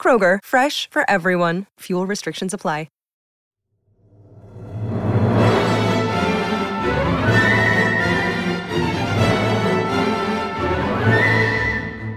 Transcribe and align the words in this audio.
Kroger, 0.00 0.38
fresh 0.42 0.88
for 0.90 1.02
everyone. 1.10 1.66
Fuel 1.80 2.06
restrictions 2.06 2.54
apply. 2.54 2.86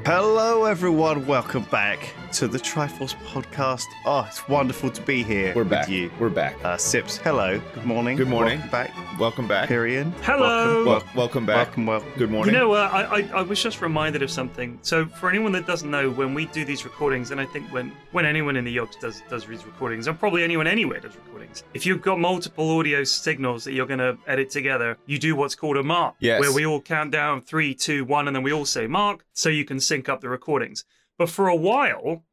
Hello, 0.04 0.66
everyone. 0.66 1.26
Welcome 1.26 1.64
back 1.72 2.14
to 2.34 2.48
the 2.48 2.58
Triforce 2.58 3.14
podcast. 3.26 3.84
Oh, 4.06 4.26
it's 4.28 4.48
wonderful 4.48 4.90
to 4.90 5.02
be 5.02 5.22
here 5.22 5.54
We're 5.54 5.64
with 5.64 5.70
back. 5.72 5.90
you. 5.90 6.10
We're 6.18 6.30
back. 6.30 6.56
Uh, 6.64 6.78
Sips, 6.78 7.18
hello. 7.18 7.60
Good 7.74 7.86
morning. 7.86 8.16
Good 8.16 8.30
morning. 8.30 8.60
Welcome 8.60 8.72
back. 8.72 9.20
welcome 9.20 9.48
back. 9.48 9.68
Period. 9.68 10.08
Hello. 10.22 10.86
Wel- 10.86 11.04
welcome 11.14 11.46
back. 11.46 11.68
Welcome, 11.68 11.86
welcome. 11.88 12.10
Good 12.18 12.32
morning. 12.32 12.54
You 12.54 12.60
know, 12.62 12.72
uh, 12.72 12.90
I, 12.92 13.20
I 13.20 13.30
I 13.34 13.42
was 13.42 13.62
just 13.62 13.82
reminded 13.82 14.22
of 14.24 14.32
something. 14.32 14.80
So, 14.82 15.06
for 15.08 15.30
anyone 15.30 15.52
that 15.52 15.68
doesn't 15.68 15.92
know, 15.92 16.10
when 16.10 16.34
we 16.34 16.46
do 16.48 16.64
these 16.64 16.86
recordings, 16.86 17.32
and 17.32 17.42
I 17.42 17.46
think 17.46 17.68
when 17.74 17.92
when 18.14 18.26
anyone 18.26 18.56
in 18.56 18.64
the 18.64 18.76
Yogs 18.78 18.98
does 19.00 19.22
does 19.30 19.46
these 19.46 19.66
recordings, 19.66 20.08
and 20.08 20.18
probably 20.18 20.44
anyone 20.44 20.68
anywhere 20.68 21.02
does 21.02 21.16
recordings, 21.18 21.64
if 21.74 21.86
you've 21.86 22.02
got 22.02 22.18
multiple 22.18 22.78
audio 22.80 23.04
signals 23.04 23.66
that 23.66 23.74
you're 23.74 23.86
going 23.88 24.00
to 24.00 24.18
edit 24.28 24.50
together, 24.50 24.98
you 25.06 25.20
do 25.20 25.36
what's 25.36 25.56
called 25.56 25.76
a 25.78 25.84
mark, 25.84 26.16
Yes. 26.20 26.40
where 26.40 26.54
we 26.54 26.66
all 26.66 26.80
count 26.82 27.12
down 27.12 27.42
three, 27.42 27.74
two, 27.76 28.06
one, 28.06 28.28
and 28.28 28.36
then 28.36 28.44
we 28.44 28.54
all 28.54 28.66
say 28.66 28.88
mark, 28.88 29.26
so 29.34 29.50
you 29.50 29.66
can 29.66 29.80
sync 29.82 30.08
up 30.08 30.22
the 30.22 30.30
recordings. 30.30 30.86
But 31.22 31.30
for 31.30 31.48
a 31.48 31.56
while, 31.56 32.24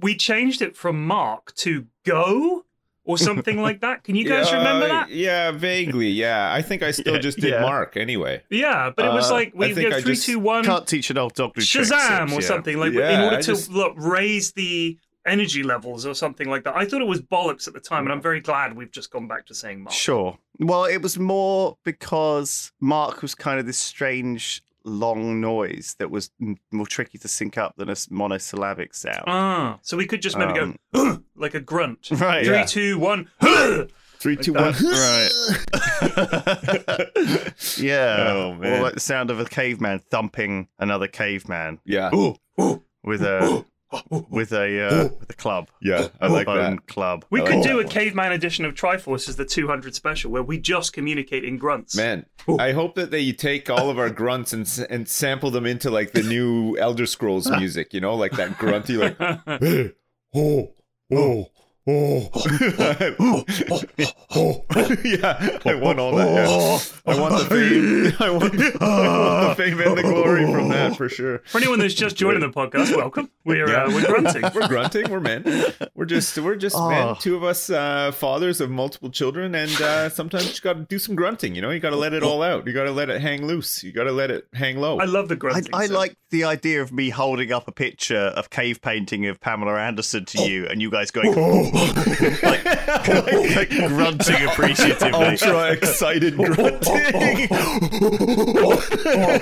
we 0.00 0.16
changed 0.16 0.62
it 0.62 0.74
from 0.74 1.06
mark 1.06 1.54
to 1.56 1.84
go 2.06 2.64
or 3.04 3.18
something 3.28 3.60
like 3.60 3.82
that. 3.82 4.04
Can 4.04 4.14
you 4.16 4.24
guys 4.26 4.50
Yeah, 4.50 4.56
remember 4.56 4.88
that? 4.88 5.10
Yeah, 5.10 5.50
vaguely. 5.50 6.08
Yeah, 6.08 6.50
I 6.50 6.62
think 6.62 6.82
I 6.82 6.92
still 6.92 7.12
Yeah, 7.12 7.20
just 7.20 7.36
did 7.40 7.50
yeah. 7.50 7.60
Mark 7.60 7.98
anyway. 7.98 8.42
Yeah, 8.48 8.90
but 8.96 9.04
it 9.04 9.12
was 9.12 9.30
Uh, 9.30 9.34
like 9.34 9.52
we 9.54 9.66
I 9.66 9.72
go 9.74 9.88
I 9.88 10.00
three, 10.00 10.14
just 10.14 10.24
two, 10.24 10.38
one. 10.38 10.64
Can't 10.64 10.86
teach 10.86 11.10
an 11.10 11.18
old 11.18 11.34
dog 11.34 11.54
new 11.58 11.62
Shazam 11.62 12.28
Sips, 12.30 12.32
or 12.32 12.40
yeah. 12.40 12.46
something 12.46 12.78
like 12.78 12.92
in 12.94 13.20
order 13.20 13.36
I 13.36 13.40
to 13.42 13.46
just- 13.52 13.70
look, 13.70 13.92
raise 13.98 14.52
the 14.52 14.96
energy 15.26 15.62
levels 15.62 16.06
or 16.06 16.14
something 16.14 16.48
like 16.48 16.64
that. 16.64 16.74
I 16.74 16.86
thought 16.86 17.02
it 17.02 17.06
was 17.06 17.20
bollocks 17.20 17.68
at 17.68 17.74
the 17.74 17.80
time, 17.80 18.04
and 18.04 18.12
I'm 18.14 18.22
very 18.22 18.40
glad 18.40 18.74
we've 18.74 18.90
just 18.90 19.10
gone 19.10 19.28
back 19.28 19.44
to 19.48 19.54
saying 19.54 19.82
Mark. 19.82 19.94
Sure. 19.94 20.38
Well, 20.58 20.86
it 20.86 21.02
was 21.02 21.18
more 21.18 21.76
because 21.84 22.72
Mark 22.80 23.20
was 23.20 23.34
kind 23.34 23.60
of 23.60 23.66
this 23.66 23.76
strange 23.78 24.62
long 24.88 25.40
noise 25.40 25.94
that 25.98 26.10
was 26.10 26.30
m- 26.40 26.56
more 26.72 26.86
tricky 26.86 27.18
to 27.18 27.28
sync 27.28 27.56
up 27.58 27.74
than 27.76 27.88
a 27.90 27.96
monosyllabic 28.10 28.94
sound. 28.94 29.24
Ah, 29.26 29.78
so 29.82 29.96
we 29.96 30.06
could 30.06 30.22
just 30.22 30.36
maybe 30.36 30.58
Um, 30.58 30.76
go 30.92 31.22
like 31.36 31.54
a 31.54 31.60
grunt. 31.60 32.08
Right. 32.18 32.44
Three, 32.44 32.54
Yeah. 32.56 32.64
two, 32.64 32.98
one. 32.98 33.28
Three, 34.18 34.36
two, 34.36 34.52
one. 34.54 34.72
right. 34.84 35.30
yeah. 37.76 38.26
Oh, 38.32 38.54
man. 38.54 38.80
Or 38.80 38.82
like 38.82 38.94
the 38.94 39.00
sound 39.00 39.30
of 39.30 39.40
a 39.40 39.44
caveman 39.44 40.00
thumping 40.10 40.68
another 40.78 41.06
caveman 41.08 41.78
yeah. 41.84 42.10
with 43.04 43.22
a 43.22 43.64
with 44.10 44.52
a 44.52 44.86
uh, 44.86 45.08
with 45.18 45.30
a 45.30 45.34
club. 45.34 45.68
Yeah, 45.80 46.08
I 46.20 46.28
like 46.28 46.46
Bone 46.46 46.76
that. 46.76 46.86
club. 46.86 47.24
We 47.30 47.40
I 47.40 47.46
could 47.46 47.56
like 47.56 47.68
do 47.68 47.80
a 47.80 47.84
one. 47.84 47.88
caveman 47.88 48.32
edition 48.32 48.64
of 48.64 48.74
Triforce 48.74 49.28
as 49.28 49.36
the 49.36 49.44
200 49.44 49.94
special, 49.94 50.30
where 50.30 50.42
we 50.42 50.58
just 50.58 50.92
communicate 50.92 51.44
in 51.44 51.56
grunts. 51.56 51.96
Man, 51.96 52.26
I 52.58 52.72
hope 52.72 52.94
that 52.96 53.10
they 53.10 53.32
take 53.32 53.70
all 53.70 53.90
of 53.90 53.98
our 53.98 54.10
grunts 54.10 54.52
and 54.52 54.86
and 54.90 55.08
sample 55.08 55.50
them 55.50 55.66
into 55.66 55.90
like 55.90 56.12
the 56.12 56.22
new 56.22 56.76
Elder 56.78 57.06
Scrolls 57.06 57.50
music, 57.58 57.94
you 57.94 58.00
know, 58.00 58.14
like 58.14 58.32
that 58.32 58.58
grunty 58.58 58.96
like 58.96 59.16
hey, 59.60 59.92
oh, 60.34 61.46
oh, 61.88 62.30
oh, 63.18 63.44
oh. 64.34 64.64
yeah, 65.04 65.58
I 65.64 65.74
want 65.74 65.98
all 65.98 66.14
that. 66.16 66.48
Yeah. 66.48 67.12
I 67.12 67.18
want 67.20 67.38
the 67.38 67.44
fame. 67.48 68.12
I 68.20 68.30
want, 68.30 68.54
I 68.82 69.18
want 69.18 69.58
the 69.58 69.64
fame 69.64 69.80
and 69.80 69.96
the 69.98 70.02
glory 70.02 70.44
from 70.52 70.68
that 70.68 70.96
for 70.96 71.08
sure. 71.08 71.38
For 71.46 71.58
anyone 71.58 71.78
that's 71.78 71.94
just 71.94 72.16
joining 72.16 72.40
the 72.40 72.50
podcast, 72.50 72.94
welcome. 72.96 73.30
We're 73.44 73.68
Yeah. 73.68 73.84
uh, 73.84 73.90
we're 73.90 74.06
grunting. 74.06 74.42
We're 74.54 74.68
grunting. 74.68 75.10
We're 75.10 75.20
men. 75.20 75.44
We're 75.94 76.04
just 76.04 76.36
we're 76.38 76.56
just 76.56 76.76
Oh. 76.78 76.88
men. 76.90 77.14
Two 77.20 77.36
of 77.36 77.44
us 77.44 77.70
uh, 77.70 78.12
fathers 78.12 78.60
of 78.60 78.70
multiple 78.70 79.10
children, 79.10 79.54
and 79.54 79.70
uh, 79.80 80.08
sometimes 80.10 80.54
you 80.54 80.60
got 80.60 80.74
to 80.74 80.80
do 80.84 80.98
some 80.98 81.14
grunting. 81.14 81.54
You 81.54 81.62
know, 81.62 81.70
you 81.70 81.80
got 81.80 81.90
to 81.90 81.96
let 81.96 82.12
it 82.12 82.22
all 82.22 82.42
out. 82.42 82.66
You 82.66 82.72
got 82.72 82.84
to 82.84 82.92
let 82.92 83.08
it 83.08 83.20
hang 83.22 83.46
loose. 83.46 83.82
You 83.82 83.92
got 83.92 84.04
to 84.04 84.12
let 84.12 84.30
it 84.30 84.46
hang 84.52 84.78
low. 84.78 84.98
I 84.98 85.04
love 85.04 85.28
the 85.28 85.34
I, 85.34 85.38
grunting. 85.38 85.70
I 85.74 85.86
so- 85.86 85.94
like 85.94 86.16
the 86.30 86.44
idea 86.44 86.82
of 86.82 86.92
me 86.92 87.08
holding 87.10 87.52
up 87.52 87.66
a 87.68 87.72
picture 87.72 88.16
of 88.36 88.50
cave 88.50 88.82
painting 88.82 89.26
of 89.26 89.40
Pamela 89.40 89.78
Anderson 89.78 90.24
to 90.26 90.42
you, 90.48 90.66
and 90.66 90.82
you 90.82 90.90
guys 90.90 91.10
going 91.10 91.32
like, 92.42 92.64
like 93.56 93.70
grunting 93.70 94.48
appreciatively. 94.48 95.10
Ultra 95.12 95.72
excited 95.72 96.36
grunting. 96.36 96.78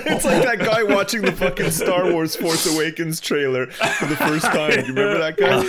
it's 0.09 0.25
like 0.25 0.43
that 0.43 0.59
guy 0.59 0.83
watching 0.83 1.23
the 1.23 1.33
fucking 1.33 1.71
Star 1.71 2.13
Wars 2.13 2.37
Force 2.37 2.67
Awakens 2.67 3.21
trailer 3.21 3.67
for 3.67 4.07
the 4.07 4.17
first 4.17 4.47
time. 4.47 4.73
You 4.73 4.95
remember 4.95 5.19
that 5.19 5.37
guy? 5.37 5.63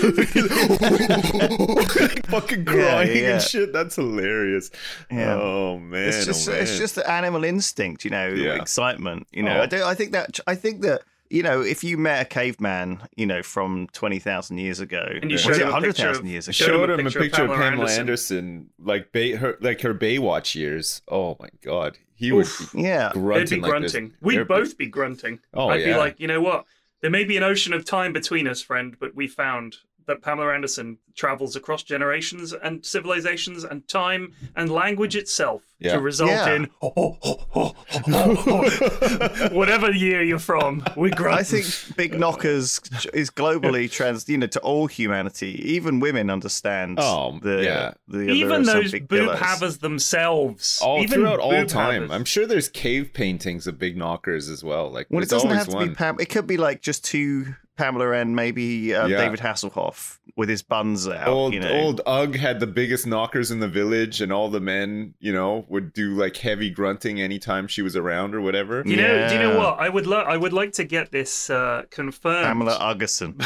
fucking 2.30 2.66
crying 2.66 3.24
yeah. 3.24 3.34
and 3.34 3.42
shit. 3.42 3.74
That's 3.74 3.96
hilarious. 3.96 4.70
Yeah. 5.12 5.36
Oh 5.36 5.80
man. 5.80 6.10
It's 6.10 6.26
just 6.26 6.48
oh, 6.48 6.52
man. 6.52 6.62
it's 6.62 6.78
just 6.78 6.96
the 6.96 7.10
animal 7.10 7.44
instinct, 7.44 8.06
you 8.06 8.12
know, 8.12 8.28
Yeah. 8.28 8.56
excitement. 8.56 9.28
You 9.32 9.44
know, 9.44 9.58
Oh. 9.58 9.62
I 9.62 9.66
do. 9.66 9.84
I 9.84 9.94
think 9.96 10.12
that 10.12 10.40
I 10.46 10.56
think 10.56 10.82
that 10.82 11.02
you 11.30 11.44
know, 11.44 11.62
if 11.62 11.84
you 11.84 11.98
met 11.98 12.22
a 12.22 12.26
caveman, 12.26 13.02
you 13.16 13.26
know, 13.26 13.42
from 13.44 13.88
twenty 13.94 14.20
thousand 14.20 14.58
years 14.60 14.80
ago, 14.80 15.06
And 15.22 15.30
you 15.30 15.36
was 15.36 15.42
showed 15.42 15.56
it 15.56 15.62
him 15.62 15.68
a 15.70 15.72
hundred 15.72 15.96
picture 15.96 16.10
of- 16.10 16.26
years 16.26 16.48
ago? 16.48 16.54
showed 16.54 16.90
him 16.90 17.06
a 17.08 17.12
picture, 17.12 17.44
of 17.46 17.52
Pamela 17.52 17.92
Anderson, 17.92 18.70
like 18.80 19.12
Bay, 19.12 19.34
her 19.34 19.58
like 19.62 19.82
her 19.82 19.94
Baywatch 19.94 20.56
years. 20.56 21.02
Oh 21.08 21.38
my 21.40 21.50
god, 21.62 21.98
he 22.16 22.32
would 22.32 22.46
Oof. 22.46 22.72
be 22.74 22.82
Yeah, 22.84 23.10
They'd 23.14 23.20
grunting 23.22 23.62
be 23.62 23.70
like 23.70 23.82
this. 23.82 23.92
grunting. 23.94 24.14
We'd 24.22 24.38
They're- 24.38 24.46
both 24.46 24.78
be 24.78 24.88
grunting. 24.88 25.40
Oh, 25.54 25.70
I'd 25.70 25.84
be 25.86 25.96
like, 25.96 26.20
you 26.20 26.28
know 26.28 26.42
what? 26.42 26.66
There 27.02 27.12
may 27.12 27.24
be 27.26 27.38
an 27.38 27.44
ocean 27.44 27.74
of 27.74 27.86
time 27.86 28.12
between 28.14 28.48
us, 28.48 28.62
friend, 28.62 28.96
but 29.00 29.14
we 29.16 29.28
found 29.28 29.78
that 30.08 30.22
Pamela 30.22 30.54
Anderson 30.54 30.98
travels 31.16 31.56
across 31.56 31.84
generations 31.84 32.54
and 32.54 32.86
civilizations 32.86 33.64
and 33.64 33.88
time 33.88 34.34
and 34.56 34.70
language 34.72 35.16
itself 35.16 35.62
Yeah. 35.80 35.94
to 35.96 36.02
result 36.02 36.32
Yeah. 36.32 36.56
in 36.56 36.64
whatever 39.52 39.92
year 39.92 40.22
you're 40.24 40.40
from. 40.40 40.84
We 40.96 41.10
grunt. 41.12 41.40
I 41.40 41.44
think 41.44 41.66
Big 41.98 42.18
Knockers 42.20 42.80
is 43.14 43.30
globally 43.30 43.90
trans, 43.92 44.28
you 44.30 44.38
know, 44.38 44.48
to 44.48 44.60
all 44.62 44.88
humanity. 44.88 45.60
Even 45.74 46.00
women 46.00 46.30
understand. 46.30 47.00
Oh, 47.02 47.40
the, 47.42 47.64
yeah. 47.64 47.94
the 48.08 48.20
allure 48.20 48.30
even 48.32 48.64
those 48.64 48.92
big 48.92 49.08
boob 49.08 49.20
pillows. 49.22 49.40
havers 49.40 49.78
themselves, 49.80 50.80
all 50.84 51.02
even 51.02 51.22
throughout 51.22 51.40
all 51.40 51.66
time. 51.66 51.94
havers. 52.04 52.12
I'm 52.12 52.26
sure 52.26 52.46
there's 52.46 52.70
cave 52.70 53.12
paintings 53.14 53.68
of 53.68 53.80
big 53.80 53.98
knockers 53.98 54.50
as 54.50 54.64
well. 54.64 54.92
Like 54.92 55.08
Well, 55.10 55.24
it 55.24 55.30
doesn't 55.30 55.50
have 55.50 55.68
to 55.70 55.76
one. 55.76 55.90
be 55.90 55.96
Pam. 55.96 56.18
It 56.20 56.30
could 56.30 56.48
be 56.48 56.58
like 56.58 56.82
just 56.82 57.04
two 57.04 57.56
Pamela 57.78 58.12
and 58.12 58.36
maybe 58.36 58.94
uh, 58.94 59.08
Yeah. 59.08 59.18
David 59.18 59.40
Hasselhoff 59.40 60.18
with 60.38 60.50
his 60.50 60.62
buns 60.62 61.08
out. 61.08 61.28
Old 61.28 61.54
you 61.54 61.60
know. 61.60 61.72
old 61.72 62.02
Ugg 62.06 62.36
had 62.36 62.60
the 62.60 62.68
biggest 62.68 63.08
knockers 63.08 63.50
in 63.50 63.60
the 63.60 63.68
village, 63.68 64.22
and 64.22 64.32
all 64.32 64.50
the 64.50 64.60
men, 64.60 65.16
you 65.20 65.34
know, 65.34 65.66
would 65.68 65.92
do 65.92 66.14
like 66.14 66.38
heavy 66.38 66.70
grunting 66.70 67.20
anytime 67.20 67.68
she 67.68 67.82
was 67.82 67.96
around 67.96 68.36
or 68.36 68.42
whatever. 68.42 68.84
Do 68.84 68.92
you 68.92 68.98
know? 68.98 69.28
Do 69.28 69.34
you 69.34 69.42
know 69.42 69.58
what? 69.58 69.80
I 69.80 69.90
would. 69.90 70.06
Lo- 70.06 70.22
I 70.22 70.38
would 70.38 70.54
like 70.54 70.74
to 70.74 70.84
get 70.84 71.12
this 71.12 71.50
uh, 71.50 71.84
confirmed. 71.90 72.46
Pamela 72.46 72.78
Uggerson. 72.80 73.36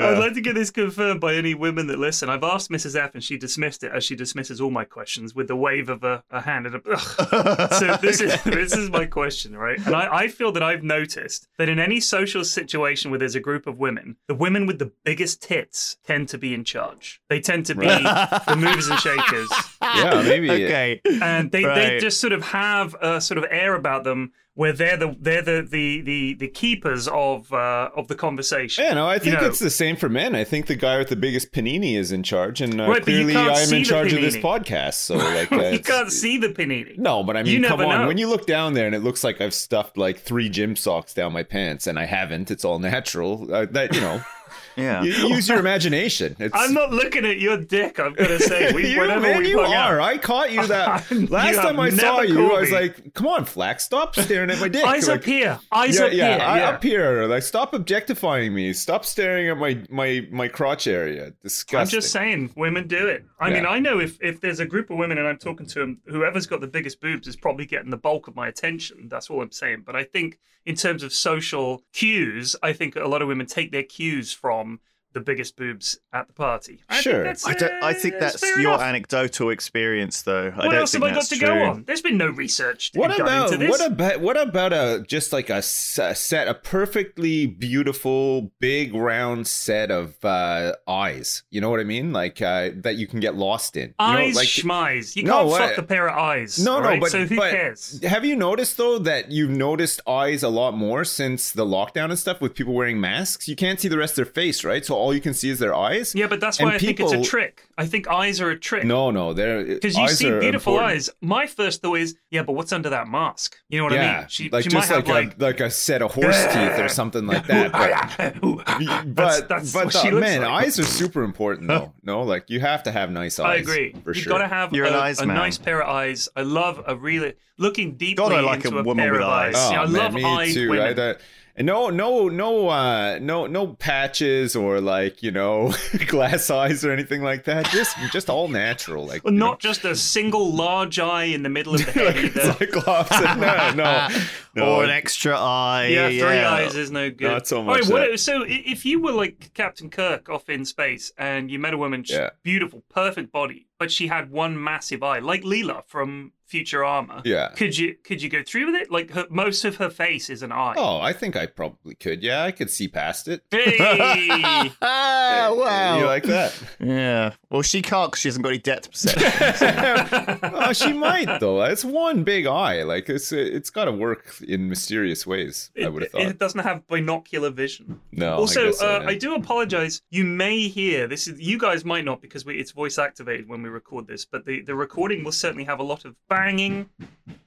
I 0.00 0.10
would 0.10 0.18
like 0.18 0.34
to 0.34 0.40
get 0.40 0.54
this 0.54 0.70
confirmed 0.70 1.20
by 1.20 1.34
any 1.34 1.54
women 1.54 1.88
that 1.88 1.98
listen. 1.98 2.30
I've 2.30 2.44
asked 2.44 2.70
Mrs. 2.70 2.94
F, 2.94 3.14
and 3.14 3.24
she 3.24 3.36
dismissed 3.36 3.82
it, 3.82 3.90
as 3.92 4.04
she 4.04 4.14
dismisses 4.14 4.60
all 4.60 4.70
my 4.70 4.84
questions 4.84 5.34
with 5.34 5.48
the 5.48 5.56
wave 5.56 5.88
of 5.88 6.04
a, 6.04 6.22
a 6.30 6.42
hand 6.42 6.66
and 6.66 6.76
a. 6.76 6.82
Ugh. 6.88 7.70
so 7.72 7.96
this 7.96 8.20
is 8.20 8.40
this 8.44 8.76
is 8.76 8.90
my 8.90 9.06
question, 9.06 9.56
right? 9.56 9.84
And 9.84 9.96
I, 9.96 10.18
I 10.18 10.28
feel 10.28 10.52
that 10.52 10.62
I've 10.62 10.84
noticed 10.84 11.48
that 11.58 11.68
in 11.68 11.80
any 11.80 11.98
social 11.98 12.44
situation 12.44 13.10
where 13.10 13.18
there's 13.18 13.34
a 13.34 13.40
group 13.40 13.66
of 13.66 13.78
women, 13.78 14.16
the 14.28 14.34
women 14.34 14.66
with 14.66 14.78
the 14.78 14.92
biggest 15.04 15.42
tits 15.42 15.96
tend 16.06 16.28
to 16.28 16.38
be 16.38 16.54
in 16.54 16.64
charge. 16.64 17.20
They 17.28 17.40
tend 17.40 17.66
to 17.66 17.74
be 17.74 17.86
the 17.86 18.56
movers 18.56 18.88
and 18.88 18.98
shakers, 19.00 19.50
yeah, 19.82 20.22
maybe. 20.22 20.50
okay. 20.50 21.00
and 21.04 21.50
they, 21.50 21.64
they 21.64 21.98
just 22.00 22.20
sort 22.20 22.32
of 22.32 22.42
have 22.44 22.94
a 23.00 23.20
sort 23.20 23.38
of 23.38 23.44
air 23.50 23.74
about 23.74 24.04
them 24.04 24.32
where 24.60 24.74
they're 24.74 24.98
the 24.98 25.16
they're 25.18 25.40
the 25.40 25.66
the 25.66 26.02
the, 26.02 26.34
the 26.34 26.48
keepers 26.48 27.08
of 27.08 27.50
uh, 27.50 27.88
of 27.96 28.08
the 28.08 28.14
conversation. 28.14 28.84
Yeah, 28.84 28.92
no, 28.92 29.06
I 29.06 29.18
think 29.18 29.40
know- 29.40 29.46
it's 29.46 29.58
the 29.58 29.70
same 29.70 29.96
for 29.96 30.10
men. 30.10 30.34
I 30.34 30.44
think 30.44 30.66
the 30.66 30.76
guy 30.76 30.98
with 30.98 31.08
the 31.08 31.16
biggest 31.16 31.50
panini 31.52 31.96
is 31.96 32.12
in 32.12 32.22
charge, 32.22 32.60
and 32.60 32.78
uh, 32.78 32.86
Right, 32.86 33.02
clearly 33.02 33.34
I'm 33.34 33.72
in 33.72 33.84
charge 33.84 34.12
of 34.12 34.20
this 34.20 34.36
podcast. 34.36 34.94
So, 34.94 35.16
like, 35.38 35.50
uh, 35.50 35.68
you 35.68 35.78
can't 35.80 36.12
see 36.12 36.36
the 36.36 36.48
panini. 36.48 36.98
No, 36.98 37.24
but 37.24 37.38
I 37.38 37.40
You 37.40 37.60
mean, 37.60 37.70
come 37.70 37.80
on. 37.80 38.02
know. 38.02 38.06
When 38.06 38.18
you 38.18 38.28
look 38.28 38.44
down 38.46 38.74
there 38.74 38.84
and 38.84 38.94
it 38.94 39.02
looks 39.02 39.24
like 39.24 39.40
I've 39.40 39.54
stuffed 39.54 39.96
like 39.96 40.18
three 40.20 40.50
gym 40.50 40.76
socks 40.76 41.14
down 41.14 41.32
my 41.32 41.42
pants, 41.42 41.86
and 41.86 41.98
I 41.98 42.04
haven't, 42.04 42.50
it's 42.50 42.64
all 42.66 42.78
natural. 42.78 43.48
Uh, 43.50 43.64
that 43.70 43.94
you 43.94 44.02
know, 44.02 44.20
Yeah. 44.76 45.02
You 45.02 45.12
use 45.12 45.48
your 45.48 45.58
imagination. 45.58 46.36
It's, 46.38 46.54
I'm 46.56 46.72
not 46.72 46.90
looking 46.90 47.24
at 47.24 47.38
your 47.40 47.56
dick. 47.56 47.98
I'm 47.98 48.14
gonna 48.14 48.38
say 48.40 48.72
we, 48.72 48.92
you, 48.92 49.00
whenever 49.00 49.20
man, 49.22 49.38
we 49.38 49.50
you 49.50 49.62
hung 49.62 49.74
out- 49.74 49.92
are. 49.92 50.00
I 50.00 50.18
caught 50.18 50.52
you 50.52 50.66
that 50.66 51.10
last 51.30 51.56
have 51.56 51.64
time 51.64 51.80
I 51.80 51.90
saw 51.90 52.20
you. 52.20 52.34
caught 52.34 52.56
I 52.56 52.60
was 52.60 52.70
like, 52.70 53.14
"Come 53.14 53.26
on, 53.26 53.44
Flax, 53.44 53.84
stop 53.84 54.14
staring 54.14 54.50
at 54.50 54.60
my 54.60 54.68
dick." 54.68 54.84
Eyes 54.84 55.08
like, 55.08 55.18
up 55.20 55.24
here. 55.24 55.58
Eyes 55.72 55.98
yeah, 55.98 56.04
up 56.04 56.12
yeah, 56.12 56.28
here. 56.36 56.46
I- 56.46 56.58
yeah. 56.58 56.68
up 56.70 56.82
here. 56.82 57.24
Like, 57.26 57.42
stop 57.42 57.74
objectifying 57.74 58.54
me. 58.54 58.72
Stop 58.72 59.04
staring 59.04 59.48
at 59.48 59.58
my 59.58 59.82
my 59.90 60.26
my 60.30 60.48
crotch 60.48 60.86
area. 60.86 61.32
Disgusting. 61.42 61.78
I'm 61.78 61.88
just 61.88 62.12
saying, 62.12 62.52
women 62.56 62.86
do 62.86 63.06
it. 63.08 63.24
I 63.38 63.50
mean, 63.50 63.66
I 63.66 63.78
know 63.78 63.98
if, 64.00 64.18
if 64.20 64.40
there's 64.40 64.60
a 64.60 64.66
group 64.66 64.90
of 64.90 64.98
women 64.98 65.16
and 65.18 65.26
I'm 65.26 65.38
talking 65.38 65.66
to 65.66 65.78
them, 65.78 66.00
whoever's 66.06 66.46
got 66.46 66.60
the 66.60 66.66
biggest 66.66 67.00
boobs 67.00 67.26
is 67.26 67.36
probably 67.36 67.64
getting 67.64 67.90
the 67.90 67.96
bulk 67.96 68.28
of 68.28 68.36
my 68.36 68.48
attention. 68.48 69.08
That's 69.08 69.30
all 69.30 69.40
I'm 69.42 69.50
saying. 69.50 69.82
But 69.86 69.96
I 69.96 70.04
think 70.04 70.38
in 70.64 70.74
terms 70.74 71.02
of 71.02 71.12
social 71.12 71.82
cues, 71.92 72.56
I 72.62 72.72
think 72.72 72.96
a 72.96 73.08
lot 73.08 73.22
of 73.22 73.28
women 73.28 73.46
take 73.46 73.72
their 73.72 73.82
cues 73.82 74.32
from 74.32 74.80
the 75.12 75.20
biggest 75.20 75.56
boobs 75.56 75.98
at 76.12 76.26
the 76.28 76.32
party. 76.32 76.82
I 76.88 77.00
Sure. 77.00 77.12
Think 77.14 77.24
that's, 77.24 77.46
I 77.46 77.54
don't. 77.54 77.82
I 77.82 77.92
think 77.92 78.14
that's 78.20 78.42
your 78.42 78.60
enough. 78.60 78.80
anecdotal 78.82 79.50
experience, 79.50 80.22
though. 80.22 80.48
I 80.54 80.56
What 80.56 80.62
don't 80.64 80.74
else 80.74 80.92
think 80.92 81.04
have 81.04 81.12
I 81.12 81.14
got 81.16 81.24
to 81.24 81.36
true. 81.36 81.48
go 81.48 81.62
on? 81.64 81.84
There's 81.84 82.02
been 82.02 82.16
no 82.18 82.28
research 82.28 82.92
What 82.94 83.18
about 83.18 83.46
into 83.52 83.58
this. 83.58 83.70
what 83.70 83.84
about 83.90 84.20
what 84.20 84.40
about 84.40 84.72
a 84.72 85.04
just 85.08 85.32
like 85.32 85.50
a 85.50 85.62
set 85.62 86.46
a 86.48 86.54
perfectly 86.54 87.46
beautiful 87.46 88.52
big 88.60 88.94
round 88.94 89.46
set 89.46 89.90
of 89.90 90.22
uh, 90.24 90.74
eyes? 90.86 91.42
You 91.50 91.60
know 91.60 91.70
what 91.70 91.80
I 91.80 91.84
mean? 91.84 92.12
Like 92.12 92.40
uh, 92.42 92.70
that 92.76 92.96
you 92.96 93.06
can 93.06 93.20
get 93.20 93.34
lost 93.34 93.76
in. 93.76 93.88
You 93.88 93.94
know, 93.98 94.04
eyes 94.04 94.36
like, 94.36 94.46
schmize. 94.48 95.16
You 95.16 95.24
No, 95.24 95.38
can't 95.38 95.48
what- 95.48 95.60
fuck 95.70 95.78
a 95.78 95.82
pair 95.82 96.08
of 96.08 96.16
eyes. 96.16 96.58
No, 96.62 96.74
all 96.74 96.80
no, 96.82 96.88
right? 96.88 97.00
but 97.00 97.10
so 97.10 97.24
who 97.26 97.36
but 97.36 97.50
cares? 97.50 98.00
Have 98.04 98.24
you 98.24 98.36
noticed 98.36 98.76
though 98.76 98.98
that 99.00 99.30
you've 99.30 99.50
noticed 99.50 100.00
eyes 100.06 100.42
a 100.42 100.48
lot 100.48 100.76
more 100.76 101.04
since 101.04 101.52
the 101.52 101.64
lockdown 101.66 102.10
and 102.10 102.18
stuff 102.18 102.40
with 102.40 102.54
people 102.54 102.74
wearing 102.74 103.00
masks? 103.00 103.48
You 103.48 103.56
can't 103.56 103.80
see 103.80 103.88
the 103.88 103.98
rest 103.98 104.12
of 104.18 104.24
their 104.26 104.32
face, 104.32 104.62
right? 104.64 104.84
So 104.84 104.99
all 105.00 105.14
you 105.14 105.20
can 105.20 105.34
see 105.34 105.50
is 105.50 105.58
their 105.58 105.74
eyes. 105.74 106.14
Yeah, 106.14 106.26
but 106.28 106.38
that's 106.40 106.58
and 106.60 106.68
why 106.68 106.74
I 106.74 106.78
think 106.78 107.00
it's 107.00 107.12
a 107.12 107.22
trick. 107.22 107.66
I 107.78 107.86
think 107.86 108.06
eyes 108.08 108.40
are 108.40 108.50
a 108.50 108.58
trick. 108.58 108.84
No, 108.84 109.10
no, 109.10 109.32
they're 109.32 109.64
Because 109.64 109.96
you 109.96 110.02
eyes 110.04 110.18
see 110.18 110.30
beautiful 110.30 110.74
important. 110.74 110.92
eyes. 110.92 111.10
My 111.20 111.46
first 111.46 111.82
thought 111.82 111.94
is, 111.98 112.16
yeah, 112.30 112.42
but 112.42 112.52
what's 112.52 112.72
under 112.72 112.90
that 112.90 113.08
mask? 113.08 113.56
You 113.68 113.78
know 113.78 113.84
what 113.84 113.92
I 113.94 114.18
mean? 114.18 114.28
She, 114.28 114.50
like 114.50 114.64
she 114.64 114.68
just 114.70 114.88
might 114.90 114.96
like, 114.96 115.06
have 115.06 115.16
a 115.16 115.20
like. 115.28 115.40
like 115.40 115.60
a 115.60 115.70
set 115.70 116.02
of 116.02 116.12
horse 116.12 116.44
teeth 116.52 116.78
or 116.78 116.88
something 116.88 117.26
like 117.26 117.46
that. 117.46 117.72
But 117.72 118.34
but 119.14 119.48
that's 119.48 119.72
but 119.72 119.84
what 119.86 119.92
the- 119.94 120.00
she 120.02 120.10
looks 120.10 120.20
man, 120.26 120.42
like. 120.42 120.64
eyes 120.64 120.78
are 120.78 120.84
super 120.84 121.22
important 121.22 121.68
though. 121.68 121.92
no, 122.02 122.22
like 122.22 122.50
you 122.50 122.60
have 122.60 122.82
to 122.84 122.92
have 122.92 123.10
nice 123.10 123.38
eyes. 123.40 123.46
I 123.46 123.54
agree. 123.56 123.92
for 124.04 124.10
You've 124.14 124.24
sure. 124.24 124.32
got 124.32 124.38
to 124.38 124.48
have 124.48 124.72
You're 124.74 124.86
a, 124.86 124.90
an 124.90 124.94
eyes 124.94 125.20
a 125.20 125.26
man. 125.26 125.36
nice 125.36 125.58
pair 125.58 125.82
of 125.82 125.88
eyes. 125.88 126.28
I 126.36 126.42
love 126.42 126.82
a 126.86 126.94
really 126.96 127.34
looking 127.58 127.96
deeply 127.96 128.14
God, 128.14 128.32
I 128.32 128.40
like 128.40 128.64
into 128.64 128.76
a 128.76 128.80
a, 128.80 128.84
woman 128.84 129.04
pair 129.04 129.12
with 129.12 129.22
of 129.22 129.28
eyes. 129.28 129.54
eyes. 129.54 129.68
Oh 129.68 129.72
Yeah, 129.72 129.80
I 129.80 129.84
oh, 129.84 129.88
man, 129.88 130.02
love 130.02 130.14
me 130.14 130.24
eyed 130.24 130.54
too. 130.54 130.70
women. 130.70 130.86
I, 130.86 130.92
that- 130.94 131.20
and 131.60 131.66
no, 131.66 131.90
no, 131.90 132.28
no, 132.28 132.68
uh, 132.68 133.18
no, 133.20 133.46
no 133.46 133.66
patches 133.74 134.56
or 134.56 134.80
like 134.80 135.22
you 135.22 135.30
know 135.30 135.72
glass 136.06 136.48
eyes 136.50 136.84
or 136.84 136.90
anything 136.92 137.22
like 137.22 137.44
that. 137.44 137.66
Just, 137.66 137.96
just 138.12 138.30
all 138.30 138.48
natural. 138.48 139.06
Like 139.06 139.22
Well, 139.24 139.32
you 139.34 139.38
know. 139.38 139.46
not 139.50 139.60
just 139.60 139.84
a 139.84 139.94
single 139.94 140.52
large 140.54 140.98
eye 140.98 141.24
in 141.24 141.42
the 141.42 141.48
middle 141.48 141.74
of 141.74 141.84
the 141.84 141.92
head 141.92 142.16
either. 142.16 142.52
Cyclops. 142.54 143.20
no, 143.20 143.72
no, 143.74 144.08
no. 144.54 144.76
Or 144.76 144.84
an 144.84 144.90
extra 144.90 145.36
eye. 145.38 145.88
Yeah, 145.88 146.08
three 146.08 146.38
eyes 146.40 146.74
is 146.76 146.90
no 146.90 147.10
good. 147.10 147.30
Not 147.30 147.46
so 147.46 147.58
All 147.58 147.66
right, 147.66 147.80
much 147.80 147.90
what- 147.90 148.18
so 148.20 148.44
if 148.46 148.84
you 148.86 149.00
were 149.00 149.12
like 149.12 149.52
Captain 149.54 149.90
Kirk 149.90 150.28
off 150.28 150.48
in 150.48 150.64
space 150.64 151.12
and 151.18 151.50
you 151.50 151.58
met 151.58 151.74
a 151.74 151.78
woman, 151.78 152.04
she's 152.04 152.16
Yeah. 152.16 152.30
beautiful, 152.42 152.82
perfect 152.88 153.30
body, 153.32 153.66
but 153.78 153.92
she 153.92 154.06
had 154.06 154.30
one 154.30 154.62
massive 154.62 155.02
eye, 155.02 155.18
like 155.18 155.42
Leela 155.42 155.82
from 155.86 156.32
Futurama. 156.50 157.22
Yeah. 157.24 157.48
Could 157.48 157.76
you 157.78 157.96
could 158.02 158.20
you 158.22 158.28
go 158.28 158.42
through 158.42 158.66
with 158.66 158.74
it? 158.74 158.90
Like 158.90 159.10
her, 159.12 159.26
most 159.30 159.64
of 159.64 159.76
her 159.76 159.90
face 159.90 160.28
is 160.30 160.42
an 160.42 160.52
eye. 160.52 160.74
Oh, 160.76 161.00
I 161.00 161.12
think 161.12 161.36
I 161.36 161.46
probably 161.46 161.94
could. 161.94 162.22
Yeah, 162.22 162.44
I 162.44 162.50
could 162.50 162.70
see 162.70 162.88
past 162.88 163.28
it. 163.28 163.42
Hey! 163.50 163.76
ah, 163.80 164.70
wow. 165.56 165.98
You 165.98 166.06
like 166.06 166.24
that? 166.24 166.60
yeah. 166.80 167.32
Well, 167.50 167.62
she 167.62 167.82
can't 167.82 168.10
because 168.10 168.20
she 168.20 168.28
hasn't 168.28 168.42
got 168.42 168.50
any 168.50 168.58
depth 168.58 168.90
perception. 168.90 170.38
oh, 170.42 170.72
she 170.72 170.92
might 170.92 171.40
though. 171.40 171.62
It's 171.62 171.84
one 171.84 172.24
big 172.24 172.46
eye. 172.46 172.82
Like 172.82 173.08
it's 173.08 173.32
it's 173.32 173.70
got 173.70 173.84
to 173.84 173.92
work 173.92 174.34
in 174.46 174.68
mysterious 174.68 175.26
ways. 175.26 175.70
I 175.82 175.88
would 175.88 176.02
have 176.02 176.12
thought. 176.12 176.22
it 176.22 176.38
doesn't 176.38 176.60
have 176.60 176.86
binocular 176.88 177.50
vision. 177.50 178.00
no. 178.12 178.34
also, 178.34 178.62
I, 178.62 178.66
guess 178.66 178.78
so, 178.78 178.86
uh, 178.86 179.00
yeah. 179.02 179.08
I 179.08 179.14
do 179.14 179.34
apologize. 179.34 180.02
You 180.10 180.24
may 180.24 180.68
hear 180.68 181.06
this. 181.06 181.28
Is 181.28 181.40
you 181.40 181.58
guys 181.58 181.84
might 181.84 182.04
not 182.04 182.20
because 182.20 182.44
we, 182.44 182.58
it's 182.58 182.72
voice 182.72 182.98
activated 182.98 183.48
when 183.48 183.62
we 183.62 183.68
record 183.68 184.06
this, 184.06 184.24
but 184.24 184.44
the, 184.44 184.62
the 184.62 184.74
recording 184.74 185.24
will 185.24 185.32
certainly 185.32 185.64
have 185.64 185.80
a 185.80 185.82
lot 185.82 186.04
of 186.04 186.14
banging. 186.44 186.88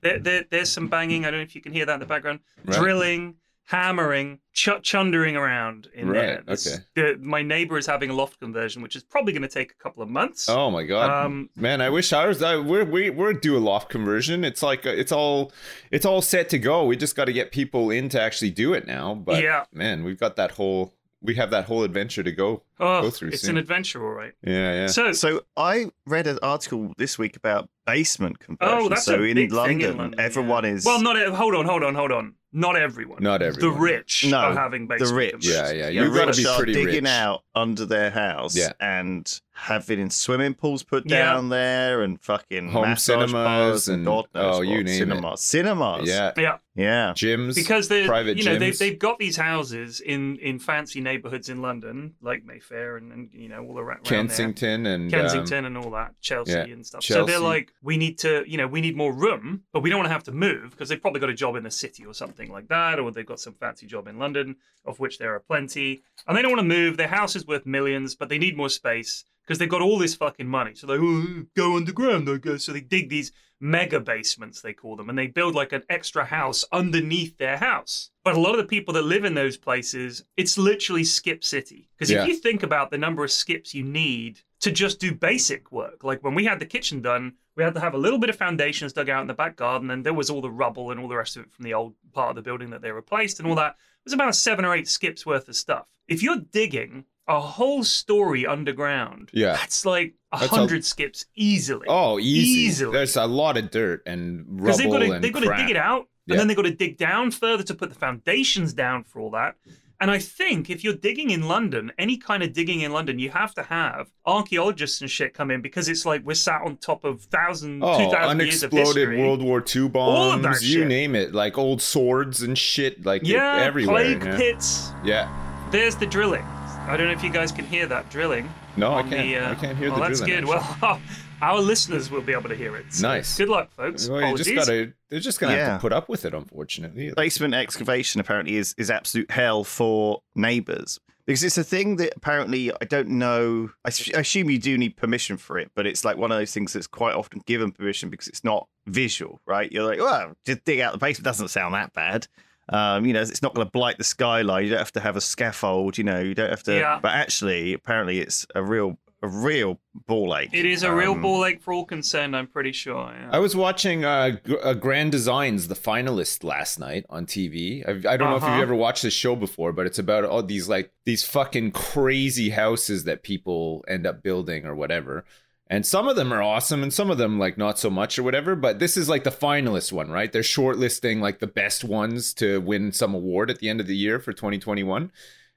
There, 0.02 0.20
there, 0.20 0.46
there's 0.50 0.72
some 0.72 0.88
banging. 0.88 1.26
I 1.26 1.32
don't 1.32 1.40
know 1.40 1.44
if 1.44 1.56
you 1.56 1.62
can 1.62 1.74
hear 1.74 1.86
that 1.86 1.94
in 1.96 2.00
the 2.00 2.06
background. 2.06 2.40
Right. 2.66 2.78
Drilling, 2.78 3.36
hammering, 3.66 4.40
ch- 4.54 4.82
chundering 4.82 5.36
around 5.36 5.88
in 5.94 6.12
there. 6.12 6.36
Right, 6.38 6.46
This- 6.46 6.68
okay. 6.68 6.84
the- 6.96 7.18
my 7.22 7.42
neighbor 7.42 7.78
is 7.78 7.86
having 7.86 8.10
a 8.10 8.14
loft 8.14 8.40
conversion, 8.40 8.82
which 8.82 8.96
is 8.96 9.04
probably 9.04 9.34
going 9.34 9.42
to 9.44 9.48
take 9.48 9.72
a 9.72 9.84
couple 9.84 10.04
of 10.04 10.10
months. 10.10 10.48
Oh 10.50 10.70
my 10.70 10.84
god, 10.84 11.26
Um, 11.26 11.50
man! 11.56 11.82
I 11.82 11.90
wish 11.90 12.12
ours. 12.14 12.42
I, 12.42 12.58
we're 12.58 12.86
we, 12.86 13.10
we're 13.10 13.34
due 13.34 13.58
a 13.58 13.60
loft 13.60 13.90
conversion. 13.90 14.44
It's 14.44 14.62
like 14.62 14.86
uh, 14.86 14.90
it's 14.92 15.12
all 15.12 15.52
it's 15.92 16.06
all 16.06 16.22
set 16.22 16.50
to 16.50 16.60
go. 16.60 16.86
We 16.86 16.96
just 16.98 17.16
got 17.16 17.26
to 17.26 17.34
get 17.34 17.52
people 17.52 17.90
in 17.90 18.10
to 18.10 18.22
actually 18.22 18.52
do 18.52 18.74
it 18.74 18.86
now. 18.86 19.16
But 19.16 19.42
Yeah. 19.42 19.66
man, 19.74 20.04
we've 20.04 20.20
got 20.20 20.36
that 20.36 20.52
whole 20.52 20.94
we 21.24 21.36
have 21.36 21.50
that 21.52 21.66
whole 21.66 21.84
adventure 21.84 22.22
to 22.24 22.32
go. 22.32 22.64
oh, 22.80 23.02
go 23.04 23.10
through 23.10 23.30
it's 23.30 23.42
soon. 23.42 23.52
an 23.52 23.58
adventure, 23.58 24.06
all 24.06 24.14
right. 24.14 24.34
Yeah, 24.44 24.74
yeah. 24.74 24.88
So, 24.88 25.12
so 25.14 25.42
I 25.58 25.90
read 26.06 26.28
an 26.28 26.38
article 26.44 26.94
this 26.98 27.18
week 27.18 27.36
about 27.38 27.70
basement 27.86 28.40
conversion. 28.40 28.78
oh, 28.78 28.90
that's 28.90 29.06
so 29.06 29.16
a 29.16 29.24
in 29.24 29.36
big 29.36 29.52
London, 29.54 29.80
thing 29.80 29.90
in 29.90 29.98
London. 29.98 30.20
everyone 30.20 30.64
yeah. 30.66 30.72
is 30.72 30.86
Well, 30.86 31.02
not 31.02 31.16
hold 31.34 31.56
on, 31.56 31.66
hold 31.66 31.84
on, 31.84 31.96
hold 31.96 32.12
on. 32.12 32.36
Not 32.56 32.76
everyone. 32.76 33.24
Not 33.24 33.42
everyone. 33.42 33.74
The 33.74 33.82
rich 33.82 34.26
No, 34.30 34.38
are 34.38 34.54
having 34.54 34.86
basement 34.86 35.10
the 35.10 35.16
rich. 35.16 35.32
conversions. 35.32 35.56
Yeah, 35.56 35.90
yeah, 35.90 36.04
You've 36.04 36.14
gotta 36.14 36.28
rich 36.28 36.38
be 36.38 36.46
are 36.46 36.58
pretty 36.58 36.74
digging 36.74 37.04
rich. 37.06 37.12
out 37.12 37.42
under 37.56 37.86
their 37.86 38.12
house 38.12 38.56
Yeah. 38.56 38.74
and 38.80 39.42
having 39.56 40.10
swimming 40.10 40.54
pools 40.56 40.82
put 40.84 41.04
Yeah. 41.06 41.34
down 41.34 41.50
there 41.50 42.02
and 42.02 42.20
fucking 42.20 42.70
Home 42.70 42.96
cinemas 42.96 43.88
and, 43.88 43.98
and- 43.98 44.06
God 44.06 44.28
knows 44.34 44.58
oh, 44.58 44.62
you 44.62 44.78
what. 44.78 44.86
name 44.86 44.88
it. 44.88 44.98
cinemas. 44.98 45.42
Cinemas. 45.42 46.08
yeah, 46.10 46.32
Yeah, 46.36 46.58
Yeah. 46.76 47.14
gyms 47.16 47.54
because 47.56 47.88
they, 47.88 48.08
private 48.08 48.36
gyms. 48.36 48.40
you 48.40 48.46
know, 48.46 48.58
they, 48.58 48.72
gyms. 48.72 48.80
they've 48.80 48.98
got 49.00 49.20
these 49.20 49.38
houses 49.38 50.02
in 50.02 50.38
in 50.38 50.58
fancy 50.60 51.02
neighborhoods 51.02 51.50
in 51.50 51.62
London, 51.62 52.16
like 52.22 52.44
Mayfair 52.44 52.98
and, 52.98 53.12
and 53.12 53.30
you 53.32 53.48
know 53.48 53.64
all 53.64 53.78
around 53.80 53.84
around 53.98 54.06
there. 54.06 54.18
Kensington 54.18 54.86
and 54.88 55.14
um, 55.14 55.20
Kensington 55.20 55.66
and 55.66 55.78
all 55.78 55.92
that, 55.92 56.20
Chelsea 56.20 56.52
yeah, 56.54 56.64
and 56.64 56.86
stuff. 56.86 57.04
So 57.04 57.24
they're 57.24 57.40
like, 57.40 57.72
we 57.84 57.96
need 57.98 58.18
to, 58.20 58.44
you 58.48 58.58
know, 58.58 58.68
we 58.68 58.82
need 58.82 58.98
more 58.98 59.14
room, 59.14 59.62
but 59.72 59.82
we 59.82 59.90
don't 59.92 60.00
want 60.00 60.08
to 60.10 60.14
have 60.14 60.24
to 60.24 60.32
move 60.32 60.72
because 60.72 60.90
they've 60.90 61.02
probably 61.02 61.20
got 61.20 61.30
a 61.30 61.34
job 61.36 61.56
in 61.56 61.64
the 61.64 61.72
city 61.72 62.06
or 62.06 62.14
something 62.16 62.52
like 62.52 62.68
that, 62.70 63.00
or 63.00 63.12
they've 63.12 63.26
got 63.26 63.40
some 63.40 63.54
fancy 63.54 63.86
job 63.86 64.08
in 64.08 64.18
London, 64.18 64.56
of 64.84 65.00
which 65.00 65.20
there 65.20 65.34
are 65.36 65.40
plenty, 65.42 66.02
and 66.28 66.36
they 66.36 66.42
don't 66.42 66.52
want 66.52 66.60
to 66.62 66.68
move. 66.68 66.98
Their 66.98 67.08
house 67.08 67.36
is 67.36 67.46
worth 67.46 67.66
millions, 67.68 68.16
but 68.16 68.30
they 68.30 68.40
need 68.40 68.58
more 68.58 68.70
space 68.70 69.26
because 69.46 69.60
they've 69.60 69.70
got 69.70 69.82
all 69.82 69.98
this 69.98 70.16
fucking 70.16 70.48
money. 70.48 70.74
So 70.76 70.88
they 70.88 70.94
oh, 70.96 71.46
go 71.56 71.76
underground, 71.76 72.30
I 72.30 72.38
guess. 72.38 72.64
So 72.64 72.74
they 72.74 72.82
dig 72.82 73.10
these 73.10 73.32
mega 73.60 74.00
basements, 74.00 74.62
they 74.62 74.74
call 74.74 74.96
them, 74.98 75.10
and 75.10 75.18
they 75.18 75.28
build 75.28 75.56
like 75.56 75.72
an 75.72 75.84
extra 75.90 76.26
house 76.26 76.66
underneath 76.72 77.38
their 77.38 77.58
house. 77.58 78.12
But 78.24 78.36
a 78.36 78.40
lot 78.40 78.52
of 78.52 78.58
the 78.58 78.66
people 78.66 78.94
that 78.96 79.04
live 79.06 79.24
in 79.24 79.34
those 79.36 79.56
places, 79.58 80.24
it's 80.36 80.58
literally 80.58 81.04
skip 81.06 81.44
city. 81.44 81.90
Because 81.96 82.12
Yeah. 82.12 82.24
if 82.24 82.28
you 82.28 82.36
think 82.36 82.64
about 82.64 82.92
the 82.92 82.98
number 82.98 83.24
of 83.24 83.32
skips 83.32 83.74
you 83.74 83.84
need 83.84 84.42
to 84.60 84.72
just 84.72 85.00
do 85.00 85.14
basic 85.14 85.72
work, 85.72 86.04
like 86.04 86.24
when 86.24 86.36
we 86.36 86.46
had 86.46 86.60
the 86.60 86.66
kitchen 86.66 87.02
done, 87.02 87.34
we 87.56 87.64
had 87.64 87.74
to 87.76 87.80
have 87.80 87.94
a 87.94 87.98
little 87.98 88.20
bit 88.20 88.30
of 88.30 88.36
foundations 88.36 88.92
dug 88.94 89.10
out 89.10 89.22
in 89.22 89.28
the 89.28 89.34
back 89.34 89.56
garden, 89.56 89.92
and 89.92 90.06
there 90.06 90.14
was 90.14 90.30
all 90.30 90.42
the 90.42 90.52
rubble 90.52 90.92
and 90.92 91.00
all 91.00 91.08
the 91.08 91.16
rest 91.16 91.38
of 91.38 91.44
it 91.44 91.52
from 91.54 91.64
the 91.64 91.74
old 91.74 91.94
part 92.12 92.30
of 92.32 92.36
the 92.36 92.42
building 92.42 92.70
that 92.72 92.82
they 92.82 92.92
replaced 92.92 93.40
and 93.40 93.48
all 93.48 93.56
that. 93.56 93.72
It 93.72 94.06
was 94.06 94.14
about 94.14 94.36
seven 94.36 94.66
or 94.66 94.76
eight 94.76 94.88
skips 94.90 95.26
worth 95.26 95.48
of 95.48 95.56
stuff. 95.56 95.86
If 96.08 96.22
you're 96.22 96.42
digging 96.52 97.06
a 97.28 97.40
whole 97.40 97.84
story 97.84 98.46
underground, 98.46 99.30
Yeah. 99.34 99.54
that's 99.54 99.86
like 99.86 100.14
a 100.32 100.38
hundred 100.48 100.84
skips 100.84 101.26
easily. 101.36 101.86
Oh, 101.90 102.20
easy. 102.20 102.50
Easily. 102.62 102.92
There's 102.94 103.16
a 103.16 103.26
lot 103.26 103.58
of 103.58 103.72
dirt 103.72 104.04
and 104.06 104.58
because 104.58 104.78
they've 104.78 104.86
rubble 104.88 105.00
got 105.00 105.06
to 105.08 105.12
and 105.14 105.24
they've 105.24 105.34
got 105.34 105.44
to 105.44 105.56
dig 105.56 105.70
it 105.70 105.78
out, 105.78 106.08
Yeah. 106.26 106.34
and 106.34 106.40
then 106.42 106.48
they've 106.48 106.58
got 106.58 106.64
to 106.64 106.74
dig 106.76 106.98
down 106.98 107.32
further 107.32 107.64
to 107.64 107.74
put 107.76 107.90
the 107.90 107.96
foundations 107.96 108.74
down 108.74 109.04
for 109.06 109.20
all 109.22 109.32
that. 109.32 109.56
And 110.02 110.12
I 110.12 110.20
think 110.20 110.70
if 110.70 110.84
you're 110.84 110.96
digging 110.96 111.30
in 111.30 111.48
London, 111.48 111.94
any 111.98 112.18
kind 112.18 112.44
of 112.44 112.52
digging 112.52 112.82
in 112.82 112.92
London, 112.92 113.20
you 113.20 113.30
have 113.30 113.54
to 113.54 113.64
have 113.64 114.10
archaeologists 114.26 115.00
and 115.00 115.10
shit 115.10 115.34
come 115.34 115.50
in 115.50 115.62
because 115.62 115.88
it's 115.88 116.06
like 116.06 116.26
we're 116.26 116.34
sat 116.34 116.62
on 116.64 116.76
top 116.76 117.06
of 117.06 117.22
thousand, 117.24 117.82
oh, 117.82 117.98
two 118.00 118.04
Oh, 118.08 118.12
thousand 118.12 118.40
years 118.42 118.64
of 118.64 118.74
unexploded 118.74 119.10
history. 119.10 119.22
World 119.22 119.42
War 119.42 119.64
II 119.74 119.84
All 119.94 120.32
of 120.34 120.42
bombs, 120.42 120.62
you 120.70 120.80
shit. 120.80 120.88
name 120.90 121.16
it, 121.16 121.34
like 121.34 121.58
old 121.58 121.82
swords 121.82 122.42
and 122.42 122.58
shit, 122.58 123.06
like 123.06 123.22
yeah, 123.24 123.60
everywhere. 123.62 124.04
plague 124.18 124.26
yeah. 124.26 124.36
pits. 124.38 124.92
Yeah. 125.06 125.70
There's 125.72 125.96
the 125.96 126.06
drilling. 126.08 126.44
I 126.88 126.98
don't 126.98 127.08
know 127.08 127.14
if 127.14 127.24
you 127.24 127.30
guys 127.30 127.52
can 127.52 127.66
hear 127.66 127.86
that 127.88 128.10
drilling. 128.10 128.50
No, 128.76 128.94
I 128.94 129.04
can't. 129.04 129.12
The, 129.12 129.38
uh, 129.38 129.52
I 129.52 129.56
can't 129.56 129.78
hear 129.78 129.90
well, 129.90 130.00
the 130.00 130.08
that's 130.08 130.20
drilling. 130.20 130.46
That's 130.46 130.76
good. 130.76 130.80
Well, 130.82 131.02
our 131.42 131.60
listeners 131.60 132.10
will 132.10 132.22
be 132.22 132.34
able 132.34 132.50
to 132.50 132.56
hear 132.56 132.76
it. 132.76 132.86
So 132.94 133.08
Nice. 133.08 133.38
Good 133.38 133.50
luck, 133.50 133.72
folks. 133.72 134.08
Well, 134.08 134.30
you 134.30 134.38
just 134.38 134.54
gotta. 134.54 134.94
They're 135.10 135.20
just 135.20 135.40
gonna 135.40 135.56
have 135.56 135.78
to 135.78 135.82
put 135.82 135.94
up 135.94 136.10
with 136.10 136.26
it, 136.26 136.34
unfortunately. 136.34 137.14
basement 137.16 137.54
excavation 137.54 138.22
apparently 138.22 138.56
is 138.56 138.76
is 138.78 138.90
absolute 138.90 139.32
hell 139.32 139.64
for 139.64 140.22
neighbors 140.36 141.00
because 141.26 141.44
it's 141.44 141.58
a 141.58 141.64
thing 141.64 141.98
that 141.98 142.14
apparently 142.16 142.72
I 142.72 142.86
don't 142.86 143.10
know. 143.10 143.70
I 143.86 143.90
assume 143.90 144.50
you 144.50 144.60
do 144.60 144.78
need 144.78 144.98
permission 144.98 145.38
for 145.38 145.58
it, 145.58 145.72
but 145.76 145.88
it's 145.88 146.04
like 146.04 146.18
one 146.18 146.32
of 146.32 146.38
those 146.38 146.54
things 146.54 146.74
that's 146.74 146.88
quite 146.88 147.16
often 147.16 147.42
given 147.46 147.72
permission 147.72 148.10
because 148.10 148.28
it's 148.28 148.44
not 148.44 148.68
visual, 148.86 149.42
right? 149.46 149.72
You're 149.72 149.86
like, 149.86 150.00
well, 150.00 150.34
just 150.46 150.64
dig 150.66 150.80
out 150.80 150.92
the 150.92 150.98
basement 150.98 151.26
doesn't 151.26 151.50
sound 151.50 151.74
that 151.74 151.94
bad. 151.94 152.28
Um, 152.70 153.06
you 153.06 153.14
know, 153.14 153.22
it's 153.22 153.42
not 153.42 153.54
going 153.54 153.68
to 153.68 153.72
blight 153.72 153.98
the 153.98 154.04
skyline. 154.04 154.64
You 154.64 154.70
don't 154.72 154.80
have 154.80 154.92
to 154.94 155.00
have 155.02 155.16
a 155.18 155.22
scaffold. 155.22 155.98
You 155.98 156.04
know, 156.06 156.20
you 156.20 156.34
don't 156.34 156.50
have 156.50 156.64
to. 156.64 156.76
Yeah. 156.76 157.00
But 157.02 157.12
actually, 157.14 157.74
apparently, 157.74 158.20
it's 158.20 158.46
a 158.56 158.64
real, 158.64 158.98
a 159.22 159.28
real 159.28 159.80
ball 160.08 160.36
ache. 160.36 160.50
It 160.54 160.66
is 160.66 160.84
a 160.84 160.94
real 160.94 161.12
Um, 161.14 161.22
ball 161.22 161.46
ache 161.46 161.62
for 161.62 161.74
all 161.74 161.86
concerned. 161.86 162.36
I'm 162.36 162.48
pretty 162.48 162.72
sure. 162.72 163.14
Yeah. 163.14 163.30
I 163.32 163.40
was 163.40 163.56
watching 163.56 164.06
uh, 164.06 164.38
G- 164.46 164.58
uh, 164.64 164.74
Grand 164.76 165.12
Designs, 165.12 165.68
the 165.68 165.76
finalist, 165.76 166.44
last 166.44 166.80
night 166.80 167.06
on 167.10 167.26
TV. 167.26 167.88
I've, 167.88 168.06
I 168.06 168.16
don't 168.18 168.30
know 168.30 168.38
if 168.38 168.44
Uh-huh. 168.44 168.54
you've 168.56 168.64
ever 168.64 168.76
watched 168.76 169.04
this 169.04 169.14
show 169.14 169.36
before, 169.36 169.74
but 169.74 169.86
it's 169.86 170.00
about 170.00 170.24
all 170.24 170.42
these 170.44 170.70
like 170.70 170.92
these 171.06 171.24
fucking 171.26 171.72
crazy 171.72 172.50
houses 172.52 173.04
that 173.04 173.24
people 173.24 173.84
end 173.88 174.08
up 174.08 174.24
building 174.24 174.66
or 174.66 174.74
whatever. 174.74 175.26
And 175.68 175.86
some 175.86 176.08
of 176.08 176.16
them 176.16 176.34
are 176.34 176.42
awesome, 176.42 176.84
and 176.84 176.94
some 176.94 177.10
of 177.10 177.18
them 177.18 177.40
like 177.40 177.58
not 177.58 177.80
so 177.80 177.90
much 177.90 178.20
or 178.20 178.24
whatever. 178.24 178.56
But 178.56 178.80
this 178.80 178.98
is 178.98 179.10
like 179.10 179.24
the 179.24 179.32
finalist 179.32 179.92
one, 179.92 180.12
right? 180.12 180.32
They're 180.32 180.42
shortlisting 180.42 181.20
like 181.20 181.40
the 181.40 181.48
best 181.48 181.84
ones 181.84 182.34
to 182.36 182.60
win 182.62 182.92
some 182.92 183.14
award 183.14 183.50
at 183.50 183.60
the 183.60 183.70
end 183.70 183.80
of 183.80 183.88
the 183.88 183.96
year 183.96 184.20
for 184.20 184.34
2021. 184.34 185.12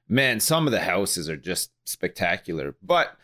Man, 0.09 0.39
some 0.39 0.67
of 0.67 0.73
the 0.73 0.81
houses 0.81 1.29
are 1.29 1.37
just 1.37 1.71
spectacular, 1.85 2.77
but 2.83 3.17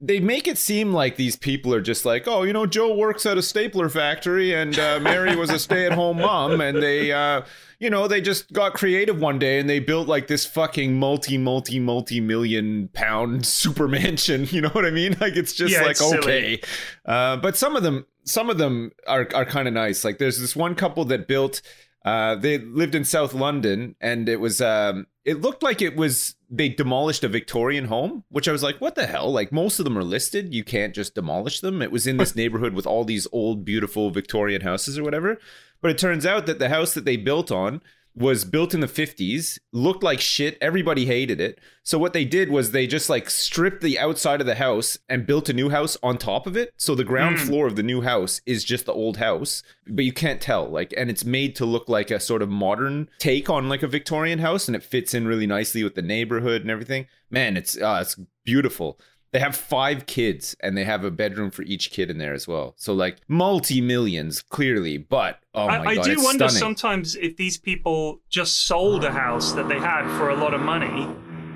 they 0.00 0.20
make 0.20 0.46
it 0.46 0.56
seem 0.58 0.92
like 0.92 1.16
these 1.16 1.34
people 1.34 1.74
are 1.74 1.80
just 1.80 2.04
like, 2.04 2.28
oh, 2.28 2.44
you 2.44 2.52
know, 2.52 2.66
Joe 2.66 2.94
works 2.94 3.26
at 3.26 3.36
a 3.36 3.42
stapler 3.42 3.88
factory 3.88 4.54
and 4.54 4.78
uh, 4.78 5.00
Mary 5.00 5.34
was 5.34 5.50
a 5.50 5.58
stay 5.58 5.86
at 5.86 5.92
home 5.92 6.18
mom. 6.18 6.60
And 6.60 6.80
they, 6.80 7.10
uh, 7.10 7.42
you 7.80 7.90
know, 7.90 8.06
they 8.06 8.20
just 8.20 8.52
got 8.52 8.74
creative 8.74 9.20
one 9.20 9.40
day 9.40 9.58
and 9.58 9.68
they 9.68 9.80
built 9.80 10.06
like 10.06 10.28
this 10.28 10.46
fucking 10.46 10.96
multi, 10.96 11.36
multi, 11.36 11.80
multi 11.80 12.20
million 12.20 12.88
pound 12.92 13.44
super 13.46 13.88
mansion. 13.88 14.46
You 14.50 14.60
know 14.60 14.68
what 14.68 14.86
I 14.86 14.90
mean? 14.90 15.16
Like, 15.20 15.36
it's 15.36 15.52
just 15.52 15.72
Yeah, 15.72 15.82
like, 15.82 15.92
it's 15.92 16.02
okay. 16.02 16.60
Uh, 17.04 17.36
but 17.38 17.56
some 17.56 17.74
of 17.74 17.82
them, 17.82 18.06
some 18.22 18.50
of 18.50 18.58
them 18.58 18.92
are, 19.08 19.26
are 19.34 19.44
kind 19.44 19.66
of 19.66 19.74
nice. 19.74 20.04
Like, 20.04 20.18
there's 20.18 20.38
this 20.38 20.54
one 20.54 20.76
couple 20.76 21.04
that 21.06 21.26
built. 21.26 21.60
Uh, 22.04 22.36
they 22.36 22.58
lived 22.58 22.94
in 22.94 23.04
South 23.04 23.34
London, 23.34 23.96
and 24.00 24.28
it 24.28 24.36
was 24.36 24.60
um, 24.60 25.06
it 25.28 25.42
looked 25.42 25.62
like 25.62 25.82
it 25.82 25.94
was 25.94 26.36
they 26.48 26.70
demolished 26.70 27.22
a 27.22 27.28
Victorian 27.28 27.84
home, 27.84 28.24
which 28.30 28.48
I 28.48 28.52
was 28.52 28.62
like, 28.62 28.80
what 28.80 28.94
the 28.94 29.06
hell? 29.06 29.30
Like 29.30 29.52
most 29.52 29.78
of 29.78 29.84
them 29.84 29.98
are 29.98 30.02
listed, 30.02 30.54
you 30.54 30.64
can't 30.64 30.94
just 30.94 31.14
demolish 31.14 31.60
them. 31.60 31.82
It 31.82 31.92
was 31.92 32.06
in 32.06 32.16
this 32.16 32.34
neighborhood 32.42 32.72
with 32.72 32.86
all 32.86 33.04
these 33.04 33.26
old, 33.30 33.62
beautiful 33.62 34.10
Victorian 34.10 34.62
houses 34.62 34.98
or 34.98 35.04
whatever. 35.04 35.38
But 35.82 35.90
it 35.90 35.98
turns 35.98 36.24
out 36.24 36.46
that 36.46 36.58
the 36.58 36.70
house 36.70 36.94
that 36.94 37.04
they 37.04 37.18
built 37.18 37.52
on 37.52 37.82
was 38.18 38.44
built 38.44 38.74
in 38.74 38.80
the 38.80 38.86
50s, 38.86 39.58
looked 39.72 40.02
like 40.02 40.20
shit. 40.20 40.58
Everybody 40.60 41.06
hated 41.06 41.40
it. 41.40 41.60
So 41.84 41.98
what 41.98 42.12
they 42.12 42.24
did 42.24 42.50
was 42.50 42.70
they 42.70 42.86
just 42.86 43.08
like 43.08 43.30
stripped 43.30 43.80
the 43.80 43.98
outside 43.98 44.40
of 44.40 44.46
the 44.46 44.56
house 44.56 44.98
and 45.08 45.26
built 45.26 45.48
a 45.48 45.52
new 45.52 45.70
house 45.70 45.96
on 46.02 46.18
top 46.18 46.46
of 46.46 46.56
it. 46.56 46.72
So 46.76 46.94
the 46.94 47.04
ground 47.04 47.38
floor 47.40 47.66
of 47.66 47.76
the 47.76 47.82
new 47.82 48.02
house 48.02 48.40
is 48.44 48.64
just 48.64 48.86
the 48.86 48.92
old 48.92 49.18
house, 49.18 49.62
but 49.86 50.04
you 50.04 50.12
can't 50.12 50.40
tell. 50.40 50.68
Like, 50.68 50.92
and 50.96 51.08
it's 51.08 51.24
made 51.24 51.54
to 51.56 51.64
look 51.64 51.88
like 51.88 52.10
a 52.10 52.20
sort 52.20 52.42
of 52.42 52.48
modern 52.48 53.08
take 53.18 53.48
on 53.48 53.68
like 53.68 53.82
a 53.82 53.88
Victorian 53.88 54.40
house, 54.40 54.68
and 54.68 54.76
it 54.76 54.82
fits 54.82 55.14
in 55.14 55.26
really 55.26 55.46
nicely 55.46 55.84
with 55.84 55.94
the 55.94 56.02
neighborhood 56.02 56.62
and 56.62 56.70
everything. 56.70 57.06
Man, 57.30 57.56
it's 57.56 57.80
uh, 57.80 58.00
it's 58.02 58.16
beautiful. 58.44 58.98
They 59.30 59.40
have 59.40 59.54
five 59.54 60.06
kids 60.06 60.56
and 60.60 60.76
they 60.76 60.84
have 60.84 61.04
a 61.04 61.10
bedroom 61.10 61.50
for 61.50 61.62
each 61.62 61.90
kid 61.90 62.10
in 62.10 62.18
there 62.18 62.32
as 62.32 62.48
well. 62.48 62.74
So 62.78 62.94
like 62.94 63.18
multi 63.28 63.80
millions, 63.80 64.40
clearly. 64.40 64.96
But 64.98 65.38
oh 65.54 65.66
my 65.66 65.78
I, 65.78 65.84
I 65.86 65.94
god, 65.96 66.04
do 66.04 66.12
it's 66.12 66.24
wonder 66.24 66.48
stunning. 66.48 66.60
sometimes 66.60 67.14
if 67.16 67.36
these 67.36 67.58
people 67.58 68.20
just 68.30 68.66
sold 68.66 69.04
a 69.04 69.12
house 69.12 69.52
that 69.52 69.68
they 69.68 69.78
had 69.78 70.08
for 70.16 70.30
a 70.30 70.34
lot 70.36 70.54
of 70.54 70.60
money 70.60 71.08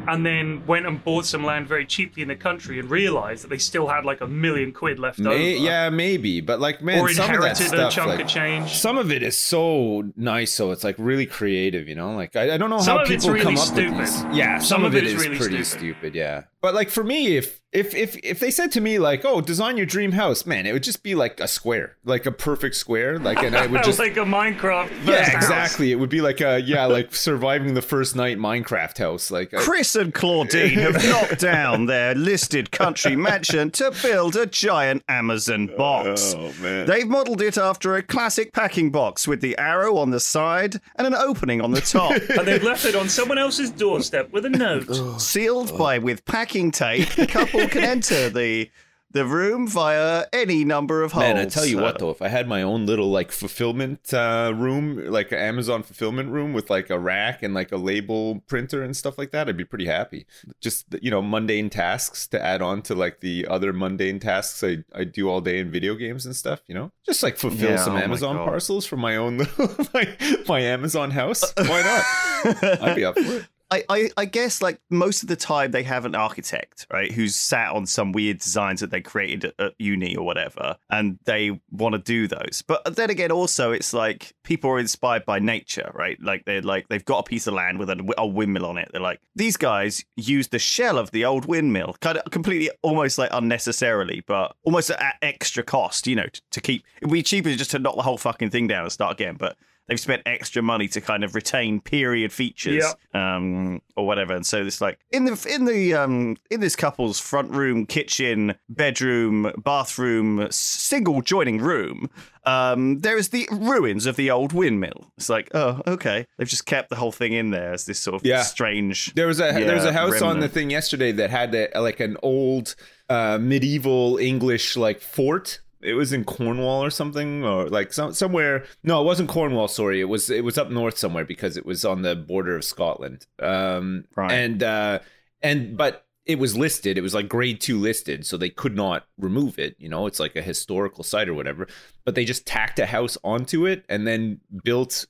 and 0.09 0.27
then 0.27 0.67
went 0.67 0.85
and 0.85 1.03
bought 1.05 1.25
some 1.25 1.45
land 1.45 1.69
very 1.69 1.87
cheaply 1.87 2.23
in 2.23 2.29
the 2.29 2.35
country 2.35 2.81
and 2.81 2.91
realized 2.91 3.45
that 3.45 3.49
they 3.51 3.57
still 3.59 3.87
had 3.87 4.05
like 4.05 4.21
a 4.21 4.27
million 4.27 4.73
quid 4.73 4.99
left 4.99 5.21
over. 5.21 5.33
Yeah, 5.39 5.91
maybe, 5.91 6.41
but 6.41 6.59
like 6.61 6.83
man, 6.83 6.99
Or 6.99 7.09
some 7.11 7.31
of 7.33 7.41
that 7.43 7.61
inherited 7.61 7.67
stuff, 7.69 7.93
a 7.93 7.95
chunk 7.95 8.09
like, 8.09 8.21
of 8.23 8.27
change. 8.27 8.73
some 8.73 8.99
of 8.99 9.13
it 9.13 9.23
is 9.23 9.39
so 9.39 10.11
nice, 10.17 10.53
so 10.53 10.73
it's 10.73 10.83
like 10.83 10.97
really 10.99 11.25
creative, 11.25 11.89
you 11.89 11.95
know. 11.95 12.15
Like 12.17 12.35
I, 12.35 12.55
I 12.55 12.57
don't 12.57 12.69
know 12.69 12.81
Some 12.81 12.99
how 12.99 13.05
people 13.05 13.31
really 13.31 13.45
come 13.45 13.57
up 13.57 13.65
stupid. 13.65 13.97
with 13.97 14.13
these. 14.13 14.37
Yeah, 14.37 14.59
some, 14.59 14.67
Some 14.67 14.85
of 14.85 14.95
of 14.95 14.97
it 14.97 15.05
is 15.05 15.15
really 15.15 15.39
pretty 15.39 15.63
stupid. 15.63 15.67
stupid. 15.97 16.15
Yeah, 16.17 16.43
but 16.61 16.75
like 16.75 16.91
for 16.91 17.05
me, 17.05 17.37
if 17.37 17.62
if 17.73 17.95
if 17.95 18.17
if 18.23 18.39
they 18.39 18.51
said 18.51 18.71
to 18.73 18.81
me 18.81 18.99
like, 18.99 19.25
"Oh, 19.25 19.41
design 19.41 19.77
your 19.77 19.87
dream 19.87 20.13
house," 20.13 20.45
man, 20.45 20.67
it 20.67 20.73
would 20.73 20.83
just 20.83 21.03
be 21.03 21.15
like 21.15 21.41
a 21.41 21.49
square, 21.49 21.97
like 22.05 22.27
a 22.27 22.31
perfect 22.33 22.75
square, 22.77 23.19
like, 23.19 23.43
and 23.43 23.57
I 23.57 23.67
would 23.67 23.83
just 23.85 23.99
like 23.99 24.17
a 24.17 24.21
Minecraft. 24.21 24.89
first 24.89 25.09
yeah, 25.09 25.25
house. 25.31 25.35
exactly. 25.43 25.91
It 25.93 25.97
would 25.97 26.11
be 26.11 26.21
like 26.21 26.41
a 26.41 26.61
yeah, 26.61 26.85
like 26.85 27.15
surviving 27.15 27.73
the 27.75 27.81
first 27.83 28.15
night 28.15 28.39
Minecraft 28.39 28.99
house, 28.99 29.31
like. 29.31 29.55
I- 29.55 29.63
Chris 29.63 29.97
and 29.97 30.13
Claudine 30.13 30.79
have 30.81 31.03
knocked 31.09 31.41
down 31.41 31.87
their 31.87 32.15
listed 32.15 32.71
country 32.71 33.17
mansion 33.17 33.71
to 33.73 33.91
build 34.03 34.37
a 34.37 34.45
giant 34.47 35.03
Amazon 35.09 35.69
box. 35.77 36.35
Oh, 36.37 36.53
man. 36.61 36.87
They've 36.87 37.09
modelled 37.09 37.41
it 37.41 37.57
after 37.57 37.97
a 37.97 38.03
classic 38.03 38.53
packing 38.53 38.91
box 38.91 39.27
with 39.27 39.41
the 39.41 39.57
arrow 39.57 39.97
on 39.97 40.11
the 40.11 40.21
side 40.21 40.77
and 40.97 41.07
an 41.07 41.15
opening 41.15 41.61
on 41.63 41.71
the 41.73 41.81
top. 41.81 42.13
And 42.33 42.47
they've 42.47 42.63
left 42.63 42.85
it 42.85 42.95
on 42.97 43.09
someone 43.09 43.39
else's 43.39 43.71
doorstep 43.71 44.33
with 44.33 44.45
a 44.45 44.51
note. 44.51 45.21
Sealed 45.21 45.77
by 45.79 45.99
with 45.99 46.25
packing 46.25 46.71
tape, 46.71 47.09
the 47.11 47.27
can 47.67 47.85
enter 47.85 48.29
the 48.31 48.71
the 49.13 49.25
room 49.27 49.69
via 49.69 50.25
any 50.33 50.65
number 50.65 51.03
of 51.03 51.13
holes. 51.13 51.23
Man, 51.23 51.37
I 51.37 51.45
tell 51.45 51.67
you 51.67 51.79
what 51.79 51.99
though, 51.99 52.11
if 52.11 52.23
I 52.23 52.29
had 52.29 52.49
my 52.49 52.63
own 52.63 52.87
little 52.87 53.11
like 53.11 53.31
fulfillment 53.31 54.13
uh, 54.13 54.53
room, 54.55 55.07
like 55.07 55.33
an 55.33 55.39
Amazon 55.39 55.83
fulfillment 55.83 56.31
room 56.31 56.53
with 56.53 56.71
like 56.71 56.89
a 56.91 56.99
rack 56.99 57.43
and 57.43 57.53
like 57.53 57.73
a 57.73 57.77
label 57.77 58.43
printer 58.47 58.83
and 58.83 58.97
stuff 58.97 59.19
like 59.19 59.31
that, 59.33 59.49
I'd 59.49 59.57
be 59.57 59.65
pretty 59.65 59.87
happy. 59.87 60.27
Just 60.61 60.87
you 61.03 61.11
know, 61.11 61.21
mundane 61.21 61.69
tasks 61.69 62.27
to 62.29 62.43
add 62.43 62.63
on 62.63 62.83
to 62.83 62.95
like 62.95 63.21
the 63.21 63.47
other 63.49 63.73
mundane 63.73 64.19
tasks 64.19 64.65
I, 64.65 64.85
I 64.95 65.05
do 65.05 65.29
all 65.29 65.41
day 65.41 65.59
in 65.59 65.71
video 65.71 65.95
games 65.95 66.25
and 66.25 66.35
stuff. 66.35 66.63
You 66.67 66.75
know, 66.75 66.93
just 67.05 67.23
like 67.23 67.37
fulfill 67.37 67.71
Yeah, 67.71 67.77
some 67.77 67.97
oh 67.97 67.99
Amazon 67.99 68.37
parcels 68.37 68.87
for 68.87 68.97
my 68.97 69.17
own 69.17 69.37
little 69.59 69.69
my, 69.93 70.17
my 70.49 70.61
Amazon 70.61 71.11
house. 71.11 71.53
Why 71.57 71.83
not? 71.83 72.63
I'd 72.83 72.97
be 72.97 73.05
up 73.05 73.19
for 73.19 73.37
it. 73.37 73.47
I, 73.73 73.85
I, 73.89 74.11
I 74.19 74.25
guess 74.27 74.61
like 74.61 74.79
most 74.91 75.23
of 75.23 75.31
the 75.31 75.37
time 75.37 75.71
they 75.71 75.83
have 75.83 76.05
an 76.05 76.15
architect, 76.15 76.87
right, 76.93 77.11
who's 77.11 77.35
sat 77.35 77.73
on 77.73 77.87
some 77.87 78.13
weird 78.13 78.39
designs 78.39 78.81
that 78.81 78.91
they 78.91 79.01
created 79.01 79.55
at, 79.59 79.73
uni 79.79 80.15
or 80.15 80.27
whatever, 80.27 80.77
and 80.91 81.19
they 81.25 81.59
want 81.71 81.95
to 81.95 81.99
do 81.99 82.29
those. 82.29 82.63
But 82.67 82.97
then 82.97 83.09
again, 83.09 83.33
also 83.33 83.73
it's 83.73 83.95
like 83.95 84.35
people 84.45 84.69
are 84.71 84.79
inspired 84.79 85.25
by 85.25 85.39
nature, 85.39 85.91
right? 85.95 86.23
Like 86.23 86.45
they're 86.45 86.61
like 86.61 86.89
they've 86.89 87.05
got 87.05 87.21
a 87.21 87.23
piece 87.23 87.47
of 87.47 87.55
land 87.55 87.79
with 87.79 87.89
a, 87.89 88.15
a 88.19 88.27
windmill 88.27 88.67
on 88.67 88.77
it. 88.77 88.91
They're 88.93 89.01
like 89.01 89.21
these 89.35 89.57
guys 89.57 90.05
use 90.17 90.49
the 90.49 90.59
shell 90.59 90.99
of 90.99 91.11
the 91.11 91.25
old 91.25 91.47
windmill, 91.47 91.97
kind 92.03 92.19
of 92.19 92.31
completely, 92.31 92.71
almost 92.83 93.17
like 93.17 93.31
unnecessarily, 93.33 94.23
but 94.27 94.55
almost 94.65 94.91
at 94.91 95.17
extra 95.23 95.63
cost. 95.63 96.07
You 96.07 96.17
know, 96.17 96.27
to, 96.27 96.43
to 96.51 96.61
keep 96.61 96.85
it'd 97.01 97.11
be 97.11 97.23
cheaper 97.23 97.55
just 97.55 97.71
to 97.71 97.79
knock 97.79 97.97
the 97.97 98.03
whole 98.03 98.19
fucking 98.19 98.51
thing 98.51 98.67
down 98.67 98.83
and 98.83 98.93
start 98.93 99.13
again, 99.13 99.37
but. 99.39 99.57
They've 99.89 99.99
spent 100.01 100.23
extra 100.27 100.63
money 100.63 100.89
to 100.89 101.01
kind 101.01 101.25
of 101.25 101.35
retain 101.35 101.81
period 101.81 102.33
features, 102.33 102.85
um, 103.15 103.83
or 103.97 104.07
whatever. 104.07 104.33
And 104.35 104.47
so 104.47 104.63
it's 104.65 104.81
like 104.81 104.99
in 105.11 105.25
the 105.25 105.49
in 105.53 105.65
the 105.65 105.95
um 105.95 106.37
in 106.51 106.61
this 106.61 106.77
couple's 106.77 107.19
front 107.19 107.51
room, 107.51 107.85
kitchen, 107.87 108.55
bedroom, 108.69 109.53
bathroom, 109.59 110.47
single 110.51 111.21
joining 111.21 111.59
room, 111.59 112.09
um, 112.45 113.01
there 113.01 113.17
is 113.19 113.31
the 113.31 113.49
ruins 113.51 114.07
of 114.07 114.17
the 114.17 114.31
old 114.31 114.53
windmill. 114.53 115.13
It's 115.17 115.29
like, 115.29 115.51
oh, 115.55 115.81
okay, 115.87 116.27
they've 116.39 116.49
just 116.49 116.67
kept 116.67 116.89
the 116.89 116.97
whole 116.97 117.13
thing 117.13 117.33
in 117.33 117.51
there 117.51 117.73
as 117.73 117.85
this 117.87 117.99
sort 117.99 118.17
of 118.17 118.27
Yeah. 118.27 118.43
strange. 118.43 119.13
There 119.15 119.27
was 119.27 119.41
a 119.41 119.53
there 119.53 119.75
was 119.75 119.85
a 119.85 119.93
house 119.93 120.23
on 120.23 120.41
the 120.41 120.49
thing 120.49 120.71
yesterday 120.71 121.13
that 121.13 121.31
had 121.31 121.55
a, 121.55 121.81
like 121.81 122.01
an 122.01 122.17
old 122.23 122.77
uh, 123.09 123.39
medieval 123.41 124.17
English 124.19 124.77
like 124.77 125.01
fort. 125.01 125.61
It 125.83 125.95
was 125.95 126.13
in 126.13 126.25
Cornwall 126.25 126.83
or 126.83 126.91
something, 126.91 127.45
or 127.45 127.69
like 127.69 127.93
some, 127.93 128.13
somewhere. 128.13 128.65
No, 128.83 129.01
it 129.01 129.05
wasn't 129.05 129.29
Cornwall. 129.29 129.69
Sorry, 129.69 130.01
it 130.01 130.05
was 130.05 130.31
it 130.31 130.45
was 130.45 130.59
up 130.59 130.71
north 130.71 130.97
somewhere 130.97 131.25
because 131.25 131.57
it 131.57 131.67
was 131.67 131.85
on 131.85 132.03
the 132.03 132.15
border 132.15 132.57
of 132.57 132.65
Scotland. 132.65 133.27
Um, 133.41 134.05
Right. 134.15 134.33
And 134.33 134.63
uh, 134.63 135.01
and 135.43 135.77
but 135.77 136.07
it 136.25 136.39
was 136.39 136.57
listed. 136.57 136.97
It 136.97 137.03
was 137.03 137.15
like 137.15 137.29
grade 137.29 137.61
two 137.61 137.79
listed, 137.79 138.25
so 138.25 138.37
they 138.37 138.51
could 138.51 138.77
not 138.77 139.07
remove 139.19 139.59
it. 139.59 139.75
You 139.79 139.89
know, 139.89 140.07
it's 140.07 140.21
like 140.21 140.37
a 140.37 140.43
historical 140.43 141.03
site 141.03 141.29
or 141.29 141.35
whatever. 141.35 141.67
But 142.05 142.15
they 142.15 142.25
just 142.25 142.47
tacked 142.47 142.79
a 142.79 142.87
house 142.87 143.19
onto 143.25 143.67
it 143.67 143.85
and 143.89 144.07
then 144.07 144.41
built 144.63 145.07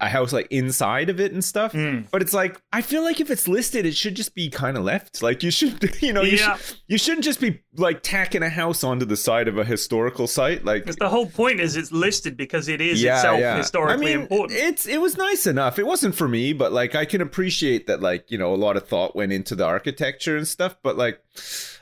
a 0.00 0.08
house 0.08 0.32
like 0.32 0.46
inside 0.50 1.10
of 1.10 1.20
it 1.20 1.32
and 1.32 1.44
stuff. 1.44 1.72
Hmm. 1.72 2.00
But 2.10 2.22
it's 2.22 2.32
like 2.34 2.60
I 2.72 2.82
feel 2.82 3.02
like 3.02 3.20
if 3.20 3.30
it's 3.30 3.46
listed, 3.48 3.86
it 3.86 3.94
should 3.94 4.14
just 4.14 4.34
be 4.34 4.48
kind 4.48 4.76
of 4.76 4.84
left. 4.84 5.22
Like 5.22 5.42
you 5.42 5.50
should, 5.50 5.96
you 6.02 6.12
know, 6.12 6.22
you 6.22 6.38
Yeah. 6.38 6.56
should 6.56 6.76
you 6.88 6.98
shouldn't 6.98 7.24
just 7.24 7.40
be 7.40 7.60
like 7.76 8.02
tacking 8.02 8.42
a 8.42 8.48
house 8.48 8.82
onto 8.84 9.04
the 9.04 9.16
side 9.16 9.48
of 9.48 9.58
a 9.58 9.64
historical 9.64 10.26
site. 10.26 10.64
Like 10.64 10.82
Because 10.84 10.96
the 10.96 11.08
whole 11.08 11.26
point 11.26 11.60
is 11.60 11.76
it's 11.76 11.92
listed 11.92 12.36
because 12.36 12.68
it 12.68 12.80
is 12.80 13.02
itself 13.02 13.40
historically 13.56 13.94
I 14.12 14.16
mean, 14.16 14.20
important. 14.22 14.58
It's 14.58 14.86
it 14.86 15.00
was 15.00 15.16
nice 15.16 15.46
enough. 15.46 15.78
It 15.78 15.86
wasn't 15.86 16.14
for 16.14 16.28
me, 16.28 16.52
but 16.52 16.72
like 16.72 16.94
I 16.94 17.04
can 17.04 17.20
appreciate 17.20 17.86
that 17.86 18.00
like, 18.00 18.30
you 18.30 18.38
know, 18.38 18.54
a 18.54 18.56
lot 18.56 18.76
of 18.76 18.86
thought 18.88 19.14
went 19.16 19.32
into 19.32 19.54
the 19.54 19.64
architecture 19.64 20.36
and 20.36 20.46
stuff, 20.48 20.76
but 20.82 20.96
like 20.96 21.20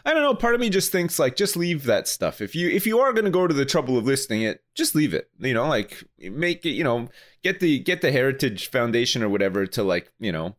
I 0.07 0.13
don't 0.13 0.23
know, 0.23 0.35
part 0.35 0.55
of 0.55 0.61
me 0.61 0.69
just 0.69 0.93
thinks 0.93 1.19
like 1.19 1.37
just 1.37 1.57
leave 1.57 1.85
that 1.85 2.07
stuff. 2.09 2.41
If 2.41 2.55
you 2.55 2.69
if 2.69 2.87
you 2.87 2.99
are 2.99 3.13
going 3.13 3.25
to 3.25 3.31
go 3.31 3.47
to 3.47 3.55
the 3.55 3.65
trouble 3.65 3.97
of 3.97 4.05
listing 4.05 4.43
it, 4.43 4.63
just 4.75 4.95
leave 4.95 5.15
it. 5.15 5.31
You 5.39 5.55
know, 5.55 5.67
like 5.69 6.03
make 6.19 6.67
it, 6.67 6.71
you 6.71 6.85
know, 6.85 7.09
get 7.45 7.61
the 7.61 7.79
get 7.79 8.01
the 8.01 8.11
Heritage 8.11 8.71
Foundation 8.71 9.23
or 9.23 9.29
whatever 9.29 9.65
to 9.67 9.85
like, 9.85 10.11
you 10.19 10.33
know, 10.33 10.57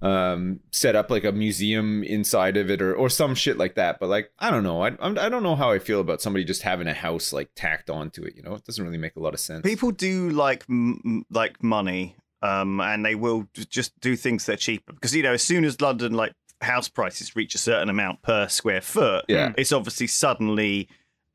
um 0.00 0.60
set 0.70 0.94
up 0.94 1.10
like 1.10 1.24
a 1.24 1.32
museum 1.32 2.04
inside 2.04 2.56
of 2.56 2.70
it 2.70 2.80
or 2.80 2.94
or 2.94 3.08
some 3.10 3.34
shit 3.34 3.58
like 3.58 3.74
that. 3.74 3.98
But 3.98 4.08
like 4.08 4.30
i 4.38 4.48
don't 4.48 4.62
know. 4.62 4.82
I 4.84 4.92
I'm, 5.00 5.18
i 5.18 5.28
don't 5.28 5.42
know 5.42 5.56
how 5.56 5.72
i 5.72 5.80
feel 5.80 6.00
about 6.00 6.22
somebody 6.22 6.44
just 6.44 6.62
having 6.62 6.86
a 6.86 6.94
house 6.94 7.32
like 7.32 7.50
tacked 7.56 7.90
onto 7.90 8.22
it 8.22 8.36
you 8.36 8.42
know? 8.44 8.54
It 8.54 8.64
doesn't 8.64 8.84
really 8.84 8.96
make 8.98 9.16
a 9.16 9.20
lot 9.20 9.34
of 9.34 9.40
sense. 9.40 9.62
People 9.62 9.90
do 9.90 10.30
like 10.30 10.64
m- 10.68 11.24
like 11.30 11.60
money 11.64 12.14
um, 12.42 12.80
and 12.80 13.04
they 13.04 13.16
will 13.16 13.48
just 13.68 13.98
do 13.98 14.14
things 14.14 14.46
that 14.46 14.52
are 14.52 14.56
cheaper. 14.56 14.92
Because 14.92 15.16
you 15.16 15.24
know 15.24 15.32
as 15.32 15.42
soon 15.42 15.64
as 15.64 15.80
London 15.80 16.12
like 16.12 16.32
house 16.60 16.88
prices 16.88 17.34
reach 17.34 17.56
a 17.56 17.58
certain 17.58 17.88
amount 17.88 18.22
per 18.22 18.46
square 18.48 18.80
foot, 18.80 19.24
Yeah. 19.28 19.52
it's 19.58 19.72
obviously 19.72 20.06
suddenly 20.06 20.88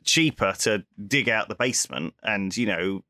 cheaper 0.06 0.54
to 0.60 0.86
dig 1.08 1.28
out 1.30 1.50
the 1.50 1.56
basement 1.56 2.14
and 2.24 2.56
you 2.56 2.66
know 2.66 3.04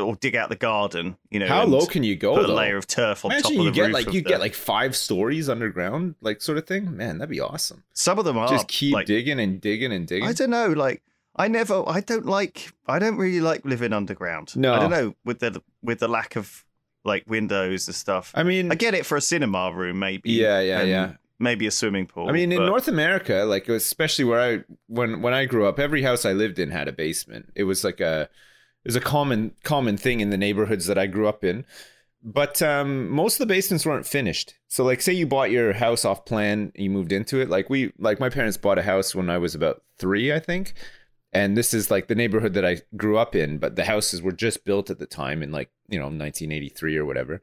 or 0.00 0.16
dig 0.16 0.34
out 0.36 0.48
the 0.48 0.56
garden. 0.56 1.16
You 1.30 1.40
know, 1.40 1.46
How 1.46 1.64
low 1.64 1.86
can 1.86 2.02
you 2.02 2.16
go? 2.16 2.34
put 2.36 2.48
a 2.48 2.52
layer 2.52 2.76
of 2.76 2.86
turf 2.86 3.24
on 3.24 3.30
top 3.30 3.40
Imagine 3.52 3.58
of 3.60 3.64
you 3.66 3.70
the 3.70 3.74
get 3.76 3.90
like 3.92 4.06
you 4.06 4.22
the- 4.22 4.28
get 4.28 4.40
like 4.40 4.54
five 4.54 4.96
stories 4.96 5.48
underground, 5.48 6.14
like 6.20 6.40
sort 6.42 6.58
of 6.58 6.66
thing. 6.66 6.96
Man, 6.96 7.18
that'd 7.18 7.30
be 7.30 7.40
awesome. 7.40 7.84
some 7.92 8.18
of 8.18 8.24
them 8.24 8.36
are 8.38 8.48
Just 8.48 8.68
keep 8.68 8.94
like, 8.94 9.06
digging 9.06 9.38
and 9.40 9.60
digging 9.60 9.92
and 9.92 10.06
digging. 10.06 10.28
I 10.28 10.32
don't 10.32 10.50
know, 10.50 10.68
like 10.68 11.02
I 11.36 11.48
never, 11.48 11.82
I 11.88 12.00
don't 12.00 12.26
like, 12.26 12.72
I 12.86 12.98
don't 12.98 13.16
really 13.16 13.40
like 13.40 13.64
living 13.64 13.92
underground. 13.92 14.56
No. 14.56 14.74
I 14.74 14.78
don't 14.80 14.90
know 14.90 15.14
with 15.24 15.40
the 15.40 15.62
with 15.82 15.98
the 16.00 16.08
lack 16.08 16.36
of 16.36 16.64
like 17.04 17.24
windows 17.26 17.86
and 17.88 17.94
stuff. 17.94 18.32
I 18.34 18.44
mean, 18.44 18.72
I 18.72 18.76
get 18.76 18.94
it 18.94 19.04
for 19.04 19.16
a 19.16 19.20
cinema 19.20 19.72
room, 19.72 19.98
maybe. 19.98 20.30
Yeah, 20.32 20.60
yeah, 20.60 20.82
yeah. 20.82 21.12
Maybe 21.40 21.66
a 21.66 21.70
swimming 21.72 22.06
pool. 22.06 22.28
I 22.28 22.32
mean, 22.32 22.52
in 22.52 22.64
North 22.64 22.86
America, 22.86 23.44
like 23.46 23.68
especially 23.68 24.24
where 24.24 24.40
I 24.40 24.64
when 24.86 25.20
when 25.20 25.34
I 25.34 25.44
grew 25.46 25.66
up, 25.66 25.78
every 25.80 26.02
house 26.02 26.24
I 26.24 26.32
lived 26.32 26.58
in 26.60 26.70
had 26.70 26.86
a 26.88 26.92
basement. 26.92 27.50
It 27.56 27.64
was 27.64 27.82
like 27.84 28.00
a 28.00 28.28
was 28.88 28.96
a 28.96 29.00
common 29.00 29.52
common 29.62 29.96
thing 29.96 30.20
in 30.20 30.30
the 30.30 30.36
neighborhoods 30.36 30.86
that 30.86 30.98
I 30.98 31.06
grew 31.06 31.28
up 31.28 31.44
in. 31.44 31.64
But 32.26 32.62
um, 32.62 33.10
most 33.10 33.34
of 33.34 33.40
the 33.40 33.54
basements 33.54 33.84
weren't 33.84 34.06
finished. 34.06 34.54
So, 34.68 34.82
like, 34.82 35.02
say 35.02 35.12
you 35.12 35.26
bought 35.26 35.50
your 35.50 35.74
house 35.74 36.06
off 36.06 36.24
plan, 36.24 36.72
you 36.74 36.88
moved 36.88 37.12
into 37.12 37.38
it. 37.40 37.50
Like 37.50 37.68
we, 37.68 37.92
like 37.98 38.18
my 38.18 38.30
parents 38.30 38.56
bought 38.56 38.78
a 38.78 38.82
house 38.82 39.14
when 39.14 39.28
I 39.28 39.36
was 39.36 39.54
about 39.54 39.82
three, 39.98 40.32
I 40.32 40.38
think. 40.38 40.72
And 41.34 41.56
this 41.56 41.74
is 41.74 41.90
like 41.90 42.08
the 42.08 42.14
neighborhood 42.14 42.54
that 42.54 42.64
I 42.64 42.80
grew 42.96 43.18
up 43.18 43.34
in, 43.34 43.58
but 43.58 43.76
the 43.76 43.84
houses 43.84 44.22
were 44.22 44.32
just 44.32 44.64
built 44.64 44.88
at 44.88 44.98
the 44.98 45.06
time 45.06 45.42
in 45.42 45.52
like 45.52 45.70
you 45.88 45.98
know 45.98 46.06
1983 46.06 46.96
or 46.96 47.04
whatever. 47.04 47.42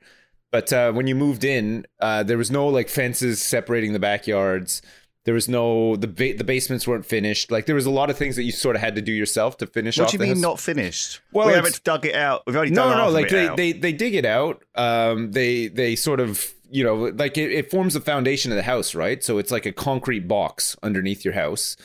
But 0.52 0.74
uh, 0.74 0.92
when 0.94 1.08
you 1.08 1.16
moved 1.16 1.44
in, 1.44 1.86
uh, 2.00 2.24
there 2.24 2.38
was 2.38 2.50
no 2.50 2.68
like 2.68 2.90
fences 2.90 3.42
separating 3.42 3.94
the 3.94 4.00
backyards. 4.00 4.82
There 5.24 5.34
was 5.36 5.48
no 5.48 5.96
the 5.96 6.08
ba- 6.08 6.34
the 6.36 6.44
basements 6.44 6.88
weren't 6.88 7.06
finished. 7.06 7.52
Like 7.52 7.68
there 7.68 7.76
was 7.76 7.86
a 7.86 7.92
lot 7.92 8.10
of 8.10 8.18
things 8.18 8.36
that 8.38 8.44
you 8.44 8.52
sort 8.52 8.76
of 8.76 8.82
had 8.82 8.96
to 8.96 9.02
do 9.02 9.12
yourself 9.12 9.58
to 9.58 9.68
finish 9.68 9.98
what 10.00 10.10
do 10.10 10.16
you 10.16 10.20
mean 10.20 10.30
house. 10.30 10.40
not 10.42 10.60
finished? 10.60 11.22
Well, 11.32 11.48
we 11.48 11.54
haven't 11.54 11.84
dug 11.84 12.06
it 12.08 12.16
out. 12.16 12.42
We've 12.48 12.56
only 12.56 12.72
no, 12.72 12.84
done 12.86 12.98
no, 12.98 13.04
half 13.04 13.14
like 13.14 13.30
they, 13.30 13.48
out. 13.48 13.58
they 13.58 13.72
they 13.74 13.94
dig 13.94 14.16
it 14.16 14.26
out. 14.26 14.64
Um, 14.76 15.32
they 15.32 15.68
they 15.68 15.96
sort 15.96 16.20
of 16.20 16.52
you 16.72 16.84
know 16.84 16.96
like 16.96 17.38
it, 17.38 17.52
it 17.52 17.70
forms 17.70 17.94
the 17.94 18.02
foundation 18.02 18.52
of 18.52 18.56
the 18.56 18.64
house, 18.64 18.96
right? 18.96 19.24
So 19.24 19.38
it's 19.38 19.52
like 19.52 19.68
a 19.68 19.72
concrete 19.72 20.28
box 20.28 20.76
underneath 20.82 21.24
your 21.24 21.36
house, 21.36 21.78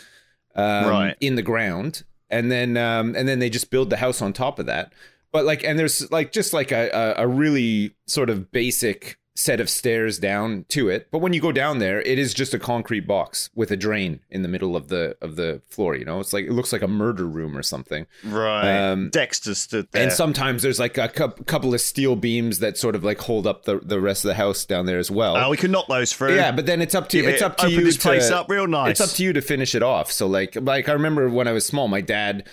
um, 0.54 0.88
Right. 0.88 1.16
in 1.20 1.34
the 1.34 1.42
ground, 1.42 2.04
and 2.30 2.50
then 2.50 2.78
um, 2.78 3.14
and 3.14 3.28
then 3.28 3.38
they 3.38 3.50
just 3.50 3.70
build 3.70 3.90
the 3.90 3.98
house 3.98 4.22
on 4.22 4.32
top 4.32 4.58
of 4.58 4.64
that. 4.66 4.94
But 5.30 5.44
like, 5.44 5.62
and 5.62 5.78
there's 5.78 6.10
like 6.10 6.32
just 6.32 6.54
like 6.54 6.72
a, 6.72 6.88
a, 7.18 7.24
a 7.24 7.28
really 7.28 7.94
sort 8.06 8.30
of 8.30 8.50
basic 8.50 9.18
set 9.38 9.60
of 9.60 9.68
stairs 9.68 10.18
down 10.18 10.64
to 10.70 10.88
it. 10.88 11.08
But 11.12 11.18
when 11.18 11.32
you 11.34 11.40
go 11.40 11.52
down 11.52 11.78
there, 11.78 12.00
it 12.00 12.18
is 12.18 12.32
just 12.34 12.54
a 12.54 12.58
concrete 12.58 13.06
box 13.06 13.50
with 13.54 13.70
a 13.70 13.76
drain 13.76 14.20
in 14.30 14.40
the 14.42 14.48
middle 14.48 14.74
of 14.74 14.88
the 14.88 15.16
of 15.20 15.36
the 15.36 15.60
floor. 15.68 15.94
You 15.94 16.04
know, 16.06 16.18
it's 16.20 16.32
like 16.32 16.46
it 16.46 16.52
looks 16.52 16.72
like 16.72 16.82
a 16.82 16.88
murder 16.88 17.26
room 17.26 17.56
or 17.56 17.62
something. 17.62 18.06
right. 18.24 18.90
um, 18.90 19.10
Dexter 19.10 19.54
stood 19.54 19.88
there. 19.92 20.04
And 20.04 20.12
sometimes 20.12 20.62
there's 20.62 20.78
like 20.80 20.96
a 20.98 21.08
cou- 21.08 21.28
couple 21.44 21.74
of 21.74 21.80
steel 21.80 22.16
beams 22.16 22.60
that 22.60 22.78
sort 22.78 22.94
of 22.96 23.04
like 23.04 23.20
hold 23.20 23.46
up 23.46 23.64
the, 23.64 23.78
the 23.80 24.00
rest 24.00 24.24
of 24.24 24.28
the 24.30 24.34
house 24.34 24.64
down 24.64 24.86
there 24.86 24.98
as 24.98 25.10
well. 25.10 25.36
oh, 25.36 25.50
we 25.50 25.56
can 25.58 25.70
knock 25.70 25.86
those 25.88 26.12
through. 26.12 26.34
yeah, 26.34 26.50
but 26.50 26.66
then 26.66 26.80
it's 26.80 26.94
up 26.94 27.08
to 27.10 27.18
Give 27.20 27.28
it's 27.28 27.42
it- 27.42 27.44
up 27.44 27.56
to 27.58 27.66
open 27.66 27.78
you 27.78 27.84
this 27.84 27.96
to 27.96 28.00
place 28.02 28.30
up 28.30 28.48
real 28.48 28.66
nice. 28.66 28.92
It's 28.92 29.00
up 29.00 29.16
to 29.16 29.22
you 29.22 29.32
to 29.34 29.42
finish 29.42 29.74
it 29.74 29.82
off. 29.82 30.10
So 30.10 30.26
like 30.26 30.56
like 30.56 30.88
I 30.88 30.92
remember 30.92 31.28
when 31.28 31.46
I 31.46 31.52
was 31.52 31.66
small, 31.66 31.88
my 31.88 32.00
dad 32.00 32.48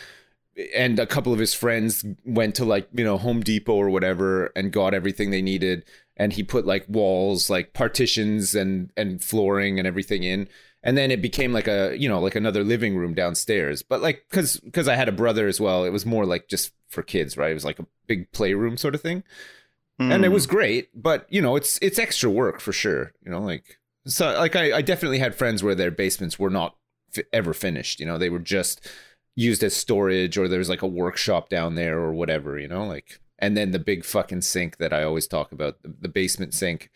and 0.75 0.99
a 0.99 1.07
couple 1.07 1.33
of 1.33 1.39
his 1.39 1.53
friends 1.55 2.05
went 2.25 2.53
to 2.55 2.65
like 2.65 2.87
you 2.93 3.03
know 3.03 3.17
Home 3.17 3.41
Depot 3.41 3.73
or 3.73 3.89
whatever 3.89 4.51
and 4.55 4.71
got 4.71 4.93
everything 4.93 5.31
they 5.31 5.41
needed, 5.41 5.83
and 6.17 6.33
he 6.33 6.43
put 6.43 6.65
like 6.65 6.85
walls, 6.87 7.49
like 7.49 7.73
partitions 7.73 8.55
and 8.55 8.91
and 8.97 9.23
flooring 9.23 9.79
and 9.79 9.87
everything 9.87 10.23
in. 10.23 10.47
And 10.85 10.97
then 10.97 11.11
it 11.11 11.21
became 11.21 11.53
like 11.53 11.67
a 11.67 11.95
you 11.97 12.09
know 12.09 12.19
like 12.19 12.35
another 12.35 12.63
living 12.63 12.95
room 12.97 13.13
downstairs, 13.13 13.81
but 13.83 14.01
like 14.01 14.25
because 14.29 14.59
because 14.59 14.87
I 14.87 14.95
had 14.95 15.09
a 15.09 15.13
brother 15.13 15.47
as 15.47 15.59
well, 15.61 15.85
it 15.85 15.91
was 15.91 16.05
more 16.05 16.25
like 16.25 16.47
just 16.47 16.73
for 16.89 17.03
kids, 17.03 17.37
right? 17.37 17.51
It 17.51 17.55
was 17.55 17.65
like 17.65 17.79
a 17.79 17.87
big 18.07 18.31
playroom 18.31 18.77
sort 18.77 18.95
of 18.95 19.01
thing 19.01 19.23
and 19.99 20.25
it 20.25 20.29
Hmm. 20.29 20.33
was 20.33 20.47
great 20.47 20.89
but 20.95 21.27
you 21.29 21.39
know 21.39 21.55
it's 21.55 21.77
it's 21.81 21.99
extra 21.99 22.27
work 22.29 22.59
for 22.59 22.73
sure 22.73 23.13
you 23.23 23.31
know 23.31 23.39
like 23.39 23.77
so 24.07 24.33
like 24.39 24.55
i, 24.55 24.77
I 24.77 24.81
definitely 24.81 25.19
had 25.19 25.35
friends 25.35 25.61
where 25.61 25.75
their 25.75 25.91
basements 25.91 26.39
were 26.39 26.49
not 26.49 26.75
fi- 27.11 27.23
ever 27.31 27.53
finished 27.53 27.99
you 27.99 28.07
know 28.07 28.17
they 28.17 28.29
were 28.29 28.39
just 28.39 28.89
used 29.35 29.63
as 29.63 29.75
storage 29.75 30.35
or 30.35 30.47
there's 30.47 30.67
like 30.67 30.81
a 30.81 30.87
workshop 30.87 31.47
down 31.47 31.75
there 31.75 31.99
or 31.99 32.11
whatever 32.11 32.57
you 32.57 32.67
know 32.67 32.85
like 32.87 33.19
and 33.43 33.57
then 33.57 33.71
the 33.71 33.79
big 33.79 34.05
fucking 34.05 34.41
sink 34.41 34.77
that 34.77 34.93
i 34.93 35.03
always 35.03 35.27
talk 35.27 35.51
about 35.51 35.77
the, 35.83 36.07
basement 36.07 36.53
sink 36.53 36.89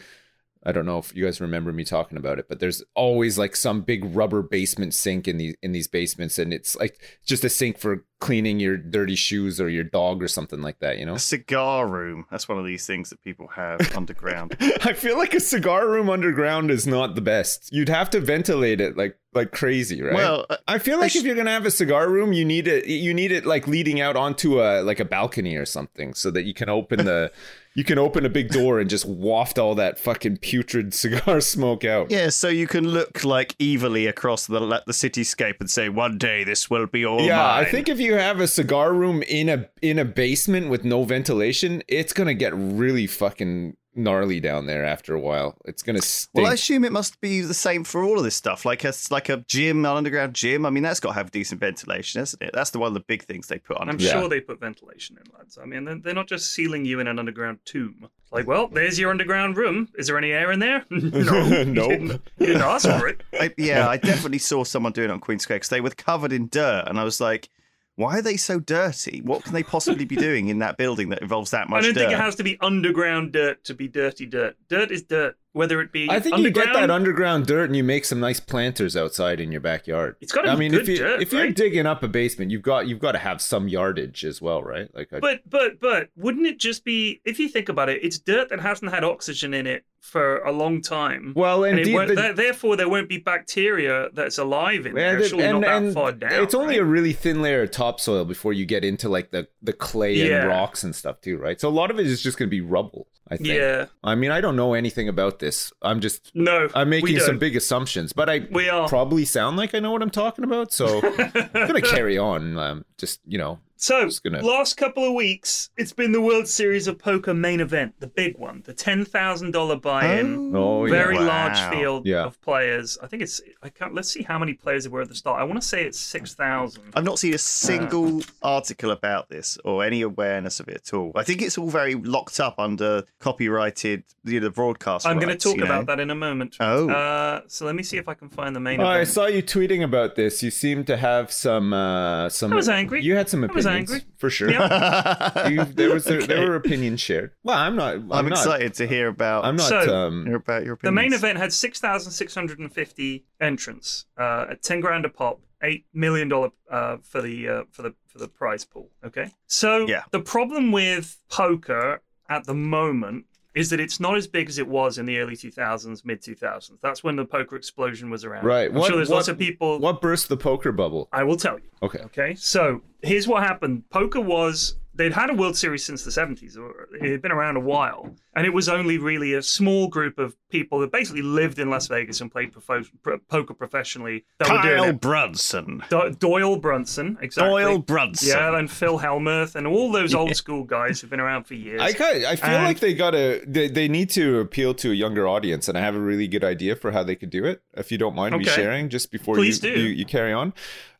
i 0.63 0.71
don't 0.71 0.85
know 0.85 0.97
if 0.97 1.15
you 1.15 1.23
guys 1.25 1.39
remember 1.41 1.71
me 1.71 1.83
talking 1.83 2.17
about 2.17 2.39
it 2.39 2.47
but 2.47 2.59
there's 2.59 2.83
always 2.95 3.37
like 3.37 3.55
some 3.55 3.81
big 3.81 4.03
rubber 4.15 4.41
basement 4.41 4.93
sink 4.93 5.27
in 5.27 5.37
these 5.37 5.55
in 5.61 5.71
these 5.71 5.87
basements 5.87 6.37
and 6.37 6.53
it's 6.53 6.75
like 6.75 6.99
just 7.25 7.43
a 7.43 7.49
sink 7.49 7.77
for 7.77 8.03
cleaning 8.19 8.59
your 8.59 8.77
dirty 8.77 9.15
shoes 9.15 9.61
or 9.61 9.69
your 9.69 9.83
dog 9.83 10.23
or 10.23 10.27
something 10.27 10.61
like 10.61 10.79
that 10.79 10.97
you 10.97 11.05
know 11.05 11.13
A 11.15 11.19
cigar 11.19 11.87
room. 11.87 12.25
That's 12.31 12.49
one 12.49 12.57
of 12.57 12.65
these 12.65 12.85
things 12.87 13.09
that 13.11 13.21
people 13.23 13.47
have 13.49 13.79
underground. 13.95 14.55
I 14.59 14.93
feel 14.93 15.17
like 15.17 15.33
a 15.35 15.39
cigar 15.39 15.87
room 15.87 16.09
underground 16.09 16.71
is 16.71 16.87
not 16.87 17.13
the 17.15 17.21
best. 17.21 17.69
You'd 17.71 17.89
have 17.89 18.09
to 18.11 18.19
ventilate 18.19 18.81
it 18.81 18.97
like 18.97 19.17
like 19.33 19.51
crazy, 19.51 20.01
right? 20.01 20.15
Well, 20.15 20.45
uh, 20.49 20.57
I 20.67 20.79
feel 20.79 20.99
like 20.99 21.11
sh- 21.11 21.17
if 21.17 21.23
you're 21.25 21.35
gonna 21.35 21.51
have 21.51 21.67
a 21.67 21.71
cigar 21.71 22.09
room, 22.09 22.33
you 22.33 22.43
need 22.43 22.67
it. 22.67 22.87
You 22.87 23.13
need 23.13 23.31
it 23.31 23.45
like 23.45 23.67
leading 23.67 24.01
out 24.01 24.15
onto 24.15 24.59
a 24.61 24.81
like 24.81 24.99
a 24.99 25.05
balcony 25.05 25.55
or 25.55 25.65
something, 25.65 26.15
so 26.15 26.31
that 26.31 26.43
you 26.45 26.55
can 26.55 26.69
open 26.69 27.05
the 27.05 27.31
you 27.77 27.83
can 27.83 27.99
open 27.99 28.25
a 28.25 28.29
big 28.29 28.49
door 28.49 28.79
and 28.79 28.89
just 28.89 29.05
waft 29.05 29.59
all 29.59 29.75
that 29.75 29.99
fucking 29.99 30.37
putrid 30.37 30.93
cigar 30.95 31.39
smoke 31.39 31.85
out. 31.85 32.09
Yeah, 32.09 32.29
so 32.29 32.49
you 32.49 32.67
can 32.67 32.87
look 32.87 33.23
like 33.23 33.55
evilly 33.61 34.07
across 34.07 34.47
the 34.47 34.59
the 34.59 34.93
cityscape 34.93 35.59
and 35.59 35.69
say, 35.69 35.87
"One 35.87 36.17
day 36.17 36.43
this 36.43 36.71
will 36.71 36.87
be 36.87 37.05
all 37.05 37.21
yeah, 37.21 37.53
I 37.53 37.63
think 37.65 37.87
if 37.87 37.99
you 37.99 38.15
have 38.15 38.39
a 38.39 38.47
cigar 38.47 38.93
room 38.93 39.21
in 39.21 39.47
a 39.47 39.69
in 39.81 39.99
a 39.99 40.05
basement 40.05 40.69
with 40.69 40.83
no 40.83 41.03
ventilation, 41.03 41.83
it's 41.87 42.13
gonna 42.13 42.33
get 42.33 42.53
really 42.55 43.05
fucking 43.05 43.77
gnarly 43.97 44.39
down 44.39 44.65
there 44.67 44.85
after 44.85 45.13
a 45.13 45.19
while. 45.19 45.57
It's 45.65 45.83
gonna 45.83 46.01
stink. 46.01 46.43
Well, 46.43 46.51
I 46.51 46.53
assume 46.53 46.85
it 46.85 46.91
must 46.91 47.19
be 47.19 47.41
the 47.41 47.53
same 47.53 47.83
for 47.83 48.03
all 48.03 48.17
of 48.17 48.23
this 48.23 48.35
stuff, 48.35 48.63
like 48.65 48.83
a 48.83 48.93
like 49.11 49.29
a 49.29 49.37
gym, 49.47 49.79
an 49.79 49.85
underground 49.97 50.33
gym. 50.35 50.65
I 50.65 50.69
mean, 50.69 50.83
that's 50.83 50.99
got 50.99 51.09
to 51.09 51.13
have 51.15 51.31
decent 51.31 51.59
ventilation, 51.59 52.21
isn't 52.21 52.41
it? 52.41 52.51
That's 52.53 52.69
the 52.69 52.79
one 52.79 52.87
of 52.87 52.93
the 52.93 52.99
big 53.01 53.23
things 53.23 53.47
they 53.47 53.59
put 53.59 53.77
on. 53.77 53.89
I'm 53.89 53.99
Yeah. 53.99 54.11
sure 54.11 54.29
they 54.29 54.39
put 54.41 54.59
ventilation 54.59 55.17
in, 55.17 55.31
lads. 55.37 55.57
I 55.61 55.65
mean, 55.65 55.85
they're, 55.85 55.97
they're 55.99 56.13
not 56.13 56.27
just 56.27 56.53
sealing 56.53 56.85
you 56.85 56.99
in 56.99 57.07
an 57.07 57.19
underground 57.19 57.59
tomb. 57.65 58.07
Like, 58.31 58.45
well, 58.45 58.67
there's 58.67 58.99
your 58.99 59.09
underground 59.09 59.55
room. 59.55 59.87
Is 59.97 60.07
there 60.07 60.17
any 60.17 60.31
air 60.31 60.51
in 60.51 60.59
there? 60.59 60.83
no. 60.91 60.99
Nope. 61.63 61.91
You 61.91 61.97
didn't, 61.97 62.11
you 62.39 62.45
didn't 62.47 62.61
ask 62.61 62.87
for 62.89 63.07
it. 63.07 63.23
I, 63.39 63.53
yeah, 63.57 63.87
I 63.87 63.95
definitely 63.97 64.39
saw 64.39 64.63
someone 64.65 64.91
doing 64.91 65.09
it 65.09 65.13
on 65.13 65.19
Queen 65.21 65.39
Square 65.39 65.57
because 65.59 65.69
they 65.69 65.79
were 65.81 65.89
covered 65.91 66.33
in 66.33 66.47
dirt, 66.49 66.85
and 66.87 66.99
I 66.99 67.03
was 67.05 67.21
like, 67.21 67.49
"Why 67.97 68.19
are 68.19 68.21
they 68.21 68.37
so 68.37 68.59
dirty? 68.59 69.21
What 69.23 69.43
can 69.43 69.53
they 69.53 69.63
possibly 69.63 70.05
be 70.05 70.15
doing 70.15 70.47
in 70.47 70.59
that 70.59 70.77
building 70.77 71.09
that 71.09 71.21
involves 71.21 71.51
that 71.51 71.67
much 71.67 71.79
I 71.79 71.87
don't 71.87 71.93
dirt?" 71.95 71.99
think 72.01 72.13
it 72.13 72.19
has 72.19 72.35
to 72.35 72.43
be 72.43 72.57
underground 72.61 73.33
dirt 73.33 73.63
to 73.65 73.73
be 73.73 73.87
dirty 73.89 74.25
dirt. 74.25 74.55
Dirt 74.69 74.91
is 74.91 75.01
dirt, 75.03 75.35
whether 75.53 75.81
it 75.81 75.91
be 75.91 76.07
I 76.09 76.19
think 76.19 76.37
you 76.37 76.51
get 76.51 76.71
that 76.73 76.91
underground 76.91 77.47
dirt 77.47 77.65
and 77.65 77.75
you 77.75 77.83
make 77.83 78.05
some 78.05 78.19
nice 78.19 78.39
planters 78.39 78.95
outside 78.95 79.39
in 79.39 79.51
your 79.51 79.61
backyard. 79.61 80.15
It's 80.21 80.31
gotta 80.31 80.51
I 80.51 80.53
be 80.53 80.59
mean, 80.59 80.71
good 80.71 80.81
if 80.81 80.87
you 80.87 80.97
dirt, 80.97 81.21
if 81.21 81.33
you're 81.33 81.41
right? 81.45 81.55
digging 81.55 81.87
up 81.87 82.03
a 82.03 82.07
basement, 82.07 82.51
you've 82.51 82.61
got 82.61 82.87
you've 82.87 82.99
got 82.99 83.13
to 83.13 83.17
have 83.19 83.41
some 83.41 83.67
yardage 83.67 84.23
as 84.23 84.41
well, 84.41 84.61
right? 84.63 84.87
Like, 84.93 85.09
a, 85.11 85.19
But 85.19 85.41
but 85.49 85.79
but 85.81 86.09
wouldn't 86.15 86.45
it 86.45 86.59
just 86.59 86.85
be 86.85 87.19
if 87.25 87.39
you 87.39 87.49
think 87.49 87.67
about 87.67 87.89
it, 87.89 88.03
it's 88.03 88.19
dirt 88.19 88.49
that 88.49 88.59
hasn't 88.61 88.91
had 88.93 89.03
oxygen 89.03 89.53
in 89.53 89.65
it 89.65 89.83
for 90.07 90.37
a 90.39 90.51
long 90.51 90.81
time. 90.81 91.33
well, 91.35 91.63
indeed, 91.63 91.95
the- 91.95 92.33
therefore 92.35 92.75
there 92.77 92.89
won't 92.89 93.09
be 93.09 93.17
bacteria 93.17 94.09
that's 94.13 94.37
alive 94.37 94.85
in 94.85 94.95
there. 94.95 95.21
Surely 95.23 95.43
and- 95.43 95.61
not 95.61 95.83
that 95.83 95.93
far 95.93 96.11
down. 96.11 96.43
it's 96.43 96.53
only 96.55 96.75
right? 96.79 96.81
a 96.81 96.85
really 96.85 97.13
thin 97.13 97.41
layer 97.41 97.63
of 97.63 97.71
topsoil 97.71 98.25
before 98.25 98.53
you 98.53 98.65
get 98.65 98.83
into 98.85 99.09
like 99.09 99.31
the 99.31 99.47
the 99.61 99.73
clay 99.73 100.13
Yeah. 100.15 100.39
and 100.41 100.47
rocks 100.49 100.83
and 100.83 100.95
stuff 100.95 101.21
too, 101.21 101.37
right? 101.37 101.59
So 101.59 101.67
a 101.67 101.71
lot 101.81 101.91
of 101.91 101.99
it 101.99 102.07
is 102.07 102.21
just 102.21 102.37
going 102.37 102.47
to 102.49 102.51
be 102.51 102.61
rubble. 102.61 103.07
I 103.29 103.35
think. 103.35 103.49
yeah. 103.49 103.87
I 104.05 104.15
mean, 104.15 104.31
I 104.31 104.39
don't 104.39 104.55
know 104.55 104.73
anything 104.73 105.09
about 105.09 105.39
this. 105.39 105.73
I'm 105.81 105.99
just 105.99 106.31
No, 106.33 106.69
I'm 106.73 106.89
making 106.89 107.19
some 107.19 107.37
big 107.37 107.57
assumptions, 107.57 108.13
but 108.13 108.29
I 108.29 108.47
We 108.51 108.69
are. 108.69 108.87
probably 108.87 109.25
sound 109.25 109.57
like 109.57 109.75
I 109.75 109.79
know 109.79 109.91
what 109.91 110.01
I'm 110.01 110.09
talking 110.09 110.45
about. 110.45 110.71
So 110.71 111.01
I'm 111.19 111.67
gonna 111.67 111.81
carry 111.81 112.17
on. 112.17 112.57
Um, 112.57 112.85
just 112.97 113.19
you 113.27 113.37
know, 113.37 113.59
So, 113.79 114.05
Just 114.05 114.23
gonna- 114.23 114.41
last 114.41 114.75
couple 114.75 115.03
of 115.05 115.13
weeks, 115.13 115.69
it's 115.77 115.93
been 115.93 116.11
the 116.11 116.19
World 116.21 116.47
Series 116.47 116.87
of 116.87 116.97
Poker 116.97 117.33
main 117.33 117.59
event, 117.59 117.93
the 117.99 118.07
big 118.07 118.35
one, 118.37 118.63
the 118.65 118.73
ten 118.73 119.05
thousand 119.05 119.51
dollar 119.51 119.75
buy-in, 119.75 120.55
Oh, 120.55 120.85
yeah. 120.85 120.91
very 120.91 121.17
Wow. 121.17 121.27
large 121.27 121.59
field 121.73 122.05
Yeah. 122.07 122.23
of 122.25 122.41
players. 122.41 122.97
I 123.03 123.07
think 123.07 123.21
it's. 123.21 123.39
I 123.61 123.69
can't. 123.69 123.93
Let's 123.93 124.09
see 124.09 124.23
how 124.23 124.39
many 124.39 124.53
players 124.53 124.83
there 124.85 124.91
were 124.91 125.01
at 125.01 125.09
the 125.09 125.15
start. 125.15 125.39
I 125.39 125.43
want 125.43 125.61
to 125.61 125.67
say 125.67 125.83
it's 125.85 125.99
six 125.99 126.33
thousand. 126.33 126.83
I've 126.95 127.03
not 127.03 127.19
seen 127.19 127.33
a 127.35 127.37
single 127.37 128.23
article 128.41 128.89
about 128.91 129.29
this 129.29 129.59
or 129.63 129.83
any 129.83 130.01
awareness 130.01 130.59
of 130.59 130.67
it 130.69 130.81
at 130.87 130.93
all. 130.95 131.11
I 131.15 131.23
think 131.23 131.43
it's 131.43 131.57
all 131.57 131.69
very 131.69 131.93
locked 131.93 132.39
up 132.39 132.55
under 132.57 133.03
copyrighted, 133.19 134.03
you 134.25 134.39
know, 134.39 134.45
the 134.47 134.51
broadcast. 134.51 135.05
I'm 135.05 135.19
going 135.19 135.29
to 135.29 135.35
talk 135.37 135.55
you 135.55 135.59
know? 135.59 135.65
about 135.65 135.85
that 135.85 135.99
in 135.99 136.09
a 136.09 136.15
moment. 136.15 136.55
Oh. 136.59 136.89
Uh, 136.89 137.41
so 137.47 137.65
let 137.65 137.75
me 137.75 137.83
see 137.83 137.97
if 137.97 138.07
I 138.09 138.15
can 138.15 138.29
find 138.29 138.55
the 138.55 138.59
main 138.59 138.81
Oh, 138.81 138.87
I 138.87 139.03
saw 139.03 139.27
you 139.27 139.43
tweeting 139.43 139.83
about 139.83 140.15
this. 140.15 140.41
You 140.41 140.49
seem 140.49 140.83
to 140.85 140.97
have 140.97 141.31
some 141.31 141.73
uh 141.73 142.29
some 142.29 142.51
I 142.51 142.55
was 142.55 142.69
angry. 142.69 143.03
You 143.03 143.15
had 143.15 143.29
some 143.29 143.43
opinions 143.43 143.66
angry. 143.67 144.01
for 144.17 144.29
sure. 144.29 144.49
Yeah. 144.51 145.47
You- 145.49 145.63
there 145.65 145.93
was 145.93 146.05
there, 146.05 146.21
Okay. 146.21 146.39
were 146.47 146.55
opinions 146.55 147.01
shared. 147.01 147.31
Well, 147.43 147.57
I'm 147.57 147.75
not. 147.75 147.93
I'm, 147.95 148.11
I'm 148.11 148.25
not, 148.29 148.39
excited 148.39 148.73
to 148.75 148.87
hear 148.87 149.07
about. 149.07 149.45
I'm 149.45 149.55
not. 149.55 149.67
So- 149.69 149.95
um, 149.95 150.25
hear 150.25 150.35
about 150.37 150.63
your 150.65 150.73
opinions. 150.73 150.95
The 150.95 151.01
main 151.01 151.13
event 151.13 151.37
had 151.37 151.53
6,650 151.53 153.25
entrants 153.39 154.05
uh, 154.17 154.47
at 154.51 154.63
10 154.63 154.79
grand 154.79 155.05
a 155.05 155.09
pop, 155.09 155.39
eight 155.63 155.85
million 155.93 156.27
dollar 156.29 156.51
uh, 156.71 156.97
for 157.01 157.21
the 157.21 157.47
uh, 157.47 157.63
for 157.71 157.81
the 157.81 157.93
for 158.07 158.17
the 158.19 158.27
prize 158.27 158.65
pool. 158.65 158.89
Okay, 159.05 159.31
so 159.47 159.87
Yeah. 159.87 160.03
the 160.11 160.19
problem 160.19 160.71
with 160.71 161.19
poker 161.29 162.01
at 162.29 162.45
the 162.45 162.53
moment 162.53 163.25
is 163.57 163.71
that 163.71 163.79
it's 163.79 163.99
not 163.99 164.15
as 164.15 164.27
big 164.27 164.49
as 164.49 164.59
it 164.59 164.67
was 164.67 164.99
in 164.99 165.07
the 165.07 165.17
early 165.17 165.35
2000s, 165.35 166.05
mid 166.05 166.21
2000s. 166.21 166.79
That's 166.79 167.03
when 167.03 167.15
the 167.15 167.25
poker 167.25 167.55
explosion 167.55 168.11
was 168.11 168.23
around. 168.23 168.45
right. 168.45 168.69
I'm 168.69 168.75
what, 168.75 168.87
sure 168.87 168.97
there's 168.97 169.09
what, 169.09 169.15
lots 169.15 169.27
of 169.29 169.39
people. 169.39 169.79
What 169.79 169.99
burst 169.99 170.29
the 170.29 170.37
poker 170.37 170.71
bubble? 170.71 171.09
I 171.11 171.23
will 171.23 171.37
tell 171.37 171.57
you. 171.57 171.65
Okay. 171.81 171.99
Okay, 171.99 172.35
so 172.35 172.81
here's 173.01 173.27
what 173.27 173.41
happened. 173.41 173.89
Poker 173.89 174.21
was 174.21 174.75
they'd 174.97 175.13
had 175.13 175.29
a 175.29 175.33
World 175.33 175.55
Series 175.55 175.85
since 175.85 176.03
the 176.03 176.11
70s. 176.11 176.57
or 176.57 176.89
It 176.99 177.09
had 177.11 177.21
been 177.21 177.31
around 177.31 177.55
a 177.55 177.59
while, 177.61 178.15
and 178.35 178.45
it 178.45 178.53
was 178.53 178.67
only 178.67 178.97
really 178.97 179.33
a 179.33 179.41
small 179.41 179.87
group 179.87 180.17
of 180.19 180.35
people 180.49 180.79
that 180.79 180.91
basically 180.91 181.21
lived 181.21 181.59
in 181.59 181.69
Las 181.69 181.87
Vegas 181.87 182.19
and 182.21 182.31
played 182.31 182.51
profo- 182.53 182.89
pro- 183.03 183.19
poker 183.19 183.53
professionally 183.53 184.25
that 184.39 184.49
were 184.49 184.61
doing 184.61 184.77
Kyle 184.77 184.89
it. 184.89 184.99
Brunson. 185.01 185.83
Do- 185.89 186.09
Doyle 186.17 186.57
Brunson, 186.57 187.17
exactly. 187.21 187.63
Doyle 187.63 187.79
Brunson. 187.79 188.27
Yeah, 188.29 188.57
and 188.57 188.69
Phil 188.69 188.99
Hellmuth 188.99 189.55
and 189.55 189.67
all 189.67 189.91
those 189.91 190.13
old 190.15 190.35
school 190.35 190.63
guys 190.63 190.99
who've 191.01 191.09
been 191.09 191.19
around 191.19 191.43
for 191.45 191.53
years. 191.53 191.81
I 191.81 191.93
kind 191.93 192.25
I 192.25 192.35
feel 192.35 192.49
And- 192.55 192.65
like 192.65 192.79
they 192.79 192.93
gotta 192.93 193.41
they, 193.47 193.67
they 193.67 193.87
need 193.87 194.09
to 194.11 194.39
appeal 194.39 194.73
to 194.75 194.91
a 194.91 194.95
younger 194.95 195.27
audience, 195.27 195.67
and 195.67 195.77
I 195.77 195.81
have 195.81 195.95
a 195.95 195.99
really 195.99 196.27
good 196.27 196.43
idea 196.43 196.75
for 196.75 196.91
how 196.91 197.03
they 197.03 197.15
could 197.15 197.29
do 197.29 197.45
it. 197.45 197.61
If 197.75 197.91
you 197.91 197.97
don't 197.97 198.15
mind 198.15 198.35
me 198.37 198.45
sharing, 198.45 198.89
just 198.89 199.11
before 199.11 199.37
you, 199.39 199.53
do. 199.53 199.69
you 199.69 199.87
you 199.89 200.05
carry 200.05 200.33
on. 200.33 200.53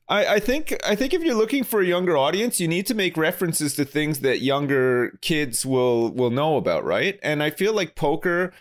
I, 0.10 0.36
I 0.36 0.40
think 0.40 0.76
I 0.86 0.96
think 0.96 1.14
if 1.14 1.22
you're 1.22 1.36
looking 1.36 1.64
for 1.64 1.82
a 1.82 1.86
younger 1.86 2.18
audience, 2.18 2.60
you 2.60 2.68
need 2.68 2.88
to 2.88 2.94
make 2.96 3.18
references 3.18 3.76
to 3.76 3.86
things 3.86 4.22
that 4.22 4.42
younger 4.42 5.18
kids 5.22 5.66
will 5.66 6.12
will 6.12 6.32
know 6.32 6.56
about, 6.58 6.86
right? 6.86 7.20
And 7.22 7.44
I 7.44 7.50
feel 7.50 7.74
like 7.74 7.96
poker, 7.96 8.54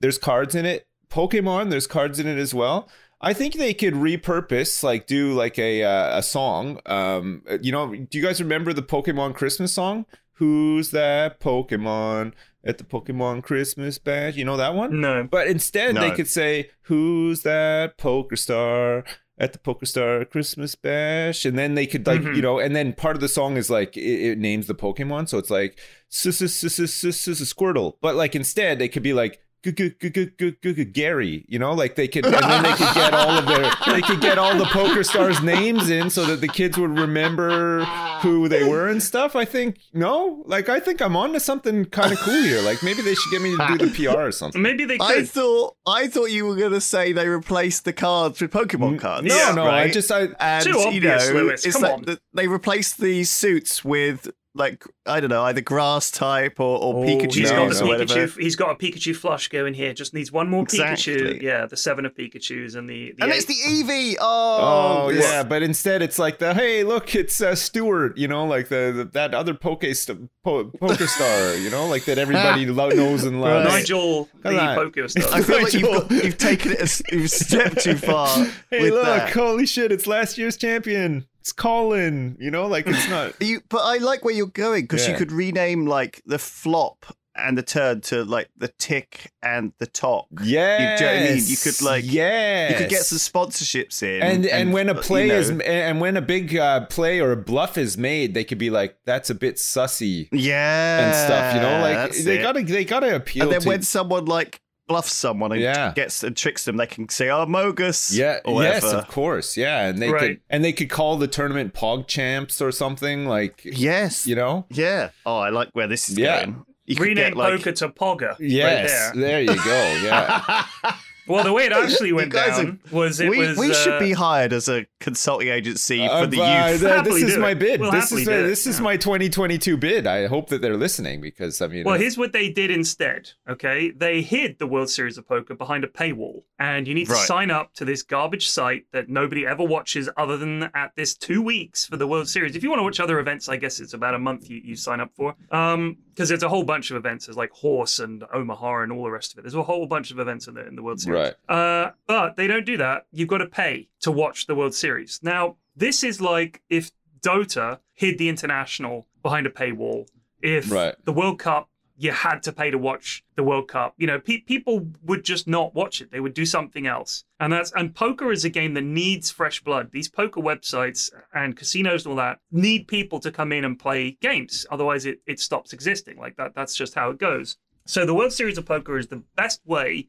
there's 0.00 0.18
cards 0.18 0.54
in 0.54 0.64
it. 0.66 0.86
Pokemon, 1.10 1.70
there's 1.70 1.86
cards 1.86 2.18
in 2.18 2.26
it 2.26 2.38
as 2.38 2.54
well. 2.54 2.88
I 3.20 3.32
think 3.32 3.54
they 3.54 3.72
could 3.74 3.94
repurpose, 3.94 4.82
like 4.82 5.06
do 5.06 5.32
like 5.32 5.58
a 5.58 5.82
uh, 5.82 6.18
a 6.18 6.22
song. 6.22 6.80
Um, 6.86 7.42
you 7.60 7.72
know, 7.72 7.94
do 7.94 8.18
you 8.18 8.24
guys 8.24 8.40
remember 8.40 8.72
the 8.72 8.82
Pokemon 8.82 9.34
Christmas 9.34 9.72
song? 9.72 10.06
Who's 10.34 10.90
that 10.90 11.40
Pokemon 11.40 12.32
at 12.64 12.78
the 12.78 12.84
Pokemon 12.84 13.42
Christmas 13.42 13.98
bash? 13.98 14.36
You 14.36 14.44
know 14.44 14.56
that 14.56 14.74
one? 14.74 15.00
no. 15.00 15.26
But 15.28 15.46
instead, 15.48 15.96
they 15.96 16.10
could 16.10 16.28
say, 16.28 16.70
"Who's 16.82 17.42
that 17.42 17.96
poker 17.98 18.36
star 18.36 19.04
at 19.38 19.52
the 19.52 19.58
Poker 19.58 19.86
Star 19.86 20.24
Christmas 20.24 20.74
Bash?" 20.74 21.44
And 21.44 21.58
then 21.58 21.74
they 21.74 21.86
could 21.86 22.06
like, 22.06 22.20
Mhm. 22.22 22.36
you 22.36 22.42
know, 22.42 22.58
and 22.58 22.74
then 22.74 22.92
part 22.92 23.16
of 23.16 23.20
the 23.20 23.28
song 23.28 23.56
is 23.56 23.68
like 23.70 23.96
it, 23.96 24.00
it 24.32 24.38
names 24.38 24.66
the 24.66 24.74
Pokemon, 24.74 25.28
so 25.28 25.38
it's 25.38 25.50
like 25.50 25.78
"Sis- 26.08 26.38
sis- 26.38 26.54
sis- 26.54 26.74
sis- 26.76 26.94
sis- 26.94 27.20
sis- 27.20 27.52
Squirtle. 27.54 27.94
But 28.00 28.14
like 28.16 28.34
instead, 28.34 28.78
they 28.78 28.88
could 28.88 29.02
be 29.02 29.12
like. 29.14 29.40
"G- 29.64 29.72
g- 29.72 29.94
g- 29.98 30.10
g- 30.10 30.30
g- 30.38 30.56
g- 30.62 30.74
g- 30.74 30.84
Gary, 30.84 31.44
you 31.48 31.58
know, 31.58 31.72
like 31.72 31.94
they 31.96 32.06
could, 32.06 32.26
and 32.26 32.34
then 32.34 32.62
they 32.62 32.72
could 32.72 32.94
get 32.94 33.14
all 33.14 33.30
of 33.30 33.46
their, 33.46 33.70
they 33.86 34.02
could 34.02 34.20
get 34.20 34.36
all 34.38 34.54
the 34.56 34.66
poker 34.66 35.02
stars' 35.02 35.42
names 35.42 35.88
in, 35.90 36.10
so 36.10 36.24
that 36.26 36.40
the 36.42 36.48
kids 36.48 36.76
would 36.78 36.98
remember 36.98 37.84
who 38.20 38.46
they 38.48 38.64
were 38.64 38.88
and 38.88 39.02
stuff. 39.02 39.34
I 39.34 39.44
think 39.44 39.78
no, 39.92 40.42
like 40.46 40.68
I 40.68 40.80
think 40.80 41.00
I'm 41.00 41.16
on 41.16 41.32
to 41.32 41.40
something 41.40 41.86
kind 41.86 42.12
of 42.12 42.18
cool 42.18 42.42
here. 42.42 42.60
Like 42.60 42.82
maybe 42.82 43.02
they 43.02 43.14
should 43.14 43.30
get 43.30 43.40
me 43.42 43.56
to 43.56 43.76
do 43.78 43.86
the 43.86 43.92
PR 44.10 44.18
or 44.20 44.32
something. 44.32 44.60
Maybe 44.60 44.84
they 44.84 44.98
Could. 44.98 45.04
I 45.10 45.14
could. 45.16 45.28
thought 45.30 45.76
I 45.86 46.06
thought 46.08 46.26
you 46.30 46.46
were 46.46 46.56
gonna 46.56 46.80
say 46.80 47.12
they 47.12 47.26
replaced 47.28 47.84
the 47.84 47.92
cards 47.92 48.40
with 48.40 48.50
Pokemon 48.52 48.98
cards. 48.98 49.26
No, 49.26 49.52
no, 49.54 49.62
I 49.64 49.84
right? 49.84 49.92
just 49.92 50.10
I 50.12 50.28
and 50.40 50.64
Too 50.64 50.70
you 50.78 50.86
obvious, 50.86 51.28
know, 51.28 51.34
Lewis, 51.36 51.64
it's 51.64 51.74
come 51.74 51.82
like 51.82 51.92
on. 51.94 52.02
the- 52.02 52.20
they 52.34 52.48
replaced 52.48 52.98
the 53.00 53.24
suits 53.24 53.84
with 53.84 54.28
like 54.56 54.84
I 55.04 55.18
don't 55.20 55.30
know, 55.30 55.42
either 55.44 55.60
grass 55.60 56.10
type 56.10 56.60
or, 56.60 56.78
or 56.78 56.94
Oh, 56.94 57.06
Pikachu 57.06 57.34
he's 57.34 57.50
no, 57.50 57.68
got 57.68 57.80
or 57.80 57.84
a 57.84 57.86
whatever. 57.88 58.14
Pikachu. 58.26 58.40
He's 58.40 58.54
got 58.56 58.70
a 58.70 58.74
Pikachu 58.76 59.14
flush 59.16 59.48
going 59.48 59.74
here. 59.74 59.92
Just 59.92 60.14
needs 60.14 60.30
one 60.30 60.48
more 60.48 60.64
Pikachu. 60.64 61.42
Yeah, 61.42 61.66
the 61.66 61.76
seven 61.76 62.06
of 62.06 62.14
Pikachu's 62.14 62.74
and 62.76 62.88
the. 62.88 63.12
the 63.16 63.24
And 63.24 63.32
eight- 63.32 63.36
it's 63.38 63.46
the 63.46 63.54
Eevee. 63.54 64.16
Oh, 64.20 65.04
Oh, 65.06 65.12
this- 65.12 65.24
yeah, 65.24 65.42
but 65.42 65.62
instead 65.62 66.02
it's 66.02 66.18
like 66.18 66.38
the 66.38 66.54
hey 66.54 66.84
look 66.84 67.14
it's 67.14 67.40
uh, 67.40 67.54
Stewart 67.54 68.16
you 68.16 68.28
know 68.28 68.44
like 68.46 68.68
the, 68.68 68.92
the 68.96 69.04
that 69.12 69.34
other 69.34 69.54
poke 69.54 69.84
st- 69.92 70.30
po- 70.44 70.64
poker 70.80 71.06
star 71.06 71.54
you 71.56 71.68
know 71.70 71.86
like 71.88 72.04
that 72.04 72.18
everybody 72.18 72.66
lo- 72.66 72.90
knows 72.90 73.24
and 73.24 73.40
loves. 73.40 73.66
Right. 73.66 73.78
Nigel, 73.80 74.28
the 74.42 74.50
Come 74.50 74.58
on. 74.60 74.76
poker 74.76 75.04
I 75.04 75.06
star. 75.08 75.42
feel 75.42 75.62
like 75.62 75.72
you've, 75.72 75.82
got, 75.82 76.10
you've 76.10 76.38
taken 76.38 76.72
it, 76.72 76.80
a, 76.80 77.14
you've 77.16 77.30
stepped 77.30 77.80
too 77.82 77.96
far. 77.96 78.28
Hey 78.70 78.82
with 78.82 78.92
look, 78.94 79.04
that. 79.04 79.30
holy 79.30 79.66
shit! 79.66 79.90
It's 79.92 80.06
last 80.06 80.38
year's 80.38 80.56
champion. 80.56 81.26
It's 81.44 81.52
Colin. 81.52 82.38
You 82.40 82.50
know, 82.50 82.66
like 82.66 82.86
it's 82.86 83.06
not. 83.10 83.34
You, 83.42 83.60
but 83.68 83.82
I 83.82 83.98
like 83.98 84.24
where 84.24 84.32
you're 84.34 84.46
going 84.46 84.84
because 84.84 85.04
Yeah. 85.06 85.12
you 85.12 85.18
could 85.18 85.30
rename 85.30 85.84
like 85.84 86.22
the 86.24 86.38
flop 86.38 87.04
and 87.36 87.58
the 87.58 87.62
turn 87.62 88.00
to 88.00 88.24
like 88.24 88.48
the 88.56 88.68
tick 88.78 89.30
and 89.42 89.72
the 89.78 89.86
tock. 89.86 90.26
Yes, 90.42 91.00
know 91.00 91.06
what 91.06 91.16
I 91.16 91.34
mean? 91.34 91.42
You 91.44 91.56
could, 91.58 91.82
like- 91.82 92.04
yeah, 92.06 92.70
You 92.70 92.76
could 92.76 92.88
get 92.88 93.02
some 93.02 93.18
sponsorships 93.18 94.02
in, 94.02 94.22
and 94.22 94.46
and 94.46 94.72
when 94.72 94.88
a 94.88 94.94
you 94.94 95.00
play 95.02 95.28
know, 95.28 95.34
is 95.34 95.50
and 95.50 96.00
when 96.00 96.16
a 96.16 96.22
big 96.22 96.56
uh, 96.56 96.86
play 96.86 97.20
or 97.20 97.32
a 97.32 97.36
bluff 97.36 97.76
is 97.76 97.98
made, 97.98 98.32
they 98.32 98.44
could 98.44 98.56
be 98.58 98.70
like, 98.70 98.96
"That's 99.04 99.28
a 99.28 99.34
bit 99.34 99.56
sussy" 99.56 100.28
yeah 100.32 101.08
and 101.08 101.14
stuff. 101.14 101.54
You 101.56 101.60
know, 101.60 101.80
like 101.82 102.12
they 102.24 102.38
it. 102.38 102.42
gotta 102.42 102.62
they 102.62 102.86
gotta 102.86 103.16
appeal 103.16 103.42
And 103.42 103.52
then 103.52 103.60
to. 103.60 103.68
when 103.68 103.82
someone 103.82 104.24
like 104.24 104.60
bluffs 104.86 105.12
someone 105.12 105.52
and 105.52 105.60
Yeah. 105.60 105.92
gets 105.94 106.22
and 106.22 106.36
tricks 106.36 106.64
them, 106.64 106.76
they 106.76 106.86
can 106.86 107.08
say, 107.08 107.30
"Oh, 107.30 107.46
Mogus." 107.46 108.14
yeah, 108.16 108.40
or 108.44 108.62
yes, 108.62 108.84
of 108.84 109.08
course, 109.08 109.56
yeah, 109.56 109.86
and 109.88 110.00
they 110.00 110.10
could 110.12 110.40
and 110.50 110.64
they 110.64 110.72
could 110.72 110.90
call 110.90 111.16
the 111.16 111.26
tournament 111.28 111.74
Pog 111.74 112.06
Champs 112.06 112.60
or 112.60 112.70
something 112.72 113.26
like 113.26 113.62
Yes. 113.64 114.26
you 114.26 114.34
know. 114.36 114.66
Yeah. 114.70 115.10
Oh, 115.24 115.38
I 115.38 115.48
like 115.50 115.68
where 115.72 115.86
this 115.88 116.08
is 116.08 116.18
Yeah. 116.18 116.40
going. 116.44 116.64
You 116.86 116.96
could 116.96 117.02
Rename 117.08 117.28
get, 117.30 117.36
like, 117.38 117.56
poker 117.58 117.72
to 117.72 117.88
Pogger. 117.88 118.36
Yes, 118.38 118.90
Right 119.14 119.14
there. 119.20 119.22
there 119.28 119.40
you 119.40 119.64
go. 119.64 120.00
Yeah. 120.04 120.64
Well, 121.26 121.42
the 121.44 121.52
way 121.52 121.64
it 121.64 121.72
actually 121.84 122.12
went 122.12 122.32
guys 122.32 122.56
down 122.58 122.80
was 122.90 123.20
it 123.20 123.30
we, 123.30 123.38
was. 123.38 123.56
we 123.58 123.72
should 123.74 123.94
uh, 123.94 123.98
be 124.00 124.12
hired 124.12 124.52
as 124.52 124.68
a 124.68 124.86
consulting 125.00 125.48
agency 125.48 126.02
Uh, 126.06 126.22
for 126.22 126.26
the 126.26 126.40
uh, 126.42 126.68
youth. 126.70 126.80
th- 126.80 126.92
Happily 126.92 127.20
this 127.22 127.30
is 127.30 127.34
do 127.36 127.40
my 127.40 127.54
bid. 127.54 127.80
We'll 127.80 127.90
this 127.90 128.12
is 128.12 128.24
do 128.26 128.46
this 128.46 128.66
is 128.66 128.78
yeah. 128.78 128.84
my 128.84 128.96
2022 128.96 129.76
bid. 129.76 130.06
I 130.06 130.26
hope 130.26 130.48
that 130.50 130.60
they're 130.60 130.76
listening 130.76 131.20
because 131.20 131.60
I 131.62 131.66
mean, 131.68 131.84
Well, 131.84 131.94
uh, 131.94 131.98
here's 131.98 132.18
what 132.18 132.32
they 132.32 132.50
did 132.50 132.70
instead. 132.70 133.30
Okay, 133.48 133.90
they 133.90 134.22
hid 134.22 134.58
the 134.58 134.66
World 134.66 134.90
Series 134.90 135.16
of 135.18 135.26
Poker 135.26 135.54
behind 135.54 135.84
a 135.84 135.88
paywall, 135.88 136.42
and 136.58 136.86
you 136.88 136.94
need 136.94 137.06
to 137.06 137.12
Right. 137.12 137.26
sign 137.26 137.50
up 137.50 137.72
to 137.74 137.84
this 137.84 138.02
garbage 138.02 138.48
site 138.48 138.84
that 138.92 139.08
nobody 139.08 139.46
ever 139.46 139.62
watches, 139.64 140.08
other 140.16 140.36
than 140.36 140.64
at 140.74 140.92
this 140.96 141.14
two 141.14 141.40
weeks 141.42 141.86
for 141.86 141.96
the 141.96 142.06
World 142.06 142.28
Series. 142.28 142.56
If 142.56 142.62
you 142.62 142.70
want 142.70 142.80
to 142.80 142.84
watch 142.84 143.00
other 143.00 143.18
events, 143.18 143.48
I 143.48 143.56
guess 143.56 143.80
it's 143.80 143.94
about 143.94 144.14
a 144.14 144.18
month 144.18 144.50
you, 144.50 144.60
you 144.64 144.76
sign 144.76 145.00
up 145.00 145.10
for. 145.16 145.34
Um, 145.50 145.96
because 146.14 146.28
there's 146.28 146.44
a 146.44 146.48
whole 146.48 146.62
bunch 146.62 146.92
of 146.92 146.96
events. 146.96 147.26
There's 147.26 147.36
like 147.36 147.50
Horse 147.50 147.98
and 147.98 148.22
Omaha 148.32 148.82
and 148.82 148.92
all 148.92 149.02
the 149.02 149.10
rest 149.10 149.32
of 149.32 149.38
it. 149.38 149.42
There's 149.42 149.54
a 149.56 149.62
whole 149.64 149.86
bunch 149.86 150.12
of 150.12 150.20
events 150.20 150.46
in 150.46 150.54
the 150.54 150.64
in 150.64 150.76
the 150.76 150.82
World 150.82 151.00
Series. 151.00 151.13
Right. 151.13 151.13
Uh, 151.48 151.90
but 152.06 152.36
they 152.36 152.46
don't 152.46 152.66
do 152.66 152.76
that. 152.78 153.06
You've 153.12 153.28
got 153.28 153.38
to 153.38 153.46
pay 153.46 153.88
to 154.00 154.10
watch 154.12 154.46
the 154.46 154.54
World 154.54 154.74
Series. 154.74 155.20
Now, 155.22 155.56
this 155.76 156.04
is 156.04 156.20
like 156.20 156.62
if 156.68 156.90
Dota 157.20 157.80
hid 157.92 158.18
the 158.18 158.28
international 158.28 159.06
behind 159.22 159.46
a 159.46 159.50
paywall. 159.50 160.06
If 160.42 160.70
Right. 160.70 160.94
the 161.04 161.12
World 161.12 161.38
Cup, 161.38 161.70
you 161.96 162.10
had 162.10 162.42
to 162.42 162.52
pay 162.52 162.70
to 162.70 162.76
watch 162.76 163.24
the 163.36 163.44
World 163.44 163.68
Cup. 163.68 163.94
You 163.96 164.06
know, 164.08 164.18
pe- 164.18 164.40
people 164.40 164.90
would 165.04 165.24
just 165.24 165.46
not 165.46 165.74
watch 165.74 166.00
it. 166.02 166.10
They 166.10 166.18
would 166.20 166.34
do 166.34 166.44
something 166.44 166.86
else. 166.88 167.24
And 167.38 167.52
that's 167.52 167.70
and 167.72 167.94
poker 167.94 168.32
is 168.32 168.44
a 168.44 168.50
game 168.50 168.74
that 168.74 168.82
needs 168.82 169.30
fresh 169.30 169.62
blood. 169.62 169.90
These 169.92 170.08
poker 170.08 170.40
websites 170.40 171.12
and 171.32 171.56
casinos 171.56 172.04
and 172.04 172.10
all 172.10 172.16
that 172.16 172.40
need 172.50 172.88
people 172.88 173.20
to 173.20 173.30
come 173.30 173.52
in 173.52 173.64
and 173.64 173.78
play 173.78 174.18
games. 174.20 174.66
Otherwise, 174.70 175.06
it 175.06 175.20
it 175.24 175.38
stops 175.38 175.72
existing. 175.72 176.18
Like 176.18 176.36
that. 176.36 176.54
That's 176.54 176.74
just 176.74 176.94
how 176.96 177.10
it 177.10 177.18
goes. 177.18 177.56
So 177.86 178.04
the 178.04 178.14
World 178.14 178.32
Series 178.32 178.58
of 178.58 178.66
Poker 178.66 178.98
is 178.98 179.06
the 179.06 179.22
best 179.36 179.60
way 179.64 180.08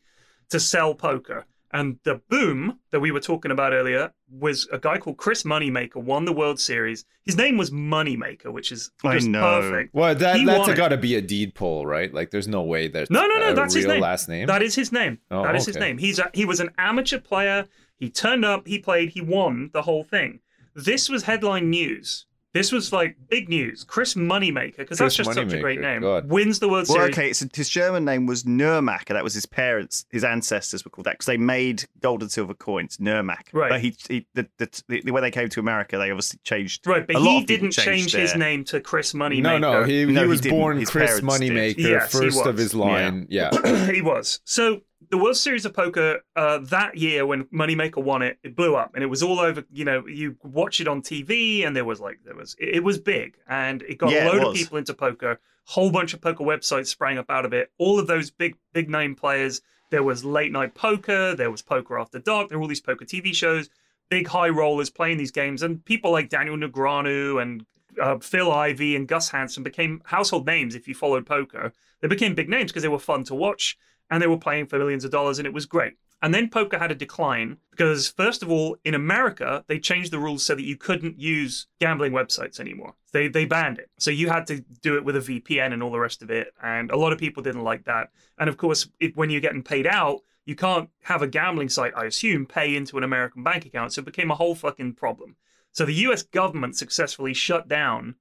to 0.50 0.60
sell 0.60 0.94
poker. 0.96 1.46
And 1.74 2.00
the 2.04 2.22
boom 2.30 2.80
that 2.92 3.02
we 3.02 3.12
were 3.12 3.20
talking 3.20 3.52
about 3.52 3.74
earlier 3.74 4.14
was 4.30 4.66
a 4.72 4.78
guy 4.80 4.98
called 4.98 5.18
Chris 5.18 5.44
Moneymaker 5.44 5.98
won 5.98 6.24
the 6.24 6.32
World 6.32 6.58
Series. 6.58 7.04
His 7.24 7.36
name 7.36 7.58
was 7.58 7.70
Moneymaker, 7.70 8.46
which 8.54 8.72
is 8.72 8.92
I 9.04 9.16
just 9.16 9.28
know. 9.28 9.42
perfect. 9.42 9.94
well, 9.94 10.16
that 10.16 10.38
He 10.38 10.46
that's 10.46 10.68
won 10.70 10.78
got 10.78 10.90
to 10.90 10.98
be 10.98 11.16
a 11.16 11.22
deed 11.22 11.54
poll, 11.54 11.86
right? 11.86 12.14
Like, 12.14 12.32
there's 12.32 12.48
no 12.48 12.62
way 12.64 12.88
that's 12.88 13.10
No, 13.10 13.26
no, 13.26 13.40
no, 13.40 13.50
a 13.52 13.54
that's 13.56 13.74
his 13.74 13.86
name. 13.88 14.00
last 14.00 14.30
name. 14.30 14.48
That 14.48 14.62
is 14.62 14.74
his 14.74 14.94
name. 14.94 15.20
Oh, 15.30 15.44
that 15.44 15.56
is 15.56 15.66
his 15.66 15.76
name. 15.76 15.98
He's 15.98 16.18
a, 16.18 16.30
he 16.34 16.46
was 16.46 16.62
an 16.62 16.70
amateur 16.78 17.20
player. 17.20 17.66
He 17.98 18.10
turned 18.10 18.46
up, 18.46 18.68
he 18.68 18.80
played, 18.80 19.10
he 19.10 19.20
won 19.20 19.70
the 19.74 19.82
whole 19.82 20.04
thing. 20.04 20.40
This 20.76 21.10
was 21.10 21.24
headline 21.24 21.70
news. 21.70 22.26
This 22.56 22.72
was 22.72 22.94
like 22.94 23.18
big 23.30 23.50
news. 23.50 23.84
Chris 23.84 24.14
Moneymaker, 24.14 24.78
because 24.78 24.98
that's 24.98 25.16
Chris 25.18 25.28
just 25.28 25.38
such 25.38 25.52
a 25.54 25.60
great 25.60 25.82
name, 25.82 26.02
God. 26.02 26.30
wins 26.30 26.60
the 26.60 26.70
World 26.70 26.88
Well, 26.88 27.00
Series. 27.00 27.14
okay, 27.18 27.34
so 27.34 27.48
his 27.54 27.68
German 27.68 28.06
name 28.06 28.26
was 28.28 28.44
Nurmak, 28.46 29.04
and 29.10 29.18
that 29.18 29.24
was 29.26 29.34
his 29.34 29.46
parents, 29.46 30.06
his 30.10 30.24
ancestors 30.24 30.86
were 30.86 30.90
called 30.90 31.06
that 31.06 31.16
because 31.16 31.26
they 31.26 31.36
made 31.38 31.84
gold 32.00 32.22
and 32.22 32.32
silver 32.32 32.54
coins, 32.54 32.96
Nurmak. 32.96 33.48
Right. 33.52 33.70
But 33.70 33.82
he, 33.82 33.94
he 34.08 34.26
the, 34.36 34.48
the, 34.58 34.84
the, 34.88 35.12
when 35.12 35.22
they 35.22 35.32
came 35.32 35.50
to 35.50 35.60
America, 35.60 35.98
they 35.98 36.10
obviously 36.12 36.40
changed. 36.46 36.88
Right, 36.88 37.06
but 37.06 37.18
a 37.18 37.20
lot 37.20 37.32
he 37.32 37.38
of 37.42 37.46
didn't 37.48 37.72
change 37.72 38.14
changed 38.14 38.16
his 38.16 38.36
name 38.38 38.64
to 38.66 38.80
Chris 38.80 39.12
Moneymaker. 39.12 39.42
no, 39.42 39.58
no, 39.58 39.84
he, 39.84 40.06
No, 40.06 40.14
he 40.14 40.20
he 40.22 40.26
was 40.28 40.40
didn't. 40.40 40.58
born 40.58 40.80
His 40.80 40.90
Chris. 40.90 41.20
Moneymaker, 41.20 41.78
Yes, 41.78 42.12
first 42.12 42.46
of 42.46 42.56
his 42.58 42.74
line. 42.74 43.28
Yeah. 43.30 43.52
he 43.92 44.02
was. 44.02 44.40
So 44.46 44.80
the 45.10 45.18
World 45.18 45.38
Series 45.38 45.66
of 45.66 45.74
Poker 45.74 46.20
uh, 46.36 46.60
that 46.60 46.98
year 46.98 47.26
when 47.26 47.46
Moneymaker 47.46 48.04
won 48.04 48.22
it, 48.22 48.38
it 48.44 48.56
blew 48.56 48.76
up 48.76 48.92
and 48.96 49.04
it 49.04 49.08
was 49.08 49.22
all 49.24 49.40
over. 49.40 49.64
You 49.72 49.86
know, 49.86 50.06
you 50.08 50.38
watch 50.44 50.80
it 50.80 50.88
on 50.88 51.02
TV 51.02 51.66
and 51.66 51.76
there 51.76 51.86
was 51.86 52.00
like 52.00 52.20
there 52.26 52.36
was 52.36 52.56
it, 52.60 52.76
it 52.76 52.84
was 52.84 53.00
big 53.00 53.38
and 53.48 53.82
it 53.84 53.98
got 53.98 54.12
Yeah, 54.12 54.28
a 54.28 54.32
load 54.32 54.44
of 54.44 54.54
people 54.56 54.78
into 54.78 54.94
poker. 54.94 55.40
Whole 55.66 55.92
bunch 55.92 56.14
of 56.14 56.22
poker 56.22 56.44
websites 56.44 56.88
sprang 56.88 57.18
up 57.18 57.30
out 57.30 57.46
of 57.46 57.54
it. 57.54 57.72
All 57.78 58.00
of 58.00 58.08
those 58.08 58.30
big 58.32 58.56
big 58.74 58.90
name 58.90 59.16
players. 59.16 59.62
There 59.92 60.04
was 60.04 60.26
late 60.26 60.52
night 60.52 60.74
poker. 60.74 61.36
There 61.36 61.52
was 61.52 61.62
poker 61.62 61.98
after 62.00 62.20
dark. 62.20 62.50
There 62.50 62.58
were 62.58 62.64
all 62.64 62.68
these 62.68 62.82
poker 62.82 63.06
TV 63.06 63.34
shows. 63.34 63.70
Big 64.10 64.28
high 64.28 64.50
rollers 64.50 64.90
playing 64.90 65.18
these 65.18 65.32
games, 65.32 65.64
and 65.64 65.84
people 65.84 66.12
like 66.12 66.30
Daniel 66.30 66.58
Negreanu 66.58 67.42
and 67.42 67.66
uh, 68.00 68.20
Phil 68.20 68.52
Ivey 68.52 68.96
and 68.96 69.08
Gus 69.08 69.30
Hansen 69.30 69.64
became 69.64 70.02
household 70.06 70.46
names 70.46 70.76
if 70.76 70.88
you 70.88 70.94
followed 70.94 71.26
poker. 71.26 71.74
They 72.02 72.08
became 72.08 72.36
big 72.36 72.50
names 72.50 72.72
because 72.72 72.84
they 72.84 72.90
were 72.90 73.00
fun 73.00 73.24
to 73.26 73.36
watch 73.36 73.78
and 74.10 74.22
they 74.22 74.28
were 74.28 74.38
playing 74.38 74.68
for 74.68 74.78
millions 74.78 75.04
of 75.06 75.12
dollars 75.12 75.40
and 75.40 75.46
it 75.46 75.54
was 75.54 75.66
great. 75.66 75.94
And 76.22 76.34
then 76.34 76.50
poker 76.50 76.80
had 76.80 76.92
a 76.92 76.96
decline 76.96 77.58
because, 77.72 78.08
first 78.08 78.42
of 78.42 78.50
all, 78.50 78.78
in 78.86 78.96
America, 78.96 79.64
they 79.68 79.80
changed 79.80 80.12
the 80.12 80.18
rules 80.18 80.44
so 80.46 80.56
that 80.56 80.64
you 80.64 80.78
couldn't 80.78 81.20
use 81.20 81.68
gambling 81.80 82.14
websites 82.14 82.60
anymore. 82.60 82.96
They, 83.12 83.28
they 83.28 83.46
banned 83.46 83.80
it. 83.80 83.90
So 84.00 84.12
you 84.12 84.30
had 84.30 84.48
to 84.48 84.62
do 84.82 84.96
it 84.96 85.04
with 85.04 85.18
a 85.18 85.20
VPN 85.20 85.74
and 85.74 85.84
all 85.84 85.92
the 85.92 86.00
rest 86.00 86.24
of 86.24 86.32
it. 86.32 86.54
And 86.64 86.90
a 86.90 86.98
lot 86.98 87.12
of 87.14 87.20
people 87.20 87.44
didn't 87.44 87.64
like 87.64 87.84
that. 87.86 88.10
And 88.40 88.50
of 88.50 88.58
course, 88.58 88.88
it, 89.00 89.16
when 89.16 89.30
you're 89.30 89.42
getting 89.42 89.62
paid 89.62 89.86
out, 89.86 90.22
you 90.46 90.56
can't 90.56 90.90
have 91.04 91.22
a 91.22 91.28
gambling 91.28 91.70
site, 91.70 91.94
I 91.96 92.06
assume, 92.06 92.46
pay 92.46 92.76
into 92.76 92.98
an 92.98 93.04
American 93.04 93.44
bank 93.44 93.66
account. 93.66 93.94
So 93.94 94.00
it 94.00 94.06
became 94.06 94.32
a 94.32 94.36
whole 94.36 94.56
fucking 94.56 94.94
problem. 94.94 95.36
So 95.74 95.86
the 95.86 95.94
US 95.94 96.24
government 96.24 96.78
successfully 96.78 97.34
shut 97.34 97.68
down 97.68 98.16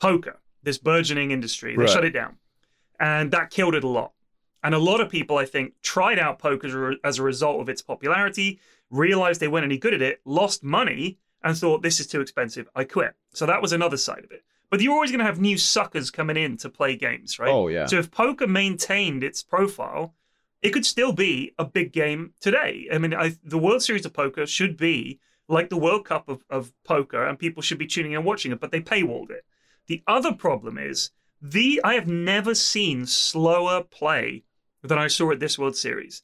poker, 0.00 0.40
this 0.62 0.78
burgeoning 0.78 1.30
industry. 1.30 1.76
They 1.76 1.82
Right. 1.82 1.90
shut 1.90 2.04
it 2.04 2.10
down. 2.12 2.36
And 2.98 3.30
that 3.30 3.50
killed 3.50 3.74
it 3.74 3.84
a 3.84 3.88
lot. 3.88 4.12
And 4.62 4.74
a 4.74 4.78
lot 4.78 5.00
of 5.00 5.08
people, 5.08 5.38
I 5.38 5.44
think, 5.44 5.74
tried 5.82 6.18
out 6.18 6.38
poker 6.38 6.96
as 7.04 7.18
a- 7.18 7.22
result 7.22 7.60
of 7.60 7.68
its 7.68 7.82
popularity, 7.82 8.58
realized 8.90 9.40
they 9.40 9.48
weren't 9.48 9.64
any 9.64 9.78
good 9.78 9.94
at 9.94 10.02
it, 10.02 10.20
lost 10.24 10.64
money, 10.64 11.18
and 11.42 11.56
thought, 11.56 11.82
this 11.82 12.00
is 12.00 12.06
too 12.06 12.20
expensive. 12.20 12.68
I 12.74 12.84
quit. 12.84 13.14
So 13.34 13.46
that 13.46 13.62
was 13.62 13.72
another 13.72 13.96
side 13.96 14.24
of 14.24 14.32
it. 14.32 14.44
But 14.70 14.80
you're 14.80 14.94
always 14.94 15.10
going 15.10 15.20
to 15.20 15.26
have 15.26 15.40
new 15.40 15.58
suckers 15.58 16.10
coming 16.10 16.36
in 16.36 16.56
to 16.58 16.68
play 16.68 16.96
games, 16.96 17.38
right? 17.38 17.50
Oh, 17.50 17.68
yeah. 17.68 17.86
So 17.86 17.98
if 17.98 18.10
poker 18.10 18.48
maintained 18.48 19.22
its 19.22 19.42
profile, 19.42 20.14
it 20.62 20.70
could 20.70 20.84
still 20.84 21.12
be 21.12 21.54
a 21.58 21.64
big 21.64 21.92
game 21.92 22.32
today. 22.40 22.88
I 22.92 22.98
mean, 22.98 23.14
I, 23.14 23.36
the 23.44 23.58
World 23.58 23.82
Series 23.82 24.04
of 24.04 24.12
Poker 24.12 24.46
should 24.46 24.76
be 24.76 25.20
like 25.48 25.68
the 25.68 25.76
World 25.76 26.04
Cup 26.04 26.28
of, 26.28 26.44
of 26.50 26.72
poker, 26.82 27.24
and 27.24 27.38
people 27.38 27.62
should 27.62 27.78
be 27.78 27.86
tuning 27.86 28.12
in 28.12 28.18
and 28.18 28.26
watching 28.26 28.50
it, 28.50 28.58
but 28.58 28.72
they 28.72 28.80
paywalled 28.80 29.30
it. 29.30 29.44
The 29.86 30.02
other 30.08 30.32
problem 30.32 30.78
is 30.78 31.10
the 31.50 31.80
I 31.84 31.94
have 31.94 32.08
never 32.08 32.54
seen 32.54 33.06
slower 33.06 33.82
play 33.82 34.44
than 34.82 34.98
I 34.98 35.06
saw 35.06 35.30
at 35.30 35.40
this 35.40 35.58
World 35.58 35.76
Series. 35.76 36.22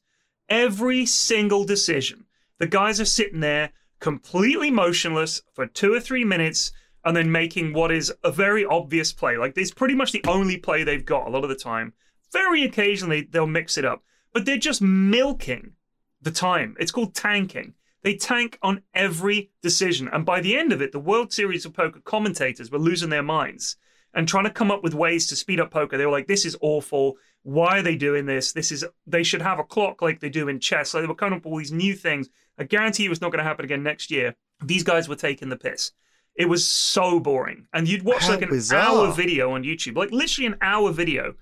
Every 0.49 1.05
single 1.05 1.63
decision, 1.63 2.25
the 2.59 2.67
guys 2.67 2.99
are 2.99 3.05
sitting 3.05 3.39
there 3.39 3.71
completely 3.99 4.69
motionless 4.69 5.41
for 5.53 5.65
two 5.65 5.93
or 5.93 5.99
three 5.99 6.25
minutes 6.25 6.71
and 7.05 7.15
then 7.15 7.31
making 7.31 7.73
what 7.73 7.91
is 7.91 8.13
a 8.23 8.31
very 8.31 8.65
obvious 8.65 9.13
play. 9.13 9.37
Like 9.37 9.53
it's 9.55 9.71
pretty 9.71 9.95
much 9.95 10.11
the 10.11 10.23
only 10.27 10.57
play 10.57 10.83
they've 10.83 11.05
got 11.05 11.27
a 11.27 11.29
lot 11.29 11.43
of 11.43 11.49
the 11.49 11.55
time. 11.55 11.93
Very 12.31 12.63
occasionally 12.63 13.27
they'll 13.29 13.47
mix 13.47 13.77
it 13.77 13.85
up, 13.85 14.03
but 14.33 14.45
they're 14.45 14.57
just 14.57 14.81
milking 14.81 15.73
the 16.21 16.31
time. 16.31 16.75
It's 16.79 16.91
called 16.91 17.15
tanking. 17.15 17.75
They 18.01 18.15
tank 18.15 18.59
on 18.61 18.81
every 18.93 19.51
decision. 19.61 20.09
And 20.11 20.25
by 20.25 20.41
the 20.41 20.57
end 20.57 20.73
of 20.73 20.81
it, 20.81 20.91
the 20.91 20.99
World 20.99 21.31
Series 21.31 21.65
of 21.65 21.73
Poker 21.73 22.01
commentators 22.01 22.69
were 22.69 22.79
losing 22.79 23.09
their 23.09 23.23
minds 23.23 23.77
and 24.13 24.27
trying 24.27 24.45
to 24.45 24.49
come 24.49 24.71
up 24.71 24.83
with 24.83 24.93
ways 24.93 25.27
to 25.27 25.35
speed 25.35 25.59
up 25.59 25.71
poker. 25.71 25.97
They 25.97 26.05
were 26.05 26.11
like, 26.11 26.27
this 26.27 26.45
is 26.45 26.57
awful. 26.61 27.15
Why 27.43 27.79
are 27.79 27.81
they 27.81 27.95
doing 27.95 28.25
this? 28.25 28.53
This 28.53 28.71
is 28.71 28.85
they 29.07 29.23
should 29.23 29.41
have 29.41 29.59
a 29.59 29.63
clock 29.63 30.01
like 30.01 30.19
they 30.19 30.29
do 30.29 30.47
in 30.47 30.59
chess. 30.59 30.89
So 30.89 31.01
they 31.01 31.07
were 31.07 31.15
coming 31.15 31.37
up 31.37 31.45
with 31.45 31.51
all 31.51 31.59
these 31.59 31.71
new 31.71 31.93
things. 31.93 32.29
I 32.57 32.63
guarantee 32.63 33.03
you 33.03 33.11
it's 33.11 33.21
not 33.21 33.31
going 33.31 33.43
to 33.43 33.47
happen 33.47 33.65
again 33.65 33.83
next 33.83 34.11
year. 34.11 34.35
These 34.63 34.83
guys 34.83 35.09
were 35.09 35.15
taking 35.15 35.49
the 35.49 35.57
piss. 35.57 35.91
It 36.35 36.45
was 36.45 36.65
so 36.65 37.19
boring. 37.19 37.67
And 37.73 37.87
you'd 37.87 38.03
watch 38.03 38.23
How 38.23 38.31
like 38.31 38.41
an 38.41 38.49
bizarre. 38.49 39.07
hour 39.07 39.11
video 39.13 39.51
on 39.51 39.63
YouTube, 39.63 39.97
like 39.97 40.11
literally 40.11 40.47
an 40.47 40.57
hour 40.61 40.91
video. 40.91 41.35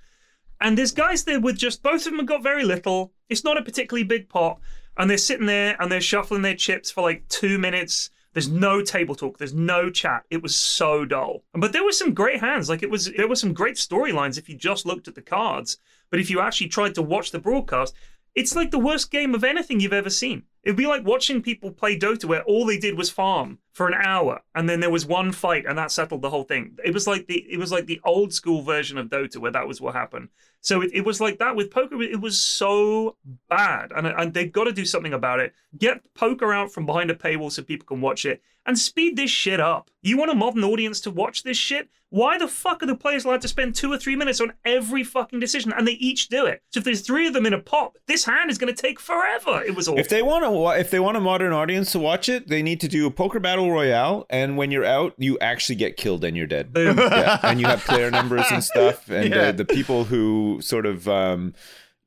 And 0.60 0.78
there's 0.78 0.92
guys 0.92 1.24
there 1.24 1.40
with 1.40 1.58
just 1.58 1.82
both 1.82 2.06
of 2.06 2.12
them 2.12 2.18
have 2.18 2.26
got 2.26 2.44
very 2.44 2.64
little. 2.64 3.14
It's 3.30 3.44
not 3.44 3.58
a 3.58 3.64
particularly 3.64 4.04
big 4.04 4.30
pot. 4.30 4.60
And 4.98 5.10
they're 5.10 5.18
sitting 5.18 5.46
there 5.46 5.76
and 5.80 5.92
they're 5.92 6.02
shuffling 6.02 6.42
their 6.42 6.56
chips 6.56 6.92
for 6.92 7.02
like 7.02 7.28
two 7.30 7.58
minutes. 7.58 8.10
There's 8.34 8.50
no 8.50 8.82
table 8.82 9.16
talk. 9.16 9.38
There's 9.38 9.54
no 9.54 9.90
chat. 9.90 10.24
It 10.30 10.42
was 10.42 10.56
so 10.56 11.06
dull. 11.06 11.44
But 11.54 11.74
there 11.74 11.84
were 11.84 11.92
some 11.92 12.14
great 12.14 12.40
hands. 12.40 12.70
Like 12.70 12.82
it 12.82 12.90
was, 12.90 13.12
there 13.12 13.28
were 13.28 13.36
some 13.36 13.54
great 13.54 13.76
storylines 13.76 14.38
if 14.38 14.48
you 14.48 14.56
just 14.56 14.86
looked 14.86 15.08
at 15.08 15.16
the 15.16 15.22
cards. 15.22 15.78
But 16.10 16.20
if 16.20 16.30
you 16.30 16.40
actually 16.40 16.68
tried 16.68 16.96
to 16.96 17.02
watch 17.02 17.32
the 17.32 17.40
broadcast, 17.40 17.94
it's 18.34 18.56
like 18.56 18.72
the 18.72 18.80
worst 18.80 19.12
game 19.12 19.36
of 19.36 19.44
anything 19.44 19.80
you've 19.80 19.92
ever 19.92 20.10
seen. 20.10 20.44
It'd 20.64 20.78
be 20.78 20.88
like 20.88 21.06
watching 21.06 21.42
people 21.42 21.72
play 21.72 21.98
Dota 21.98 22.26
where 22.26 22.44
all 22.44 22.66
they 22.66 22.78
did 22.78 22.98
was 22.98 23.10
farm 23.10 23.60
for 23.74 23.88
an 23.88 23.96
hour 23.96 24.42
and 24.54 24.70
then 24.70 24.80
there 24.80 24.92
was 24.92 25.06
one 25.06 25.32
fight 25.32 25.66
and 25.66 25.78
that 25.78 25.92
settled 25.92 26.22
the 26.22 26.30
whole 26.30 26.44
thing. 26.44 26.78
It 26.84 26.94
was 26.94 27.08
like 27.08 27.28
the 27.28 27.46
it 27.50 27.58
was 27.58 27.72
like 27.72 27.88
the 27.88 28.02
old 28.04 28.34
school 28.34 28.62
version 28.62 28.98
of 28.98 29.10
Dota 29.10 29.38
where 29.38 29.52
that 29.52 29.68
was 29.68 29.82
what 29.82 29.96
happened. 29.96 30.30
So 30.62 30.82
it, 30.82 30.92
it 30.94 31.06
was 31.06 31.20
like 31.20 31.40
that 31.40 31.56
with 31.56 31.72
poker. 31.72 32.02
It 32.02 32.22
was 32.22 32.40
so 32.40 33.18
bad, 33.50 33.92
and 33.96 34.06
and 34.06 34.34
they've 34.34 34.52
got 34.52 34.66
to 34.66 34.72
do 34.72 34.86
something 34.86 35.14
about 35.14 35.40
it. 35.40 35.54
Get 35.78 36.14
poker 36.14 36.54
out 36.54 36.72
from 36.72 36.86
behind 36.86 37.10
a 37.10 37.16
paywall 37.16 37.52
so 37.52 37.64
people 37.64 37.88
can 37.88 38.00
watch 38.00 38.26
it, 38.26 38.44
and 38.66 38.78
speed 38.78 39.18
this 39.18 39.32
shit 39.32 39.60
up. 39.60 39.90
You 40.04 40.18
want 40.18 40.32
a 40.32 40.36
modern 40.36 40.64
audience 40.64 41.02
to 41.02 41.12
watch 41.12 41.42
this 41.44 41.58
shit? 41.58 41.90
Why 42.10 42.38
the 42.38 42.48
fuck 42.48 42.84
are 42.84 42.88
the 42.88 42.96
players 42.96 43.26
allowed 43.26 43.42
to 43.42 43.48
spend 43.48 43.74
two 43.74 43.92
or 43.92 43.98
three 43.98 44.18
minutes 44.18 44.42
on 44.42 44.54
every 44.64 45.04
fucking 45.04 45.40
decision, 45.40 45.74
and 45.74 45.88
they 45.88 45.94
each 45.94 46.28
do 46.28 46.46
it? 46.46 46.62
So 46.70 46.78
if 46.78 46.84
there's 46.84 47.02
three 47.02 47.26
of 47.26 47.34
them 47.34 47.46
in 47.46 47.54
a 47.54 47.60
pot, 47.60 47.96
this 48.06 48.26
hand 48.26 48.52
is 48.52 48.60
going 48.60 48.74
to 48.74 48.80
take 48.80 49.00
forever. 49.00 49.64
It 49.64 49.76
was 49.76 49.88
awful. 49.88 50.00
If 50.00 50.10
they 50.10 50.22
want 50.22 50.44
to, 50.44 50.51
if 50.72 50.92
they 50.92 51.00
want 51.00 51.18
a 51.18 51.20
modern 51.20 51.54
audience 51.54 51.92
to 51.94 52.00
watch 52.00 52.30
it, 52.30 52.48
they 52.48 52.62
need 52.62 52.80
to 52.82 52.88
do 52.88 53.06
a 53.08 53.12
poker 53.12 53.40
battle 53.40 53.72
royale, 53.72 54.26
and 54.30 54.58
when 54.58 54.72
you're 54.72 54.86
out, 54.86 55.14
you 55.18 55.38
actually 55.40 55.76
get 55.76 55.98
killed 55.98 56.24
and 56.24 56.36
you're 56.38 56.48
dead. 56.48 56.72
Yeah, 56.76 57.40
and 57.44 57.60
you 57.60 57.68
have 57.68 57.82
player 57.86 58.10
numbers 58.12 58.46
and 58.52 58.64
stuff, 58.64 59.10
and 59.10 59.30
Yeah. 59.34 59.42
uh, 59.48 59.52
the 59.54 59.66
people 59.66 60.04
who 60.06 60.60
sort 60.62 60.86
of, 60.86 61.08
um, 61.08 61.54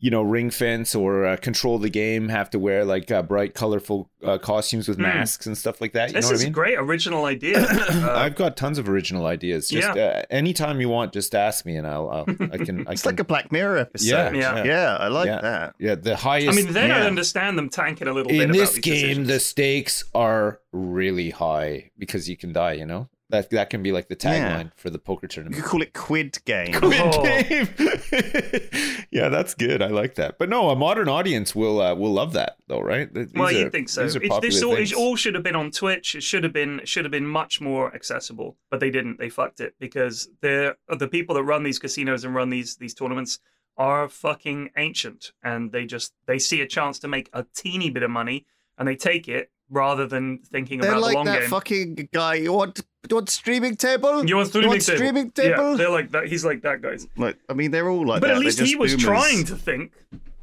you 0.00 0.10
know, 0.10 0.20
ring 0.20 0.50
fence 0.50 0.94
or 0.94 1.24
uh, 1.24 1.36
control 1.38 1.78
the 1.78 1.88
game 1.88 2.28
have 2.28 2.50
to 2.50 2.58
wear 2.58 2.84
like 2.84 3.10
uh, 3.10 3.22
bright, 3.22 3.54
colorful 3.54 4.10
uh, 4.22 4.36
costumes 4.36 4.86
with 4.86 4.98
masks 4.98 5.46
and 5.46 5.56
stuff 5.56 5.80
like 5.80 5.92
that. 5.92 6.08
You 6.10 6.12
Hmm. 6.12 6.16
this 6.16 6.24
know 6.26 6.28
what 6.30 6.34
is 6.34 6.40
I 6.42 6.44
mean? 6.44 6.50
a 6.50 6.54
great 6.54 6.78
original 6.78 7.24
idea. 7.24 7.66
Uh, 8.04 8.12
I've 8.14 8.34
got 8.34 8.56
tons 8.56 8.78
of 8.78 8.88
original 8.88 9.24
ideas. 9.26 9.68
Just 9.68 9.96
Yeah. 9.96 10.04
uh, 10.04 10.22
anytime 10.30 10.80
you 10.80 10.88
want, 10.90 11.12
just 11.12 11.34
ask 11.34 11.64
me, 11.64 11.76
and 11.76 11.86
I'll, 11.86 12.10
I'll 12.10 12.24
I 12.52 12.58
can. 12.58 12.86
I 12.86 12.92
It's 12.92 13.02
can, 13.02 13.12
like 13.12 13.20
a 13.20 13.24
Black 13.24 13.50
Mirror 13.52 13.78
episode. 13.78 14.08
Yeah, 14.08 14.32
Yeah. 14.32 14.64
yeah, 14.64 14.96
I 15.00 15.08
like 15.08 15.26
Yeah. 15.26 15.40
that. 15.40 15.74
yeah. 15.78 15.94
The 15.94 16.16
highest. 16.16 16.50
I 16.58 16.62
mean, 16.62 16.72
then 16.72 16.90
I 16.90 17.00
yeah. 17.00 17.06
understand 17.06 17.56
them 17.56 17.68
tanking 17.70 18.08
a 18.08 18.12
little 18.12 18.28
bit 18.30 18.42
in 18.42 18.50
about 18.50 18.58
this 18.58 18.72
these 18.72 18.84
game, 18.84 18.94
decisions. 18.94 19.28
the 19.28 19.40
stakes 19.40 20.04
are 20.14 20.60
really 20.72 21.30
high 21.30 21.90
because 21.98 22.28
you 22.28 22.36
can 22.36 22.52
die. 22.52 22.72
You 22.74 22.86
know 22.86 23.08
that 23.30 23.48
that 23.50 23.70
can 23.70 23.82
be 23.82 23.90
like 23.92 24.08
the 24.08 24.16
Yeah. 24.22 24.56
tagline 24.62 24.70
for 24.76 24.90
the 24.90 24.98
poker 24.98 25.24
You 25.24 25.28
tournament. 25.28 25.62
could 25.62 25.68
call 25.70 25.82
it 25.82 25.92
Quid 25.94 26.38
Game. 26.44 26.72
Quid 26.74 27.00
Oh. 27.02 27.22
game. 27.22 27.68
yeah, 29.10 29.28
that's 29.28 29.54
good. 29.54 29.82
I 29.82 29.88
like 29.88 30.14
that. 30.16 30.38
But 30.38 30.48
no, 30.48 30.70
a 30.70 30.76
modern 30.76 31.08
audience 31.08 31.54
will 31.54 31.80
uh, 31.80 31.94
will 31.94 32.12
love 32.12 32.32
that 32.34 32.56
though, 32.66 32.80
right? 32.80 33.12
These 33.12 33.32
well, 33.34 33.48
are- 33.48 33.52
you 33.52 33.70
think 33.70 33.88
so? 33.88 34.02
These 34.02 34.16
are 34.16 34.22
It, 34.22 34.28
popular 34.28 34.50
this 34.52 34.62
all, 34.62 34.74
things. 34.76 34.92
it 34.92 34.98
all 34.98 35.16
should 35.16 35.34
have 35.34 35.42
been 35.44 35.56
on 35.56 35.70
Twitch. 35.70 36.14
It 36.14 36.22
should 36.22 36.44
have 36.44 36.52
been 36.52 36.80
should 36.84 37.04
have 37.04 37.12
been 37.12 37.26
much 37.26 37.60
more 37.60 37.94
accessible, 37.94 38.56
but 38.70 38.80
they 38.80 38.90
didn't. 38.90 39.18
They 39.18 39.28
fucked 39.28 39.60
it 39.60 39.74
because 39.78 40.28
they're 40.40 40.76
the 40.88 41.08
people 41.08 41.34
that 41.36 41.44
run 41.44 41.62
these 41.62 41.78
casinos 41.78 42.24
and 42.24 42.34
run 42.34 42.50
these 42.50 42.76
these 42.76 42.94
tournaments 42.94 43.38
are 43.76 44.08
fucking 44.08 44.70
ancient, 44.76 45.32
and 45.42 45.72
they 45.72 45.84
just 45.86 46.12
they 46.26 46.38
see 46.38 46.60
a 46.60 46.66
chance 46.66 46.98
to 47.00 47.08
make 47.08 47.28
a 47.32 47.44
teeny 47.54 47.90
bit 47.90 48.02
of 48.02 48.10
money 48.10 48.46
and 48.78 48.86
they 48.88 48.96
take 48.96 49.28
it 49.28 49.50
rather 49.70 50.06
than 50.06 50.38
thinking 50.38 50.80
They're 50.80 50.92
about 50.92 51.02
like 51.02 51.12
the 51.12 51.16
long 51.16 51.24
that 51.26 51.40
game. 51.40 51.50
fucking 51.50 52.08
guy. 52.12 52.34
You 52.34 52.52
want, 52.52 52.80
you 53.08 53.16
want 53.16 53.28
streaming 53.28 53.76
table? 53.76 54.24
you 54.24 54.36
want 54.36 54.48
streaming 54.48 54.68
want 54.70 54.82
table? 54.82 54.96
streaming 54.98 55.32
Yeah, 55.36 55.44
table? 55.56 55.76
they're 55.76 55.90
like 55.90 56.10
that. 56.12 56.26
He's 56.28 56.44
like 56.44 56.62
that, 56.62 56.82
guys. 56.82 57.06
Like, 57.16 57.38
I 57.48 57.54
mean, 57.54 57.70
they're 57.70 57.88
all 57.88 58.06
like 58.06 58.20
but 58.20 58.28
that. 58.28 58.36
at 58.36 58.40
least 58.40 58.60
he 58.60 58.76
was 58.76 58.92
boomers. 58.92 59.04
trying 59.04 59.44
to 59.46 59.56
think 59.56 59.92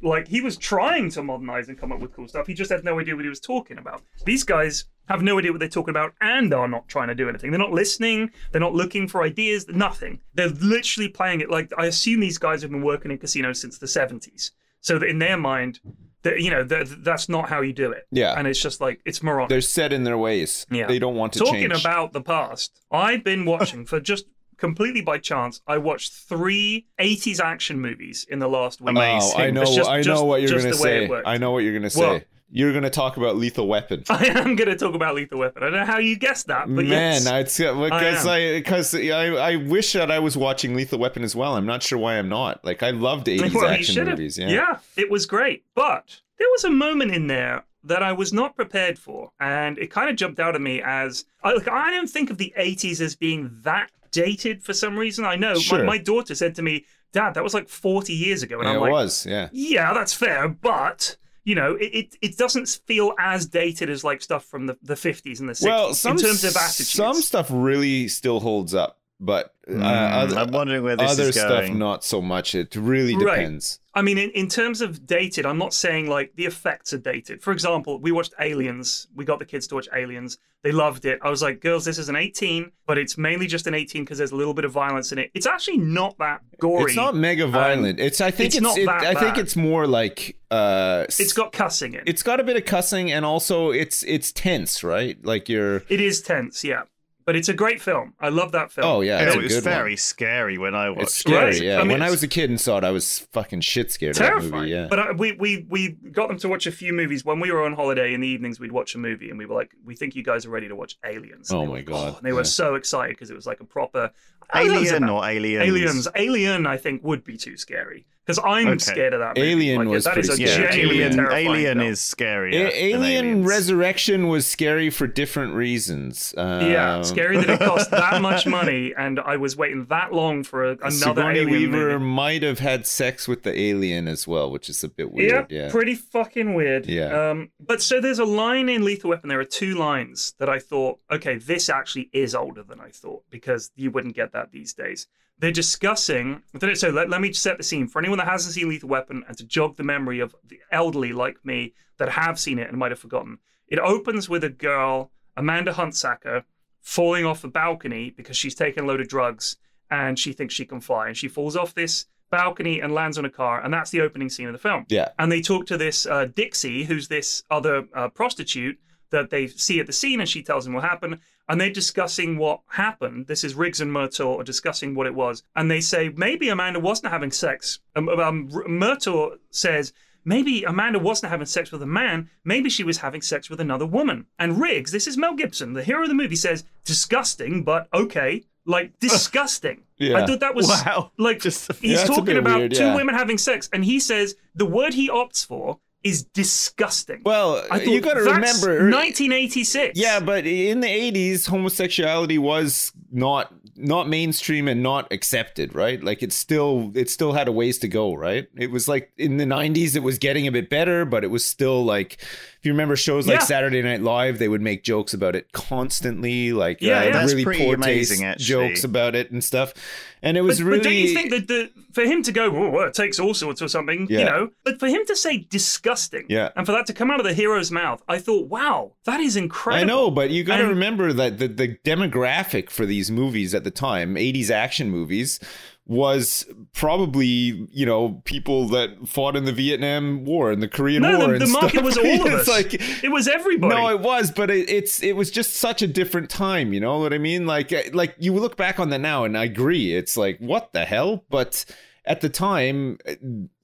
like 0.04 0.26
he 0.26 0.40
was 0.40 0.56
trying 0.56 1.08
to 1.10 1.22
modernize 1.22 1.68
and 1.68 1.78
come 1.78 1.92
up 1.92 2.00
with 2.00 2.12
cool 2.12 2.26
stuff 2.26 2.44
he 2.44 2.54
just 2.54 2.72
had 2.72 2.82
no 2.82 2.98
idea 2.98 3.14
what 3.14 3.24
he 3.24 3.28
was 3.28 3.38
talking 3.38 3.78
about 3.78 4.02
these 4.24 4.42
guys 4.42 4.86
have 5.08 5.22
no 5.22 5.38
idea 5.38 5.52
what 5.52 5.60
they're 5.60 5.68
talking 5.68 5.90
about 5.92 6.12
and 6.20 6.52
are 6.52 6.66
not 6.66 6.88
trying 6.88 7.06
to 7.06 7.14
do 7.14 7.28
anything 7.28 7.52
they're 7.52 7.58
not 7.60 7.70
listening 7.70 8.28
they're 8.50 8.60
not 8.60 8.74
looking 8.74 9.06
for 9.06 9.22
ideas 9.22 9.64
nothing 9.68 10.18
they're 10.34 10.48
literally 10.48 11.08
playing 11.08 11.40
it 11.40 11.48
like 11.50 11.70
i 11.78 11.86
assume 11.86 12.18
these 12.18 12.36
guys 12.36 12.62
have 12.62 12.72
been 12.72 12.82
working 12.82 13.12
in 13.12 13.18
casinos 13.18 13.60
since 13.60 13.78
the 13.78 13.86
70s 13.86 14.50
so 14.80 14.98
that 14.98 15.08
in 15.08 15.20
their 15.20 15.36
mind 15.36 15.78
that 16.22 16.40
you 16.40 16.50
know 16.50 16.62
that 16.64 17.02
that's 17.04 17.28
not 17.28 17.48
how 17.48 17.60
you 17.60 17.72
do 17.72 17.90
it 17.92 18.06
Yeah. 18.10 18.34
and 18.38 18.46
it's 18.46 18.60
just 18.60 18.80
like 18.80 19.00
it's 19.04 19.22
moronic 19.22 19.48
They're 19.48 19.60
set 19.60 19.92
in 19.92 20.04
their 20.04 20.18
ways. 20.18 20.66
Yeah. 20.70 20.86
They 20.86 20.98
don't 20.98 21.16
want 21.16 21.32
to 21.34 21.40
Talking 21.40 21.70
change. 21.70 21.80
about 21.80 22.12
the 22.12 22.22
past, 22.22 22.80
I've 22.90 23.24
been 23.24 23.44
watching 23.44 23.84
for 23.86 24.00
just 24.00 24.26
completely 24.56 25.00
by 25.00 25.18
chance. 25.18 25.60
I 25.66 25.78
watched 25.78 26.12
three 26.12 26.86
80s 27.00 27.40
action 27.40 27.80
movies 27.80 28.24
in 28.30 28.38
the 28.38 28.48
last 28.48 28.80
week. 28.80 28.90
Amazing. 28.90 29.32
Oh, 29.40 29.42
I 29.42 29.50
know. 29.50 29.64
Just- 29.64 29.90
I 29.90 29.96
know 29.96 30.02
just- 30.02 30.24
what 30.24 30.40
you're 30.40 30.50
gonna 30.50 30.62
the 30.74 30.82
way 30.82 31.04
it 31.04 31.08
say. 31.10 31.22
I 31.26 31.38
know 31.38 31.50
what 31.50 31.64
you're 31.64 31.72
gonna 31.74 31.90
say. 31.90 32.00
Well, 32.00 32.20
you're 32.54 32.72
going 32.72 32.84
to 32.84 32.90
talk 32.90 33.16
about 33.16 33.36
Lethal 33.36 33.66
Weapon. 33.66 34.04
I 34.10 34.26
am 34.26 34.56
going 34.56 34.68
to 34.68 34.76
talk 34.76 34.94
about 34.94 35.14
Lethal 35.14 35.38
Weapon. 35.38 35.62
I 35.62 35.70
don't 35.70 35.80
know 35.80 35.86
how 35.86 35.98
you 35.98 36.16
guessed 36.16 36.48
that, 36.48 36.66
but 36.66 36.84
Man, 36.84 37.22
yes. 37.22 37.26
I'd 37.26 37.44
because 37.46 38.26
I 38.26 38.58
because 38.58 38.94
I, 38.94 39.28
I, 39.28 39.56
wish 39.56 39.94
that 39.94 40.10
I 40.10 40.18
was 40.18 40.36
watching 40.36 40.74
Lethal 40.74 40.98
Weapon 40.98 41.24
as 41.24 41.34
well. 41.34 41.56
I'm 41.56 41.64
not 41.64 41.82
sure 41.82 41.98
why 41.98 42.18
I'm 42.18 42.28
not. 42.28 42.62
Like 42.62 42.82
I 42.82 42.90
loved 42.90 43.26
80s 43.26 43.54
Well, 43.54 43.66
action 43.66 44.04
movies. 44.04 44.36
Yeah. 44.36 44.50
yeah, 44.50 44.78
it 44.96 45.10
was 45.10 45.24
great. 45.24 45.64
But 45.74 46.20
there 46.38 46.48
was 46.50 46.64
a 46.64 46.70
moment 46.70 47.12
in 47.12 47.26
there 47.26 47.64
that 47.84 48.02
I 48.02 48.12
was 48.12 48.34
not 48.34 48.54
prepared 48.54 48.98
for, 48.98 49.30
and 49.40 49.78
it 49.78 49.90
kind 49.90 50.10
of 50.10 50.16
jumped 50.16 50.38
out 50.38 50.54
at 50.54 50.60
me 50.60 50.82
as 50.84 51.24
I, 51.42 51.54
like, 51.54 51.68
I 51.68 51.90
don't 51.90 52.08
think 52.08 52.30
of 52.30 52.36
the 52.36 52.52
80s 52.56 53.00
as 53.00 53.16
being 53.16 53.50
that 53.62 53.90
dated 54.10 54.62
for 54.62 54.74
some 54.74 54.98
reason. 54.98 55.24
I 55.24 55.36
know 55.36 55.54
Sure. 55.54 55.78
my, 55.78 55.84
my 55.96 55.98
daughter 55.98 56.34
said 56.34 56.54
to 56.56 56.62
me, 56.62 56.84
"Dad, 57.12 57.32
that 57.32 57.42
was 57.42 57.54
like 57.54 57.68
40 57.70 58.12
years 58.12 58.42
ago," 58.42 58.58
and 58.60 58.68
Yeah, 58.68 58.76
I'm 58.78 58.88
it 58.88 58.90
was. 58.90 59.24
Yeah. 59.24 59.48
"Yeah, 59.52 59.94
that's 59.94 60.12
fair, 60.12 60.48
but." 60.48 61.16
You 61.44 61.56
know, 61.56 61.74
it, 61.74 61.86
it, 61.92 62.16
it 62.22 62.38
doesn't 62.38 62.68
feel 62.86 63.14
as 63.18 63.46
dated 63.46 63.90
as 63.90 64.04
like 64.04 64.22
stuff 64.22 64.44
from 64.44 64.66
the, 64.66 64.76
the 64.82 64.94
50s 64.94 65.40
and 65.40 65.48
the 65.48 65.54
60s 65.54 65.64
Well, 65.66 65.94
some 65.94 66.12
in 66.12 66.22
terms 66.22 66.44
of 66.44 66.56
attitudes. 66.56 66.90
some 66.90 67.16
stuff 67.16 67.48
really 67.50 68.06
still 68.08 68.38
holds 68.38 68.74
up, 68.74 68.98
but 69.24 69.54
uh, 69.68 69.72
Mm, 69.72 70.12
other, 70.12 70.38
I'm 70.38 70.50
wondering 70.50 70.82
where 70.82 70.96
this 70.96 71.12
other 71.12 71.28
is 71.30 71.36
stuff 71.36 71.48
going. 71.66 71.78
not 71.78 72.02
so 72.04 72.20
much. 72.20 72.54
It 72.54 72.74
really 72.74 73.14
Right. 73.16 73.36
depends. 73.36 73.78
I 73.94 74.02
mean, 74.02 74.18
in, 74.18 74.30
in 74.30 74.48
terms 74.48 74.80
of 74.80 75.06
dated, 75.06 75.46
I'm 75.46 75.58
not 75.58 75.72
saying 75.72 76.08
like 76.08 76.32
the 76.34 76.46
effects 76.46 76.92
are 76.92 76.98
dated. 76.98 77.42
For 77.42 77.52
example, 77.52 78.00
we 78.00 78.10
watched 78.10 78.34
Aliens. 78.40 79.06
We 79.14 79.24
got 79.24 79.38
the 79.38 79.44
kids 79.44 79.66
to 79.68 79.76
watch 79.76 79.88
Aliens. 79.94 80.38
They 80.64 80.72
loved 80.72 81.04
it. 81.04 81.18
I 81.22 81.30
was 81.30 81.42
like, 81.42 81.60
girls, 81.60 81.84
this 81.84 81.98
is 81.98 82.08
an 82.08 82.16
18, 82.16 82.70
but 82.86 82.96
it's 82.98 83.16
mainly 83.18 83.46
just 83.46 83.66
an 83.66 83.74
18 83.74 84.02
because 84.04 84.18
there's 84.18 84.30
a 84.32 84.36
little 84.36 84.54
bit 84.54 84.64
of 84.64 84.72
violence 84.72 85.12
in 85.12 85.18
it. 85.18 85.30
It's 85.34 85.46
actually 85.46 85.78
not 85.78 86.16
that 86.18 86.40
gory. 86.58 86.84
It's 86.84 86.96
not 86.96 87.14
mega 87.14 87.46
violent. 87.46 88.00
it's 88.00 88.20
I 88.20 88.30
think 88.32 88.46
it's 88.48 88.56
it's, 88.56 88.62
not 88.62 88.78
it- 88.78 88.86
that 88.86 89.02
I 89.02 89.14
think 89.14 89.34
bad. 89.34 89.38
it's 89.44 89.56
more 89.56 89.86
like 89.86 90.36
uh 90.50 91.04
It's 91.08 91.32
got 91.32 91.52
cussing 91.52 91.94
in. 91.94 92.02
it's 92.06 92.22
got 92.22 92.40
a 92.40 92.44
bit 92.44 92.56
of 92.56 92.64
cussing 92.64 93.12
and 93.12 93.24
also 93.24 93.70
it's 93.70 94.02
it's 94.04 94.32
tense, 94.32 94.82
right? 94.84 95.16
Like 95.24 95.48
you're 95.48 95.82
it 95.88 96.00
is 96.00 96.20
tense, 96.22 96.62
yeah. 96.64 96.82
But 97.24 97.36
it's 97.36 97.48
a 97.48 97.52
great 97.54 97.80
film. 97.80 98.14
I 98.20 98.28
love 98.30 98.52
that 98.52 98.72
film. 98.72 98.86
Oh 98.86 99.00
yeah, 99.00 99.20
Yeah, 99.20 99.26
it's 99.28 99.36
it 99.36 99.42
was 99.42 99.58
very 99.64 99.92
one. 99.92 99.96
scary 99.98 100.58
when 100.58 100.74
I 100.74 100.90
watched 100.90 101.02
It's 101.02 101.14
scary, 101.14 101.44
Right. 101.52 101.62
yeah. 101.62 101.76
I 101.78 101.82
mean, 101.82 101.92
when 101.92 102.02
I 102.02 102.10
was 102.10 102.22
a 102.22 102.28
kid 102.28 102.50
and 102.50 102.60
saw 102.60 102.78
it, 102.78 102.84
I 102.84 102.90
was 102.90 103.20
fucking 103.32 103.60
shit 103.60 103.90
scared 103.92 104.16
of 104.16 104.18
that 104.18 104.26
terrifying. 104.28 104.52
movie. 104.52 104.70
Yeah, 104.70 104.86
But 104.90 104.98
I, 104.98 105.12
we 105.12 105.32
we 105.32 105.66
we 105.68 105.90
got 105.90 106.28
them 106.28 106.38
to 106.38 106.48
watch 106.48 106.66
a 106.66 106.72
few 106.72 106.92
movies 106.92 107.24
when 107.24 107.38
we 107.40 107.50
were 107.52 107.62
on 107.64 107.74
holiday 107.74 108.12
in 108.14 108.20
the 108.20 108.28
evenings. 108.28 108.58
We'd 108.58 108.72
watch 108.72 108.94
a 108.94 108.98
movie, 108.98 109.30
and 109.30 109.38
we 109.38 109.46
were 109.46 109.54
like, 109.54 109.72
"We 109.84 109.94
think 109.94 110.16
you 110.16 110.22
guys 110.24 110.46
are 110.46 110.50
ready 110.50 110.68
to 110.68 110.74
watch 110.76 110.98
Aliens." 111.04 111.52
Oh 111.52 111.60
and 111.62 111.62
Oh 111.62 111.66
my 111.66 111.70
were 111.72 111.76
like, 111.76 111.86
God, 111.86 112.12
oh, 112.14 112.16
and 112.18 112.26
they 112.26 112.32
were 112.32 112.40
yeah. 112.40 112.44
so 112.44 112.74
excited 112.74 113.10
because 113.16 113.30
it 113.30 113.34
was 113.34 113.46
like 113.46 113.60
a 113.60 113.64
proper 113.64 114.10
I 114.50 114.64
don't 114.64 114.72
know 114.74 114.80
Alien 114.80 115.08
or 115.08 115.24
Aliens? 115.24 115.62
Aliens. 115.68 116.08
Alien, 116.16 116.66
I 116.66 116.76
think, 116.76 117.02
would 117.04 117.24
be 117.24 117.36
too 117.36 117.56
scary 117.56 118.06
because 118.24 118.38
I'm 118.44 118.68
Okay. 118.68 118.78
scared 118.78 119.12
of 119.14 119.20
that. 119.20 119.36
Movie. 119.36 119.50
Alien 119.50 119.78
Like, 119.78 119.88
was 119.88 120.04
that 120.04 120.16
is 120.18 120.28
pretty 120.28 120.44
a 120.44 120.48
scary. 120.48 120.62
Yeah, 120.64 120.70
genuinely 120.70 121.02
Alien. 121.02 121.16
terrifying 121.16 121.46
Alien 121.48 121.78
film. 121.78 121.90
is 121.90 122.00
scary. 122.00 122.56
A- 122.56 122.84
Alien 122.84 123.44
Resurrection 123.44 124.28
was 124.28 124.46
scary 124.46 124.90
for 124.90 125.06
different 125.06 125.54
reasons. 125.54 126.34
Um, 126.36 126.70
yeah, 126.70 127.02
scary 127.02 127.36
that 127.38 127.50
it 127.50 127.58
cost 127.66 127.90
that 127.90 128.22
much 128.22 128.46
money, 128.46 128.92
and 128.96 129.18
I 129.18 129.36
was 129.36 129.56
waiting 129.56 129.86
that 129.86 130.12
long 130.12 130.42
for 130.44 130.64
a, 130.64 130.70
another 130.72 130.90
Sigourney 130.92 131.38
Alien 131.40 131.50
Weaver 131.72 131.98
movie. 131.98 132.04
might 132.04 132.42
have 132.42 132.58
had 132.60 132.86
sex 132.86 133.26
with 133.26 133.42
the 133.42 133.58
alien 133.58 134.06
as 134.08 134.26
well, 134.28 134.50
which 134.50 134.68
is 134.68 134.84
a 134.84 134.88
bit 134.88 135.10
weird. 135.12 135.50
yeah, 135.50 135.64
Yeah, 135.64 135.70
pretty 135.70 135.94
fucking 135.94 136.54
weird. 136.54 136.86
Yeah. 136.86 137.30
Um, 137.30 137.50
but 137.58 137.82
so 137.82 138.00
there's 138.00 138.18
a 138.18 138.24
line 138.24 138.68
in 138.68 138.84
Lethal 138.84 139.10
Weapon. 139.10 139.28
There 139.28 139.40
are 139.40 139.44
two 139.44 139.74
lines 139.74 140.34
that 140.38 140.48
I 140.48 140.58
thought, 140.58 140.98
okay, 141.10 141.36
this 141.38 141.68
actually 141.68 142.08
is 142.12 142.34
older 142.34 142.62
than 142.62 142.80
I 142.80 142.90
thought 142.90 143.24
because 143.30 143.70
you 143.76 143.90
wouldn't 143.90 144.14
get 144.14 144.32
that 144.32 144.52
these 144.52 144.72
days. 144.74 145.06
They're 145.42 145.50
discussing. 145.50 146.40
So 146.74 146.90
let, 146.90 147.10
let 147.10 147.20
me 147.20 147.32
set 147.32 147.58
the 147.58 147.64
scene 147.64 147.88
for 147.88 147.98
anyone 147.98 148.18
that 148.18 148.28
hasn't 148.28 148.54
seen 148.54 148.68
Lethal 148.68 148.88
Weapon 148.88 149.24
and 149.26 149.36
to 149.38 149.44
jog 149.44 149.76
the 149.76 149.82
memory 149.82 150.20
of 150.20 150.36
the 150.46 150.60
elderly 150.70 151.12
like 151.12 151.44
me 151.44 151.74
that 151.98 152.10
have 152.10 152.38
seen 152.38 152.60
it 152.60 152.68
and 152.68 152.78
might 152.78 152.92
have 152.92 153.00
forgotten. 153.00 153.38
It 153.66 153.80
opens 153.80 154.28
with 154.28 154.44
a 154.44 154.48
girl, 154.48 155.10
Amanda 155.36 155.72
Hunsaker, 155.72 156.44
falling 156.80 157.24
off 157.26 157.42
a 157.42 157.48
balcony 157.48 158.10
because 158.10 158.36
she's 158.36 158.54
taken 158.54 158.84
a 158.84 158.86
load 158.86 159.00
of 159.00 159.08
drugs 159.08 159.56
and 159.90 160.16
she 160.16 160.32
thinks 160.32 160.54
she 160.54 160.64
can 160.64 160.80
fly. 160.80 161.08
And 161.08 161.16
she 161.16 161.26
falls 161.26 161.56
off 161.56 161.74
this 161.74 162.06
balcony 162.30 162.78
and 162.78 162.94
lands 162.94 163.18
on 163.18 163.24
a 163.24 163.30
car. 163.30 163.60
And 163.64 163.74
that's 163.74 163.90
the 163.90 164.00
opening 164.00 164.28
scene 164.28 164.46
of 164.46 164.52
the 164.52 164.60
film. 164.60 164.86
yeah. 164.90 165.08
And 165.18 165.32
they 165.32 165.40
talk 165.40 165.66
to 165.66 165.76
this 165.76 166.06
uh, 166.06 166.26
Dixie, 166.26 166.84
who's 166.84 167.08
this 167.08 167.42
other 167.50 167.88
uh, 167.96 168.10
prostitute 168.10 168.78
that 169.10 169.30
they 169.30 169.48
see 169.48 169.80
at 169.80 169.86
the 169.86 169.92
scene, 169.92 170.20
and 170.20 170.28
she 170.28 170.42
tells 170.42 170.64
them 170.64 170.74
what 170.74 170.84
happened. 170.84 171.18
And 171.48 171.60
they're 171.60 171.70
discussing 171.70 172.38
what 172.38 172.60
happened. 172.68 173.26
This 173.26 173.44
is 173.44 173.54
Riggs 173.54 173.80
and 173.80 173.90
Murtaugh 173.90 174.38
are 174.40 174.44
discussing 174.44 174.94
what 174.94 175.06
it 175.06 175.14
was. 175.14 175.42
And 175.56 175.70
they 175.70 175.80
say 175.80 176.08
maybe 176.10 176.48
Amanda 176.48 176.80
wasn't 176.80 177.12
having 177.12 177.30
sex. 177.32 177.80
Um, 177.96 178.08
um, 178.08 178.48
Murtaugh 178.48 179.36
says 179.50 179.92
maybe 180.24 180.62
Amanda 180.64 180.98
wasn't 181.00 181.30
having 181.30 181.46
sex 181.46 181.72
with 181.72 181.82
a 181.82 181.86
man. 181.86 182.30
Maybe 182.44 182.70
she 182.70 182.84
was 182.84 182.98
having 182.98 183.20
sex 183.22 183.50
with 183.50 183.60
another 183.60 183.84
woman. 183.86 184.26
And 184.38 184.60
Riggs, 184.60 184.92
this 184.92 185.06
is 185.06 185.16
Mel 185.18 185.34
Gibson, 185.34 185.72
the 185.72 185.82
hero 185.82 186.02
of 186.02 186.08
the 186.08 186.14
movie, 186.14 186.36
says 186.36 186.64
disgusting, 186.84 187.64
but 187.64 187.88
okay. 187.92 188.44
Like 188.64 188.96
disgusting. 189.00 189.82
Yeah. 189.98 190.18
I 190.22 190.26
thought 190.26 190.38
that 190.40 190.54
was 190.54 190.68
Wow. 190.68 191.10
like 191.18 191.40
Just- 191.40 191.72
he's 191.80 192.00
Yeah, 192.00 192.04
talking 192.06 192.36
about 192.36 192.58
weird, 192.60 192.74
two 192.74 192.94
women 192.94 193.14
having 193.16 193.36
sex, 193.36 193.68
and 193.72 193.84
he 193.84 193.98
says 193.98 194.36
the 194.54 194.64
word 194.66 194.94
he 194.94 195.08
opts 195.08 195.44
for 195.44 195.80
is 196.04 196.24
disgusting. 196.24 197.22
Well, 197.24 197.64
I 197.70 197.82
you 197.82 198.00
got 198.00 198.14
to 198.14 198.20
remember, 198.20 198.90
1986. 198.90 199.98
Yeah, 199.98 200.20
but 200.20 200.46
in 200.46 200.80
the 200.80 200.88
'80s, 200.88 201.48
homosexuality 201.48 202.38
was 202.38 202.92
not 203.10 203.52
not 203.76 204.08
mainstream 204.08 204.68
and 204.68 204.82
not 204.82 205.12
accepted, 205.12 205.74
right? 205.74 206.02
Like 206.02 206.22
it 206.22 206.32
still 206.32 206.92
it 206.94 207.10
still 207.10 207.32
had 207.32 207.48
a 207.48 207.52
ways 207.52 207.78
to 207.80 207.88
go, 207.88 208.14
right? 208.14 208.46
It 208.56 208.70
was 208.70 208.88
like 208.88 209.12
in 209.16 209.36
the 209.36 209.44
'90s, 209.44 209.96
it 209.96 210.02
was 210.02 210.18
getting 210.18 210.46
a 210.46 210.52
bit 210.52 210.68
better, 210.68 211.04
but 211.04 211.24
it 211.24 211.28
was 211.28 211.44
still 211.44 211.84
like 211.84 212.20
if 212.62 212.66
you 212.66 212.72
remember 212.74 212.94
shows 212.94 213.26
like 213.26 213.40
Yeah. 213.40 213.44
Saturday 213.44 213.82
Night 213.82 214.02
Live, 214.02 214.38
they 214.38 214.46
would 214.46 214.62
make 214.62 214.84
jokes 214.84 215.12
about 215.12 215.34
it 215.34 215.50
constantly, 215.50 216.52
like 216.52 216.80
Yeah, 216.80 217.00
uh, 217.00 217.02
yeah. 217.06 217.24
Really 217.24 217.44
poor 217.44 217.74
amazing, 217.74 218.18
taste 218.18 218.22
actually. 218.22 218.44
jokes 218.68 218.84
about 218.84 219.16
it 219.16 219.32
and 219.32 219.42
stuff. 219.42 219.74
And 220.22 220.36
it 220.36 220.42
But, 220.42 220.46
was 220.46 220.62
really 220.62 220.78
but 220.78 220.84
don't 220.84 220.94
you 220.94 221.12
think 221.12 221.30
that 221.30 221.48
the, 221.48 221.70
for 221.92 222.02
him 222.04 222.22
to 222.22 222.30
go, 222.30 222.44
oh, 222.54 222.70
well, 222.70 222.86
it 222.86 222.94
takes 222.94 223.18
all 223.18 223.34
sorts 223.34 223.60
or 223.60 223.66
something, 223.66 224.06
you 224.08 224.24
know? 224.24 224.50
But 224.62 224.78
for 224.78 224.86
him 224.86 225.04
to 225.06 225.16
say 225.16 225.38
disgusting, 225.38 226.26
Yeah. 226.28 226.50
and 226.54 226.64
for 226.64 226.70
that 226.70 226.86
to 226.86 226.92
come 226.92 227.10
out 227.10 227.18
of 227.18 227.26
the 227.26 227.34
hero's 227.34 227.72
mouth, 227.72 228.00
I 228.08 228.18
thought, 228.20 228.46
wow, 228.46 228.92
that 229.06 229.18
is 229.18 229.34
incredible. 229.34 229.82
I 229.82 229.84
know, 229.84 230.08
but 230.12 230.30
you 230.30 230.44
got 230.44 230.58
to 230.58 230.68
remember 230.68 231.12
that 231.12 231.38
the, 231.38 231.48
the 231.48 231.76
demographic 231.84 232.70
for 232.70 232.86
these 232.86 233.10
movies 233.10 233.54
at 233.56 233.64
the 233.64 233.72
time, 233.72 234.14
80s 234.14 234.50
action 234.50 234.88
movies, 234.88 235.40
was 235.86 236.46
probably, 236.74 237.66
you 237.72 237.84
know, 237.84 238.22
people 238.24 238.68
that 238.68 239.08
fought 239.08 239.34
in 239.36 239.44
the 239.44 239.52
Vietnam 239.52 240.24
War 240.24 240.50
and 240.52 240.62
the 240.62 240.68
Korean 240.68 241.02
No, 241.02 241.18
War 241.18 241.26
the, 241.28 241.32
and 241.34 241.42
the 241.42 241.46
market 241.48 241.82
was 241.82 241.98
all 241.98 242.04
of 242.26 242.32
It's 242.32 242.42
us. 242.42 242.48
like 242.48 242.74
it 243.04 243.10
was 243.10 243.26
everybody. 243.28 243.74
no, 243.74 243.88
it 243.90 244.00
was, 244.00 244.30
but 244.30 244.50
it, 244.50 244.70
it's 244.70 245.02
it 245.02 245.16
was 245.16 245.30
just 245.30 245.54
such 245.54 245.82
a 245.82 245.86
different 245.88 246.30
time. 246.30 246.72
You 246.72 246.80
know 246.80 246.98
what 247.00 247.12
I 247.12 247.18
mean? 247.18 247.46
Like 247.46 247.72
uh, 247.72 247.82
like 247.92 248.14
you 248.18 248.32
look 248.34 248.56
back 248.56 248.78
on 248.78 248.90
that 248.90 249.00
now, 249.00 249.24
and 249.24 249.36
I 249.36 249.44
agree. 249.44 249.94
It's 249.94 250.16
like 250.16 250.38
what 250.38 250.72
the 250.72 250.84
hell, 250.84 251.24
but 251.30 251.64
at 252.04 252.20
the 252.20 252.28
time, 252.28 252.98
uh, 253.06 253.14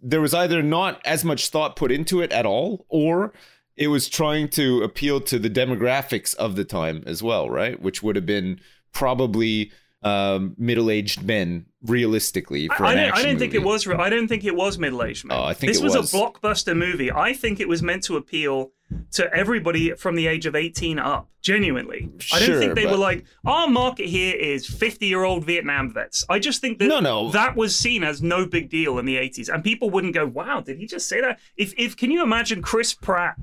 there 0.01 0.21
was 0.21 0.35
either 0.35 0.63
not 0.63 1.01
as 1.05 1.25
much 1.25 1.49
thought 1.49 1.77
put 1.77 1.93
into 1.93 2.21
it 2.21 2.33
at 2.33 2.47
all, 2.47 2.85
or 2.89 3.33
it 3.77 3.89
was 3.89 4.09
trying 4.09 4.49
to 4.49 4.83
appeal 4.83 5.21
to 5.21 5.39
the 5.39 5.51
demographics 5.51 6.35
of 6.35 6.57
the 6.57 6.65
time 6.65 7.05
as 7.07 7.23
well, 7.23 7.49
right? 7.49 7.81
Which 7.81 8.03
would 8.03 8.17
have 8.17 8.27
been 8.27 8.61
probably 8.93 9.71
um, 10.03 10.55
middle-aged 10.59 11.23
men, 11.25 11.67
realistically, 11.83 12.69
for 12.69 12.85
I, 12.85 12.91
I 12.91 12.93
an 12.93 12.99
don't, 12.99 13.19
I 13.19 13.23
don't 13.23 13.39
think 13.39 13.55
it 13.55 13.63
was. 13.63 13.87
I 13.89 14.09
don't 14.09 14.29
think 14.29 14.45
it 14.45 14.55
was 14.55 14.79
middle-aged 14.79 15.25
men. 15.25 15.37
Oh, 15.39 15.43
I 15.43 15.55
think 15.55 15.73
this 15.73 15.83
was, 15.83 15.97
was. 15.97 16.13
a 16.13 16.17
blockbuster 16.17 16.77
movie. 16.77 17.11
I 17.11 17.33
think 17.33 17.61
it 17.61 17.69
was 17.69 17.83
meant 17.83 18.05
to 18.05 18.17
appeal 18.17 18.71
to 19.13 19.33
everybody 19.35 19.93
from 19.93 20.15
the 20.17 20.27
age 20.27 20.47
of 20.47 20.55
18 20.55 20.99
up. 20.99 21.29
Genuinely, 21.43 22.11
I 22.33 22.41
don't 22.45 22.59
think 22.59 22.75
they 22.75 22.85
but- 22.85 22.93
were 22.93 22.99
like 22.99 23.25
our 23.47 23.69
market 23.69 24.07
here 24.07 24.35
is 24.37 24.69
50-year-old 24.69 25.45
Vietnam 25.45 25.93
vets. 25.95 26.25
I 26.29 26.39
just 26.39 26.61
think 26.61 26.79
that 26.79 26.89
No, 26.89 27.01
no. 27.01 27.31
that 27.31 27.57
was 27.57 27.75
seen 27.75 28.05
as 28.05 28.21
no 28.23 28.45
big 28.45 28.69
deal 28.69 28.99
in 28.99 29.07
the 29.07 29.17
80s, 29.17 29.49
and 29.49 29.65
people 29.65 29.89
wouldn't 29.89 30.15
go, 30.15 30.27
"Wow, 30.27 30.61
did 30.61 30.77
he 30.79 30.87
just 30.87 31.09
say 31.09 31.21
that?" 31.23 31.39
If 31.57 31.73
if 31.79 31.97
can 31.97 32.11
you 32.11 32.23
imagine 32.23 32.61
Chris 32.61 32.93
Pratt? 32.93 33.37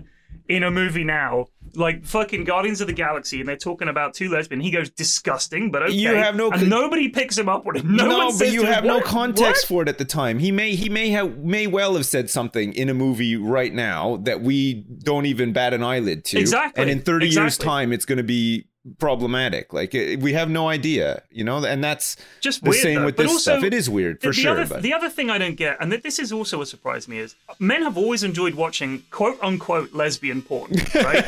In 0.48 0.62
a 0.62 0.70
movie 0.70 1.04
now, 1.04 1.48
like 1.74 2.06
fucking 2.06 2.44
Guardians 2.44 2.80
of 2.80 2.86
the 2.86 2.94
Galaxy, 2.94 3.40
and 3.40 3.50
they're 3.50 3.58
talking 3.58 3.88
about 3.88 4.14
two 4.14 4.30
lesbian. 4.30 4.62
He 4.62 4.70
goes 4.70 4.92
disgusting, 4.92 5.72
but 5.72 5.84
okay. 5.84 5.94
You 5.94 6.14
have 6.14 6.36
no 6.36 6.52
and 6.52 6.70
nobody 6.70 7.10
picks 7.10 7.38
him 7.38 7.50
up 7.50 7.66
it. 7.76 7.84
No, 7.84 8.08
No, 8.08 8.18
one 8.18 8.28
but 8.28 8.34
says 8.34 8.54
you 8.54 8.62
to 8.62 8.68
him, 8.68 8.74
have 8.74 8.84
no 8.84 9.02
context 9.02 9.64
What?" 9.64 9.68
for 9.68 9.82
it 9.82 9.90
at 9.90 9.98
the 9.98 10.06
time. 10.06 10.38
He 10.38 10.52
may 10.52 10.76
he 10.76 10.88
may 10.88 11.10
have 11.10 11.40
may 11.40 11.66
well 11.66 11.96
have 11.96 12.06
said 12.06 12.30
something 12.30 12.74
in 12.74 12.90
a 12.90 12.94
movie 12.94 13.36
right 13.36 13.74
now 13.74 14.18
that 14.18 14.42
we 14.42 14.86
don't 15.04 15.26
even 15.26 15.52
bat 15.52 15.74
an 15.74 15.82
eyelid 15.84 16.26
to. 16.26 16.40
Exactly, 16.40 16.82
And 16.82 16.92
in 16.92 17.02
30 17.02 17.28
years 17.30 17.58
time 17.58 17.92
it's 17.92 18.06
going 18.06 18.18
to 18.18 18.24
be 18.24 18.68
problematic. 19.00 19.74
Like 19.74 19.94
it, 19.96 20.20
we 20.20 20.34
have 20.34 20.50
no 20.50 20.68
idea, 20.70 21.24
you 21.32 21.44
know, 21.44 21.64
and 21.66 21.84
that's 21.84 22.18
Just 22.42 22.64
the 22.64 22.70
weird, 22.70 22.82
same 22.84 23.00
though. 23.00 23.06
with 23.06 23.16
But 23.18 23.24
this 23.24 23.32
also, 23.34 23.52
stuff. 23.54 23.64
It 23.64 23.74
is 23.74 23.90
weird 23.90 24.22
for 24.22 24.28
the, 24.28 24.34
sure. 24.34 24.52
Other, 24.52 24.66
but 24.68 24.82
the 24.84 24.94
other 24.94 25.10
thing 25.10 25.30
I 25.30 25.38
don't 25.38 25.56
get, 25.56 25.78
and 25.80 25.92
that 25.92 26.04
this 26.04 26.20
is 26.20 26.32
also 26.32 26.60
what 26.60 26.68
surprised 26.68 27.08
me, 27.10 27.18
is 27.20 27.36
men 27.60 27.82
have 27.84 27.98
always 27.98 28.24
enjoyed 28.24 28.56
watching 28.56 29.04
quote 29.12 29.38
unquote 29.42 29.94
lesbian 29.94 30.42
porn, 30.42 30.72
right? 30.96 31.26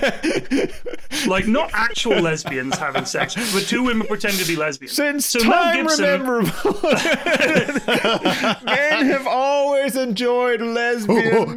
like 1.27 1.47
not 1.47 1.71
actual 1.73 2.19
lesbians 2.21 2.77
having 2.77 3.05
sex, 3.05 3.35
but 3.53 3.63
two 3.63 3.83
women 3.83 4.05
pretend 4.07 4.35
to 4.37 4.45
be 4.47 4.55
lesbians. 4.55 4.93
since 4.93 5.25
so 5.25 5.39
time 5.39 5.85
Gibson, 5.85 6.05
rememberable, 6.05 6.81
men 8.63 9.05
have 9.07 9.25
always 9.27 9.95
enjoyed 9.95 10.61
lesbian. 10.61 11.55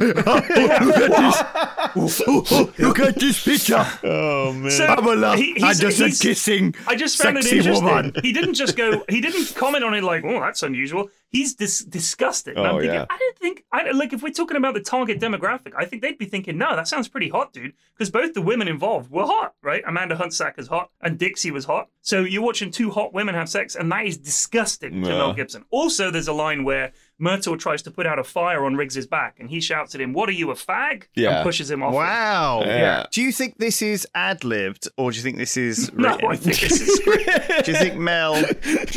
Look 1.95 2.99
at 2.99 3.15
this 3.19 3.43
picture. 3.43 3.85
oh 4.03 4.53
man. 4.53 4.71
So 4.71 4.87
Pamela 4.87 5.35
he- 5.37 5.53
he's- 5.53 5.63
Anderson 5.81 5.90
he's- 5.97 6.19
kissing 6.19 6.75
I 6.87 6.95
just 6.95 7.21
found 7.21 7.37
it 7.37 7.45
interesting. 7.51 7.85
woman. 7.85 8.13
He 8.21 8.31
didn't 8.33 8.53
just 8.55 8.75
go. 8.75 9.03
He 9.09 9.21
didn't 9.21 9.55
comment 9.55 9.83
on 9.83 9.93
it 9.93 10.03
like, 10.03 10.23
"Oh, 10.25 10.39
that's 10.39 10.63
unusual." 10.63 11.09
He's 11.29 11.53
dis- 11.55 11.79
disgusted. 11.85 12.57
And 12.57 12.67
I'm 12.67 12.75
Oh, 12.75 12.79
thinking, 12.79 12.93
yeah. 12.95 13.05
I 13.09 13.17
don't 13.17 13.37
think. 13.37 13.63
I 13.71 13.83
don't- 13.83 13.97
like 13.97 14.11
if 14.13 14.21
we're 14.21 14.33
talking 14.33 14.57
about 14.57 14.73
the 14.73 14.81
target 14.81 15.19
demographic, 15.19 15.73
I 15.77 15.85
think 15.85 16.01
they'd 16.01 16.17
be 16.17 16.25
thinking, 16.25 16.57
"No, 16.57 16.75
that 16.75 16.87
sounds 16.87 17.07
pretty 17.07 17.29
hot, 17.29 17.53
dude." 17.53 17.73
Because 17.93 18.09
both 18.09 18.33
the 18.33 18.41
women 18.41 18.67
involved 18.67 19.09
were 19.11 19.25
hot, 19.25 19.53
right? 19.61 19.83
Amanda 19.87 20.15
Huntsack 20.15 20.57
is 20.59 20.67
hot, 20.67 20.89
and 21.01 21.17
Dixie 21.17 21.51
was 21.51 21.65
hot. 21.65 21.87
So 22.01 22.21
you're 22.21 22.41
watching 22.41 22.71
two 22.71 22.89
hot 22.91 23.13
women 23.13 23.35
have 23.35 23.47
sex, 23.49 23.75
and 23.75 23.91
that 23.91 24.05
is 24.05 24.17
disgusting 24.17 25.03
to 25.03 25.09
Mel 25.09 25.33
Gibson. 25.33 25.63
Also, 25.69 26.11
there's 26.11 26.27
a 26.27 26.33
line 26.33 26.63
where 26.63 26.91
Murtaugh 27.21 27.59
tries 27.59 27.81
to 27.83 27.91
put 27.91 28.07
out 28.07 28.17
a 28.19 28.23
fire 28.23 28.65
on 28.65 28.75
Riggs's 28.75 29.05
back, 29.05 29.35
and 29.39 29.49
he 29.49 29.61
shouts 29.61 29.93
at 29.95 30.01
him, 30.01 30.11
"What 30.13 30.27
are 30.29 30.33
you, 30.33 30.49
a 30.51 30.55
fag?" 30.55 31.03
Yeah. 31.15 31.37
and 31.37 31.43
pushes 31.43 31.69
him 31.69 31.83
off. 31.83 31.93
Wow. 31.93 32.63
Yeah. 32.65 33.05
Do 33.11 33.21
you 33.21 33.31
think 33.31 33.57
this 33.59 33.81
is 33.81 34.07
ad 34.15 34.43
libbed 34.43 34.87
or 34.97 35.11
do 35.11 35.17
you 35.17 35.23
think 35.23 35.37
this 35.37 35.55
is 35.57 35.91
No, 35.97 36.09
written? 36.15 36.31
I 36.31 36.35
think 36.35 36.59
this 36.59 36.81
is. 36.81 36.99
Do 37.65 37.71
you 37.71 37.77
think 37.77 37.95
Mel? 37.97 38.33
Do 38.41 38.47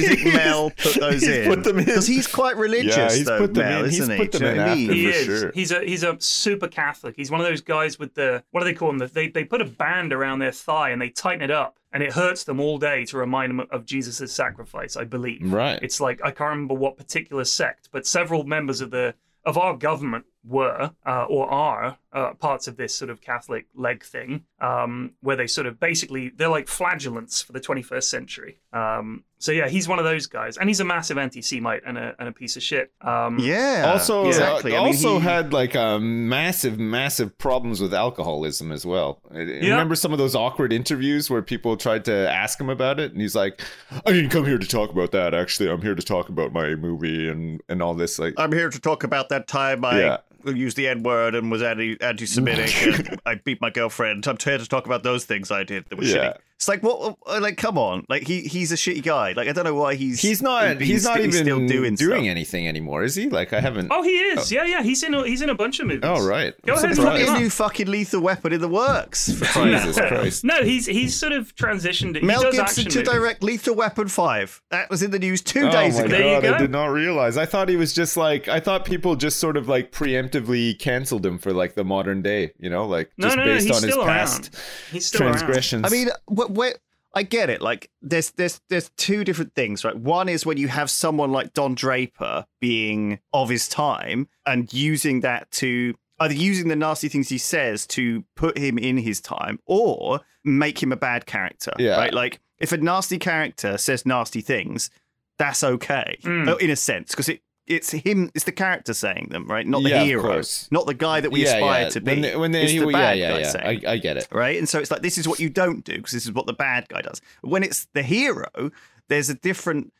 you 0.02 0.08
think 0.16 0.24
Mel 0.34 0.70
put 0.70 0.94
those 0.94 1.20
He's 1.22 1.28
in? 1.28 1.48
put 1.48 1.64
them 1.64 1.78
in. 1.78 1.84
because 1.84 2.06
he's 2.06 2.26
quite 2.26 2.56
religious. 2.56 2.96
Yeah, 2.96 3.10
he's 3.12 3.24
though, 3.26 3.38
put 3.38 3.54
them 3.54 3.66
Mel, 3.66 3.78
in. 3.84 3.90
He's 3.90 4.00
isn't 4.00 4.16
he? 4.16 4.22
put 4.22 4.32
them 4.32 4.42
in 4.44 4.56
know 4.56 4.62
what 4.64 4.70
I 4.70 4.74
mean? 4.74 4.88
after. 4.90 4.94
He 4.94 5.06
is. 5.06 5.24
sure. 5.40 5.52
He's 5.52 5.72
a 5.72 5.80
he's 5.84 6.02
a 6.02 6.16
super 6.20 6.68
Catholic. 6.68 7.14
He's 7.16 7.30
one 7.30 7.40
of 7.40 7.46
those 7.46 7.60
guys 7.60 7.98
with 7.98 8.14
the 8.14 8.42
what 8.52 8.60
do 8.60 8.64
they 8.64 8.72
call 8.74 8.92
them? 8.96 9.06
They 9.12 9.28
they 9.28 9.44
put 9.44 9.60
a 9.60 9.64
band 9.66 10.12
around 10.12 10.38
their 10.38 10.52
thigh 10.52 10.90
and 10.90 11.02
they 11.02 11.10
tighten 11.10 11.42
it 11.42 11.50
up, 11.50 11.76
and 11.94 12.02
it 12.02 12.12
hurts 12.12 12.44
them 12.44 12.60
all 12.60 12.76
day 12.76 13.04
to 13.06 13.16
remind 13.16 13.50
them 13.50 13.66
of 13.70 13.86
Jesus' 13.86 14.32
sacrifice. 14.32 14.96
I 14.96 15.04
believe. 15.04 15.50
Right. 15.50 15.78
It's 15.80 16.00
like 16.00 16.20
I 16.22 16.30
can't 16.32 16.50
remember 16.50 16.74
what 16.74 16.98
particular 16.98 17.44
sect, 17.44 17.88
but 17.92 18.06
several 18.06 18.44
members 18.44 18.82
of 18.82 18.90
the 18.90 19.14
of 19.46 19.56
our 19.56 19.76
government 19.76 20.26
were 20.46 20.90
uh, 21.06 21.24
or 21.28 21.50
are 21.50 21.98
uh, 22.12 22.34
parts 22.34 22.68
of 22.68 22.76
this 22.76 22.94
sort 22.94 23.10
of 23.10 23.20
Catholic 23.20 23.66
leg 23.74 24.04
thing, 24.04 24.44
um, 24.60 25.12
where 25.20 25.36
they 25.36 25.46
sort 25.46 25.66
of 25.66 25.80
basically 25.80 26.28
they're 26.36 26.48
like 26.48 26.68
flagellants 26.68 27.42
for 27.42 27.52
the 27.52 27.60
21st 27.60 28.04
century. 28.04 28.60
Um, 28.72 29.24
so 29.38 29.52
yeah, 29.52 29.68
he's 29.68 29.88
one 29.88 29.98
of 29.98 30.04
those 30.04 30.26
guys, 30.26 30.56
and 30.56 30.68
he's 30.70 30.80
a 30.80 30.84
massive 30.84 31.18
anti-Semite 31.18 31.82
and 31.86 31.98
a 31.98 32.14
and 32.18 32.28
a 32.28 32.32
piece 32.32 32.56
of 32.56 32.62
shit. 32.62 32.92
Um, 33.00 33.38
Yeah. 33.40 33.90
also, 33.92 34.26
exactly. 34.26 34.72
uh, 34.74 34.80
I 34.80 34.84
mean, 34.84 34.94
also 34.94 35.18
he- 35.18 35.24
had 35.24 35.52
like 35.52 35.74
uh, 35.74 35.98
massive, 35.98 36.78
massive 36.78 37.36
problems 37.38 37.80
with 37.80 37.92
alcoholism 37.92 38.70
as 38.70 38.86
well. 38.86 39.20
Uh, 39.34 39.38
Remember 39.38 39.94
some 39.96 40.12
of 40.12 40.18
those 40.18 40.34
awkward 40.34 40.72
interviews 40.72 41.28
where 41.30 41.42
people 41.42 41.76
tried 41.76 42.04
to 42.06 42.14
ask 42.30 42.60
him 42.60 42.70
about 42.70 43.00
it, 43.00 43.12
and 43.12 43.20
he's 43.20 43.34
like, 43.34 43.60
"I 44.06 44.12
didn't 44.12 44.30
come 44.30 44.44
here 44.44 44.58
to 44.58 44.66
talk 44.68 44.90
about 44.90 45.10
that. 45.12 45.34
Actually, 45.34 45.68
I'm 45.70 45.82
here 45.82 45.94
to 45.94 46.02
talk 46.02 46.28
about 46.28 46.52
my 46.52 46.74
movie 46.76 47.28
and 47.28 47.60
and 47.68 47.82
all 47.82 47.94
this." 47.94 48.18
Like, 48.18 48.34
I'm 48.38 48.52
here 48.52 48.70
to 48.70 48.80
talk 48.80 49.04
about 49.04 49.30
that 49.30 49.48
time 49.48 49.84
I 49.84 50.00
Yeah. 50.00 50.16
Used 50.52 50.76
the 50.76 50.88
N 50.88 51.02
word 51.02 51.34
and 51.34 51.50
was 51.50 51.62
anti 51.62 51.96
anti-Semitic 52.00 53.18
I 53.26 53.36
beat 53.36 53.60
my 53.60 53.70
girlfriend. 53.70 54.26
I'm 54.26 54.36
here 54.42 54.58
to 54.58 54.68
talk 54.68 54.86
about 54.86 55.02
those 55.02 55.24
things 55.24 55.50
I 55.50 55.64
did 55.64 55.86
that 55.88 55.96
were 55.96 56.04
Yeah. 56.04 56.34
shitty. 56.34 56.36
It's 56.56 56.68
like 56.68 56.82
what? 56.82 57.16
uh, 57.26 57.40
Like, 57.40 57.56
come 57.56 57.76
on! 57.76 58.04
Like 58.08 58.26
he 58.26 58.42
he's 58.42 58.70
a 58.72 58.76
shitty 58.76 59.02
guy. 59.02 59.32
Like 59.32 59.48
I 59.48 59.52
don't 59.52 59.64
know 59.64 59.74
why 59.74 59.96
he's 59.96 60.22
he's 60.22 60.40
not. 60.40 60.78
being 60.78 60.90
He's 60.90 61.04
not 61.04 61.14
sti- 61.14 61.20
even 61.24 61.32
still 61.32 61.58
doing 61.66 61.94
doing, 61.96 61.96
stuff. 61.96 62.12
anything 62.30 62.68
anymore, 62.68 63.02
is 63.02 63.16
he? 63.16 63.28
Like, 63.28 63.52
I 63.52 63.60
haven't. 63.60 63.88
Oh, 63.90 64.02
he 64.02 64.10
is. 64.12 64.50
Yeah, 64.52 64.64
yeah. 64.64 64.82
He's 64.82 65.02
in. 65.02 65.12
A, 65.14 65.26
he's 65.26 65.42
in 65.42 65.50
a 65.50 65.54
bunch 65.54 65.80
of 65.80 65.88
movies. 65.88 66.04
Oh, 66.04 66.24
right. 66.24 66.54
Go 66.64 66.72
I'm 66.74 66.78
ahead 66.78 66.90
and 66.90 66.98
look 67.00 67.06
like 67.08 67.28
a 67.28 67.38
new 67.40 67.50
fucking 67.50 67.88
lethal 67.88 68.20
weapon 68.20 68.52
in 68.52 68.60
the 68.60 68.68
works. 68.68 69.32
For 69.52 69.64
Jesus 69.64 69.98
Christ. 69.98 70.44
No, 70.44 70.62
he's 70.62 70.86
he's 70.86 71.14
sort 71.14 71.32
of 71.32 71.54
transitioned. 71.56 72.16
He 72.16 72.22
Mel 72.24 72.50
Gibson 72.50 72.84
to 72.84 72.98
movies. 73.00 73.12
direct 73.12 73.42
Lethal 73.42 73.74
Weapon 73.74 74.06
Five. 74.08 74.62
That 74.70 74.88
was 74.90 75.02
in 75.02 75.10
the 75.10 75.18
news 75.18 75.42
two 75.42 75.66
Oh 75.66 75.70
days 75.72 75.98
ago. 75.98 76.08
There 76.08 76.36
you 76.36 76.40
god! 76.40 76.54
I 76.54 76.58
did 76.58 76.70
not 76.70 76.86
realize. 76.86 77.36
I 77.36 77.46
thought 77.46 77.68
he 77.68 77.76
was 77.76 77.92
just 77.92 78.16
like. 78.16 78.46
I 78.48 78.60
thought 78.60 78.84
people 78.84 79.16
just 79.16 79.38
sort 79.40 79.56
of 79.56 79.68
like 79.68 79.90
preemptively 79.92 80.78
canceled 80.78 81.26
him 81.26 81.38
for 81.38 81.52
like 81.52 81.74
the 81.74 81.84
modern 81.84 82.22
day. 82.22 82.52
You 82.58 82.70
know, 82.70 82.86
like 82.86 83.10
just 83.20 83.36
no, 83.36 83.44
no. 83.44 83.50
based 83.52 83.66
He's 83.66 83.76
on 83.76 83.82
his 83.82 83.92
still 83.92 84.04
past 84.04 84.42
around. 84.54 84.64
He's 84.92 85.06
still 85.06 85.22
around. 85.22 85.32
transgressions. 85.32 85.84
I 85.86 85.88
mean, 85.90 86.08
what, 86.26 86.43
what, 86.50 86.78
I 87.14 87.22
get 87.22 87.50
it. 87.50 87.60
Like, 87.62 87.90
there's 88.02 88.30
there's 88.32 88.60
there's 88.68 88.90
two 88.96 89.24
different 89.24 89.54
things, 89.54 89.84
right? 89.84 89.96
One 89.96 90.28
is 90.28 90.44
when 90.44 90.56
you 90.58 90.68
have 90.68 90.90
someone 90.90 91.32
like 91.32 91.52
Don 91.52 91.74
Draper 91.74 92.44
being 92.60 93.20
of 93.32 93.48
his 93.48 93.68
time 93.68 94.28
and 94.46 94.72
using 94.72 95.20
that 95.20 95.50
to 95.52 95.94
either 96.20 96.34
using 96.34 96.68
the 96.68 96.76
nasty 96.76 97.08
things 97.08 97.28
he 97.28 97.38
says 97.38 97.86
to 97.88 98.24
put 98.36 98.56
him 98.58 98.78
in 98.78 98.96
his 98.96 99.20
time 99.20 99.58
or 99.66 100.20
make 100.44 100.82
him 100.82 100.92
a 100.92 100.96
bad 100.96 101.26
character. 101.26 101.72
Yeah. 101.78 101.96
Right. 101.96 102.14
Like, 102.14 102.40
if 102.58 102.72
a 102.72 102.76
nasty 102.76 103.18
character 103.18 103.78
says 103.78 104.04
nasty 104.06 104.40
things, 104.40 104.90
that's 105.38 105.64
okay 105.64 106.16
Mm. 106.22 106.48
Oh, 106.48 106.56
in 106.56 106.70
a 106.70 106.76
sense 106.76 107.10
because 107.10 107.28
it. 107.28 107.40
It's 107.66 107.90
him. 107.90 108.30
It's 108.34 108.44
the 108.44 108.52
character 108.52 108.92
saying 108.92 109.28
them, 109.30 109.46
right? 109.46 109.66
Not 109.66 109.82
the 109.82 109.90
Yeah, 109.90 110.04
hero, 110.04 110.42
not 110.70 110.86
the 110.86 110.94
guy 110.94 111.20
that 111.20 111.30
we 111.30 111.44
yeah, 111.44 111.54
aspire 111.54 111.82
yeah. 111.84 111.88
to 111.88 112.00
be. 112.00 112.10
When 112.12 112.20
they, 112.20 112.36
when 112.36 112.52
they, 112.52 112.62
it's 112.64 112.72
the 112.72 112.78
yeah, 112.78 112.92
bad 112.92 113.18
yeah, 113.18 113.30
guy 113.32 113.38
yeah. 113.40 113.48
saying 113.48 113.86
I, 113.86 113.92
I 113.92 113.96
get 113.98 114.16
it. 114.18 114.28
right? 114.30 114.58
And 114.58 114.68
so 114.68 114.78
it's 114.78 114.90
like 114.90 115.02
this 115.02 115.16
is 115.16 115.26
what 115.26 115.40
you 115.40 115.48
don't 115.48 115.84
do 115.84 115.96
because 115.96 116.12
this 116.12 116.24
is 116.26 116.32
what 116.32 116.46
the 116.46 116.52
bad 116.52 116.88
guy 116.88 117.00
does. 117.00 117.22
When 117.40 117.62
it's 117.62 117.86
the 117.94 118.02
hero, 118.02 118.70
there's 119.08 119.30
a 119.30 119.34
different, 119.34 119.92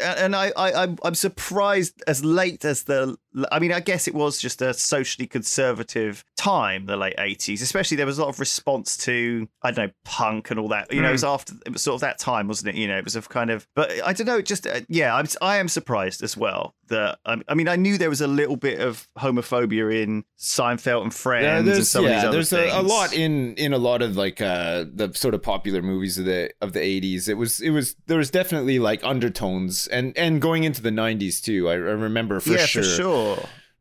and 0.00 0.34
I, 0.36 0.52
I 0.56 0.82
I'm, 0.82 0.98
I'm 1.04 1.14
surprised 1.14 2.02
as 2.06 2.24
late 2.24 2.64
as 2.64 2.84
the. 2.84 3.16
I 3.50 3.58
mean, 3.58 3.72
I 3.72 3.80
guess 3.80 4.06
it 4.06 4.14
was 4.14 4.38
just 4.38 4.62
a 4.62 4.72
socially 4.72 5.26
conservative 5.26 6.24
time, 6.36 6.86
the 6.86 6.96
late 6.96 7.16
'80s. 7.16 7.62
Especially 7.62 7.96
there 7.96 8.06
was 8.06 8.18
a 8.18 8.22
lot 8.22 8.28
of 8.28 8.40
response 8.40 8.96
to 8.98 9.48
I 9.62 9.70
don't 9.70 9.86
know 9.86 9.92
punk 10.04 10.50
and 10.50 10.60
all 10.60 10.68
that. 10.68 10.92
You 10.92 11.02
know, 11.02 11.08
it 11.08 11.12
was 11.12 11.24
after 11.24 11.54
it 11.66 11.72
was 11.72 11.82
sort 11.82 11.96
of 11.96 12.00
that 12.02 12.18
time, 12.18 12.48
wasn't 12.48 12.70
it? 12.70 12.80
You 12.80 12.88
know, 12.88 12.98
it 12.98 13.04
was 13.04 13.16
a 13.16 13.22
kind 13.22 13.50
of. 13.50 13.66
But 13.74 13.90
I 14.04 14.12
don't 14.12 14.26
know. 14.26 14.40
Just 14.40 14.66
uh, 14.66 14.80
yeah, 14.88 15.14
I'm 15.14 15.26
I 15.40 15.56
am 15.56 15.68
surprised 15.68 16.22
as 16.22 16.36
well 16.36 16.74
that 16.88 17.18
um, 17.24 17.42
I 17.48 17.54
mean 17.54 17.68
I 17.68 17.76
knew 17.76 17.98
there 17.98 18.10
was 18.10 18.20
a 18.20 18.26
little 18.26 18.56
bit 18.56 18.80
of 18.80 19.08
homophobia 19.18 20.02
in 20.02 20.24
Seinfeld 20.38 21.02
and 21.02 21.14
Friends 21.14 21.44
Yeah, 21.44 21.58
and 21.58 21.68
there's 21.68 21.88
some 21.88 22.04
of 22.04 22.10
these 22.10 22.24
other 22.24 22.32
there's 22.32 22.50
things. 22.50 22.72
a, 22.72 22.80
a 22.80 22.82
lot 22.82 23.12
in 23.12 23.54
in 23.54 23.72
a 23.72 23.78
lot 23.78 24.02
of 24.02 24.16
like 24.16 24.40
uh 24.40 24.84
the 24.92 25.12
sort 25.14 25.34
of 25.34 25.42
popular 25.42 25.82
movies 25.82 26.18
of 26.18 26.24
the 26.24 26.52
of 26.60 26.72
the 26.72 26.80
80s. 26.80 27.28
It 27.28 27.34
was 27.34 27.60
it 27.60 27.70
was 27.70 27.96
there 28.06 28.18
was 28.18 28.30
definitely 28.30 28.78
like 28.78 29.02
undertones 29.44 29.86
and 29.88 30.16
and 30.16 30.40
going 30.40 30.64
into 30.64 30.82
the 30.82 30.90
90s 30.90 31.42
too. 31.42 31.68
I, 31.68 31.72
I 31.72 31.76
remember 31.76 32.40
for 32.40 32.50
yeah, 32.50 32.66
sure. 32.66 32.82
for 32.82 32.88
sure. 32.88 33.38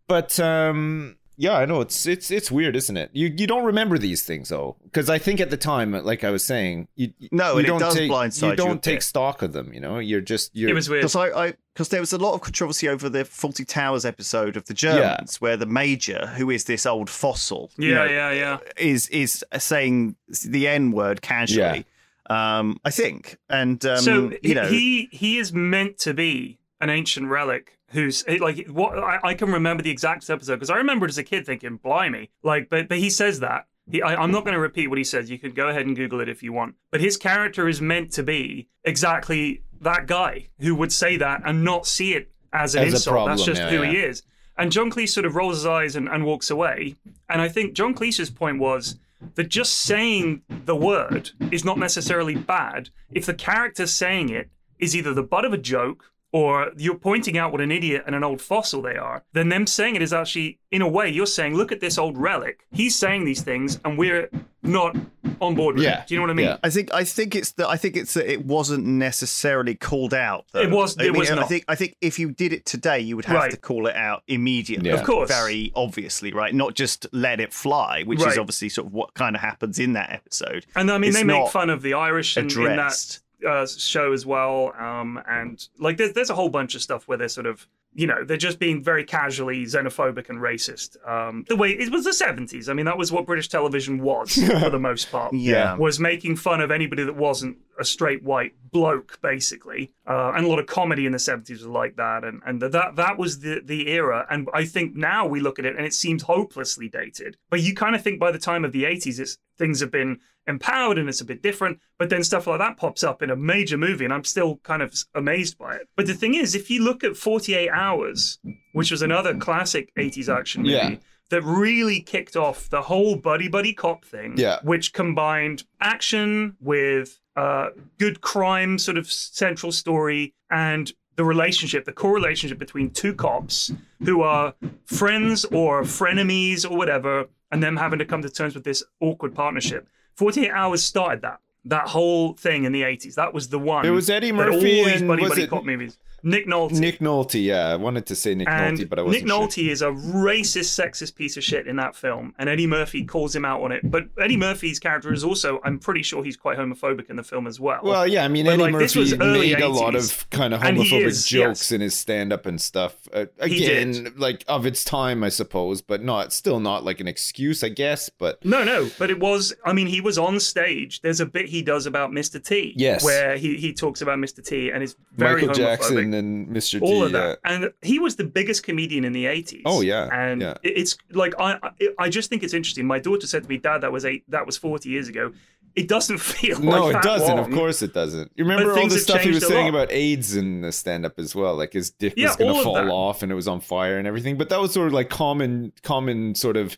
But 0.08 0.40
um 0.40 1.18
yeah, 1.36 1.58
I 1.58 1.66
know 1.66 1.82
it's 1.82 2.06
it's 2.06 2.30
it's 2.30 2.52
weird, 2.52 2.76
isn't 2.76 2.96
it? 2.96 3.10
You 3.12 3.34
you 3.36 3.48
don't 3.48 3.66
remember 3.66 3.98
these 3.98 4.22
things 4.22 4.50
though, 4.50 4.76
because 4.84 5.10
I 5.10 5.18
think 5.18 5.40
at 5.42 5.50
the 5.50 5.58
time, 5.58 5.92
like 5.92 6.24
I 6.24 6.30
was 6.30 6.44
saying, 6.46 6.88
you 6.96 7.12
No, 7.32 7.54
you 7.54 7.62
it 7.62 7.68
don't 7.68 7.80
does 7.80 7.96
take 7.96 8.12
blindside 8.12 8.42
you 8.44 8.50
you 8.50 8.56
don't 8.56 8.84
take 8.84 8.98
bit. 8.98 9.04
stock 9.04 9.42
of 9.42 9.52
them. 9.52 9.74
You 9.74 9.80
know, 9.80 9.98
you're 9.98 10.22
just 10.22 10.56
you're 10.56 10.70
It 10.70 10.74
was 10.74 10.90
weird. 10.90 11.02
Because 11.02 11.16
I, 11.16 11.54
because 11.74 11.90
there 11.90 12.00
was 12.02 12.14
a 12.14 12.20
lot 12.20 12.36
of 12.36 12.42
controversy 12.42 12.88
over 12.88 13.10
the 13.10 13.24
Fawlty 13.24 13.66
Towers 13.68 14.06
episode 14.06 14.56
of 14.58 14.66
the 14.66 14.76
Germans, 14.76 15.42
where 15.42 15.58
the 15.58 15.66
major, 15.66 16.28
who 16.38 16.52
is 16.52 16.66
this 16.66 16.86
old 16.86 17.10
fossil, 17.10 17.72
you 17.78 17.90
Yeah, 17.90 17.96
know, 17.96 18.06
yeah, 18.06 18.32
yeah. 18.32 18.58
is 18.78 19.08
is 19.10 19.44
saying 19.58 20.16
the 20.46 20.68
N 20.68 20.92
word 20.92 21.24
casually. 21.24 21.86
Um, 22.30 22.80
I 22.86 22.90
think, 22.90 23.38
and 23.50 23.84
um, 23.86 23.98
so 23.98 24.32
you 24.42 24.56
know, 24.56 24.68
he 24.68 25.10
he 25.12 25.38
is 25.38 25.52
meant 25.54 25.98
to 26.00 26.14
be 26.14 26.60
an 26.80 26.90
ancient 26.90 27.28
relic 27.28 27.78
who's 27.90 28.28
like 28.40 28.68
what 28.68 28.98
I, 28.98 29.20
I 29.24 29.34
can 29.34 29.52
remember 29.52 29.84
the 29.84 29.92
exact 29.92 30.30
episode 30.30 30.56
because 30.56 30.70
I 30.70 30.78
remember 30.78 31.06
it 31.06 31.10
as 31.10 31.18
a 31.18 31.24
kid 31.24 31.46
thinking, 31.46 31.78
"Blimey!" 31.78 32.30
Like, 32.44 32.70
but 32.70 32.88
but 32.88 32.98
he 32.98 33.10
says 33.10 33.40
that. 33.42 33.68
He, 33.92 34.02
I, 34.02 34.16
I'm 34.16 34.32
not 34.32 34.46
going 34.46 34.54
to 34.54 34.60
repeat 34.60 34.88
what 34.88 34.98
he 34.98 35.04
says. 35.04 35.30
You 35.30 35.38
can 35.38 35.52
go 35.52 35.68
ahead 35.68 35.86
and 35.86 35.94
Google 35.96 36.22
it 36.22 36.30
if 36.30 36.42
you 36.42 36.54
want. 36.54 36.76
But 36.90 37.02
his 37.02 37.18
character 37.18 37.68
is 37.68 37.82
meant 37.82 38.14
to 38.14 38.24
be 38.24 38.70
exactly 38.86 39.62
that 39.82 40.08
guy 40.08 40.48
who 40.60 40.74
would 40.76 40.94
say 40.94 41.18
that 41.18 41.42
and 41.46 41.66
not 41.66 41.86
see 41.86 42.14
it 42.14 42.32
as 42.54 42.76
an 42.76 42.84
As 42.84 42.94
a 42.94 42.96
insult. 42.96 43.28
That's 43.28 43.44
just 43.44 43.62
yeah, 43.62 43.70
who 43.70 43.82
he 43.82 43.98
is. 43.98 44.24
And 44.58 44.72
John 44.72 44.90
Cleese 44.90 45.10
sort 45.10 45.26
of 45.26 45.36
rolls 45.36 45.58
his 45.58 45.66
eyes 45.66 45.96
and, 45.96 46.08
and 46.08 46.24
walks 46.24 46.50
away. 46.50 46.96
And 47.28 47.42
I 47.42 47.50
think 47.50 47.74
John 47.74 47.94
Cleese's 47.94 48.30
point 48.30 48.60
was 48.60 48.98
that 49.36 49.50
just 49.50 49.76
saying 49.78 50.42
the 50.66 50.76
word 50.76 51.32
is 51.52 51.66
not 51.66 51.78
necessarily 51.78 52.36
bad 52.36 52.90
if 53.12 53.26
the 53.26 53.34
character 53.34 53.86
saying 53.88 54.30
it 54.30 54.50
is 54.80 54.96
either 54.96 55.14
the 55.14 55.24
butt 55.24 55.46
of 55.46 55.54
a 55.54 55.58
joke 55.58 56.06
or 56.32 56.72
you're 56.78 56.98
pointing 56.98 57.38
out 57.38 57.52
what 57.52 57.62
an 57.62 57.72
idiot 57.72 58.04
and 58.08 58.16
an 58.16 58.24
old 58.24 58.42
fossil 58.42 58.82
they 58.82 58.96
are, 58.96 59.24
then 59.34 59.50
them 59.50 59.68
saying 59.68 59.96
it 59.96 60.02
is 60.02 60.12
actually, 60.12 60.60
in 60.72 60.82
a 60.82 60.88
way, 60.88 61.08
you're 61.08 61.28
saying, 61.28 61.54
look 61.54 61.72
at 61.72 61.80
this 61.80 62.00
old 62.00 62.18
relic. 62.18 62.66
He's 62.72 62.96
saying 62.98 63.24
these 63.24 63.44
things, 63.44 63.80
and 63.86 64.00
we're 64.00 64.30
not 64.64 64.98
on 65.42 65.56
board 65.56 65.76
with 65.76 65.84
Yeah. 65.84 66.04
Do 66.08 66.14
you 66.14 66.20
know 66.20 66.24
what 66.24 66.32
I 66.32 66.34
mean? 66.34 66.46
Yeah. 66.48 66.58
I 66.64 66.70
think 66.70 66.94
I 66.94 67.04
think 67.04 67.36
it's 67.36 67.52
that 67.54 67.68
I 67.68 67.78
think 67.78 67.96
it's 67.96 68.14
that 68.16 68.32
it 68.32 68.46
wasn't 68.46 68.86
necessarily 68.86 69.76
called 69.76 70.14
out. 70.14 70.46
Though. 70.52 70.62
It 70.62 70.72
was- 70.72 70.98
I 70.98 71.04
it 71.04 71.12
mean, 71.12 71.20
was 71.20 71.30
and 71.30 71.40
I 71.40 71.44
think 71.44 71.66
I 71.68 71.76
think 71.76 71.96
if 72.02 72.20
you 72.20 72.32
did 72.32 72.54
it 72.54 72.66
today, 72.66 73.00
you 73.00 73.16
would 73.16 73.26
have 73.26 73.36
Right. 73.36 73.52
to 73.52 73.58
call 73.58 73.88
it 73.88 73.96
out 73.96 74.24
immediately. 74.28 74.90
Yeah. 74.90 74.96
Of 74.96 75.04
course. 75.04 75.30
very 75.30 75.72
obviously, 75.76 76.34
right? 76.34 76.54
Not 76.54 76.76
just 76.76 77.08
let 77.12 77.40
it 77.40 77.54
fly, 77.54 78.04
which 78.04 78.20
Right. 78.20 78.32
is 78.34 78.38
obviously 78.38 78.70
sort 78.70 78.88
of 78.88 78.94
what 78.94 79.14
kind 79.14 79.36
of 79.36 79.42
happens 79.42 79.80
in 79.80 79.94
that 79.94 80.12
episode. 80.12 80.66
And 80.76 80.92
I 80.92 80.98
mean, 80.98 81.10
It's 81.10 81.18
they 81.18 81.24
make 81.24 81.50
fun 81.50 81.70
of 81.70 81.82
the 81.82 81.94
Irish 81.94 82.38
in, 82.38 82.50
in 82.50 82.76
that 82.78 83.20
uh, 83.48 83.68
show 83.68 84.14
as 84.14 84.26
well. 84.26 84.74
Um, 84.80 85.22
and 85.28 85.66
like, 85.80 85.98
there's 85.98 86.14
there's 86.14 86.30
a 86.30 86.36
whole 86.36 86.50
bunch 86.50 86.76
of 86.76 86.82
stuff 86.82 87.08
where 87.08 87.18
they're 87.18 87.28
sort 87.30 87.46
of, 87.48 87.68
you 87.96 88.08
know, 88.08 88.24
they're 88.24 88.38
just 88.38 88.60
being 88.60 88.84
very 88.84 89.04
casually 89.04 89.66
xenophobic 89.66 90.30
and 90.30 90.40
racist. 90.40 90.98
Um, 91.08 91.46
the 91.48 91.56
way 91.56 91.72
it 91.72 91.92
was 91.92 92.04
the 92.04 92.12
70s. 92.12 92.70
I 92.70 92.74
mean, 92.74 92.86
that 92.86 92.98
was 92.98 93.12
what 93.12 93.26
British 93.26 93.50
television 93.50 94.00
was 94.02 94.34
for 94.62 94.70
the 94.70 94.80
most 94.80 95.12
part. 95.12 95.34
Yeah. 95.34 95.76
was 95.76 96.00
making 96.00 96.38
fun 96.38 96.62
of 96.62 96.72
anybody 96.72 97.04
that 97.04 97.16
wasn't 97.16 97.58
a 97.84 97.86
straight 97.86 98.24
white 98.24 98.54
bloke, 98.72 99.20
basically. 99.22 99.92
Uh, 100.08 100.32
and 100.36 100.46
a 100.46 100.50
lot 100.50 100.60
of 100.60 100.66
comedy 100.66 101.06
in 101.06 101.12
the 101.12 101.18
70s 101.18 101.50
was 101.50 101.68
like 101.68 101.96
that. 101.98 102.24
And, 102.24 102.42
and 102.46 102.62
that 102.62 102.96
that 102.96 103.18
was 103.18 103.40
the, 103.40 103.62
the 103.64 103.90
era. 103.90 104.26
And 104.32 104.48
I 104.54 104.66
think 104.66 104.96
now 104.96 105.28
we 105.28 105.40
look 105.40 105.60
at 105.60 105.66
it 105.66 105.76
and 105.76 105.86
it 105.86 105.94
seems 105.94 106.24
hopelessly 106.24 106.90
dated. 106.90 107.38
But 107.50 107.62
you 107.62 107.76
kind 107.76 107.96
of 107.96 108.02
think 108.02 108.20
by 108.20 108.32
the 108.32 108.40
time 108.40 108.66
of 108.66 108.72
the 108.72 108.84
80s, 108.86 109.20
it's, 109.20 109.38
things 109.58 109.80
have 109.82 109.92
been 109.92 110.20
empowered 110.48 110.98
and 110.98 111.08
it's 111.08 111.22
a 111.22 111.26
bit 111.26 111.42
different. 111.44 111.80
But 112.00 112.10
then 112.10 112.24
stuff 112.24 112.48
like 112.48 112.60
that 112.60 112.78
pops 112.78 113.04
up 113.04 113.22
in 113.22 113.30
a 113.30 113.36
major 113.36 113.78
movie 113.78 114.06
and 114.06 114.14
I'm 114.14 114.24
still 114.24 114.58
kind 114.64 114.82
of 114.82 114.94
amazed 115.14 115.58
by 115.58 115.76
it. 115.76 115.88
But 115.96 116.08
the 116.08 116.14
thing 116.16 116.34
is, 116.34 116.56
if 116.56 116.70
you 116.72 116.84
look 116.84 117.04
at 117.04 117.16
48 117.18 117.70
Hours, 117.70 118.40
which 118.74 118.92
was 118.92 119.02
another 119.02 119.36
classic 119.38 119.94
80s 119.96 120.30
action 120.36 120.64
movie, 120.64 120.74
Yeah. 120.74 120.96
that 121.30 121.44
really 121.44 122.02
kicked 122.02 122.36
off 122.36 122.70
the 122.70 122.82
whole 122.82 123.16
buddy 123.16 123.48
buddy 123.48 123.74
cop 123.74 124.04
thing. 124.04 124.34
Yeah. 124.38 124.60
Which 124.64 124.94
combined 124.94 125.64
action 125.80 126.56
with 126.60 127.20
uh, 127.36 127.70
good 127.98 128.22
crime 128.22 128.78
sort 128.78 128.98
of 128.98 129.12
central 129.12 129.72
story 129.72 130.34
and 130.50 130.92
the 131.16 131.24
relationship, 131.24 131.86
the 131.86 131.94
core 131.94 132.14
relationship 132.14 132.58
between 132.58 132.90
two 132.90 133.14
cops 133.14 133.72
who 134.04 134.22
are 134.22 134.56
friends 134.86 135.46
or 135.46 135.84
frenemies 135.84 136.70
or 136.70 136.76
whatever, 136.78 137.28
and 137.52 137.62
them 137.62 137.78
having 137.78 138.00
to 138.00 138.06
come 138.06 138.22
to 138.22 138.30
terms 138.30 138.56
with 138.56 138.64
this 138.64 138.84
awkward 139.00 139.36
partnership. 139.36 139.88
48 140.16 140.50
Hours 140.50 140.84
started 140.84 141.22
that. 141.22 141.40
That 141.66 141.88
whole 141.88 142.34
thing 142.34 142.66
in 142.66 142.72
the 142.72 142.82
80s. 142.82 143.16
That 143.16 143.34
was 143.34 143.50
the 143.50 143.60
one. 143.60 143.86
It 143.86 143.92
was 143.92 144.10
Eddie 144.10 144.32
Murphy 144.32 144.56
all 144.56 144.86
these 144.86 145.02
buddy 145.02 145.28
buddy 145.28 145.44
it 145.44 145.50
cop 145.50 145.64
movies. 145.64 145.98
Nick 146.24 146.48
Nolte. 146.48 146.80
Nick 146.80 147.00
Nolte, 147.00 147.44
yeah, 147.44 147.68
I 147.68 147.76
wanted 147.76 148.06
to 148.08 148.16
say 148.16 148.34
Nick 148.34 148.48
And 148.48 148.78
Nolte, 148.78 148.90
but 148.90 149.00
I 149.00 149.02
wasn't 149.02 149.26
Nick 149.26 149.32
sure. 149.32 149.48
Nolte 149.48 149.70
is 149.70 149.82
a 149.82 149.90
racist, 149.90 150.80
sexist 150.80 151.16
piece 151.16 151.36
of 151.36 151.44
shit 151.44 151.68
in 151.68 151.76
that 151.76 151.96
film, 151.96 152.34
and 152.40 152.48
Eddie 152.50 152.68
Murphy 152.68 153.04
calls 153.04 153.36
him 153.36 153.44
out 153.44 153.62
on 153.62 153.72
it. 153.72 153.90
But 153.90 154.06
Eddie 154.20 154.38
Murphy's 154.38 154.80
character 154.80 155.12
is 155.12 155.24
also, 155.24 155.60
I'm 155.64 155.80
pretty 155.80 156.02
sure 156.02 156.24
he's 156.24 156.38
quite 156.38 156.58
homophobic 156.58 157.10
in 157.10 157.18
the 157.18 157.24
film 157.24 157.46
as 157.46 157.60
well. 157.60 157.82
Well, 157.84 158.08
yeah, 158.08 158.24
I 158.24 158.30
mean, 158.30 158.46
But, 158.46 158.54
Eddie 158.54 158.64
like, 158.64 158.72
Murphy 158.72 159.18
made 159.18 159.60
a 159.60 159.68
lot 159.68 159.96
of 159.96 160.30
kind 160.30 160.54
of 160.54 160.62
homophobic 160.62 161.06
is, 161.06 161.26
jokes 161.26 161.62
yes. 161.62 161.72
in 161.74 161.82
his 161.82 161.94
stand-up 161.94 162.46
and 162.46 162.62
stuff. 162.62 162.96
Uh, 163.14 163.26
again, 163.40 164.14
like 164.18 164.46
of 164.48 164.66
its 164.66 164.86
time, 164.86 165.24
I 165.24 165.30
suppose, 165.30 165.82
but 165.82 166.02
not 166.02 166.32
still 166.32 166.60
not 166.60 166.86
like 166.86 167.02
an 167.02 167.08
excuse, 167.08 167.64
I 167.64 167.70
guess. 167.70 168.10
But 168.10 168.44
no, 168.46 168.64
no, 168.64 168.90
but 168.98 169.10
it 169.10 169.20
was. 169.20 169.54
I 169.66 169.74
mean, 169.74 169.88
he 169.88 170.00
was 170.00 170.18
on 170.18 170.40
stage. 170.40 171.02
There's 171.02 171.20
a 171.20 171.26
bit 171.26 171.48
he 171.48 171.62
does 171.62 171.86
about 171.86 172.12
Mr. 172.12 172.44
T. 172.44 172.74
Yes. 172.78 173.04
where 173.04 173.36
he, 173.36 173.58
he 173.58 173.74
talks 173.74 174.02
about 174.02 174.18
Mr. 174.20 174.46
T, 174.46 174.72
and 174.72 174.82
it's 174.82 174.96
very 175.18 175.42
Michael 175.42 175.50
homophobic. 175.50 175.58
Jackson 175.58 176.13
and 176.14 176.48
Mr. 176.50 176.82
all 176.82 177.02
T, 177.02 177.06
of 177.08 177.12
that, 177.14 177.40
yeah. 177.46 177.52
and 177.52 177.74
he 177.82 178.00
was 178.00 178.16
the 178.16 178.24
biggest 178.24 178.64
comedian 178.64 179.06
in 179.06 179.14
the 179.14 179.26
'80s. 179.26 179.62
Oh, 179.66 179.82
yeah, 179.82 180.10
and 180.12 180.42
yeah. 180.42 180.54
it's 180.64 180.98
like 181.12 181.34
I, 181.40 181.58
I 182.00 182.10
just 182.10 182.30
think 182.30 182.44
it's 182.44 182.54
interesting. 182.54 182.86
My 182.86 183.00
daughter 183.00 183.28
said 183.28 183.44
to 183.44 183.50
me, 183.50 183.58
"Dad, 183.58 183.80
that 183.82 183.92
was 183.92 184.06
eight, 184.06 184.24
that 184.30 184.46
was 184.46 184.58
40 184.58 184.90
years 184.90 185.08
ago." 185.08 185.32
It 185.76 185.88
doesn't 185.88 186.18
feel 186.20 186.60
No, 186.60 186.86
like 186.86 186.98
it 186.98 187.02
doesn't. 187.02 187.36
long. 187.36 187.40
Of 187.40 187.52
course, 187.52 187.82
it 187.82 187.94
doesn't. 187.94 188.32
You 188.36 188.46
remember 188.46 188.78
all 188.78 188.88
the 188.88 189.00
stuff 189.00 189.22
he 189.22 189.32
was 189.32 189.48
saying 189.48 189.70
about 189.70 189.92
AIDS 189.92 190.36
in 190.36 190.62
the 190.62 190.72
stand-up 190.72 191.18
as 191.18 191.34
well, 191.34 191.56
like 191.56 191.74
his 191.74 191.90
dick 191.90 192.14
Yeah, 192.16 192.28
was 192.28 192.36
going 192.36 192.56
to 192.56 192.64
fall 192.64 192.92
off 192.92 193.24
and 193.24 193.32
it 193.32 193.36
was 193.36 193.48
on 193.48 193.60
fire 193.60 193.98
and 193.98 194.08
everything. 194.08 194.38
But 194.38 194.50
that 194.50 194.60
was 194.62 194.72
sort 194.72 194.86
of 194.86 194.94
like 194.94 195.10
common, 195.10 195.74
common 195.82 196.36
sort 196.36 196.58
of 196.58 196.78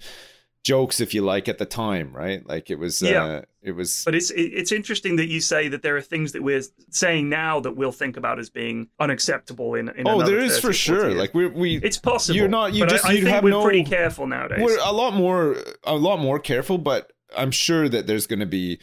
jokes, 0.66 1.00
if 1.00 1.14
you 1.14 1.22
like, 1.22 1.48
at 1.48 1.60
the 1.60 1.66
time, 1.66 2.12
right? 2.12 2.46
Like 2.46 2.70
it 2.70 2.80
was, 2.80 3.02
Yeah. 3.02 3.24
uh, 3.24 3.42
it 3.62 3.72
was. 3.72 4.04
But 4.04 4.16
it's 4.16 4.32
it's 4.32 4.72
interesting 4.72 5.16
that 5.16 5.28
you 5.28 5.40
say 5.40 5.70
that 5.70 5.82
there 5.82 5.96
are 5.96 6.02
things 6.02 6.34
that 6.34 6.44
we're 6.44 6.64
saying 6.90 7.30
now 7.30 7.60
that 7.62 7.78
we'll 7.78 7.94
think 7.94 8.18
about 8.18 8.40
as 8.40 8.50
being 8.50 8.90
unacceptable 9.00 9.76
in. 9.76 9.90
in 9.90 10.08
oh, 10.08 10.24
there 10.24 10.40
is 10.40 10.60
for 10.60 10.74
sure. 10.74 11.10
years. 11.10 11.16
Like 11.16 11.34
we, 11.34 11.48
we, 11.48 11.78
it's 11.78 11.98
possible. 11.98 12.36
You're 12.36 12.50
not. 12.50 12.74
You 12.74 12.86
just. 12.86 13.06
I, 13.06 13.10
I 13.10 13.12
you 13.14 13.22
think 13.22 13.30
have 13.30 13.44
we're 13.44 13.52
no. 13.52 13.64
pretty 13.64 13.84
careful 13.84 14.28
nowadays. 14.28 14.60
We're 14.62 14.80
a 14.80 14.92
lot 14.92 15.14
more, 15.14 15.56
a 15.84 15.96
lot 15.96 16.20
more 16.20 16.40
careful, 16.40 16.78
but 16.78 17.14
I'm 17.38 17.52
sure 17.52 17.88
that 17.88 18.08
there's 18.08 18.28
going 18.28 18.40
to 18.40 18.46
be 18.46 18.80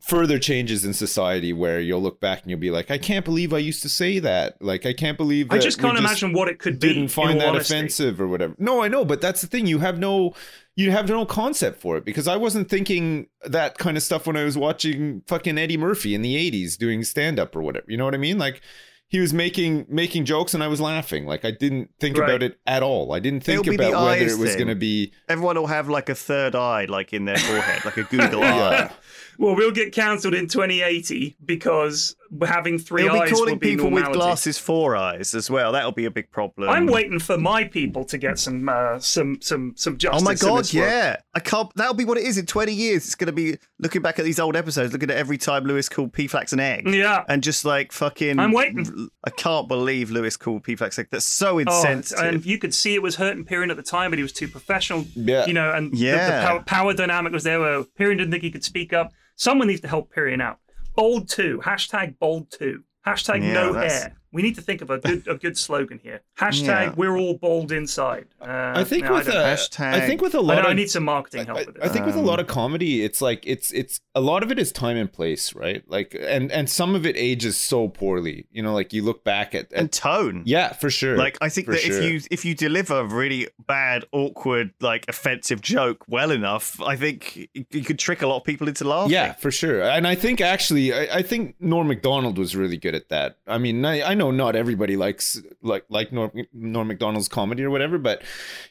further 0.00 0.38
changes 0.38 0.84
in 0.84 0.94
society 0.94 1.52
where 1.52 1.78
you'll 1.78 2.00
look 2.00 2.18
back 2.20 2.40
and 2.42 2.50
you'll 2.50 2.58
be 2.60 2.70
like, 2.70 2.90
I 2.90 2.96
can't 2.98 3.24
believe 3.24 3.52
I 3.52 3.58
used 3.58 3.82
to 3.82 3.88
say 3.88 4.18
that. 4.20 4.60
Like, 4.62 4.86
I 4.86 4.92
can't 4.94 5.18
believe. 5.18 5.50
I 5.50 5.58
just 5.58 5.78
can't 5.78 5.98
imagine 5.98 6.32
what 6.32 6.48
it 6.48 6.58
could 6.58 6.80
be. 6.80 6.88
Didn't 6.88 7.08
find 7.08 7.40
that 7.40 7.48
honesty. 7.48 7.74
offensive 7.74 8.20
or 8.20 8.26
whatever. 8.26 8.54
No, 8.58 8.82
I 8.82 8.88
know, 8.88 9.04
but 9.04 9.20
that's 9.20 9.40
the 9.42 9.46
thing. 9.46 9.66
You 9.66 9.80
have 9.80 9.98
no, 9.98 10.32
you 10.74 10.90
have 10.90 11.08
no 11.08 11.26
concept 11.26 11.80
for 11.82 11.96
it 11.98 12.04
because 12.04 12.26
I 12.26 12.36
wasn't 12.36 12.70
thinking 12.70 13.26
that 13.44 13.76
kind 13.76 13.96
of 13.98 14.02
stuff 14.02 14.26
when 14.26 14.36
I 14.36 14.44
was 14.44 14.56
watching 14.56 15.22
fucking 15.26 15.58
Eddie 15.58 15.76
Murphy 15.76 16.14
in 16.14 16.22
the 16.22 16.34
'80s 16.34 16.78
doing 16.78 17.04
stand 17.04 17.38
up 17.38 17.54
or 17.54 17.60
whatever. 17.60 17.84
You 17.88 17.96
know 17.98 18.04
what 18.06 18.14
I 18.14 18.18
mean? 18.18 18.38
Like. 18.38 18.62
He 19.06 19.20
was 19.20 19.32
making 19.34 19.86
making 19.88 20.24
jokes 20.24 20.54
and 20.54 20.64
I 20.64 20.66
was 20.66 20.80
laughing. 20.80 21.24
Like 21.24 21.44
I 21.44 21.52
didn't 21.52 21.90
think 22.00 22.18
Right. 22.18 22.28
about 22.28 22.42
it 22.42 22.58
at 22.66 22.82
all. 22.82 23.12
I 23.12 23.20
didn't 23.20 23.44
think 23.44 23.60
It'll 23.60 23.74
about 23.74 23.92
whether 24.06 24.24
eyes 24.24 24.32
it 24.32 24.38
was 24.40 24.48
thing. 24.50 24.58
going 24.58 24.68
to 24.68 24.74
be 24.74 25.12
Everyone 25.28 25.56
will 25.56 25.68
have 25.68 25.88
like 25.88 26.08
a 26.08 26.16
third 26.16 26.56
eye, 26.56 26.86
like 26.86 27.12
in 27.12 27.24
their 27.26 27.36
forehead, 27.36 27.84
like 27.84 27.96
a 27.98 28.02
Google 28.10 28.42
eye. 28.42 28.90
Yeah. 29.38 29.46
Well, 29.46 29.56
we'll 29.56 29.70
get 29.72 29.92
cancelled 29.92 30.34
in 30.34 30.46
2080 30.48 31.36
because 31.44 32.16
we're 32.30 32.46
having 32.48 32.78
3 32.78 33.02
They'll 33.02 33.12
eyes 33.16 33.30
be 33.30 33.34
calling 33.36 33.54
will 33.54 33.58
be 33.60 33.70
people 33.76 33.90
with 33.90 34.12
glasses 34.12 34.58
four 34.58 34.96
eyes 34.96 35.34
as 35.34 35.48
well. 35.50 35.72
That'll 35.72 35.92
be 35.92 36.04
a 36.06 36.10
big 36.10 36.30
problem. 36.30 36.68
I'm 36.68 36.86
waiting 36.86 37.18
for 37.20 37.38
my 37.38 37.64
people 37.64 38.04
to 38.06 38.18
get 38.18 38.38
some 38.38 38.68
uh, 38.68 38.98
some 38.98 39.40
some 39.40 39.74
some 39.76 39.96
justice. 39.98 40.22
Oh 40.22 40.24
my 40.24 40.34
god, 40.34 40.60
this 40.64 40.74
world. 40.74 40.90
yeah! 40.90 41.16
I 41.34 41.40
can't. 41.40 41.70
That'll 41.76 41.94
be 41.94 42.04
what 42.04 42.18
it 42.18 42.24
is 42.24 42.38
in 42.38 42.46
twenty 42.46 42.72
years. 42.72 43.04
It's 43.06 43.14
going 43.14 43.26
to 43.26 43.32
be 43.32 43.56
looking 43.78 44.02
back 44.02 44.18
at 44.18 44.24
these 44.24 44.40
old 44.40 44.56
episodes, 44.56 44.92
looking 44.92 45.10
at 45.10 45.16
every 45.16 45.38
time 45.38 45.64
Lewis 45.64 45.88
called 45.88 46.12
P-Flax 46.12 46.52
an 46.52 46.60
egg, 46.60 46.88
Yeah. 46.88 47.24
and 47.28 47.42
just 47.42 47.64
like 47.64 47.92
fucking. 47.92 48.38
I'm 48.40 48.52
waiting. 48.52 49.08
I 49.24 49.30
can't 49.30 49.68
believe 49.68 50.10
Lewis 50.10 50.36
called 50.36 50.64
P-Flax 50.64 50.98
egg. 50.98 51.08
That's 51.10 51.26
so 51.26 51.56
Oh, 51.56 51.58
insensitive. 51.58 52.24
and 52.24 52.44
you 52.46 52.58
could 52.58 52.74
see 52.74 52.94
it 52.94 53.02
was 53.02 53.16
hurting 53.16 53.44
Pyrion 53.44 53.70
at 53.70 53.76
the 53.76 53.82
time, 53.82 54.10
but 54.10 54.18
he 54.18 54.22
was 54.22 54.32
too 54.32 54.48
professional. 54.48 55.04
Yeah. 55.14 55.46
You 55.46 55.52
know, 55.52 55.70
and 55.72 55.92
the- 55.92 55.98
the, 56.10 56.40
power, 56.42 56.62
power 56.64 56.94
dynamic 56.94 57.32
was 57.32 57.44
there 57.44 57.60
where 57.60 57.82
Pyrion 57.98 58.18
didn't 58.18 58.30
think 58.32 58.42
he 58.42 58.50
could 58.50 58.64
speak 58.64 58.92
up. 58.92 59.12
Someone 59.36 59.68
needs 59.68 59.80
to 59.82 59.88
help 59.88 60.14
Pyrion 60.14 60.40
out. 60.42 60.58
Bold 60.96 61.28
two. 61.28 61.60
Hashtag 61.64 62.18
bold 62.18 62.50
two. 62.50 62.84
Hashtag 63.06 63.42
Yeah, 63.42 63.52
no 63.52 63.72
that's- 63.72 64.02
hair. 64.02 64.16
We 64.34 64.42
need 64.42 64.56
to 64.56 64.60
think 64.62 64.82
of 64.82 64.90
a 64.90 64.98
good 64.98 65.26
a 65.26 65.36
good 65.36 65.56
slogan 65.56 66.00
here. 66.02 66.20
Hashtag 66.38 66.66
Yeah. 66.66 66.94
we're 66.96 67.16
all 67.16 67.34
bold 67.38 67.72
inside. 67.72 68.26
Uh, 68.40 68.72
I 68.76 68.84
think 68.84 69.04
no, 69.04 69.14
with 69.14 69.28
I, 69.28 69.32
don't 69.32 69.40
a. 69.42 69.44
Hashtag- 69.54 69.94
I 69.94 70.06
think 70.06 70.20
with 70.20 70.34
a 70.34 70.38
I, 70.38 70.40
lot 70.42 70.54
know, 70.56 70.60
of 70.62 70.66
I 70.66 70.72
need 70.74 70.90
some 70.90 71.04
marketing 71.04 71.46
help 71.46 71.58
I, 71.58 71.64
with 71.64 71.76
it. 71.76 71.82
I 71.82 71.88
think 71.88 72.04
with 72.04 72.16
a 72.16 72.18
Um, 72.18 72.26
lot 72.26 72.40
of 72.40 72.46
comedy, 72.46 73.02
it's 73.04 73.22
like 73.22 73.44
it's 73.46 73.70
it's 73.72 74.00
a 74.14 74.20
lot 74.20 74.42
of 74.42 74.50
it 74.52 74.58
is 74.58 74.70
time 74.72 74.96
and 74.96 75.10
place, 75.12 75.54
right? 75.54 75.82
Like 75.88 76.14
and 76.20 76.50
and 76.52 76.68
some 76.68 76.94
of 76.94 77.06
it 77.06 77.16
ages 77.16 77.56
so 77.56 77.88
poorly. 77.88 78.46
You 78.52 78.62
know, 78.62 78.74
like 78.74 78.92
you 78.92 79.02
look 79.02 79.24
back 79.24 79.54
at, 79.54 79.72
and 79.72 79.90
tone. 79.90 80.42
yeah, 80.44 80.72
for 80.72 80.90
sure. 80.90 81.16
Like 81.16 81.38
I 81.40 81.48
think 81.48 81.66
For 81.66 81.72
that 81.72 81.80
sure. 81.80 82.02
if 82.02 82.04
you 82.12 82.20
if 82.30 82.44
you 82.44 82.54
deliver 82.54 82.98
a 83.00 83.04
really 83.04 83.48
bad, 83.66 84.04
awkward, 84.12 84.72
like 84.80 85.04
offensive 85.08 85.60
joke 85.60 86.04
well 86.08 86.30
enough, 86.32 86.80
I 86.80 86.96
think 86.96 87.48
you 87.70 87.82
could 87.84 87.98
trick 87.98 88.20
a 88.22 88.26
lot 88.26 88.38
of 88.38 88.44
people 88.44 88.66
into 88.68 88.84
laughing. 88.84 89.12
Yeah, 89.12 89.32
for 89.34 89.50
sure. 89.52 89.82
And 89.82 90.06
I 90.06 90.14
think 90.16 90.40
actually, 90.40 90.92
I, 90.92 91.18
I 91.18 91.22
think 91.22 91.54
Norm 91.60 91.86
Macdonald 91.88 92.36
was 92.38 92.56
really 92.56 92.76
good 92.76 92.94
at 92.96 93.08
that. 93.10 93.38
I 93.46 93.58
mean, 93.58 93.84
I, 93.84 94.02
I 94.10 94.14
know 94.14 94.23
not 94.30 94.56
everybody 94.56 94.96
likes 94.96 95.40
like 95.62 95.84
like 95.88 96.12
Norm, 96.12 96.30
Norm 96.52 96.88
Macdonald's 96.88 97.28
comedy 97.28 97.64
or 97.64 97.70
whatever, 97.70 97.98
but 97.98 98.22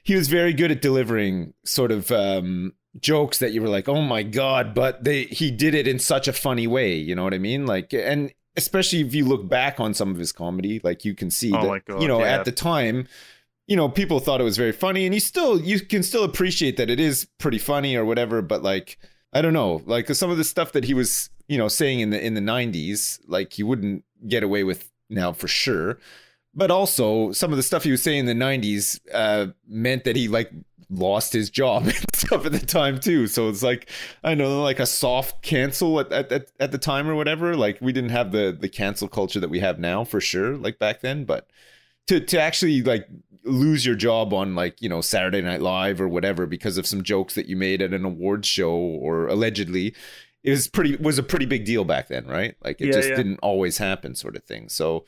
he 0.04 0.16
was 0.16 0.28
very 0.28 0.54
good 0.54 0.72
at 0.72 0.82
delivering 0.82 1.54
sort 1.64 1.91
of 1.91 2.12
um, 2.12 2.74
jokes 2.99 3.39
that 3.39 3.51
you 3.51 3.62
were 3.62 3.70
like, 3.70 3.88
oh 3.88 4.01
my 4.01 4.24
god, 4.24 4.74
but 4.74 5.04
they 5.04 5.24
he 5.26 5.51
did 5.51 5.74
it 5.74 5.88
in 5.88 5.99
such 5.99 6.28
a 6.28 6.34
funny 6.34 6.68
way. 6.68 6.95
You 6.95 7.16
know 7.16 7.24
what 7.24 7.34
I 7.34 7.39
mean? 7.39 7.66
Like, 7.66 7.93
and 7.93 8.32
especially 8.56 9.01
if 9.01 9.16
you 9.16 9.26
look 9.26 9.47
back 9.47 9.80
on 9.80 9.93
some 9.93 10.12
of 10.12 10.18
his 10.18 10.32
comedy, 10.32 10.80
like 10.84 11.06
you 11.06 11.16
can 11.16 11.32
see 11.32 11.51
Oh 11.54 11.74
that 11.74 11.86
God, 11.86 12.01
you 12.01 12.08
know 12.08 12.20
yeah. 12.20 12.36
at 12.36 12.45
the 12.45 12.51
time. 12.51 13.08
You 13.66 13.78
know, 13.78 13.88
people 13.88 14.20
thought 14.20 14.41
it 14.41 14.43
was 14.43 14.58
very 14.58 14.74
funny, 14.74 15.06
and 15.06 15.14
you 15.14 15.22
still 15.22 15.60
you 15.60 15.80
can 15.80 16.04
still 16.04 16.24
appreciate 16.24 16.78
that 16.78 16.89
it 16.89 16.99
is 16.99 17.28
pretty 17.39 17.60
funny 17.60 17.95
or 17.95 18.04
whatever. 18.04 18.41
But 18.41 18.62
like, 18.62 18.97
I 19.32 19.41
don't 19.41 19.54
know, 19.54 19.82
like 19.86 20.10
some 20.10 20.30
of 20.30 20.38
the 20.38 20.43
stuff 20.43 20.74
that 20.74 20.84
he 20.84 20.93
was, 20.93 21.30
you 21.47 21.58
know, 21.58 21.70
saying 21.70 22.01
in 22.01 22.10
the 22.10 22.24
in 22.24 22.34
the 22.34 22.41
'90s, 22.41 23.20
like 23.26 23.58
you 23.58 23.66
wouldn't 23.66 24.04
get 24.28 24.43
away 24.43 24.64
with 24.66 24.89
now 25.14 25.32
for 25.34 25.47
sure. 25.47 25.99
But 26.55 26.70
also, 26.70 27.32
some 27.32 27.51
of 27.51 27.57
the 27.57 27.64
stuff 27.64 27.84
he 27.84 27.91
was 27.91 28.03
saying 28.03 28.20
in 28.20 28.26
the 28.26 28.45
'90s 28.45 28.99
uh, 29.14 29.47
meant 29.68 30.03
that 30.03 30.16
he 30.16 30.28
like 30.28 30.51
lost 30.89 31.34
his 31.34 31.49
job 31.49 31.84
and 31.88 32.05
stuff 32.14 32.45
at 32.45 32.51
the 32.51 32.59
time 32.59 32.99
too. 32.99 33.28
So 33.28 33.49
it's 33.49 33.64
like 33.64 33.89
I 34.24 34.36
know, 34.36 34.61
like 34.61 34.80
a 34.80 34.86
soft 34.86 35.41
cancel 35.41 35.99
at 35.99 36.11
at 36.11 36.51
at 36.59 36.72
the 36.72 36.78
time 36.78 37.07
or 37.07 37.16
whatever. 37.16 37.55
Like 37.55 37.80
we 37.82 37.91
didn't 37.91 38.11
have 38.11 38.32
the 38.32 38.55
the 38.57 38.70
cancel 38.70 39.07
culture 39.07 39.39
that 39.39 39.49
we 39.49 39.59
have 39.59 39.80
now 39.80 40.03
for 40.03 40.22
sure, 40.22 40.55
like 40.55 40.80
back 40.80 41.01
then. 41.01 41.26
But 41.26 41.49
to 42.07 42.20
to 42.20 42.39
actually 42.39 42.82
like 42.84 43.07
lose 43.45 43.86
your 43.86 43.95
job 43.95 44.34
on 44.34 44.55
like 44.55 44.82
you 44.82 44.89
know 44.89 45.01
Saturday 45.01 45.41
Night 45.41 45.61
Live 45.61 45.99
or 45.99 46.07
whatever 46.07 46.45
because 46.45 46.78
of 46.78 46.88
some 46.88 47.03
jokes 47.03 47.36
that 47.36 47.47
you 47.47 47.57
made 47.57 47.82
at 47.82 47.93
an 47.93 48.05
awards 48.05 48.47
show 48.47 48.72
or 48.72 49.28
allegedly 49.28 49.95
it 50.44 50.52
was 50.52 50.68
pretty 50.68 50.96
was 50.98 51.18
a 51.18 51.24
pretty 51.24 51.46
big 51.46 51.66
deal 51.66 51.86
back 51.86 52.08
then, 52.08 52.26
right? 52.28 52.56
Like 52.64 52.82
it 52.82 52.88
Yeah, 52.88 52.91
just 52.94 53.10
yeah. 53.10 53.16
didn't 53.16 53.39
always 53.41 53.78
happen, 53.78 54.16
sort 54.16 54.36
of 54.36 54.44
thing. 54.44 54.70
So 54.70 55.06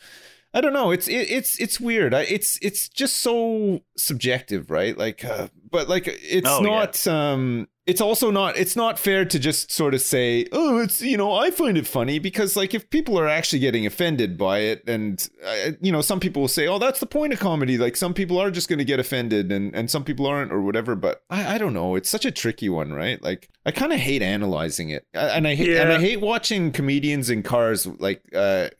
I 0.53 0.61
don't 0.61 0.73
know. 0.73 0.91
It's 0.91 1.07
it, 1.07 1.29
it's 1.29 1.59
it's 1.59 1.79
weird. 1.79 2.13
I, 2.13 2.21
it's 2.21 2.57
it's 2.61 2.87
just 2.87 3.17
so 3.17 3.81
subjective, 3.97 4.71
right? 4.71 4.97
Like, 4.97 5.25
uh, 5.25 5.49
but 5.69 5.89
like 5.89 6.07
it's 6.07 6.47
Oh, 6.47 6.61
yeah. 6.61 6.67
not. 6.69 7.07
um 7.07 7.67
It's 7.87 8.01
also 8.01 8.31
not. 8.31 8.57
It's 8.57 8.75
not 8.75 8.97
fair 8.97 9.25
to 9.25 9.37
just 9.37 9.71
sort 9.71 9.93
of 9.93 10.01
say, 10.01 10.47
"Oh, 10.51 10.79
it's 10.79 11.03
you 11.03 11.17
know, 11.17 11.33
I 11.33 11.51
find 11.51 11.77
it 11.77 11.85
funny," 11.85 12.17
because 12.17 12.55
like 12.55 12.73
if 12.73 12.89
people 12.89 13.19
are 13.19 13.27
actually 13.27 13.59
getting 13.59 13.85
offended 13.85 14.39
by 14.39 14.59
it, 14.59 14.83
and 14.87 15.27
uh, 15.45 15.71
you 15.79 15.91
know, 15.91 16.01
some 16.01 16.19
people 16.19 16.41
will 16.41 16.47
say, 16.47 16.67
"Oh, 16.67 16.79
that's 16.79 16.99
the 16.99 17.05
point 17.05 17.33
of 17.33 17.39
comedy." 17.39 17.77
Like 17.77 17.95
some 17.95 18.15
people 18.15 18.39
are 18.39 18.49
just 18.49 18.69
going 18.69 18.79
to 18.79 18.85
get 18.85 18.99
offended, 18.99 19.51
and 19.51 19.75
and 19.75 19.91
some 19.91 20.03
people 20.03 20.25
aren't, 20.25 20.51
or 20.51 20.61
whatever. 20.61 20.95
But 20.95 21.23
I 21.29 21.55
I 21.55 21.57
don't 21.59 21.73
know. 21.73 21.95
It's 21.95 22.09
such 22.09 22.25
a 22.25 22.31
tricky 22.31 22.69
one, 22.69 22.91
right? 22.91 23.21
Like 23.21 23.49
I 23.67 23.71
kind 23.71 23.93
of 23.93 23.99
hate 23.99 24.23
analyzing 24.23 24.89
it, 24.89 25.05
and 25.13 25.47
I 25.47 25.53
hate 25.53 25.77
and 25.77 25.93
I 25.93 25.99
hate 25.99 26.21
watching 26.21 26.71
comedians 26.71 27.29
in 27.29 27.43
cars, 27.43 27.85
like 27.85 28.23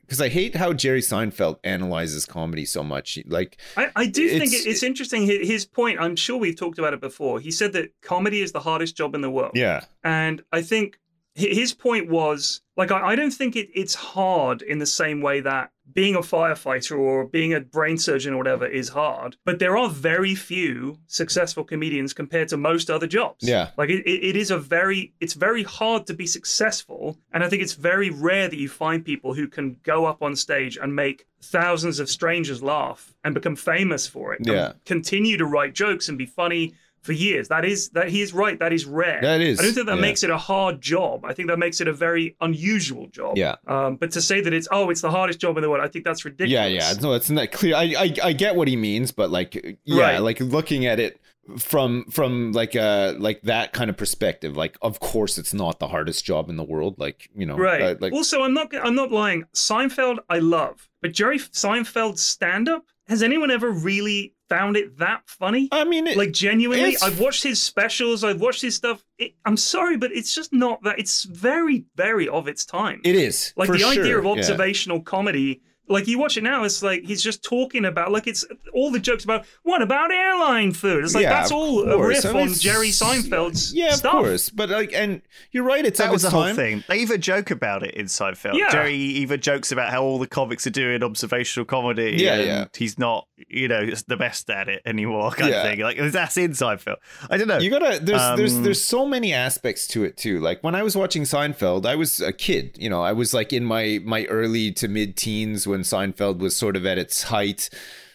because 0.06 0.22
I 0.22 0.30
hate 0.30 0.56
how 0.56 0.72
Jerry 0.74 1.02
Seinfeld 1.02 1.58
analyzes 1.64 2.26
comedy 2.26 2.66
so 2.66 2.84
much. 2.84 3.18
Like 3.26 3.58
I, 3.76 3.90
I 3.96 4.06
do 4.06 4.30
think 4.30 4.44
It's- 4.54 4.66
it, 4.66 4.70
it's 4.70 4.84
interesting. 4.84 5.26
His, 5.26 5.66
point, 5.66 6.00
I'm 6.00 6.16
sure 6.16 6.38
we've 6.38 6.56
talked 6.56 6.78
about 6.80 6.94
it 6.94 7.02
before. 7.02 7.40
He 7.40 7.52
said 7.52 7.74
that 7.74 7.90
comedy 8.02 8.42
is 8.42 8.52
the 8.52 8.60
hardest 8.60 8.96
job 8.96 9.16
in 9.16 9.22
the 9.22 9.30
world. 9.32 9.52
yeah, 9.56 9.82
And 10.04 10.44
I 10.52 10.62
think 10.62 10.98
hi- 10.98 11.00
his 11.36 11.74
point 11.74 12.10
was 12.10 12.62
like, 12.78 12.92
I, 12.92 13.10
I 13.10 13.16
don't 13.16 13.32
think 13.32 13.56
it, 13.56 13.70
it's 13.74 13.94
hard 13.94 14.62
in 14.62 14.80
the 14.80 14.86
same 14.86 15.22
way 15.22 15.42
that 15.42 15.72
being 15.94 16.16
a 16.16 16.20
firefighter 16.20 16.98
or 16.98 17.26
being 17.26 17.54
a 17.54 17.60
brain 17.60 17.98
surgeon 17.98 18.34
or 18.34 18.38
whatever 18.38 18.66
is 18.66 18.90
hard. 18.90 19.36
But 19.46 19.60
there 19.60 19.78
are 19.78 19.90
very 19.90 20.34
few 20.34 20.98
successful 21.08 21.64
comedians 21.64 22.14
compared 22.14 22.48
to 22.50 22.58
most 22.58 22.90
other 22.90 23.06
jobs. 23.06 23.48
Yeah. 23.48 23.70
Like 23.78 23.90
it, 23.90 24.08
it 24.08 24.36
is 24.36 24.50
a 24.50 24.58
very, 24.58 25.14
it's 25.20 25.34
very 25.34 25.64
hard 25.64 26.08
to 26.08 26.14
be 26.14 26.26
successful. 26.26 27.20
And 27.34 27.44
I 27.44 27.50
think 27.50 27.62
it's 27.62 27.74
very 27.74 28.10
rare 28.10 28.48
that 28.48 28.58
you 28.58 28.70
find 28.70 29.06
people 29.06 29.34
who 29.34 29.48
can 29.48 29.78
go 29.84 30.06
up 30.06 30.24
on 30.24 30.36
stage 30.36 30.78
and 30.82 30.96
make 30.96 31.28
thousands 31.42 32.00
of 32.00 32.10
strangers 32.10 32.64
laugh 32.64 33.14
and 33.24 33.36
become 33.36 33.56
famous 33.56 34.08
for 34.08 34.34
it. 34.34 34.40
Yeah. 34.44 34.74
continue 34.86 35.38
to 35.38 35.46
write 35.46 35.76
jokes 35.76 36.10
and 36.10 36.18
be 36.18 36.26
funny 36.26 36.74
for 37.06 37.14
years. 37.14 37.48
That 37.50 37.64
is 37.66 37.90
that 37.92 38.10
he 38.10 38.22
is 38.22 38.34
right. 38.34 38.58
That 38.60 38.74
is 38.74 38.86
rare. 38.86 39.22
That 39.22 39.40
is, 39.42 39.60
I 39.60 39.64
don't 39.64 39.74
think 39.74 39.86
that 39.88 39.96
yeah. 39.96 40.02
makes 40.02 40.24
it 40.24 40.30
a 40.32 40.38
hard 40.38 40.82
job. 40.82 41.24
I 41.24 41.34
think 41.34 41.50
that 41.50 41.58
makes 41.60 41.80
it 41.80 41.88
a 41.88 41.94
very 41.94 42.36
unusual 42.42 43.08
job. 43.08 43.38
Yeah. 43.38 43.56
Um, 43.68 43.96
but 43.98 44.12
to 44.12 44.22
say 44.22 44.42
that 44.42 44.54
it's 44.54 44.68
oh, 44.72 44.90
it's 44.90 45.02
the 45.02 45.12
hardest 45.12 45.40
job 45.40 45.58
in 45.58 45.62
the 45.62 45.70
world, 45.70 45.84
I 45.84 45.88
think 45.88 46.04
that's 46.04 46.26
ridiculous. 46.26 46.52
yeah, 46.52 46.66
yeah. 46.66 46.94
No, 47.02 47.14
it's 47.14 47.30
not 47.30 47.52
clear. 47.52 47.76
I, 47.76 47.94
I 47.98 48.16
I 48.30 48.34
get 48.34 48.56
what 48.56 48.68
he 48.68 48.76
means, 48.76 49.12
but 49.12 49.30
like, 49.30 49.78
yeah, 49.86 50.02
Right. 50.02 50.20
like 50.20 50.40
looking 50.40 50.86
at 50.88 51.00
it 51.00 51.20
from 51.60 52.06
from 52.10 52.54
like 52.54 52.76
uh 52.76 53.14
like 53.20 53.42
that 53.44 53.72
kind 53.72 53.90
of 53.92 53.98
perspective, 53.98 54.58
like 54.58 54.76
of 54.82 55.00
course 55.00 55.38
it's 55.38 55.54
not 55.54 55.78
the 55.80 55.88
hardest 55.88 56.26
job 56.26 56.50
in 56.50 56.58
the 56.58 56.64
world. 56.64 56.96
Like 56.98 57.30
you 57.36 57.46
know, 57.46 57.56
Right. 57.56 57.82
uh, 57.82 57.96
like 58.00 58.14
also, 58.14 58.42
I'm 58.42 58.54
not. 58.56 58.74
I'm 58.76 58.96
not 58.96 59.12
lying. 59.12 59.46
Seinfeld, 59.54 60.18
I 60.28 60.40
love, 60.40 60.90
but 61.04 61.14
Jerry 61.14 61.38
Seinfeld's 61.38 62.24
stand-up. 62.24 62.86
Has 63.08 63.22
anyone 63.22 63.52
ever 63.52 63.70
really 63.72 64.34
found 64.50 64.78
it 64.78 64.98
that 64.98 65.22
funny? 65.28 65.70
I 65.72 65.84
mean, 65.84 66.08
it, 66.08 66.18
like 66.18 66.32
genuinely, 66.32 66.90
it's- 66.90 67.04
I've 67.04 67.20
watched 67.20 67.44
his 67.44 67.62
specials. 67.62 68.24
I've 68.24 68.42
watched 68.42 68.62
his 68.62 68.76
stuff. 68.76 69.04
It, 69.18 69.34
I'm 69.46 69.58
sorry, 69.58 69.98
but 69.98 70.12
it's 70.12 70.34
just 70.34 70.52
not 70.52 70.82
that. 70.84 71.00
It's 71.00 71.24
very, 71.24 71.86
very 71.96 72.28
of 72.28 72.48
its 72.48 72.66
time. 72.66 73.02
it 73.04 73.16
is 73.16 73.54
like 73.56 73.70
the 73.70 73.84
idea 73.84 74.04
sure, 74.06 74.20
of 74.20 74.26
yeah. 74.26 74.32
observational 74.32 75.02
comedy 75.02 75.62
like 75.88 76.08
you 76.08 76.18
watch 76.18 76.36
it 76.38 76.44
now 76.44 76.64
it's 76.64 76.82
like 76.82 77.04
he's 77.04 77.22
just 77.22 77.44
talking 77.44 77.86
about 77.86 78.12
like 78.12 78.28
it's 78.28 78.44
all 78.74 78.92
the 78.92 79.00
jokes 79.00 79.24
about 79.24 79.46
what 79.64 79.82
about 79.82 80.12
airline 80.12 80.72
food 80.72 81.04
it's 81.04 81.14
like 81.14 81.24
Yeah, 81.24 81.30
that's 81.34 81.52
of 81.52 81.58
all 81.58 81.90
a 81.90 82.08
riff 82.08 82.26
I 82.26 82.32
mean, 82.34 82.50
on 82.50 82.54
Jerry 82.56 82.90
Seinfeld's 82.90 83.74
Yeah, 83.74 83.94
of 83.94 84.02
course. 84.04 84.50
But 84.50 84.70
like, 84.70 84.94
and 84.94 85.22
you're 85.52 85.64
right. 85.64 85.86
It's 85.86 86.00
That 86.00 86.12
was 86.12 86.22
the 86.24 86.28
its 86.30 86.34
whole 86.34 86.54
thing. 86.54 86.84
They 86.88 87.00
even 87.00 87.22
joke 87.22 87.52
about 87.52 87.84
it 87.84 87.94
in 87.96 88.06
Seinfeld. 88.08 88.58
Yeah. 88.58 88.70
Jerry 88.72 88.96
even 88.96 89.40
jokes 89.42 89.72
about 89.72 89.90
how 89.92 90.04
all 90.04 90.18
the 90.20 90.28
comics 90.28 90.66
are 90.68 90.72
doing 90.72 91.04
observational 91.04 91.66
comedy. 91.66 92.16
Yeah, 92.18 92.36
and 92.36 92.46
yeah. 92.48 92.66
He's 92.76 92.98
not, 92.98 93.28
you 93.48 93.68
know, 93.68 93.90
the 94.08 94.18
best 94.18 94.50
at 94.50 94.68
it 94.70 94.82
anymore, 94.86 95.32
kind 95.32 95.52
Yeah. 95.52 95.58
of 95.64 95.70
thing. 95.70 95.80
Like 95.80 95.98
that's 96.12 96.38
in 96.38 96.52
Seinfeld. 96.52 96.98
I 97.30 97.38
don't 97.38 97.48
know. 97.48 97.60
You 97.60 97.70
gotta 97.70 98.00
there's 98.02 98.38
there's 98.38 98.56
Um, 98.56 98.64
there's 98.64 98.84
so 98.84 99.06
many 99.06 99.34
aspects 99.34 99.88
to 99.90 100.04
it 100.04 100.18
too. 100.18 100.40
Like 100.40 100.64
when 100.64 100.76
I 100.76 100.84
was 100.84 100.96
watching 100.96 101.24
Seinfeld, 101.24 101.86
I 101.86 101.96
was 101.96 102.22
a 102.22 102.34
kid. 102.34 102.78
You 102.80 102.90
know, 102.90 103.02
I 103.02 103.12
was 103.14 103.34
like 103.34 103.54
in 103.54 103.64
my 103.66 104.00
my 104.04 104.26
early 104.26 104.72
to 104.74 104.88
mid 104.88 105.16
teens 105.16 105.68
when 105.68 105.75
Seinfeld 105.84 106.40
was 106.40 106.56
sort 106.56 106.76
of 106.76 106.86
at 106.86 106.98
its 106.98 107.24
height, 107.24 107.70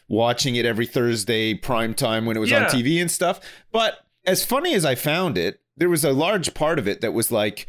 watching 0.09 0.57
it 0.57 0.65
every 0.67 0.87
Thursday 0.87 1.55
prime 1.55 1.95
time 1.95 2.27
when 2.27 2.37
it 2.37 2.41
was 2.41 2.53
on 2.53 2.63
TV 2.65 3.01
and 3.01 3.11
stuff. 3.11 3.41
But 3.73 3.99
as 4.27 4.45
funny 4.45 4.75
as 4.75 4.85
I 4.85 4.95
found 4.95 5.39
it, 5.39 5.61
there 5.77 5.89
was 5.89 6.05
a 6.05 6.13
large 6.13 6.53
part 6.55 6.79
of 6.79 6.87
it 6.89 7.01
that 7.01 7.13
was 7.13 7.31
like 7.33 7.67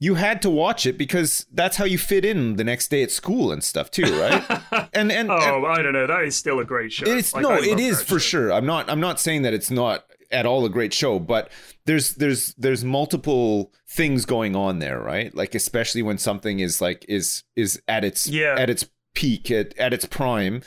you 0.00 0.14
had 0.14 0.40
to 0.42 0.48
watch 0.50 0.86
it 0.86 0.96
because 0.96 1.44
that's 1.52 1.76
how 1.76 1.84
you 1.84 1.98
fit 1.98 2.24
in 2.24 2.54
the 2.54 2.62
next 2.62 2.86
day 2.88 3.02
at 3.02 3.10
school 3.10 3.50
and 3.50 3.64
stuff 3.64 3.90
too, 3.90 4.04
right? 4.20 4.44
and 4.92 5.10
and, 5.10 5.12
and 5.12 5.30
oh 5.30 5.64
i 5.66 5.82
don't 5.82 5.92
know 5.92 6.06
that 6.06 6.22
is 6.22 6.36
still 6.36 6.60
a 6.60 6.64
great 6.64 6.92
show 6.92 7.04
it's 7.06 7.34
Like, 7.34 7.42
no, 7.42 7.54
it 7.54 7.80
is 7.80 8.00
for 8.00 8.20
show. 8.20 8.38
sure. 8.38 8.52
I'm 8.52 8.64
not. 8.66 8.88
I'm 8.88 9.00
not 9.00 9.18
saying 9.18 9.42
that 9.42 9.54
it's 9.54 9.70
not 9.72 10.04
at 10.30 10.44
all 10.46 10.64
a 10.64 10.68
great 10.70 10.92
show, 10.94 11.18
but 11.18 11.50
there's 11.86 12.14
there's 12.14 12.54
there's 12.54 12.84
multiple 12.84 13.72
things 13.88 14.24
going 14.24 14.54
on 14.54 14.78
there, 14.78 15.00
right? 15.00 15.34
Like 15.34 15.56
especially 15.56 16.02
when 16.02 16.18
something 16.18 16.60
is 16.60 16.80
like 16.80 17.04
is 17.08 17.42
is 17.56 17.82
at 17.88 18.04
its 18.04 18.28
Yeah. 18.28 18.54
at 18.56 18.70
its 18.70 18.84
peak 19.18 19.50
at 19.50 19.76
at 19.78 19.92
its 19.92 20.06
prime. 20.06 20.62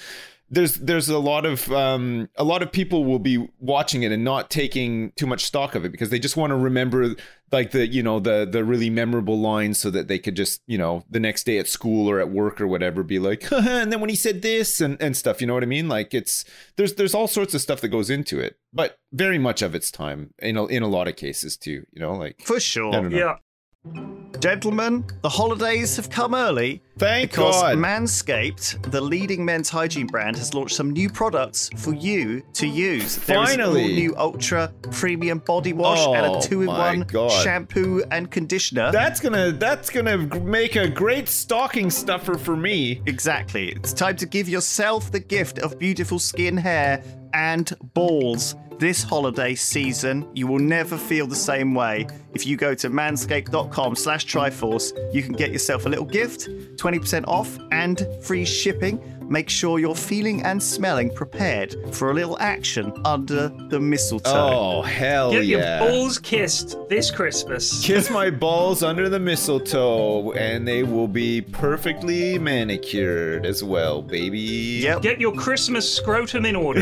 There's 0.53 0.75
there's 0.75 1.07
a 1.07 1.17
lot 1.17 1.45
of 1.45 1.71
um 1.71 2.27
a 2.35 2.43
lot 2.43 2.61
of 2.61 2.73
people 2.73 3.05
will 3.05 3.19
be 3.19 3.47
watching 3.59 4.03
it 4.03 4.11
and 4.11 4.25
not 4.25 4.49
taking 4.49 5.13
too 5.15 5.25
much 5.25 5.45
stock 5.45 5.75
of 5.75 5.85
it 5.85 5.93
because 5.93 6.09
they 6.09 6.19
just 6.19 6.35
want 6.35 6.51
to 6.51 6.57
remember 6.57 7.15
like 7.53 7.71
the 7.71 7.87
you 7.87 8.03
know 8.03 8.19
the 8.19 8.45
the 8.51 8.65
really 8.65 8.89
memorable 8.89 9.39
lines 9.39 9.79
so 9.79 9.89
that 9.89 10.09
they 10.09 10.19
could 10.19 10.35
just 10.35 10.61
you 10.67 10.77
know 10.77 11.05
the 11.09 11.21
next 11.21 11.45
day 11.45 11.57
at 11.57 11.69
school 11.69 12.09
or 12.09 12.19
at 12.19 12.29
work 12.29 12.59
or 12.59 12.67
whatever 12.67 13.01
be 13.01 13.17
like 13.17 13.49
and 13.53 13.93
then 13.93 14.01
when 14.01 14.09
he 14.09 14.15
said 14.17 14.41
this 14.41 14.81
and 14.81 15.01
and 15.01 15.15
stuff 15.15 15.39
you 15.39 15.47
know 15.47 15.53
what 15.53 15.63
i 15.63 15.65
mean 15.77 15.87
like 15.87 16.13
it's 16.13 16.43
there's 16.75 16.95
there's 16.95 17.15
all 17.15 17.29
sorts 17.29 17.53
of 17.53 17.61
stuff 17.61 17.79
that 17.79 17.87
goes 17.87 18.09
into 18.09 18.37
it 18.37 18.57
but 18.73 18.97
very 19.13 19.37
much 19.39 19.61
of 19.61 19.73
its 19.73 19.89
time 19.89 20.33
in 20.39 20.57
a, 20.57 20.65
in 20.65 20.83
a 20.83 20.87
lot 20.89 21.07
of 21.07 21.15
cases 21.15 21.55
too 21.55 21.85
you 21.93 22.01
know 22.01 22.11
like 22.13 22.41
For 22.43 22.59
sure. 22.59 22.93
I 22.93 22.99
don't 22.99 23.13
know. 23.13 23.17
yeah 23.17 24.17
Gentlemen, 24.39 25.05
the 25.21 25.29
holidays 25.29 25.95
have 25.97 26.09
come 26.09 26.33
early. 26.33 26.81
Thank 26.97 27.31
because 27.31 27.61
God. 27.61 27.77
Manscaped, 27.77 28.91
the 28.91 29.01
leading 29.01 29.43
men's 29.45 29.69
hygiene 29.69 30.07
brand, 30.07 30.35
has 30.37 30.53
launched 30.53 30.75
some 30.75 30.91
new 30.91 31.09
products 31.09 31.69
for 31.77 31.93
you 31.93 32.41
to 32.53 32.67
use. 32.67 33.17
Finally. 33.17 33.25
There 33.35 33.43
is 33.43 33.51
an 33.53 33.57
Finally. 33.59 33.81
all-new 33.83 34.15
ultra 34.17 34.73
premium 34.91 35.39
body 35.39 35.73
wash 35.73 35.99
and 36.07 36.25
Oh, 36.25 36.39
a 36.39 36.41
two-in-one 36.41 37.07
shampoo 37.43 38.03
and 38.11 38.29
conditioner. 38.31 38.91
that's 38.91 39.19
gonna 39.19 39.51
that's 39.51 39.89
gonna 39.89 40.17
make 40.41 40.75
a 40.75 40.87
great 40.87 41.27
stocking 41.29 41.89
stuffer 41.89 42.37
for 42.37 42.55
me 42.55 43.01
Exactly. 43.05 43.69
It's 43.69 43.93
time 43.93 44.15
to 44.17 44.25
give 44.25 44.47
yourself 44.49 45.11
the 45.11 45.19
gift 45.19 45.59
of 45.59 45.77
beautiful 45.79 46.19
skin, 46.19 46.57
hair, 46.57 47.03
and 47.33 47.71
balls. 47.93 48.55
This 48.81 49.03
holiday 49.03 49.53
season, 49.53 50.27
you 50.33 50.47
will 50.47 50.57
never 50.57 50.97
feel 50.97 51.27
the 51.27 51.35
same 51.35 51.75
way. 51.75 52.07
If 52.33 52.47
you 52.47 52.57
go 52.57 52.73
to 52.73 52.89
manscaped.com 52.89 53.95
slash 53.95 54.25
triforce, 54.25 54.91
you 55.13 55.21
can 55.21 55.33
get 55.33 55.51
yourself 55.51 55.85
a 55.85 55.89
little 55.89 56.03
gift, 56.03 56.49
20% 56.77 57.27
off, 57.27 57.59
and 57.71 58.07
free 58.23 58.43
shipping. 58.43 58.99
Make 59.31 59.49
sure 59.49 59.79
you're 59.79 59.95
feeling 59.95 60.43
and 60.43 60.61
smelling 60.61 61.09
prepared 61.09 61.73
for 61.95 62.11
a 62.11 62.13
little 62.13 62.37
action 62.39 62.91
under 63.05 63.47
the 63.69 63.79
mistletoe. 63.79 64.29
oh 64.29 64.81
hell 64.81 65.31
get 65.31 65.45
yeah 65.45 65.79
your 65.79 65.89
balls 65.89 66.19
kissed 66.19 66.77
this 66.89 67.09
christmas 67.09 67.81
Kiss 67.85 68.09
my 68.09 68.29
balls 68.29 68.83
under 68.83 69.07
the 69.07 69.19
mistletoe, 69.19 70.33
and 70.33 70.67
they 70.67 70.83
will 70.83 71.07
be 71.07 71.39
perfectly 71.41 72.37
manicured 72.39 73.45
as 73.45 73.63
well, 73.63 74.01
baby. 74.01 74.81
Yep. 74.83 75.01
get 75.01 75.21
your 75.21 75.33
christmas 75.33 75.91
scrotum 75.91 76.45
in 76.45 76.57
order 76.57 76.81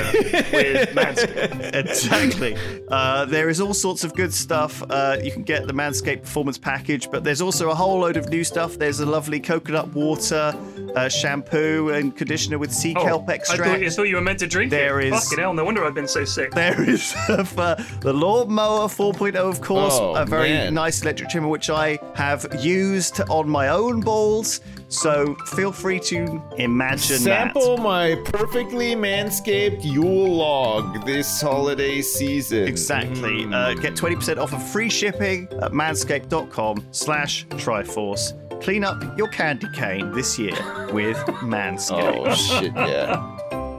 with 0.51 0.89
manscaped 0.95 1.75
exactly. 1.75 2.57
Uh, 2.87 3.25
there 3.25 3.49
is 3.49 3.61
all 3.61 3.75
sorts 3.75 4.03
of 4.03 4.15
good 4.15 4.33
stuff. 4.33 4.81
Uh, 4.89 5.17
you 5.23 5.31
can 5.31 5.43
get 5.43 5.67
the 5.67 5.73
Manscaped 5.73 6.21
Performance 6.23 6.57
Package, 6.57 7.11
but 7.11 7.23
there's 7.23 7.41
also 7.41 7.69
a 7.69 7.75
whole 7.75 7.99
load 7.99 8.17
of 8.17 8.27
new 8.29 8.43
stuff. 8.43 8.79
There's 8.79 8.99
a 9.01 9.05
lovely 9.05 9.39
coconut 9.39 9.93
water 9.93 10.55
uh, 10.95 11.07
shampoo 11.09 11.89
and 11.89 12.15
conditioner 12.15 12.57
with 12.57 12.71
sea 12.73 12.93
Oh, 12.97 13.03
kelp 13.03 13.29
I 13.29 13.33
extract. 13.33 13.63
thought, 13.63 13.83
I 13.83 13.89
thought 13.89 14.03
you 14.03 14.15
were 14.15 14.21
meant 14.21 14.39
to 14.39 14.47
drink 14.47 14.71
There 14.71 14.99
it. 14.99 15.13
is- 15.13 15.23
Fucking 15.25 15.39
hell, 15.39 15.53
no 15.53 15.63
wonder 15.63 15.83
I've 15.85 15.93
been 15.93 16.07
so 16.07 16.25
sick. 16.25 16.51
There 16.51 16.81
is 16.87 17.13
uh, 17.29 17.75
the 18.01 18.13
Lawnmower 18.13 18.87
4.0, 18.87 19.35
of 19.35 19.61
course, 19.61 19.93
Oh, 19.99 20.15
a 20.15 20.25
very 20.25 20.49
man. 20.49 20.73
nice 20.73 21.01
electric 21.01 21.29
trimmer 21.29 21.47
which 21.47 21.69
I 21.69 21.99
have 22.15 22.45
used 22.63 23.21
on 23.29 23.49
my 23.49 23.69
own 23.69 24.01
balls. 24.01 24.61
So 24.91 25.35
feel 25.55 25.71
free 25.71 25.99
to 26.01 26.41
imagine 26.57 27.19
Sample 27.19 27.75
that. 27.77 27.83
my 27.83 28.15
perfectly 28.25 28.95
manscaped 28.95 29.83
Yule 29.83 30.35
log 30.35 31.05
this 31.05 31.39
holiday 31.39 32.01
season. 32.01 32.67
Exactly. 32.67 33.45
Uh, 33.53 33.75
get 33.75 33.93
20% 33.93 34.37
off 34.39 34.51
of 34.51 34.67
free 34.71 34.89
shipping 34.89 35.47
at 35.61 35.73
manscaped.com 35.73 36.83
slash 36.91 37.45
Triforce. 37.49 38.33
Clean 38.61 38.83
up 38.83 39.17
your 39.17 39.27
candy 39.29 39.67
cane 39.73 40.11
this 40.11 40.37
year 40.37 40.51
with 40.91 41.17
Manscaped. 41.41 42.27
Oh 42.27 42.35
shit, 42.35 42.73
yeah. 42.75 43.35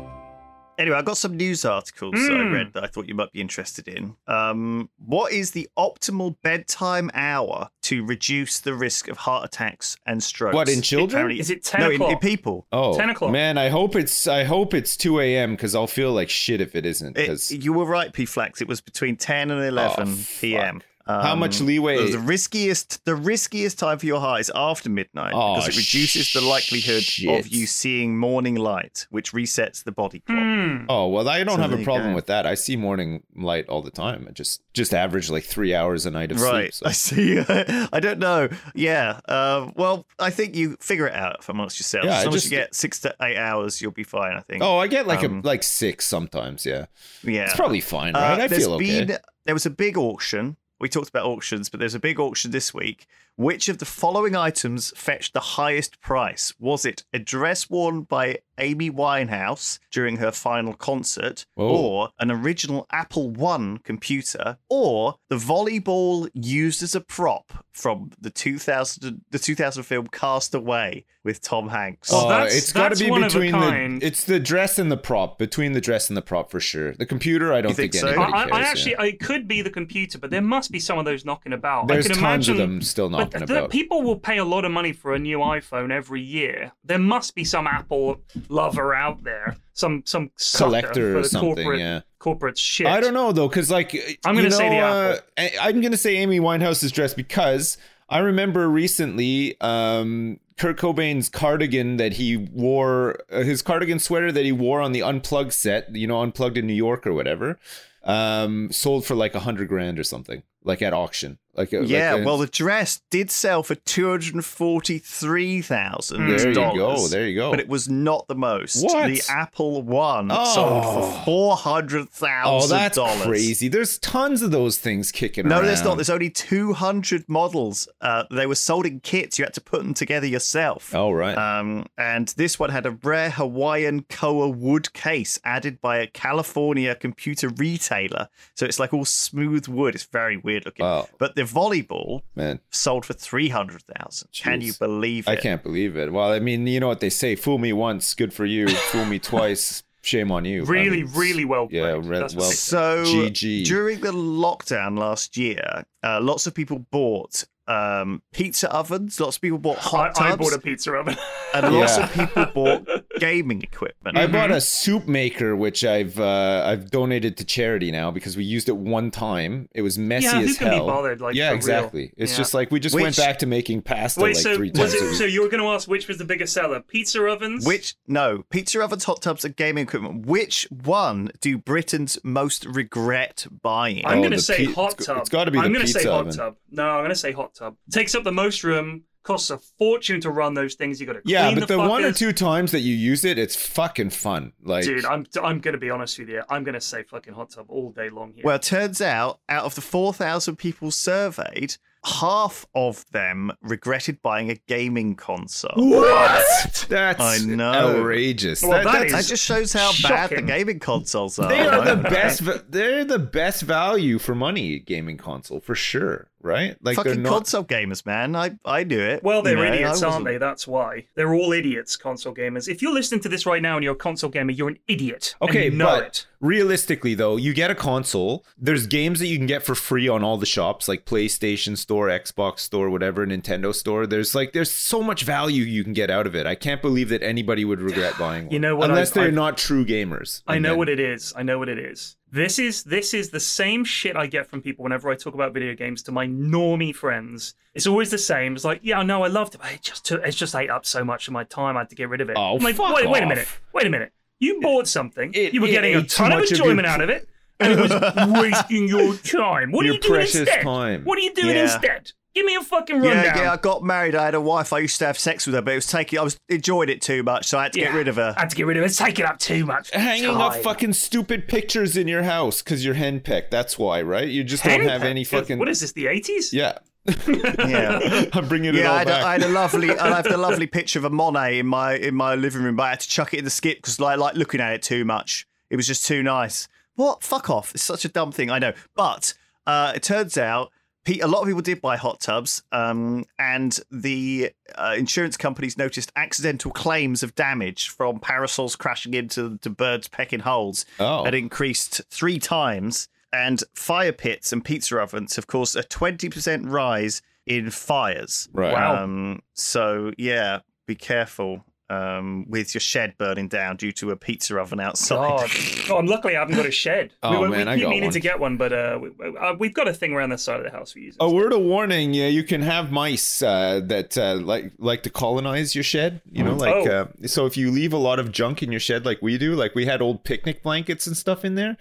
Anyway, 0.78 0.96
I 0.96 1.02
got 1.02 1.18
some 1.18 1.36
news 1.36 1.66
articles 1.66 2.14
that 2.14 2.32
I 2.32 2.36
Mm. 2.42 2.52
read 2.54 2.72
that 2.72 2.82
I 2.82 2.86
thought 2.86 3.06
you 3.06 3.14
might 3.14 3.30
be 3.32 3.42
interested 3.42 3.86
in. 3.86 4.16
Um, 4.26 4.88
what 4.96 5.30
is 5.30 5.50
the 5.50 5.68
optimal 5.78 6.36
bedtime 6.42 7.10
hour 7.12 7.68
to 7.82 8.02
reduce 8.06 8.60
the 8.60 8.72
risk 8.72 9.06
of 9.08 9.18
heart 9.18 9.44
attacks 9.44 9.98
and 10.06 10.22
strokes? 10.22 10.54
What, 10.54 10.70
in 10.70 10.80
children? 10.80 11.10
Apparently- 11.10 11.38
Is 11.38 11.50
it 11.50 11.64
10 11.64 11.80
no, 11.82 11.86
in, 11.88 11.92
in 11.96 12.00
o'clock? 12.00 12.20
people. 12.22 12.66
Oh, 12.72 12.96
10 12.96 13.10
o'clock. 13.10 13.30
Man, 13.30 13.58
I 13.58 13.68
hope 13.68 13.94
it's 13.94 14.26
I 14.26 14.44
hope 14.44 14.72
it's 14.72 14.96
two 14.96 15.20
a.m. 15.20 15.50
because 15.50 15.74
I'll 15.74 15.86
feel 15.86 16.14
like 16.14 16.30
shit 16.30 16.62
if 16.62 16.74
it 16.74 16.86
isn't. 16.86 17.18
It- 17.18 17.26
'cause- 17.26 17.52
you 17.52 17.74
were 17.74 17.84
right, 17.84 18.10
P 18.10 18.24
Flex. 18.24 18.62
It 18.62 18.66
was 18.68 18.80
between 18.80 19.16
10 19.18 19.50
and 19.50 19.62
11 19.62 20.08
Oh, 20.08 20.24
p.m. 20.40 20.80
How 21.22 21.34
much 21.34 21.60
Um, 21.60 21.66
leeway- 21.66 22.10
The 22.10 22.18
riskiest, 22.18 23.04
the 23.04 23.14
riskiest 23.14 23.78
time 23.78 23.98
for 23.98 24.06
your 24.06 24.20
heart 24.20 24.40
is 24.40 24.50
after 24.54 24.88
midnight 24.90 25.32
Oh, 25.34 25.56
because 25.56 25.68
it 25.68 25.76
reduces 25.76 26.32
the 26.32 26.40
likelihood 26.40 27.04
of 27.28 27.48
you 27.48 27.66
seeing 27.66 28.16
morning 28.18 28.54
light, 28.56 29.06
which 29.10 29.32
resets 29.32 29.82
the 29.84 29.92
body 29.92 30.20
clock. 30.20 30.38
Hmm. 30.38 30.84
oh 30.88 31.08
well, 31.08 31.28
I 31.28 31.44
don't 31.44 31.56
So 31.56 31.62
have 31.62 31.72
a 31.72 31.82
problem 31.84 32.10
go. 32.10 32.14
with 32.16 32.26
that. 32.26 32.46
I 32.46 32.54
see 32.54 32.76
morning 32.76 33.22
light 33.34 33.68
all 33.68 33.82
the 33.82 33.90
time. 33.90 34.26
I 34.28 34.32
just 34.32 34.62
just 34.72 34.94
average 34.94 35.28
like 35.30 35.44
three 35.44 35.74
hours 35.74 36.06
a 36.06 36.10
night 36.10 36.30
of 36.30 36.40
Right, 36.40 36.72
sleep. 36.72 36.88
I 36.88 36.92
So. 36.92 37.16
see. 37.16 37.38
I 37.92 38.00
don't 38.00 38.18
know. 38.18 38.48
Yeah. 38.74 39.20
Uh, 39.28 39.70
well, 39.74 40.06
I 40.18 40.30
think 40.30 40.54
you 40.54 40.76
figure 40.80 41.06
it 41.06 41.14
out 41.14 41.44
amongst 41.48 41.78
yourselves. 41.80 42.06
Yeah, 42.06 42.18
as 42.20 42.24
long 42.26 42.34
as 42.34 42.44
you 42.44 42.50
get 42.50 42.74
six 42.74 43.00
to 43.00 43.14
eight 43.20 43.36
hours, 43.36 43.80
you'll 43.82 43.90
be 43.92 44.04
fine. 44.04 44.36
I 44.36 44.40
think. 44.40 44.62
Oh, 44.62 44.78
I 44.78 44.86
get 44.86 45.06
like 45.06 45.24
Um, 45.24 45.40
a 45.44 45.46
like 45.46 45.62
six 45.62 46.06
sometimes. 46.06 46.64
Yeah, 46.64 46.86
yeah. 47.22 47.44
it's 47.46 47.56
probably 47.56 47.80
fine, 47.80 48.14
Uh, 48.14 48.20
right? 48.20 48.40
I 48.40 48.48
feel 48.48 48.74
okay. 48.74 49.04
been 49.06 49.18
there 49.46 49.54
was 49.54 49.66
a 49.66 49.70
big 49.70 49.96
auction. 49.98 50.56
We 50.80 50.88
talked 50.88 51.10
about 51.10 51.26
auctions, 51.26 51.68
but 51.68 51.78
there's 51.78 51.94
a 51.94 52.00
big 52.00 52.18
auction 52.18 52.50
this 52.50 52.72
week. 52.72 53.06
Which 53.36 53.68
of 53.70 53.78
the 53.78 53.86
following 53.86 54.36
items 54.36 54.92
fetched 54.96 55.32
the 55.32 55.40
highest 55.40 56.00
price? 56.00 56.52
Was 56.58 56.84
it 56.84 57.04
a 57.12 57.18
dress 57.18 57.70
worn 57.70 58.02
by 58.02 58.38
Amy 58.58 58.90
Winehouse 58.90 59.78
during 59.90 60.18
her 60.18 60.30
final 60.30 60.74
concert, 60.74 61.46
Whoa. 61.54 61.68
or 61.68 62.08
an 62.18 62.30
original 62.30 62.86
Apple 62.92 63.30
One 63.30 63.78
computer, 63.78 64.58
or 64.68 65.14
the 65.30 65.36
volleyball 65.36 66.28
used 66.34 66.82
as 66.82 66.94
a 66.94 67.00
prop 67.00 67.64
from 67.72 68.10
the 68.20 68.28
2000 68.30 69.22
the 69.30 69.38
2000 69.38 69.82
film 69.84 70.06
Cast 70.08 70.54
Away 70.54 71.06
with 71.24 71.40
Tom 71.40 71.68
Hanks? 71.70 72.10
Oh, 72.12 72.26
Uh, 72.26 72.28
that's- 72.28 72.56
it's 72.58 72.72
got 72.72 72.90
to 72.94 73.02
be 73.02 73.10
one 73.10 73.22
of 73.22 73.34
a 73.34 73.38
between 73.38 73.52
kind. 73.52 74.02
the. 74.02 74.06
It's 74.06 74.24
the 74.24 74.38
dress 74.40 74.78
and 74.78 74.92
the 74.92 74.96
prop. 74.98 75.38
Between 75.38 75.72
the 75.72 75.80
dress 75.80 76.08
and 76.10 76.16
the 76.16 76.22
prop 76.22 76.50
for 76.50 76.60
sure. 76.60 76.92
The 76.94 77.06
computer, 77.06 77.54
I 77.54 77.62
don't 77.62 77.70
You 77.70 77.74
think 77.76 77.92
think, 77.92 78.02
so? 78.02 78.08
anybody 78.08 78.52
I, 78.52 78.58
I 78.58 78.60
actually, 78.62 78.92
yeah. 78.92 79.02
I 79.02 79.12
could 79.12 79.48
be 79.48 79.62
the 79.62 79.70
computer, 79.70 80.18
but 80.18 80.30
there 80.30 80.42
must 80.42 80.70
be 80.70 80.78
some 80.80 80.98
of 80.98 81.06
those 81.06 81.24
knocking 81.24 81.54
about. 81.54 81.88
There's 81.88 82.04
I 82.06 82.10
can 82.10 82.18
tons 82.18 82.48
imagine, 82.48 82.52
of 82.62 82.68
them 82.70 82.82
still 82.82 83.08
but 83.08 83.19
knocking 83.20 83.46
the- 83.46 83.58
about. 83.58 83.70
people 83.70 84.02
will 84.02 84.18
pay 84.18 84.38
a 84.38 84.44
lot 84.44 84.64
of 84.64 84.72
money 84.72 84.92
for 84.92 85.14
a 85.14 85.18
new 85.18 85.38
iPhone 85.38 85.90
every 85.90 86.22
year. 86.22 86.72
There 86.84 86.98
must 86.98 87.34
be 87.34 87.44
some 87.44 87.66
Apple 87.66 88.20
lover 88.48 88.94
out 88.94 89.22
there, 89.24 89.56
some 89.72 90.02
some 90.06 90.30
Collector 90.56 91.18
or 91.18 91.24
something, 91.24 91.54
corporate 91.54 91.80
yeah. 91.80 92.00
corporate 92.18 92.58
shit. 92.58 92.86
I 92.86 93.00
don't 93.00 93.14
know 93.14 93.32
though, 93.32 93.48
because 93.48 93.70
like 93.70 93.94
I'm 94.24 94.34
gonna 94.34 94.50
say 94.50 94.68
the 94.68 94.78
uh, 94.78 95.18
Apple. 95.36 95.58
I'm 95.60 95.80
gonna 95.80 95.96
say 95.96 96.16
Amy 96.16 96.40
Winehouse's 96.40 96.92
dress 96.92 97.14
because 97.14 97.78
I 98.10 98.18
remember 98.18 98.68
recently 98.68 99.56
um, 99.60 100.40
Kurt 100.58 100.78
Cobain's 100.78 101.28
cardigan 101.28 101.96
that 101.98 102.14
he 102.14 102.36
wore, 102.36 103.20
uh, 103.30 103.42
his 103.42 103.62
cardigan 103.62 104.00
sweater 104.00 104.32
that 104.32 104.44
he 104.44 104.52
wore 104.52 104.80
on 104.80 104.92
the 104.92 105.00
Unplugged 105.00 105.52
set, 105.52 105.94
you 105.94 106.06
know, 106.08 106.20
Unplugged 106.20 106.58
in 106.58 106.66
New 106.66 106.74
York 106.74 107.06
or 107.06 107.14
whatever, 107.14 107.58
um, 108.04 108.70
sold 108.72 109.06
for 109.06 109.14
like 109.14 109.34
a 109.34 109.40
hundred 109.40 109.68
grand 109.68 109.98
or 109.98 110.04
something, 110.04 110.42
like 110.64 110.82
at 110.82 110.92
auction. 110.92 111.38
Like 111.60 111.72
Yeah, 111.72 112.14
like 112.14 112.24
well, 112.26 112.38
the 112.38 112.46
dress 112.46 113.00
did 113.10 113.30
sell 113.30 113.62
for 113.62 113.74
two 113.74 114.08
hundred 114.10 114.34
and 114.34 114.44
forty-three 114.44 115.62
thousand 115.62 116.26
there 116.28 116.48
you 116.48 116.54
dollars. 116.54 117.00
go, 117.02 117.08
there 117.08 117.26
you 117.26 117.34
go. 117.36 117.50
But 117.50 117.60
it 117.60 117.68
was 117.68 117.88
not 117.88 118.26
the 118.28 118.34
most. 118.34 118.82
What? 118.82 119.08
The 119.08 119.22
Apple 119.28 119.82
One 119.82 120.30
Oh. 120.32 120.54
sold 120.54 120.84
for 120.84 121.24
four 121.24 121.56
hundred 121.56 122.02
Oh, 122.02 122.06
thousand 122.12 122.76
that's 122.78 122.96
dollars. 122.96 123.22
crazy! 123.26 123.68
There's 123.68 123.98
tons 123.98 124.42
of 124.42 124.50
those 124.50 124.78
things 124.78 125.12
kicking 125.12 125.46
No, 125.48 125.56
around. 125.56 125.62
No, 125.62 125.66
there's 125.68 125.84
not. 125.84 125.96
There's 125.96 126.10
only 126.10 126.30
two 126.30 126.72
hundred 126.72 127.28
models. 127.28 127.88
Uh, 128.00 128.24
they 128.30 128.46
were 128.46 128.54
sold 128.54 128.86
in 128.86 129.00
kits. 129.00 129.38
You 129.38 129.44
had 129.44 129.54
to 129.54 129.60
put 129.60 129.82
them 129.82 129.94
together 129.94 130.26
yourself. 130.26 130.94
Oh 130.94 131.10
right. 131.12 131.36
Um, 131.36 131.86
and 131.98 132.28
this 132.36 132.58
one 132.58 132.70
had 132.70 132.86
a 132.86 132.92
rare 133.02 133.30
Hawaiian 133.30 134.04
koa 134.08 134.48
wood 134.48 134.92
case 134.92 135.38
added 135.44 135.80
by 135.80 135.98
a 135.98 136.06
California 136.06 136.94
computer 136.94 137.48
retailer. 137.48 138.28
So 138.54 138.64
it's 138.66 138.78
like 138.78 138.92
all 138.94 139.04
smooth 139.04 139.68
wood. 139.68 139.94
It's 139.94 140.04
very 140.04 140.36
weird 140.36 140.64
looking. 140.64 140.84
Wow. 140.84 141.08
But 141.18 141.34
the 141.36 141.44
volleyball 141.50 142.22
Man, 142.34 142.60
sold 142.70 143.04
for 143.04 143.12
three 143.12 143.48
hundred 143.48 143.82
thousand. 143.82 144.28
Can 144.32 144.60
you 144.60 144.72
believe 144.78 145.26
it? 145.28 145.30
I 145.30 145.36
can't 145.36 145.62
believe 145.62 145.96
it. 145.96 146.12
Well, 146.12 146.32
I 146.32 146.38
mean, 146.40 146.66
you 146.66 146.80
know 146.80 146.88
what 146.88 147.00
they 147.00 147.10
say: 147.10 147.34
"Fool 147.36 147.58
me 147.58 147.72
once, 147.72 148.14
good 148.14 148.32
for 148.32 148.44
you. 148.44 148.68
Fool 148.68 149.04
me 149.04 149.18
twice, 149.18 149.82
shame 150.02 150.30
on 150.32 150.44
you." 150.44 150.62
I 150.62 150.66
Really, 150.68 151.02
mean, 151.04 151.12
really 151.14 151.44
well 151.44 151.66
played. 151.68 151.78
Yeah, 151.78 152.00
re- 152.02 152.18
That's 152.20 152.34
well- 152.34 152.48
they 152.48 152.54
say. 152.54 152.70
So 152.70 153.04
GG. 153.04 153.64
during 153.66 154.00
the 154.00 154.12
lockdown 154.12 154.98
last 154.98 155.36
year, 155.36 155.84
uh, 156.02 156.20
lots 156.20 156.46
of 156.46 156.54
people 156.54 156.78
bought 156.90 157.44
um, 157.68 158.22
pizza 158.32 158.68
ovens. 158.72 159.20
Lots 159.20 159.36
of 159.36 159.42
people 159.42 159.58
bought 159.58 159.78
hot 159.78 160.20
I, 160.20 160.32
I 160.32 160.36
bought 160.36 160.52
a 160.52 160.58
pizza 160.58 160.92
oven. 160.94 161.16
and 161.54 161.74
lots 161.74 161.96
Yeah. 161.98 162.04
of 162.04 162.12
people 162.12 162.46
bought 162.54 162.86
gaming 163.18 163.62
equipment. 163.62 164.16
I 164.16 164.26
bought 164.26 164.50
a 164.50 164.60
soup 164.60 165.06
maker, 165.08 165.54
which 165.56 165.84
I've 165.84 166.18
uh, 166.18 166.62
I've 166.66 166.90
donated 166.90 167.36
to 167.38 167.44
charity 167.44 167.90
now 167.90 168.10
because 168.10 168.36
we 168.36 168.44
used 168.44 168.68
it 168.68 168.76
one 168.76 169.10
time. 169.10 169.68
It 169.74 169.82
was 169.82 169.98
messy 169.98 170.26
Yeah, 170.26 170.40
who 170.40 170.44
as 170.48 170.58
can 170.58 170.70
be 170.70 170.76
hell. 170.76 170.86
bothered, 170.86 171.20
like, 171.20 171.34
yeah, 171.34 171.48
for 171.48 171.52
real? 171.52 171.56
exactly. 171.56 172.12
It's 172.16 172.32
Yeah. 172.32 172.38
just 172.38 172.54
like 172.54 172.70
we 172.70 172.80
just 172.80 172.94
Which- 172.94 173.02
went 173.02 173.16
back 173.16 173.38
to 173.40 173.46
making 173.46 173.82
pasta 173.82 174.20
Wait, 174.20 174.34
like 174.34 174.42
so 174.42 174.56
three 174.56 174.70
was 174.70 174.78
times 174.78 174.94
a 174.94 174.96
it, 174.96 175.02
week. 175.10 175.14
so 175.14 175.24
you 175.24 175.42
were 175.42 175.48
going 175.48 175.62
to 175.62 175.68
ask 175.68 175.88
which 175.88 176.08
was 176.08 176.18
the 176.18 176.24
biggest 176.24 176.52
seller, 176.52 176.80
pizza 176.80 177.24
ovens? 177.26 177.66
Which 177.66 177.94
no 178.06 178.44
pizza 178.50 178.82
ovens, 178.82 179.04
hot 179.04 179.22
tubs, 179.22 179.44
and 179.44 179.56
gaming 179.56 179.84
equipment. 179.84 180.26
Which 180.26 180.66
one 180.70 181.30
do 181.40 181.58
Britons 181.58 182.18
most 182.24 182.64
regret 182.66 183.46
buying? 183.62 184.04
I'm 184.06 184.18
Oh, 184.18 184.22
going 184.22 184.32
to 184.32 184.40
say 184.40 184.66
pi- 184.66 184.72
hot 184.72 184.92
it's- 184.92 185.06
tub. 185.06 185.18
it's 185.18 185.28
gotta 185.28 185.50
be 185.50 185.58
I'm 185.58 185.72
the 185.72 185.78
gonna 185.78 185.86
say 185.86 186.00
pizza 186.00 186.10
hot 186.12 186.20
oven. 186.20 186.32
tub. 186.36 186.56
No, 186.70 186.84
I'm 186.88 187.00
going 187.00 187.10
to 187.10 187.16
say 187.16 187.32
hot 187.32 187.54
tub. 187.54 187.76
Takes 187.90 188.14
up 188.14 188.24
the 188.24 188.32
most 188.32 188.64
room. 188.64 189.02
Costs 189.30 189.50
a 189.50 189.58
fortune 189.78 190.20
to 190.22 190.30
run 190.30 190.54
those 190.54 190.74
things. 190.74 191.00
You 191.00 191.06
got 191.06 191.14
to 191.14 191.22
yeah, 191.24 191.46
clean 191.46 191.60
but 191.60 191.68
the, 191.68 191.78
one 191.78 192.04
or 192.04 192.12
two 192.12 192.32
times 192.32 192.72
that 192.72 192.80
you 192.80 192.94
use 192.94 193.24
it, 193.24 193.38
it's 193.38 193.56
fucking 193.56 194.10
fun. 194.10 194.52
Like, 194.62 194.84
Dude, 194.84 195.04
I'm 195.04 195.26
I'm 195.42 195.60
going 195.60 195.72
to 195.74 195.78
be 195.78 195.90
honest 195.90 196.18
with 196.18 196.28
you. 196.28 196.42
I'm 196.48 196.64
going 196.64 196.74
to 196.74 196.80
say 196.80 197.02
fucking 197.02 197.34
hot 197.34 197.50
tub 197.50 197.66
all 197.68 197.90
day 197.90 198.08
long 198.10 198.32
here. 198.32 198.42
Well, 198.44 198.56
it 198.56 198.62
turns 198.62 199.00
out 199.00 199.40
out 199.48 199.64
of 199.64 199.74
the 199.74 199.80
4,000 199.80 200.56
people 200.56 200.90
surveyed, 200.90 201.76
half 202.04 202.66
of 202.74 203.04
them 203.12 203.52
regretted 203.62 204.22
buying 204.22 204.50
a 204.50 204.54
gaming 204.66 205.14
console. 205.16 205.72
what? 205.76 206.86
that's 206.88 207.20
I 207.20 207.38
know. 207.44 207.98
outrageous. 207.98 208.62
Well, 208.62 208.72
that 208.72 208.84
that's- 208.84 209.12
That 209.12 209.24
just 209.24 209.44
shows 209.44 209.72
how 209.72 209.92
bad 210.02 210.30
the 210.30 210.42
gaming 210.42 210.78
consoles 210.78 211.38
are. 211.38 211.48
They 211.48 211.66
are 211.66 211.84
the 211.84 212.02
best. 212.10 212.42
They're 212.70 213.04
the 213.04 213.18
best 213.18 213.62
value 213.62 214.18
for 214.18 214.34
money 214.34 214.78
gaming 214.78 215.16
console 215.18 215.60
for 215.60 215.74
sure. 215.74 216.28
Right? 216.42 216.76
Like 216.82 216.96
they're 216.96 217.04
Fucking 217.04 217.22
not. 217.22 217.30
console 217.32 217.64
gamers, 217.64 218.06
man. 218.06 218.34
I 218.34 218.52
I 218.64 218.82
do 218.84 218.98
it. 218.98 219.22
Well, 219.22 219.42
they're 219.42 219.58
You 219.58 219.64
know, 219.64 219.72
idiots, 219.74 220.02
aren't 220.02 220.24
they? 220.24 220.38
That's 220.38 220.66
why. 220.66 221.04
They're 221.14 221.34
all 221.34 221.52
idiots, 221.52 221.96
console 221.96 222.34
gamers. 222.34 222.66
If 222.68 222.80
you're 222.80 222.94
listening 222.94 223.20
to 223.22 223.28
this 223.28 223.44
right 223.44 223.60
now 223.60 223.76
and 223.76 223.84
you're 223.84 223.92
a 223.92 223.96
console 223.96 224.30
gamer, 224.30 224.50
you're 224.52 224.68
an 224.70 224.78
idiot. 224.88 225.34
and 225.40 225.50
Okay, 225.50 225.64
you 225.66 225.70
know 225.72 225.84
but 225.86 226.04
it. 226.06 226.26
realistically 226.40 227.14
though, 227.14 227.36
you 227.36 227.52
get 227.52 227.70
a 227.70 227.74
console. 227.74 228.44
There's 228.58 228.86
games 228.86 229.18
that 229.20 229.26
you 229.26 229.36
can 229.36 229.46
get 229.46 229.62
for 229.62 229.74
free 229.74 230.08
on 230.08 230.24
all 230.24 230.38
the 230.38 230.46
shops, 230.46 230.88
like 230.88 231.04
PlayStation 231.04 231.76
Store, 231.76 232.08
Xbox 232.08 232.60
Store, 232.60 232.88
whatever, 232.88 233.26
Nintendo 233.26 233.74
Store. 233.74 234.06
There's 234.06 234.34
like 234.34 234.52
there's 234.52 234.70
so 234.72 235.02
much 235.02 235.24
value 235.24 235.62
you 235.64 235.84
can 235.84 235.92
get 235.92 236.10
out 236.10 236.26
of 236.26 236.34
it. 236.34 236.46
I 236.46 236.54
can't 236.54 236.80
believe 236.80 237.10
that 237.10 237.22
anybody 237.22 237.64
would 237.66 237.80
regret 237.82 238.14
buying 238.18 238.44
one. 238.46 238.52
You 238.52 238.60
know 238.60 238.76
what, 238.76 238.88
Unless 238.88 239.12
I- 239.12 239.20
they're 239.20 239.28
I- 239.28 239.32
not 239.32 239.58
true 239.58 239.84
gamers. 239.84 240.42
I 240.46 240.58
know 240.58 240.70
then- 240.70 240.78
what 240.78 240.88
it 240.88 241.00
is. 241.00 241.34
I 241.36 241.42
know 241.42 241.58
what 241.58 241.68
it 241.68 241.78
is. 241.78 242.16
This 242.32 242.58
is 242.60 242.84
this 242.84 243.12
is 243.12 243.30
the 243.30 243.40
same 243.40 243.84
shit 243.84 244.14
I 244.16 244.26
get 244.26 244.46
from 244.46 244.62
people 244.62 244.84
whenever 244.84 245.10
I 245.10 245.16
talk 245.16 245.34
about 245.34 245.52
video 245.52 245.74
games 245.74 246.02
to 246.04 246.12
my 246.12 246.26
normie 246.26 246.94
friends. 246.94 247.54
It's 247.74 247.86
always 247.88 248.10
the 248.10 248.18
same. 248.18 248.54
It's 248.54 248.64
like, 248.64 248.80
yeah, 248.84 249.02
no, 249.02 249.22
I 249.24 249.28
loved 249.28 249.54
it, 249.56 249.60
but 249.60 249.72
it 249.72 249.82
just 249.82 250.04
took, 250.06 250.22
it's 250.24 250.36
just 250.36 250.54
ate 250.54 250.70
up 250.70 250.86
so 250.86 251.04
much 251.04 251.26
of 251.26 251.32
my 251.32 251.42
time. 251.44 251.76
I 251.76 251.80
had 251.80 251.88
to 251.90 251.96
get 251.96 252.08
rid 252.08 252.20
of 252.20 252.30
it. 252.30 252.36
Oh, 252.38 252.56
I'm 252.56 252.62
like, 252.62 252.76
fuck 252.76 252.94
wait, 252.94 253.08
wait 253.10 253.22
a 253.24 253.26
minute, 253.26 253.48
wait 253.72 253.86
a 253.86 253.90
minute. 253.90 254.12
You 254.38 254.60
bought 254.60 254.86
something. 254.86 255.32
It- 255.34 255.52
you 255.54 255.60
were 255.60 255.66
getting 255.68 255.96
a 255.96 256.04
ton 256.04 256.32
of 256.32 256.42
of 256.42 256.50
enjoyment 256.50 256.82
your- 256.86 256.86
out 256.94 257.00
of 257.00 257.10
it, 257.10 257.28
and 257.58 257.72
it 257.72 257.78
was 257.80 257.90
wasting 258.40 258.86
your 258.86 259.14
time. 259.16 259.72
What 259.72 259.84
Your 259.84 259.94
are 259.94 259.96
you 259.96 260.00
doing 260.00 260.20
instead? 260.20 260.62
time. 260.62 261.04
What 261.04 261.18
are 261.18 261.22
you 261.22 261.34
doing 261.34 261.56
Yeah. 261.56 261.62
instead? 261.64 262.12
Give 262.34 262.46
me 262.46 262.54
a 262.54 262.62
fucking 262.62 262.96
rundown. 263.00 263.24
Yeah, 263.24 263.42
yeah. 263.42 263.52
I 263.52 263.56
got 263.56 263.82
married. 263.82 264.14
I 264.14 264.24
had 264.24 264.34
a 264.34 264.40
wife. 264.40 264.72
I 264.72 264.78
used 264.78 264.98
to 265.00 265.06
have 265.06 265.18
sex 265.18 265.46
with 265.46 265.54
her, 265.56 265.62
but 265.62 265.72
it 265.72 265.76
was 265.76 265.86
taking. 265.86 266.18
I 266.18 266.22
was 266.22 266.38
enjoyed 266.48 266.88
it 266.88 267.02
too 267.02 267.22
much, 267.24 267.46
so 267.48 267.58
I 267.58 267.64
had 267.64 267.72
to 267.72 267.80
get 267.80 267.92
rid 267.92 268.06
of 268.08 268.16
her. 268.16 268.34
I 268.36 268.40
had 268.42 268.50
to 268.50 268.56
get 268.56 268.66
rid 268.66 268.76
of 268.76 268.84
it. 268.84 268.86
It's 268.86 268.96
taking 268.96 269.24
up 269.24 269.38
too 269.40 269.66
much 269.66 269.90
Hanging 269.90 270.30
up 270.30 270.52
time. 270.52 270.62
fucking 270.62 270.92
stupid 270.92 271.48
pictures 271.48 271.96
in 271.96 272.06
your 272.06 272.22
house 272.22 272.62
because 272.62 272.84
you're 272.84 272.94
henpecked. 272.94 273.50
That's 273.50 273.78
why, 273.78 274.02
right? 274.02 274.28
You 274.28 274.44
just 274.44 274.62
don't 274.62 274.82
have 274.82 275.02
any 275.02 275.24
fucking. 275.24 275.58
What 275.58 275.68
is 275.68 275.80
this? 275.80 275.92
The 275.92 276.06
eighties? 276.06 276.52
Yeah. 276.52 276.78
Yeah. 277.26 278.26
I'm 278.32 278.48
bringing 278.48 278.74
it 278.74 278.80
Yeah, 278.80 278.88
all 278.90 278.94
I 278.94 278.98
had, 278.98 279.06
a, 279.08 279.10
back. 279.10 279.24
I 279.24 279.32
had 279.32 279.42
a 279.42 279.48
lovely, 279.48 279.90
I 279.98 280.16
had 280.16 280.26
a 280.26 280.36
lovely 280.36 280.66
picture 280.66 280.98
of 280.98 281.04
a 281.04 281.10
Monet 281.10 281.58
in 281.58 281.66
my 281.66 281.94
in 281.94 282.14
my 282.14 282.34
living 282.34 282.62
room, 282.62 282.76
but 282.76 282.82
I 282.84 282.90
had 282.90 283.00
to 283.00 283.08
chuck 283.08 283.34
it 283.34 283.38
in 283.38 283.44
the 283.44 283.50
skip 283.50 283.78
because 283.78 283.98
I 284.00 284.14
like 284.16 284.34
looking 284.36 284.60
at 284.60 284.72
it 284.74 284.82
too 284.82 285.04
much. 285.04 285.46
It 285.70 285.76
was 285.76 285.86
just 285.86 286.06
too 286.06 286.22
nice. 286.22 286.68
What? 286.96 287.22
Fuck 287.22 287.48
off! 287.50 287.72
It's 287.74 287.82
such 287.82 288.04
a 288.04 288.08
dumb 288.08 288.32
thing. 288.32 288.50
I 288.50 288.58
know, 288.58 288.72
but 288.94 289.34
uh, 289.66 289.92
it 289.94 290.02
turns 290.02 290.36
out 290.36 290.70
pe- 290.70 290.76
a 291.08 291.26
lot 291.26 291.40
of 291.42 291.46
people 291.46 291.62
did 291.62 291.80
buy 291.80 291.96
hot 291.96 292.20
tubs, 292.20 292.62
um, 292.72 293.24
and 293.38 293.78
the 293.90 294.50
uh, 294.76 294.94
insurance 294.96 295.36
companies 295.36 295.76
noticed 295.76 296.12
accidental 296.16 296.70
claims 296.70 297.22
of 297.22 297.34
damage 297.34 297.88
from 297.88 298.20
parasols 298.20 298.76
crashing 298.76 299.14
into 299.14 299.58
to 299.58 299.70
birds 299.70 300.08
pecking 300.08 300.40
holes 300.40 300.84
Oh. 300.98 301.24
had 301.24 301.34
increased 301.34 302.00
three 302.10 302.38
times, 302.38 303.08
and 303.32 303.62
fire 303.74 304.12
pits 304.12 304.52
and 304.52 304.64
pizza 304.64 304.98
ovens 304.98 305.36
have 305.36 305.46
caused 305.46 305.74
a 305.76 305.82
twenty 305.82 306.28
percent 306.28 306.66
rise 306.66 307.22
in 307.46 307.70
fires. 307.70 308.48
Right. 308.52 308.72
Wow. 308.72 309.02
Um, 309.02 309.40
so 309.54 310.12
yeah, 310.18 310.60
be 310.86 310.94
careful 310.94 311.64
um, 311.90 312.46
with 312.48 312.72
your 312.74 312.80
shed 312.80 313.14
burning 313.18 313.48
down 313.48 313.76
due 313.76 313.92
to 313.92 314.10
a 314.12 314.16
pizza 314.16 314.56
oven 314.58 314.80
outside. 314.80 315.16
God, 315.18 315.50
oh, 315.90 315.98
I'm 315.98 316.06
luckily 316.06 316.36
I 316.36 316.40
haven't 316.40 316.56
got 316.56 316.66
a 316.66 316.70
shed. 316.70 317.12
Oh, 317.22 317.42
we, 317.42 317.48
man, 317.48 317.66
we 317.66 317.72
I 317.72 317.74
keep 317.76 317.82
got 317.84 317.88
meaning 317.90 318.04
one. 318.04 318.12
to 318.12 318.20
get 318.20 318.38
one, 318.40 318.56
but 318.56 318.72
uh, 318.72 318.98
we, 319.02 319.10
uh, 319.38 319.54
we've 319.58 319.74
got 319.74 319.88
a 319.88 319.92
thing 319.92 320.12
around 320.12 320.30
the 320.30 320.38
side 320.38 320.58
of 320.60 320.64
the 320.64 320.70
house 320.70 320.94
we 320.94 321.02
use. 321.02 321.16
A 321.20 321.28
word 321.28 321.52
of 321.52 321.60
warning: 321.60 322.14
yeah, 322.14 322.28
you 322.28 322.44
can 322.44 322.62
have 322.62 322.92
mice 322.92 323.42
uh, 323.42 323.80
that 323.84 324.16
uh, 324.16 324.36
like 324.36 324.72
like 324.78 325.02
to 325.02 325.10
colonize 325.10 325.74
your 325.74 325.84
shed. 325.84 326.22
You 326.30 326.44
know, 326.44 326.54
like 326.54 326.86
Oh. 326.88 327.08
uh, 327.22 327.26
so 327.26 327.46
if 327.46 327.56
you 327.56 327.70
leave 327.70 327.92
a 327.92 327.98
lot 327.98 328.18
of 328.20 328.30
junk 328.32 328.62
in 328.62 328.70
your 328.70 328.80
shed, 328.80 329.04
like 329.04 329.20
we 329.20 329.36
do, 329.36 329.54
like 329.54 329.74
we 329.74 329.84
had 329.86 330.00
old 330.00 330.22
picnic 330.24 330.62
blankets 330.62 331.06
and 331.06 331.16
stuff 331.16 331.44
in 331.44 331.56
there. 331.56 331.76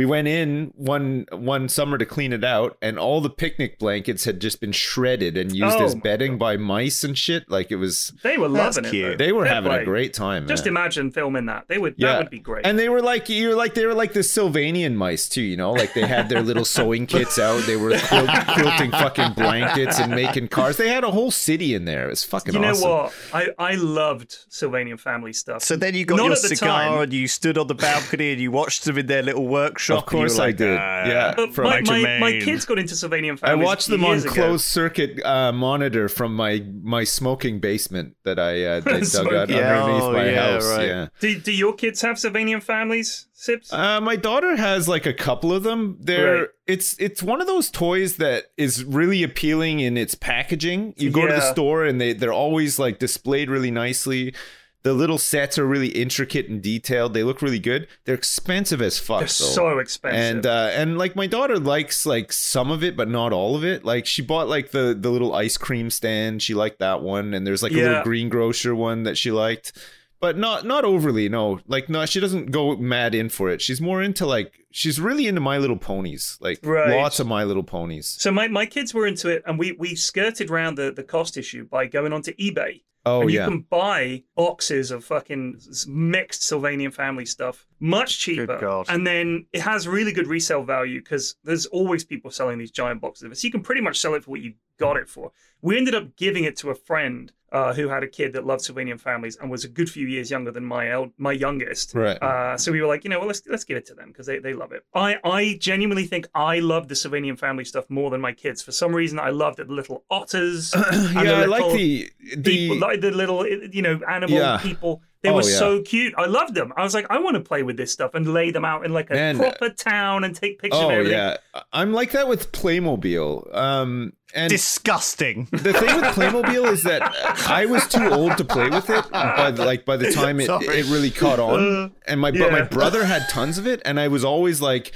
We 0.00 0.06
went 0.06 0.28
in 0.28 0.72
one 0.76 1.26
one 1.30 1.68
summer 1.68 1.98
to 1.98 2.06
clean 2.06 2.32
it 2.32 2.42
out, 2.42 2.78
and 2.80 2.98
all 2.98 3.20
the 3.20 3.28
picnic 3.28 3.78
blankets 3.78 4.24
had 4.24 4.40
just 4.40 4.58
been 4.58 4.72
shredded 4.72 5.36
and 5.36 5.54
used 5.54 5.76
Oh 5.76 5.84
as 5.84 5.94
my 5.94 6.00
bedding 6.00 6.38
by 6.38 6.56
mice 6.56 7.04
and 7.04 7.18
shit. 7.18 7.50
Like 7.50 7.70
it 7.70 7.76
was, 7.76 8.10
They 8.22 8.38
were 8.38 8.48
That's 8.48 8.76
loving 8.78 8.88
it. 8.88 8.92
cute. 8.92 9.18
though. 9.18 9.24
they 9.26 9.32
were 9.32 9.44
Fair 9.44 9.54
having 9.56 9.72
play. 9.72 9.82
a 9.82 9.84
great 9.84 10.14
time. 10.14 10.48
Just 10.48 10.64
man. 10.64 10.72
imagine 10.72 11.10
filming 11.10 11.44
that. 11.46 11.66
They 11.68 11.76
would. 11.76 11.96
Yeah. 11.98 12.12
That 12.12 12.18
would 12.20 12.30
be 12.30 12.38
great. 12.38 12.64
And 12.64 12.78
they 12.78 12.88
were 12.88 13.02
like 13.02 13.28
you're 13.28 13.54
like 13.54 13.74
they 13.74 13.84
were 13.84 13.92
like 13.92 14.14
the 14.14 14.20
Sylvanian 14.20 14.94
mice 14.94 15.28
too, 15.28 15.42
you 15.42 15.58
know, 15.58 15.72
like 15.72 15.92
they 15.92 16.06
had 16.06 16.30
their 16.30 16.40
little 16.42 16.64
sewing 16.64 17.06
kits 17.06 17.38
out. 17.38 17.62
They 17.66 17.76
were 17.76 17.90
quilt, 17.98 18.30
quilting 18.54 18.92
fucking 18.92 19.34
blankets 19.34 20.00
and 20.00 20.14
making 20.14 20.48
cars. 20.48 20.78
They 20.78 20.88
had 20.88 21.04
a 21.04 21.10
whole 21.10 21.30
city 21.30 21.74
in 21.74 21.84
there. 21.84 22.06
It 22.06 22.10
was 22.10 22.24
fucking 22.24 22.54
you 22.54 22.60
know 22.60 22.70
awesome. 22.70 22.90
what? 22.90 23.14
I, 23.34 23.48
I 23.58 23.74
loved 23.74 24.30
Sylvanian 24.48 24.98
family 24.98 25.34
stuff. 25.34 25.62
So 25.62 25.76
then 25.76 25.94
you 25.94 26.06
got 26.06 26.16
Not 26.16 26.26
your 26.28 26.36
cigar 26.36 26.88
time. 26.88 27.02
and 27.02 27.12
you 27.12 27.28
stood 27.28 27.58
on 27.58 27.66
the 27.66 27.74
balcony 27.74 28.32
and 28.32 28.40
you 28.40 28.50
watched 28.50 28.84
them 28.86 28.96
in 28.96 29.04
their 29.06 29.22
little 29.22 29.46
workshop. 29.46 29.89
Of 29.98 30.06
course 30.06 30.38
and 30.38 30.56
you 30.58 30.64
were 30.64 30.70
I 30.70 30.72
did. 30.72 30.78
"Ah, 30.78 31.06
Yeah. 31.06 31.34
But 31.36 31.54
from- 31.54 31.64
my, 31.64 31.80
my, 31.82 32.18
my 32.18 32.32
kids 32.40 32.64
got 32.64 32.78
into 32.78 32.94
Sylvanian 32.94 33.38
families. 33.38 33.42
I 33.42 33.54
watched 33.54 33.88
them 33.88 34.04
on 34.04 34.18
ago. 34.18 34.30
closed 34.30 34.64
circuit 34.64 35.24
uh, 35.24 35.52
monitor 35.52 36.08
from 36.08 36.34
my 36.34 36.64
my 36.82 37.04
smoking 37.04 37.60
basement 37.60 38.16
that 38.24 38.38
I 38.38 38.64
uh, 38.64 38.76
I 38.86 39.00
dug 39.00 39.34
out 39.34 39.48
Yeah, 39.48 39.82
underneath 39.82 40.02
oh, 40.02 40.12
my 40.12 40.30
yeah, 40.30 40.52
house. 40.52 40.66
right. 40.68 40.88
Yeah. 40.88 41.06
Do, 41.20 41.38
do 41.40 41.52
your 41.52 41.74
kids 41.74 42.00
have 42.02 42.16
Sylvanian 42.16 42.62
families, 42.62 43.26
Sips? 43.32 43.72
Uh, 43.72 44.00
my 44.00 44.16
daughter 44.16 44.56
has 44.56 44.88
like 44.88 45.06
a 45.06 45.14
couple 45.14 45.52
of 45.52 45.62
them. 45.62 45.96
They're 46.00 46.38
Right. 46.40 46.48
it's 46.66 46.96
it's 46.98 47.22
one 47.22 47.40
of 47.40 47.46
those 47.46 47.70
toys 47.70 48.16
that 48.16 48.46
is 48.56 48.84
really 48.84 49.22
appealing 49.22 49.80
in 49.80 49.96
its 49.96 50.14
packaging. 50.14 50.94
You 50.96 51.10
go 51.10 51.26
to 51.26 51.32
the 51.32 51.52
store 51.52 51.84
and 51.84 52.00
they 52.00 52.12
they're 52.12 52.32
always 52.32 52.78
like 52.78 52.98
displayed 52.98 53.48
really 53.50 53.70
nicely. 53.70 54.34
The 54.82 54.94
little 54.94 55.18
sets 55.18 55.58
are 55.58 55.66
really 55.66 55.88
intricate 55.88 56.48
and 56.48 56.62
detailed. 56.62 57.12
They 57.12 57.22
look 57.22 57.42
really 57.42 57.58
good. 57.58 57.86
They're 58.04 58.14
expensive 58.14 58.80
as 58.80 58.98
fuck. 58.98 59.18
They're 59.20 59.26
though. 59.26 59.54
so 59.54 59.78
expensive. 59.78 60.18
and 60.36 60.46
uh, 60.46 60.70
and 60.72 60.96
like 60.96 61.14
my 61.16 61.26
daughter 61.26 61.58
likes 61.58 62.06
like 62.06 62.32
some 62.32 62.70
of 62.70 62.82
it, 62.82 62.96
but 62.96 63.08
not 63.08 63.32
all 63.32 63.56
of 63.56 63.64
it. 63.64 63.84
Like 63.84 64.06
she 64.06 64.22
bought 64.22 64.48
like 64.48 64.70
the 64.70 64.96
the 64.98 65.10
little 65.10 65.34
ice 65.34 65.56
cream 65.58 65.90
stand. 65.90 66.42
She 66.42 66.54
liked 66.54 66.78
that 66.78 67.02
one, 67.02 67.34
and 67.34 67.46
there's 67.46 67.62
like 67.62 67.72
a 67.72 67.76
Yeah. 67.76 67.82
little 67.88 68.02
greengrocer 68.04 68.74
one 68.74 69.02
that 69.02 69.18
she 69.18 69.30
liked, 69.30 69.72
but 70.18 70.38
not 70.38 70.64
not 70.64 70.84
overly. 70.86 71.28
No, 71.28 71.60
like 71.66 71.90
no, 71.90 72.06
she 72.06 72.18
doesn't 72.20 72.50
go 72.50 72.74
mad 72.76 73.14
in 73.14 73.28
for 73.28 73.50
it. 73.50 73.60
She's 73.60 73.82
more 73.82 74.02
into 74.02 74.24
like 74.24 74.54
she's 74.70 74.98
really 74.98 75.26
into 75.26 75.40
My 75.42 75.58
Little 75.58 75.76
Ponies, 75.76 76.38
like 76.40 76.58
Right. 76.62 76.96
lots 76.96 77.20
of 77.20 77.26
My 77.26 77.44
Little 77.44 77.64
Ponies. 77.64 78.06
so 78.06 78.30
my, 78.30 78.46
my 78.48 78.64
kids 78.66 78.94
were 78.94 79.06
into 79.06 79.28
it, 79.28 79.42
and 79.44 79.58
we, 79.58 79.72
we 79.72 79.96
skirted 79.96 80.48
around 80.48 80.76
the, 80.76 80.92
the 80.92 81.02
cost 81.02 81.36
issue 81.36 81.66
by 81.66 81.86
going 81.86 82.12
onto 82.12 82.32
eBay. 82.36 82.80
Oh 83.06 83.22
and 83.22 83.30
you 83.30 83.38
yeah, 83.38 83.46
can 83.46 83.60
buy 83.60 84.24
boxes 84.36 84.90
of 84.90 85.04
fucking 85.04 85.60
mixed 85.86 86.42
Sylvanian 86.42 86.92
family 86.92 87.24
stuff 87.24 87.66
much 87.80 88.18
cheaper. 88.18 88.58
God. 88.58 88.86
And 88.88 89.06
then 89.06 89.46
it 89.52 89.62
has 89.62 89.88
really 89.88 90.12
good 90.12 90.26
resale 90.26 90.62
value 90.62 91.00
because 91.00 91.36
there's 91.44 91.66
always 91.66 92.04
people 92.04 92.30
selling 92.30 92.58
these 92.58 92.70
giant 92.70 93.00
boxes 93.00 93.24
of 93.24 93.32
it. 93.32 93.38
So 93.38 93.46
you 93.46 93.52
can 93.52 93.62
pretty 93.62 93.80
much 93.80 93.98
sell 93.98 94.14
it 94.14 94.24
for 94.24 94.32
what 94.32 94.40
you 94.40 94.54
got 94.78 94.96
it 94.96 95.08
for. 95.08 95.32
We 95.62 95.76
ended 95.76 95.94
up 95.94 96.16
giving 96.16 96.44
it 96.44 96.56
to 96.58 96.70
a 96.70 96.74
friend 96.74 97.32
uh, 97.52 97.74
who 97.74 97.88
had 97.88 98.04
a 98.04 98.06
kid 98.06 98.32
that 98.34 98.46
loved 98.46 98.62
Sylvanian 98.62 98.98
families 99.00 99.36
and 99.36 99.50
was 99.50 99.64
a 99.64 99.68
good 99.68 99.90
few 99.90 100.06
years 100.06 100.30
younger 100.30 100.52
than 100.52 100.64
my 100.64 100.88
el- 100.88 101.12
my 101.18 101.32
youngest. 101.32 101.94
right. 101.94 102.16
Uh, 102.22 102.56
so 102.56 102.70
we 102.70 102.80
were 102.80 102.86
like, 102.86 103.02
you 103.02 103.10
know, 103.10 103.18
well, 103.18 103.26
let's 103.26 103.42
let's 103.48 103.64
give 103.64 103.76
it 103.76 103.84
to 103.86 103.94
them 103.94 104.08
because 104.08 104.26
they, 104.26 104.38
they 104.38 104.52
love 104.54 104.70
it. 104.72 104.84
I, 104.94 105.16
I 105.24 105.56
genuinely 105.60 106.06
think 106.06 106.28
I 106.34 106.60
love 106.60 106.86
the 106.86 106.94
Sylvanian 106.94 107.36
family 107.36 107.64
stuff 107.64 107.86
more 107.90 108.08
than 108.10 108.20
my 108.20 108.32
kids. 108.32 108.62
For 108.62 108.70
some 108.72 108.94
reason, 108.94 109.18
I 109.18 109.30
loved 109.30 109.58
the 109.58 109.64
little 109.64 110.04
otters. 110.10 110.72
yeah, 110.92 111.22
the 111.24 111.34
I 111.34 111.44
like 111.46 111.72
the 111.72 112.10
the 112.36 112.42
people, 112.42 112.78
like 112.78 113.00
the 113.00 113.10
little 113.10 113.44
you 113.46 113.82
know 113.82 114.00
animal 114.08 114.38
Yeah. 114.38 114.58
people. 114.62 115.02
They 115.22 115.28
Oh, 115.28 115.34
were 115.34 115.42
yeah. 115.42 115.58
so 115.58 115.82
cute. 115.82 116.14
I 116.16 116.24
loved 116.26 116.54
them. 116.54 116.72
I 116.76 116.82
was 116.82 116.94
like, 116.94 117.06
I 117.10 117.18
want 117.18 117.34
to 117.34 117.40
play 117.40 117.62
with 117.62 117.76
this 117.76 117.92
stuff 117.92 118.14
and 118.14 118.32
lay 118.32 118.50
them 118.50 118.64
out 118.64 118.86
in 118.86 118.92
like 118.94 119.10
a 119.10 119.14
Man. 119.14 119.38
proper 119.38 119.68
town 119.68 120.24
and 120.24 120.34
take 120.34 120.58
pictures 120.58 120.80
of 120.80 120.86
oh 120.86 120.90
everything. 120.90 121.12
yeah. 121.12 121.36
I'm 121.74 121.92
like 121.92 122.12
that 122.12 122.26
with 122.26 122.52
Playmobil. 122.52 123.54
Um, 123.54 124.14
and 124.34 124.48
Disgusting. 124.48 125.46
the 125.52 125.72
thing 125.74 125.94
with 125.96 126.04
Playmobil 126.14 126.72
is 126.72 126.84
that 126.84 127.02
I 127.48 127.66
was 127.66 127.86
too 127.86 128.08
old 128.10 128.38
to 128.38 128.44
play 128.44 128.70
with 128.70 128.88
it. 128.88 129.10
By 129.10 129.50
the, 129.50 129.64
like 129.64 129.84
by 129.84 129.96
the 129.98 130.10
time 130.12 130.40
it, 130.40 130.46
Sorry. 130.46 130.66
it 130.66 130.86
really 130.86 131.10
caught 131.10 131.38
on, 131.38 131.92
and 132.06 132.20
my 132.20 132.30
but 132.30 132.50
my 132.52 132.62
brother 132.62 133.04
had 133.04 133.28
tons 133.28 133.58
of 133.58 133.66
it, 133.66 133.82
and 133.84 133.98
I 134.00 134.08
was 134.08 134.24
always 134.24 134.60
like, 134.62 134.92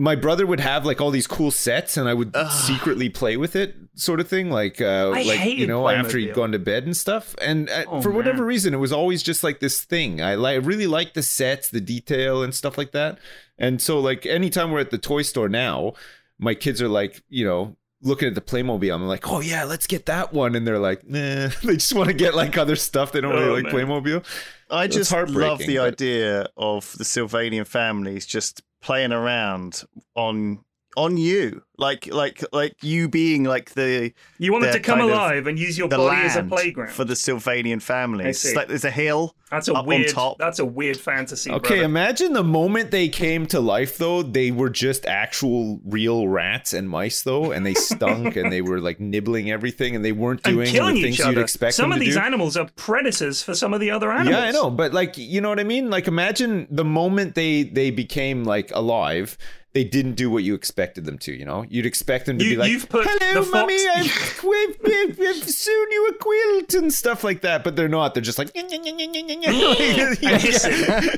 my 0.00 0.14
brother 0.14 0.46
would 0.46 0.60
have 0.60 0.86
like 0.86 1.00
all 1.00 1.10
these 1.10 1.26
cool 1.26 1.50
sets, 1.50 1.96
and 1.96 2.08
I 2.08 2.14
would 2.14 2.32
secretly 2.50 3.08
play 3.08 3.36
with 3.36 3.56
it, 3.56 3.74
sort 3.94 4.20
of 4.20 4.28
thing. 4.28 4.48
Like 4.48 4.80
uh, 4.80 5.10
I 5.12 5.22
like 5.24 5.44
you 5.58 5.66
know 5.66 5.88
after 5.88 6.16
he'd 6.18 6.34
gone 6.34 6.52
to 6.52 6.58
bed 6.60 6.84
and 6.84 6.96
stuff. 6.96 7.34
And 7.42 7.68
uh, 7.68 7.84
Oh, 7.88 8.00
for 8.00 8.10
whatever 8.12 8.38
man. 8.38 8.46
reason, 8.46 8.74
it 8.74 8.78
was 8.78 8.92
always 8.92 9.24
just 9.24 9.42
like 9.42 9.58
this 9.58 9.82
thing. 9.82 10.22
I 10.22 10.36
like 10.36 10.64
really 10.64 10.86
like 10.86 11.14
the 11.14 11.22
sets, 11.22 11.68
the 11.68 11.80
detail, 11.80 12.44
and 12.44 12.54
stuff 12.54 12.78
like 12.78 12.92
that. 12.92 13.18
And 13.58 13.82
so 13.82 13.98
like 13.98 14.24
anytime 14.24 14.70
we're 14.70 14.78
at 14.80 14.90
the 14.92 14.98
toy 14.98 15.22
store 15.22 15.48
now, 15.48 15.94
my 16.38 16.54
kids 16.54 16.80
are 16.80 16.88
like, 16.88 17.20
you 17.28 17.44
know, 17.44 17.76
looking 18.00 18.28
at 18.28 18.36
the 18.36 18.40
Playmobil. 18.40 18.94
I'm 18.94 19.08
like, 19.08 19.28
oh 19.28 19.40
yeah, 19.40 19.64
let's 19.64 19.88
get 19.88 20.06
that 20.06 20.32
one. 20.32 20.54
And 20.54 20.64
they're 20.64 20.78
like, 20.78 21.08
nah, 21.08 21.48
they 21.64 21.74
just 21.74 21.92
want 21.92 22.06
to 22.08 22.14
get 22.14 22.36
like 22.36 22.56
other 22.56 22.76
stuff. 22.76 23.10
They 23.10 23.20
don't 23.20 23.32
Oh, 23.34 23.46
really 23.48 23.62
like 23.64 23.72
man. 23.72 23.86
Playmobil. 23.88 24.24
I 24.70 24.84
It's 24.84 24.94
just 24.94 25.10
love 25.10 25.58
the 25.58 25.78
but- 25.78 25.94
idea 25.94 26.46
of 26.56 26.92
the 26.98 27.04
Sylvanian 27.04 27.66
families 27.66 28.24
just 28.26 28.62
playing 28.80 29.12
around 29.12 29.82
on 30.14 30.64
on 30.96 31.16
you, 31.16 31.62
like 31.76 32.06
like 32.12 32.42
like 32.52 32.74
you 32.82 33.08
being 33.08 33.44
like 33.44 33.70
the 33.74 34.12
You 34.38 34.52
wanted 34.52 34.72
to 34.72 34.80
come 34.80 34.98
kind 34.98 35.10
of 35.10 35.16
alive 35.16 35.46
and 35.46 35.58
use 35.58 35.78
your 35.78 35.88
the 35.88 35.96
body 35.96 36.22
as 36.22 36.36
a 36.36 36.42
playground. 36.42 36.90
for 36.90 37.04
the 37.04 37.14
Sylvanian 37.14 37.80
families. 37.80 38.26
I 38.26 38.32
see. 38.32 38.48
It's 38.48 38.56
like 38.56 38.68
there's 38.68 38.84
a 38.84 38.90
hill. 38.90 39.36
that's 39.50 39.68
a 39.68 39.72
up 39.74 39.82
on 39.82 39.86
weird. 39.86 40.08
top. 40.08 40.38
That's 40.38 40.58
a 40.58 40.64
weird 40.64 40.96
fantasy. 40.96 41.50
Okay, 41.52 41.68
brother. 41.68 41.84
imagine 41.84 42.32
the 42.32 42.42
moment 42.42 42.90
they 42.90 43.08
came 43.08 43.46
to 43.48 43.60
life 43.60 43.96
though, 43.98 44.22
they 44.22 44.50
were 44.50 44.70
just 44.70 45.06
actual 45.06 45.80
real 45.84 46.26
rats 46.26 46.72
and 46.72 46.88
mice 46.90 47.22
though, 47.22 47.52
and 47.52 47.64
they 47.64 47.74
stunk 47.74 48.34
and 48.34 48.50
they 48.50 48.60
were 48.62 48.80
like 48.80 48.98
nibbling 48.98 49.50
everything 49.52 49.94
and 49.94 50.04
they 50.04 50.12
weren't 50.12 50.42
doing 50.42 50.66
killing 50.66 50.96
the 50.96 51.02
things 51.02 51.18
you'd 51.20 51.38
expect 51.38 51.74
some 51.74 51.90
them 51.90 51.92
of 51.92 51.98
to 52.00 52.04
these 52.06 52.14
do. 52.16 52.20
animals 52.20 52.56
are 52.56 52.68
predators 52.74 53.40
for 53.42 53.54
some 53.54 53.72
of 53.72 53.78
the 53.80 53.90
other 53.90 54.10
animals. 54.10 54.30
Yeah, 54.34 54.42
I 54.42 54.50
know, 54.50 54.68
but 54.70 54.92
like 54.92 55.16
you 55.16 55.40
know 55.40 55.48
what 55.50 55.60
I 55.60 55.64
mean? 55.64 55.90
Like 55.90 56.08
imagine 56.08 56.66
the 56.70 56.84
moment 56.84 57.36
they 57.36 57.62
they 57.62 57.90
became 57.92 58.42
like 58.44 58.72
alive, 58.74 59.38
they 59.78 59.84
didn't 59.84 60.14
do 60.14 60.28
what 60.28 60.42
you 60.42 60.56
expected 60.56 61.04
them 61.04 61.16
to, 61.18 61.32
you 61.32 61.44
know? 61.44 61.64
You'd 61.68 61.86
expect 61.86 62.26
them 62.26 62.36
to 62.36 62.44
You- 62.44 62.50
be 62.50 62.56
like, 62.56 62.68
you've 62.72 62.88
put 62.88 63.06
"Hello, 63.08 63.44
the 63.44 63.50
mummy, 63.52 63.76
I've, 63.94 64.42
we've, 64.42 65.16
we've 65.16 65.44
sewn 65.48 65.86
you 65.92 66.08
a 66.08 66.14
quilt 66.14 66.74
and 66.74 66.92
stuff 66.92 67.22
like 67.22 67.42
that." 67.42 67.62
But 67.62 67.76
they're 67.76 67.86
not. 67.88 68.12
They're 68.12 68.20
just 68.20 68.38
like 68.40 68.48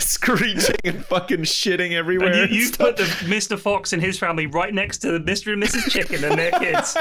screeching 0.00 0.76
and 0.84 1.04
fucking 1.06 1.40
shitting 1.40 1.92
everywhere. 1.92 2.32
And 2.42 2.52
you, 2.52 2.60
you 2.64 2.70
put 2.72 2.96
the 2.98 3.04
Mr. 3.04 3.58
Fox 3.58 3.92
and 3.94 4.02
his 4.02 4.18
family 4.18 4.46
right 4.46 4.74
next 4.74 4.98
to 4.98 5.18
the 5.18 5.20
Mr. 5.20 5.52
and 5.54 5.62
Mrs. 5.62 5.90
Chicken 5.90 6.22
and 6.24 6.38
their 6.38 6.50
kids, 6.52 6.96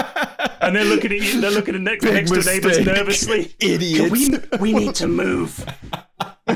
and 0.62 0.74
they're 0.76 0.86
looking 0.86 1.12
at 1.12 1.20
you. 1.22 1.42
They're 1.42 1.52
looking 1.52 1.76
at 1.76 1.82
next, 1.82 2.06
Big 2.06 2.14
next 2.14 2.32
to 2.32 2.42
neighbors 2.50 2.80
nervously. 2.86 3.54
idiots. 3.60 4.12
We 4.12 4.30
we 4.60 4.74
need 4.74 4.96
to 4.96 5.08
move. 5.08 5.66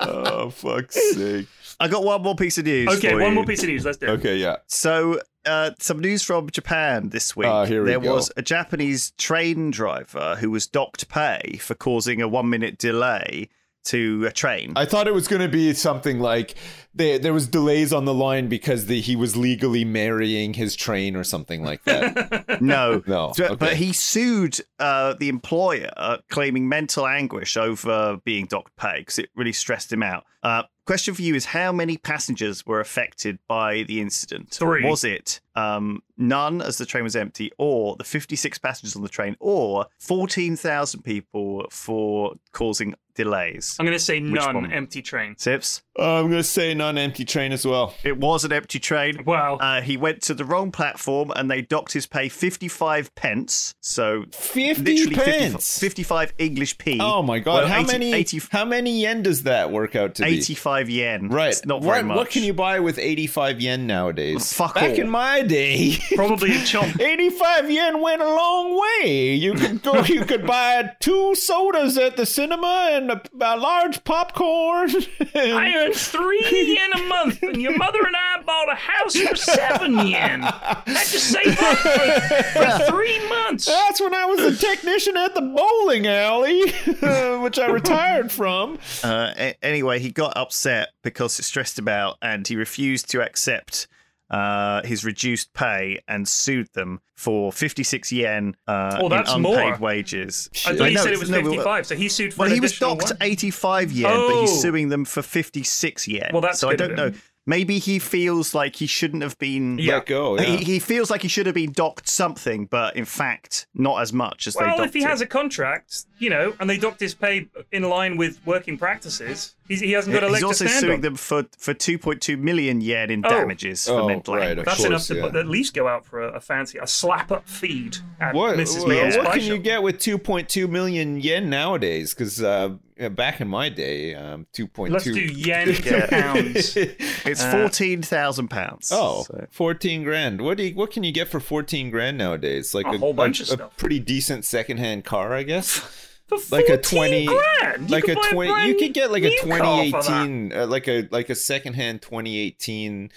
oh 0.00 0.50
fuck's 0.50 1.14
sake. 1.14 1.46
I 1.80 1.88
got 1.88 2.04
one 2.04 2.22
more 2.22 2.34
piece 2.36 2.58
of 2.58 2.64
news. 2.64 2.88
Okay, 2.96 3.10
for 3.10 3.18
one 3.20 3.30
you. 3.30 3.34
more 3.34 3.44
piece 3.44 3.62
of 3.62 3.68
news. 3.68 3.84
Let's 3.84 3.98
do 3.98 4.06
it. 4.06 4.10
Okay, 4.10 4.36
yeah. 4.36 4.56
So, 4.66 5.20
uh, 5.44 5.70
some 5.78 6.00
news 6.00 6.22
from 6.22 6.50
Japan 6.50 7.10
this 7.10 7.36
week. 7.36 7.48
Ah, 7.48 7.64
here 7.64 7.82
we 7.82 7.90
there 7.90 8.00
go. 8.00 8.14
was 8.14 8.32
a 8.36 8.42
Japanese 8.42 9.12
train 9.12 9.70
driver 9.70 10.36
who 10.40 10.50
was 10.50 10.66
docked 10.66 11.08
pay 11.08 11.58
for 11.60 11.74
causing 11.74 12.20
a 12.22 12.28
one 12.28 12.48
minute 12.50 12.78
delay 12.78 13.48
to 13.84 14.24
a 14.26 14.32
train. 14.32 14.72
I 14.74 14.84
thought 14.84 15.06
it 15.06 15.14
was 15.14 15.28
going 15.28 15.42
to 15.42 15.48
be 15.48 15.72
something 15.72 16.18
like 16.18 16.56
they, 16.92 17.18
there 17.18 17.32
was 17.32 17.46
delays 17.46 17.92
on 17.92 18.04
the 18.04 18.12
line 18.12 18.48
because 18.48 18.86
the, 18.86 19.00
he 19.00 19.14
was 19.14 19.36
legally 19.36 19.84
marrying 19.84 20.54
his 20.54 20.74
train 20.74 21.14
or 21.14 21.22
something 21.22 21.62
like 21.62 21.84
that. 21.84 22.60
no, 22.60 23.04
No, 23.06 23.32
So- 23.36 23.44
okay. 23.44 23.54
But 23.54 23.74
he 23.76 23.92
sued 23.92 24.58
uh, 24.80 25.14
the 25.20 25.28
employer, 25.28 25.90
claiming 26.30 26.68
mental 26.68 27.06
anguish 27.06 27.56
over 27.56 28.16
being 28.24 28.46
docked 28.46 28.74
pay 28.76 28.98
because 28.98 29.20
it 29.20 29.28
really 29.36 29.52
stressed 29.52 29.92
him 29.92 30.02
out. 30.02 30.24
Uh, 30.42 30.64
question 30.86 31.14
for 31.14 31.22
you 31.22 31.34
is: 31.34 31.46
How 31.46 31.72
many 31.72 31.96
passengers 31.96 32.64
were 32.64 32.80
affected 32.80 33.38
by 33.46 33.82
the 33.82 34.00
incident? 34.00 34.50
Three. 34.50 34.84
Was 34.84 35.04
it 35.04 35.40
um, 35.56 36.02
none 36.16 36.60
as 36.62 36.78
the 36.78 36.86
train 36.86 37.04
was 37.04 37.16
empty, 37.16 37.50
or 37.58 37.96
the 37.96 38.04
56 38.04 38.58
passengers 38.58 38.96
on 38.96 39.02
the 39.02 39.08
train, 39.08 39.36
or 39.40 39.86
14,000 39.98 41.02
people 41.02 41.66
for 41.70 42.34
causing 42.52 42.94
delays. 43.14 43.76
I'm 43.80 43.86
going 43.86 43.96
to 43.96 44.04
say 44.04 44.20
Which 44.20 44.32
none. 44.32 44.54
one? 44.54 44.72
Empty 44.72 45.02
train. 45.02 45.36
Sips, 45.38 45.82
I'm 45.98 46.28
gonna 46.28 46.42
say 46.42 46.74
non-empty 46.74 47.24
train 47.24 47.52
as 47.52 47.66
well. 47.66 47.94
it 48.04 48.18
was 48.18 48.44
an 48.44 48.52
empty 48.52 48.78
train. 48.78 49.24
Wow. 49.24 49.56
Uh, 49.56 49.80
he 49.80 49.96
went 49.96 50.22
to 50.22 50.34
the 50.34 50.44
wrong 50.44 50.70
platform 50.70 51.32
and 51.34 51.50
they 51.50 51.62
docked 51.62 51.92
his 51.92 52.06
pay 52.06 52.28
55 52.28 53.14
pence. 53.14 53.74
So 53.80 54.24
50 54.32 54.82
literally 54.82 55.14
50 55.14 55.30
pence. 55.30 55.78
55 55.78 56.34
English 56.38 56.78
p. 56.78 56.98
Oh 57.00 57.22
my 57.22 57.38
god! 57.38 57.64
Well, 57.64 57.68
how 57.68 57.80
80 57.80 57.92
many? 57.92 58.12
80 58.12 58.40
how 58.50 58.64
many 58.64 59.00
yen 59.00 59.22
does 59.22 59.44
that 59.44 59.70
work 59.72 59.96
out 59.96 60.16
to 60.16 60.22
be? 60.24 60.36
85 60.38 60.90
yen. 60.90 61.28
Right. 61.28 61.48
It's 61.52 61.64
not 61.64 61.80
what, 61.80 61.94
very 61.94 62.02
much. 62.02 62.16
What 62.16 62.30
can 62.30 62.42
you 62.42 62.52
buy 62.52 62.80
with 62.80 62.98
85 62.98 63.60
yen 63.60 63.86
nowadays? 63.86 64.52
Fuck 64.52 64.74
Back 64.74 64.90
all. 64.90 65.00
in 65.00 65.08
my 65.08 65.42
day, 65.46 65.98
Probably 66.14 66.50
a 66.52 66.58
chomp. 66.60 67.00
85 67.06 67.70
yen 67.70 68.00
went 68.00 68.22
a 68.22 68.26
long 68.34 68.80
way. 69.02 69.34
You 69.34 69.54
could 69.54 69.82
go. 69.82 70.00
you 70.04 70.24
could 70.24 70.46
buy 70.46 70.92
two 71.00 71.34
sodas 71.34 71.96
at 71.98 72.16
the 72.16 72.26
cinema 72.26 72.88
and 72.92 73.10
a, 73.10 73.20
a 73.40 73.56
large 73.56 74.02
popcorn. 74.04 74.90
I 75.34 75.72
earned 75.76 75.94
three 75.94 76.74
yen 76.76 76.92
a 76.94 77.02
month, 77.08 77.42
and 77.42 77.60
your 77.60 77.76
mother 77.76 78.00
and 78.04 78.14
I 78.16 78.42
bought 78.42 78.70
a 78.72 78.74
house 78.76 79.16
for 79.16 79.36
seven 79.36 80.06
yen. 80.06 80.42
Had 80.42 80.84
to 80.84 81.18
save 81.18 81.58
up 81.60 81.76
for, 81.78 82.42
for 82.52 82.84
three 82.90 83.28
months. 83.28 83.66
That's 83.66 84.00
when 84.00 84.14
I 84.14 84.24
was 84.26 84.40
a 84.40 84.56
technician 84.56 85.16
at 85.16 85.34
the 85.34 85.42
bowling 85.42 86.06
alley, 86.06 86.70
which 87.42 87.58
I 87.58 87.66
retired 87.70 88.30
from. 88.32 88.78
Uh, 89.02 89.32
a- 89.36 89.64
anyway, 89.64 89.98
he 89.98 90.10
got 90.10 90.36
upset 90.36 90.90
because 91.02 91.38
it 91.38 91.44
stressed 91.44 91.78
about, 91.78 92.16
and 92.22 92.46
he 92.46 92.56
refused 92.56 93.10
to 93.10 93.22
accept 93.22 93.86
uh, 94.30 94.82
his 94.84 95.04
reduced 95.04 95.52
pay 95.54 96.00
and 96.08 96.26
sued 96.26 96.68
them 96.72 97.00
for 97.14 97.52
56 97.52 98.10
yen 98.12 98.56
uh, 98.66 98.98
Oh, 99.00 99.08
that's 99.08 99.30
in 99.32 99.44
unpaid 99.44 99.54
more. 99.54 99.76
wages. 99.78 100.50
I 100.66 100.76
thought 100.76 100.88
you 100.90 100.96
know, 100.96 101.02
said 101.04 101.12
it 101.12 101.18
was 101.20 101.30
no, 101.30 101.42
but- 101.42 101.50
55, 101.50 101.86
so 101.86 101.94
he 101.96 102.08
sued 102.08 102.34
for 102.34 102.40
Well, 102.40 102.48
an 102.48 102.54
he 102.54 102.60
was 102.60 102.78
docked 102.78 103.04
one. 103.04 103.16
85 103.20 103.92
yen, 103.92 104.10
but 104.10 104.16
Oh. 104.16 104.40
he's 104.40 104.60
suing 104.60 104.88
them 104.88 105.04
for 105.04 105.22
56 105.22 106.08
yen. 106.08 106.30
Well, 106.32 106.42
that's 106.42 106.58
so 106.58 106.68
I 106.68 106.72
good 106.72 106.90
of 106.92 106.96
don't 106.96 107.12
know. 107.12 107.18
Maybe 107.48 107.78
he 107.78 108.00
feels 108.00 108.56
like 108.56 108.74
he 108.74 108.88
shouldn't 108.88 109.22
have 109.22 109.38
been. 109.38 109.78
Yeah. 109.78 109.94
Let 109.98 110.06
go. 110.06 110.34
He, 110.36 110.52
Yeah. 110.54 110.56
he 110.58 110.78
feels 110.80 111.12
like 111.12 111.22
he 111.22 111.28
should 111.28 111.46
have 111.46 111.54
been 111.54 111.70
docked 111.70 112.08
something, 112.08 112.66
but 112.66 112.96
in 112.96 113.04
fact, 113.04 113.68
not 113.72 114.02
as 114.02 114.12
much 114.12 114.48
as 114.48 114.54
they 114.54 114.64
Well, 114.64 114.80
if 114.82 114.92
he 114.92 115.02
him. 115.02 115.08
has 115.10 115.20
a 115.20 115.26
contract, 115.26 116.06
you 116.18 116.28
know, 116.28 116.54
and 116.58 116.68
they 116.68 116.76
docked 116.76 116.98
his 116.98 117.14
pay 117.14 117.46
in 117.70 117.84
line 117.84 118.16
with 118.16 118.40
working 118.44 118.76
practices, 118.76 119.54
he's, 119.68 119.80
he 119.80 119.92
hasn't 119.92 120.14
got 120.14 120.22
a 120.22 120.26
leg 120.26 120.36
He's 120.36 120.42
also 120.44 120.64
to 120.64 120.68
stand 120.68 120.80
suing 120.82 120.94
on. 120.96 121.00
them 121.02 121.14
for, 121.16 121.44
for 121.58 121.74
2.2 121.74 122.38
million 122.38 122.80
yen 122.80 123.10
in 123.10 123.24
Oh. 123.24 123.28
damages 123.28 123.86
for 123.86 123.92
Oh, 124.00 124.06
mental 124.08 124.34
right, 124.36 124.50
anguish. 124.50 124.58
of 124.60 124.64
That's 124.66 124.84
enough 124.84 125.06
to 125.06 125.14
yeah. 125.16 125.22
put, 125.22 125.36
at 125.36 125.46
least 125.46 125.74
go 125.74 125.88
out 125.88 126.04
for 126.06 126.22
a, 126.22 126.32
a 126.36 126.40
fancy, 126.40 126.78
a 126.78 126.86
slap 126.86 127.30
up 127.32 127.48
feed 127.48 127.96
at 128.20 128.34
What, 128.34 128.56
Mrs. 128.56 128.80
what, 128.80 128.88
Mears 128.88 129.16
what 129.16 129.32
can 129.32 129.40
Shop. 129.40 129.48
you 129.48 129.58
get 129.58 129.82
with 129.82 129.98
2.2 129.98 130.68
million 130.68 131.20
yen 131.20 131.48
nowadays? 131.50 132.14
Because 132.14 132.42
uh, 132.42 132.70
back 133.10 133.40
in 133.40 133.48
my 133.48 133.68
day, 133.68 134.14
um, 134.14 134.46
2.2. 134.54 134.90
Let's 134.90 135.04
do 135.04 135.12
yen 135.20 135.74
to 135.74 136.06
pounds. 136.08 136.76
It's 137.26 137.42
Uh, 137.42 137.50
fourteen 137.50 138.02
thousand 138.02 138.48
pounds. 138.48 138.90
Oh, 138.92 139.24
So- 139.24 139.46
14 139.50 140.04
grand. 140.04 140.40
What 140.42 140.58
do 140.58 140.62
you, 140.64 140.74
what 140.76 140.92
can 140.92 141.02
you 141.02 141.10
get 141.10 141.26
for 141.26 141.40
14 141.40 141.90
grand 141.90 142.16
nowadays? 142.16 142.72
Like 142.72 142.86
A 142.86 142.98
whole 142.98 143.12
bunch 143.14 143.40
of 143.40 143.48
stuff. 143.48 143.76
pretty 143.76 143.98
decent 143.98 144.44
secondhand 144.44 145.04
car, 145.04 145.34
I 145.34 145.42
guess. 145.42 146.12
For 146.26 146.38
like 146.50 146.68
a 146.68 146.76
20 146.76 147.26
grand, 147.26 147.90
like 147.90 148.08
a 148.08 148.14
20 148.14 148.34
brand 148.34 148.68
you 148.68 148.78
could 148.78 148.94
get 148.94 149.12
like 149.12 149.22
a 149.22 149.28
new 149.28 149.40
car 149.40 149.84
for 149.84 149.90
that. 149.92 150.02
2018 150.02 150.52
uh, 150.52 150.66
like 150.66 150.88
a 150.88 151.08
like 151.12 151.30
a 151.30 151.36
secondhand 151.36 152.02
2018 152.02 153.12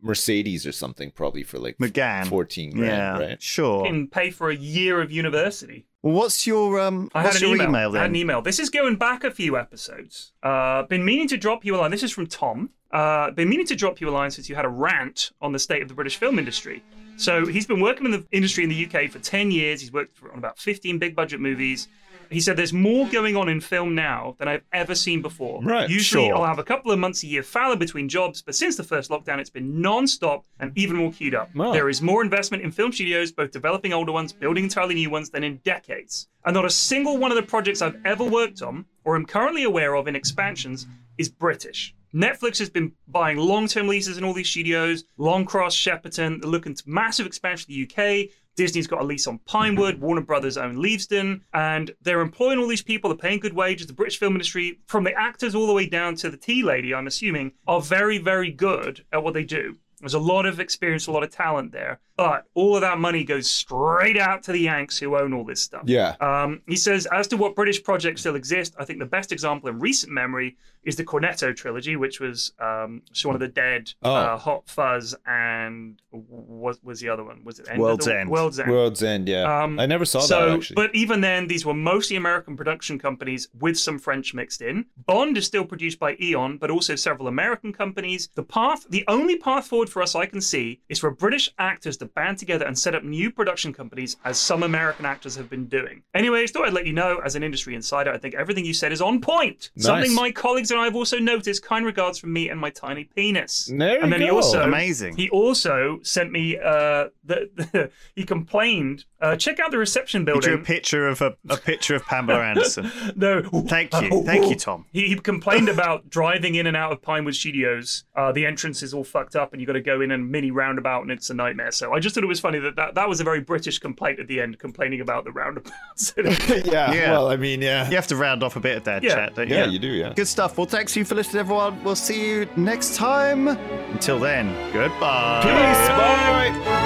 Mercedes 0.00 0.66
or 0.66 0.72
something 0.72 1.10
probably 1.10 1.42
for 1.42 1.58
like 1.58 1.76
McGann. 1.78 2.28
14 2.28 2.70
grand, 2.72 2.86
yeah, 2.86 3.18
right? 3.18 3.42
sure. 3.42 3.84
Can 3.84 4.08
pay 4.08 4.30
for 4.30 4.50
a 4.50 4.56
year 4.56 5.00
of 5.00 5.10
university. 5.10 5.86
Well, 6.02 6.14
what's 6.14 6.46
your 6.46 6.78
um? 6.80 7.10
I 7.14 7.22
had 7.22 7.34
an 7.34 7.40
your 7.42 7.54
email. 7.54 7.68
email, 7.68 7.96
I 7.96 8.00
had 8.02 8.10
an 8.10 8.16
email. 8.16 8.42
This 8.42 8.58
is 8.58 8.70
going 8.70 8.96
back 8.96 9.24
a 9.24 9.30
few 9.30 9.58
episodes. 9.58 10.32
Uh, 10.42 10.84
been 10.84 11.04
meaning 11.04 11.28
to 11.28 11.36
drop 11.36 11.64
you 11.64 11.76
a 11.76 11.78
line. 11.78 11.90
This 11.90 12.02
is 12.02 12.12
from 12.12 12.26
Tom. 12.26 12.70
Uh, 12.92 13.30
been 13.32 13.48
meaning 13.48 13.66
to 13.66 13.74
drop 13.74 14.00
you 14.00 14.08
a 14.08 14.12
line 14.12 14.30
since 14.30 14.48
you 14.48 14.54
had 14.54 14.64
a 14.64 14.68
rant 14.68 15.32
on 15.40 15.52
the 15.52 15.58
state 15.58 15.82
of 15.82 15.88
the 15.88 15.94
British 15.94 16.16
film 16.16 16.38
industry. 16.38 16.82
So 17.16 17.46
he's 17.46 17.66
been 17.66 17.80
working 17.80 18.04
in 18.04 18.12
the 18.12 18.24
industry 18.30 18.62
in 18.62 18.70
the 18.70 18.86
UK 18.86 19.10
for 19.10 19.18
10 19.18 19.50
years. 19.50 19.80
He's 19.80 19.92
worked 19.92 20.16
for, 20.16 20.30
on 20.30 20.38
about 20.38 20.58
15 20.58 20.98
big 20.98 21.16
budget 21.16 21.40
movies. 21.40 21.88
He 22.30 22.40
said 22.40 22.56
there's 22.56 22.72
more 22.72 23.08
going 23.08 23.36
on 23.36 23.48
in 23.48 23.60
film 23.60 23.94
now 23.94 24.36
than 24.38 24.48
I've 24.48 24.64
ever 24.72 24.94
seen 24.94 25.22
before. 25.22 25.62
Right, 25.62 25.88
Usually 25.88 26.26
sure. 26.26 26.36
I'll 26.36 26.44
have 26.44 26.58
a 26.58 26.64
couple 26.64 26.90
of 26.90 26.98
months 26.98 27.22
a 27.22 27.26
year 27.26 27.42
fallow 27.42 27.76
between 27.76 28.08
jobs, 28.08 28.42
but 28.42 28.54
since 28.54 28.76
the 28.76 28.82
first 28.82 29.10
lockdown, 29.10 29.38
it's 29.38 29.50
been 29.50 29.80
non-stop 29.80 30.44
and 30.60 30.72
even 30.76 30.96
more 30.96 31.12
queued 31.12 31.34
up. 31.34 31.54
Wow. 31.54 31.72
There 31.72 31.88
is 31.88 32.02
more 32.02 32.22
investment 32.22 32.62
in 32.62 32.70
film 32.70 32.92
studios, 32.92 33.32
both 33.32 33.50
developing 33.50 33.92
older 33.92 34.12
ones, 34.12 34.32
building 34.32 34.64
entirely 34.64 34.94
new 34.94 35.10
ones, 35.10 35.30
than 35.30 35.44
in 35.44 35.56
decades. 35.58 36.28
And 36.44 36.54
not 36.54 36.64
a 36.64 36.70
single 36.70 37.18
one 37.18 37.30
of 37.30 37.36
the 37.36 37.42
projects 37.42 37.82
I've 37.82 38.00
ever 38.04 38.24
worked 38.24 38.62
on 38.62 38.84
or 39.04 39.16
am 39.16 39.26
currently 39.26 39.64
aware 39.64 39.94
of 39.94 40.08
in 40.08 40.16
expansions 40.16 40.86
is 41.18 41.28
British. 41.28 41.94
Netflix 42.14 42.58
has 42.58 42.70
been 42.70 42.92
buying 43.08 43.36
long-term 43.36 43.88
leases 43.88 44.16
in 44.16 44.24
all 44.24 44.32
these 44.32 44.48
studios. 44.48 45.04
Longcross, 45.18 45.72
Shepperton, 45.72 46.40
they're 46.40 46.50
looking 46.50 46.74
to 46.74 46.82
massive 46.86 47.26
expansion 47.26 47.70
in 47.70 47.76
the 47.76 47.84
UK. 47.84 48.30
Disney's 48.56 48.86
got 48.86 49.00
a 49.00 49.04
lease 49.04 49.26
on 49.26 49.38
Pinewood. 49.46 49.96
Mm-hmm. 49.96 50.04
Warner 50.04 50.20
Brothers 50.22 50.56
own 50.56 50.76
Leavesden, 50.76 51.42
and 51.54 51.94
they're 52.02 52.20
employing 52.20 52.58
all 52.58 52.66
these 52.66 52.82
people. 52.82 53.10
They're 53.10 53.16
paying 53.18 53.40
good 53.40 53.54
wages. 53.54 53.86
The 53.86 53.92
British 53.92 54.18
film 54.18 54.34
industry, 54.34 54.80
from 54.86 55.04
the 55.04 55.12
actors 55.12 55.54
all 55.54 55.66
the 55.66 55.72
way 55.72 55.86
down 55.86 56.16
to 56.16 56.30
the 56.30 56.36
tea 56.36 56.62
lady, 56.62 56.94
I'm 56.94 57.06
assuming, 57.06 57.52
are 57.66 57.80
very, 57.80 58.18
very 58.18 58.50
good 58.50 59.04
at 59.12 59.22
what 59.22 59.34
they 59.34 59.44
do. 59.44 59.76
There's 60.00 60.14
a 60.14 60.18
lot 60.18 60.46
of 60.46 60.60
experience, 60.60 61.06
a 61.06 61.12
lot 61.12 61.22
of 61.22 61.30
talent 61.30 61.72
there, 61.72 62.00
but 62.16 62.46
all 62.54 62.74
of 62.76 62.80
that 62.82 62.98
money 62.98 63.24
goes 63.24 63.50
straight 63.50 64.16
out 64.16 64.42
to 64.44 64.52
the 64.52 64.60
Yanks 64.60 64.98
who 64.98 65.16
own 65.16 65.32
all 65.34 65.44
this 65.44 65.60
stuff. 65.62 65.82
Yeah. 65.86 66.14
Um, 66.20 66.62
he 66.66 66.76
says, 66.76 67.06
as 67.12 67.26
to 67.28 67.36
what 67.36 67.54
British 67.54 67.82
projects 67.82 68.20
still 68.22 68.36
exist, 68.36 68.74
I 68.78 68.84
think 68.84 68.98
the 69.00 69.06
best 69.06 69.32
example 69.32 69.68
in 69.68 69.78
recent 69.78 70.12
memory 70.12 70.56
is 70.84 70.94
the 70.96 71.04
Cornetto 71.04 71.54
trilogy, 71.54 71.96
which 71.96 72.20
was 72.20 72.52
um, 72.60 73.02
Shaun 73.12 73.34
of 73.34 73.40
the 73.40 73.48
Dead, 73.48 73.92
Oh. 74.02 74.14
uh, 74.14 74.36
Hot 74.38 74.68
Fuzz, 74.68 75.16
and 75.26 76.00
what 76.10 76.78
was 76.84 77.00
the 77.00 77.08
other 77.08 77.24
one? 77.24 77.42
Was 77.44 77.58
it 77.58 77.66
End 77.68 77.78
of 77.78 77.82
World's 77.82 78.06
the- 78.06 78.18
End. 78.20 78.30
World's 78.30 78.58
End. 78.60 78.70
World's 78.70 79.02
End, 79.02 79.28
yeah. 79.28 79.62
Um, 79.64 79.80
I 79.80 79.86
never 79.86 80.04
saw 80.04 80.20
so, 80.20 80.46
that 80.50 80.54
actually. 80.58 80.74
but 80.76 80.94
even 80.94 81.20
then, 81.20 81.48
these 81.48 81.66
were 81.66 81.74
mostly 81.74 82.16
American 82.16 82.56
production 82.56 82.98
companies 83.00 83.48
with 83.58 83.76
some 83.76 83.98
French 83.98 84.32
mixed 84.32 84.62
in. 84.62 84.86
Bond 85.06 85.36
is 85.36 85.44
still 85.44 85.64
produced 85.64 85.98
by 85.98 86.16
Eon, 86.22 86.56
but 86.58 86.70
also 86.70 86.94
several 86.94 87.26
American 87.26 87.72
companies. 87.72 88.28
The 88.36 88.44
path, 88.44 88.86
the 88.88 89.04
only 89.08 89.36
path 89.38 89.66
forward 89.66 89.90
for 89.90 90.02
us 90.02 90.14
I 90.14 90.26
can 90.26 90.40
see, 90.40 90.80
is 90.88 91.00
for 91.00 91.10
British 91.10 91.50
actors 91.58 91.96
to 91.96 92.05
band 92.06 92.38
together 92.38 92.64
and 92.64 92.78
set 92.78 92.94
up 92.94 93.02
new 93.04 93.30
production 93.30 93.72
companies, 93.72 94.16
as 94.24 94.38
some 94.38 94.62
American 94.62 95.04
actors 95.06 95.36
have 95.36 95.48
been 95.50 95.66
doing. 95.66 96.02
Anyways, 96.14 96.50
thought 96.50 96.66
I'd 96.66 96.72
let 96.72 96.86
you 96.86 96.92
know, 96.92 97.18
as 97.24 97.34
an 97.36 97.42
industry 97.42 97.74
insider, 97.74 98.10
I 98.12 98.18
think 98.18 98.34
everything 98.34 98.64
you 98.64 98.74
said 98.74 98.92
is 98.92 99.00
on 99.00 99.20
point. 99.20 99.70
Something 99.76 100.14
my 100.14 100.30
colleagues 100.30 100.70
and 100.70 100.80
I 100.80 100.84
have 100.84 100.96
also 100.96 101.18
noticed. 101.18 101.62
Kind 101.64 101.86
regards 101.86 102.18
from 102.18 102.32
me 102.32 102.48
and 102.48 102.60
my 102.60 102.70
tiny 102.70 103.04
penis. 103.04 103.66
There 103.66 103.96
and 103.96 104.06
you 104.06 104.10
then 104.10 104.20
he 104.20 104.30
also 104.30 104.62
Amazing. 104.62 105.16
He 105.16 105.28
also 105.30 106.00
sent 106.02 106.30
me 106.32 106.58
uh, 106.58 107.08
the, 107.24 107.90
he 108.14 108.24
complained. 108.24 109.04
Uh, 109.20 109.34
check 109.34 109.58
out 109.58 109.70
the 109.70 109.78
reception 109.78 110.20
He 110.22 110.24
building. 110.26 110.50
drew 110.50 110.54
a 110.60 110.62
picture 110.64 111.08
of 111.08 111.22
a, 111.22 111.34
a 111.48 111.56
picture 111.56 111.94
of 111.94 112.04
Pamela 112.04 112.40
Anderson. 112.44 112.90
no, 113.16 113.42
Thank 113.42 113.92
you, 114.00 114.22
thank 114.24 114.48
you, 114.50 114.56
Tom. 114.56 114.84
He, 114.92 115.08
he 115.08 115.16
complained 115.16 115.68
about 115.68 116.10
driving 116.10 116.54
in 116.56 116.66
and 116.66 116.76
out 116.76 116.92
of 116.92 117.00
Pinewood 117.02 117.34
Studios. 117.34 118.04
Uh, 118.14 118.32
the 118.32 118.44
entrance 118.44 118.82
is 118.82 118.92
all 118.92 119.04
fucked 119.04 119.34
up, 119.34 119.52
and 119.52 119.60
you've 119.60 119.66
got 119.66 119.72
to 119.74 119.80
go 119.80 120.00
in 120.00 120.10
a 120.10 120.18
mini 120.18 120.50
roundabout, 120.50 121.02
and 121.02 121.10
it's 121.10 121.30
a 121.30 121.34
nightmare. 121.34 121.70
So 121.72 121.92
I 121.96 121.98
just 121.98 122.14
thought 122.14 122.22
it 122.24 122.26
was 122.26 122.40
funny 122.40 122.58
that 122.58 122.76
that, 122.76 122.94
that 122.94 123.08
was 123.08 123.20
a 123.20 123.24
very 123.24 123.40
British 123.40 123.78
complaint 123.78 124.20
at 124.20 124.28
the 124.28 124.38
end, 124.40 124.58
complaining 124.58 125.00
about 125.00 125.24
the 125.24 125.32
roundabouts. 125.32 126.12
yeah, 126.16 126.92
Yeah. 126.92 127.10
Well, 127.12 127.30
I 127.30 127.36
mean, 127.36 127.62
yeah. 127.62 127.88
You 127.88 127.96
have 127.96 128.06
to 128.08 128.16
round 128.16 128.42
off 128.42 128.54
a 128.56 128.60
bit 128.60 128.76
of 128.76 128.84
that 128.84 129.02
Yeah. 129.02 129.14
chat, 129.14 129.34
don't 129.34 129.48
you? 129.48 129.56
Yeah, 129.56 129.64
you 129.64 129.78
do, 129.78 129.88
yeah. 129.88 130.12
Good 130.14 130.28
stuff. 130.28 130.58
Well, 130.58 130.66
thanks 130.66 130.94
you 130.94 131.06
for 131.06 131.14
listening, 131.14 131.40
everyone. 131.40 131.82
We'll 131.82 131.96
see 131.96 132.28
you 132.28 132.48
next 132.54 132.96
time. 132.96 133.48
Until 133.48 134.18
then, 134.18 134.46
goodbye. 134.74 135.40
Peace. 135.42 135.88
Bye. 135.88 136.85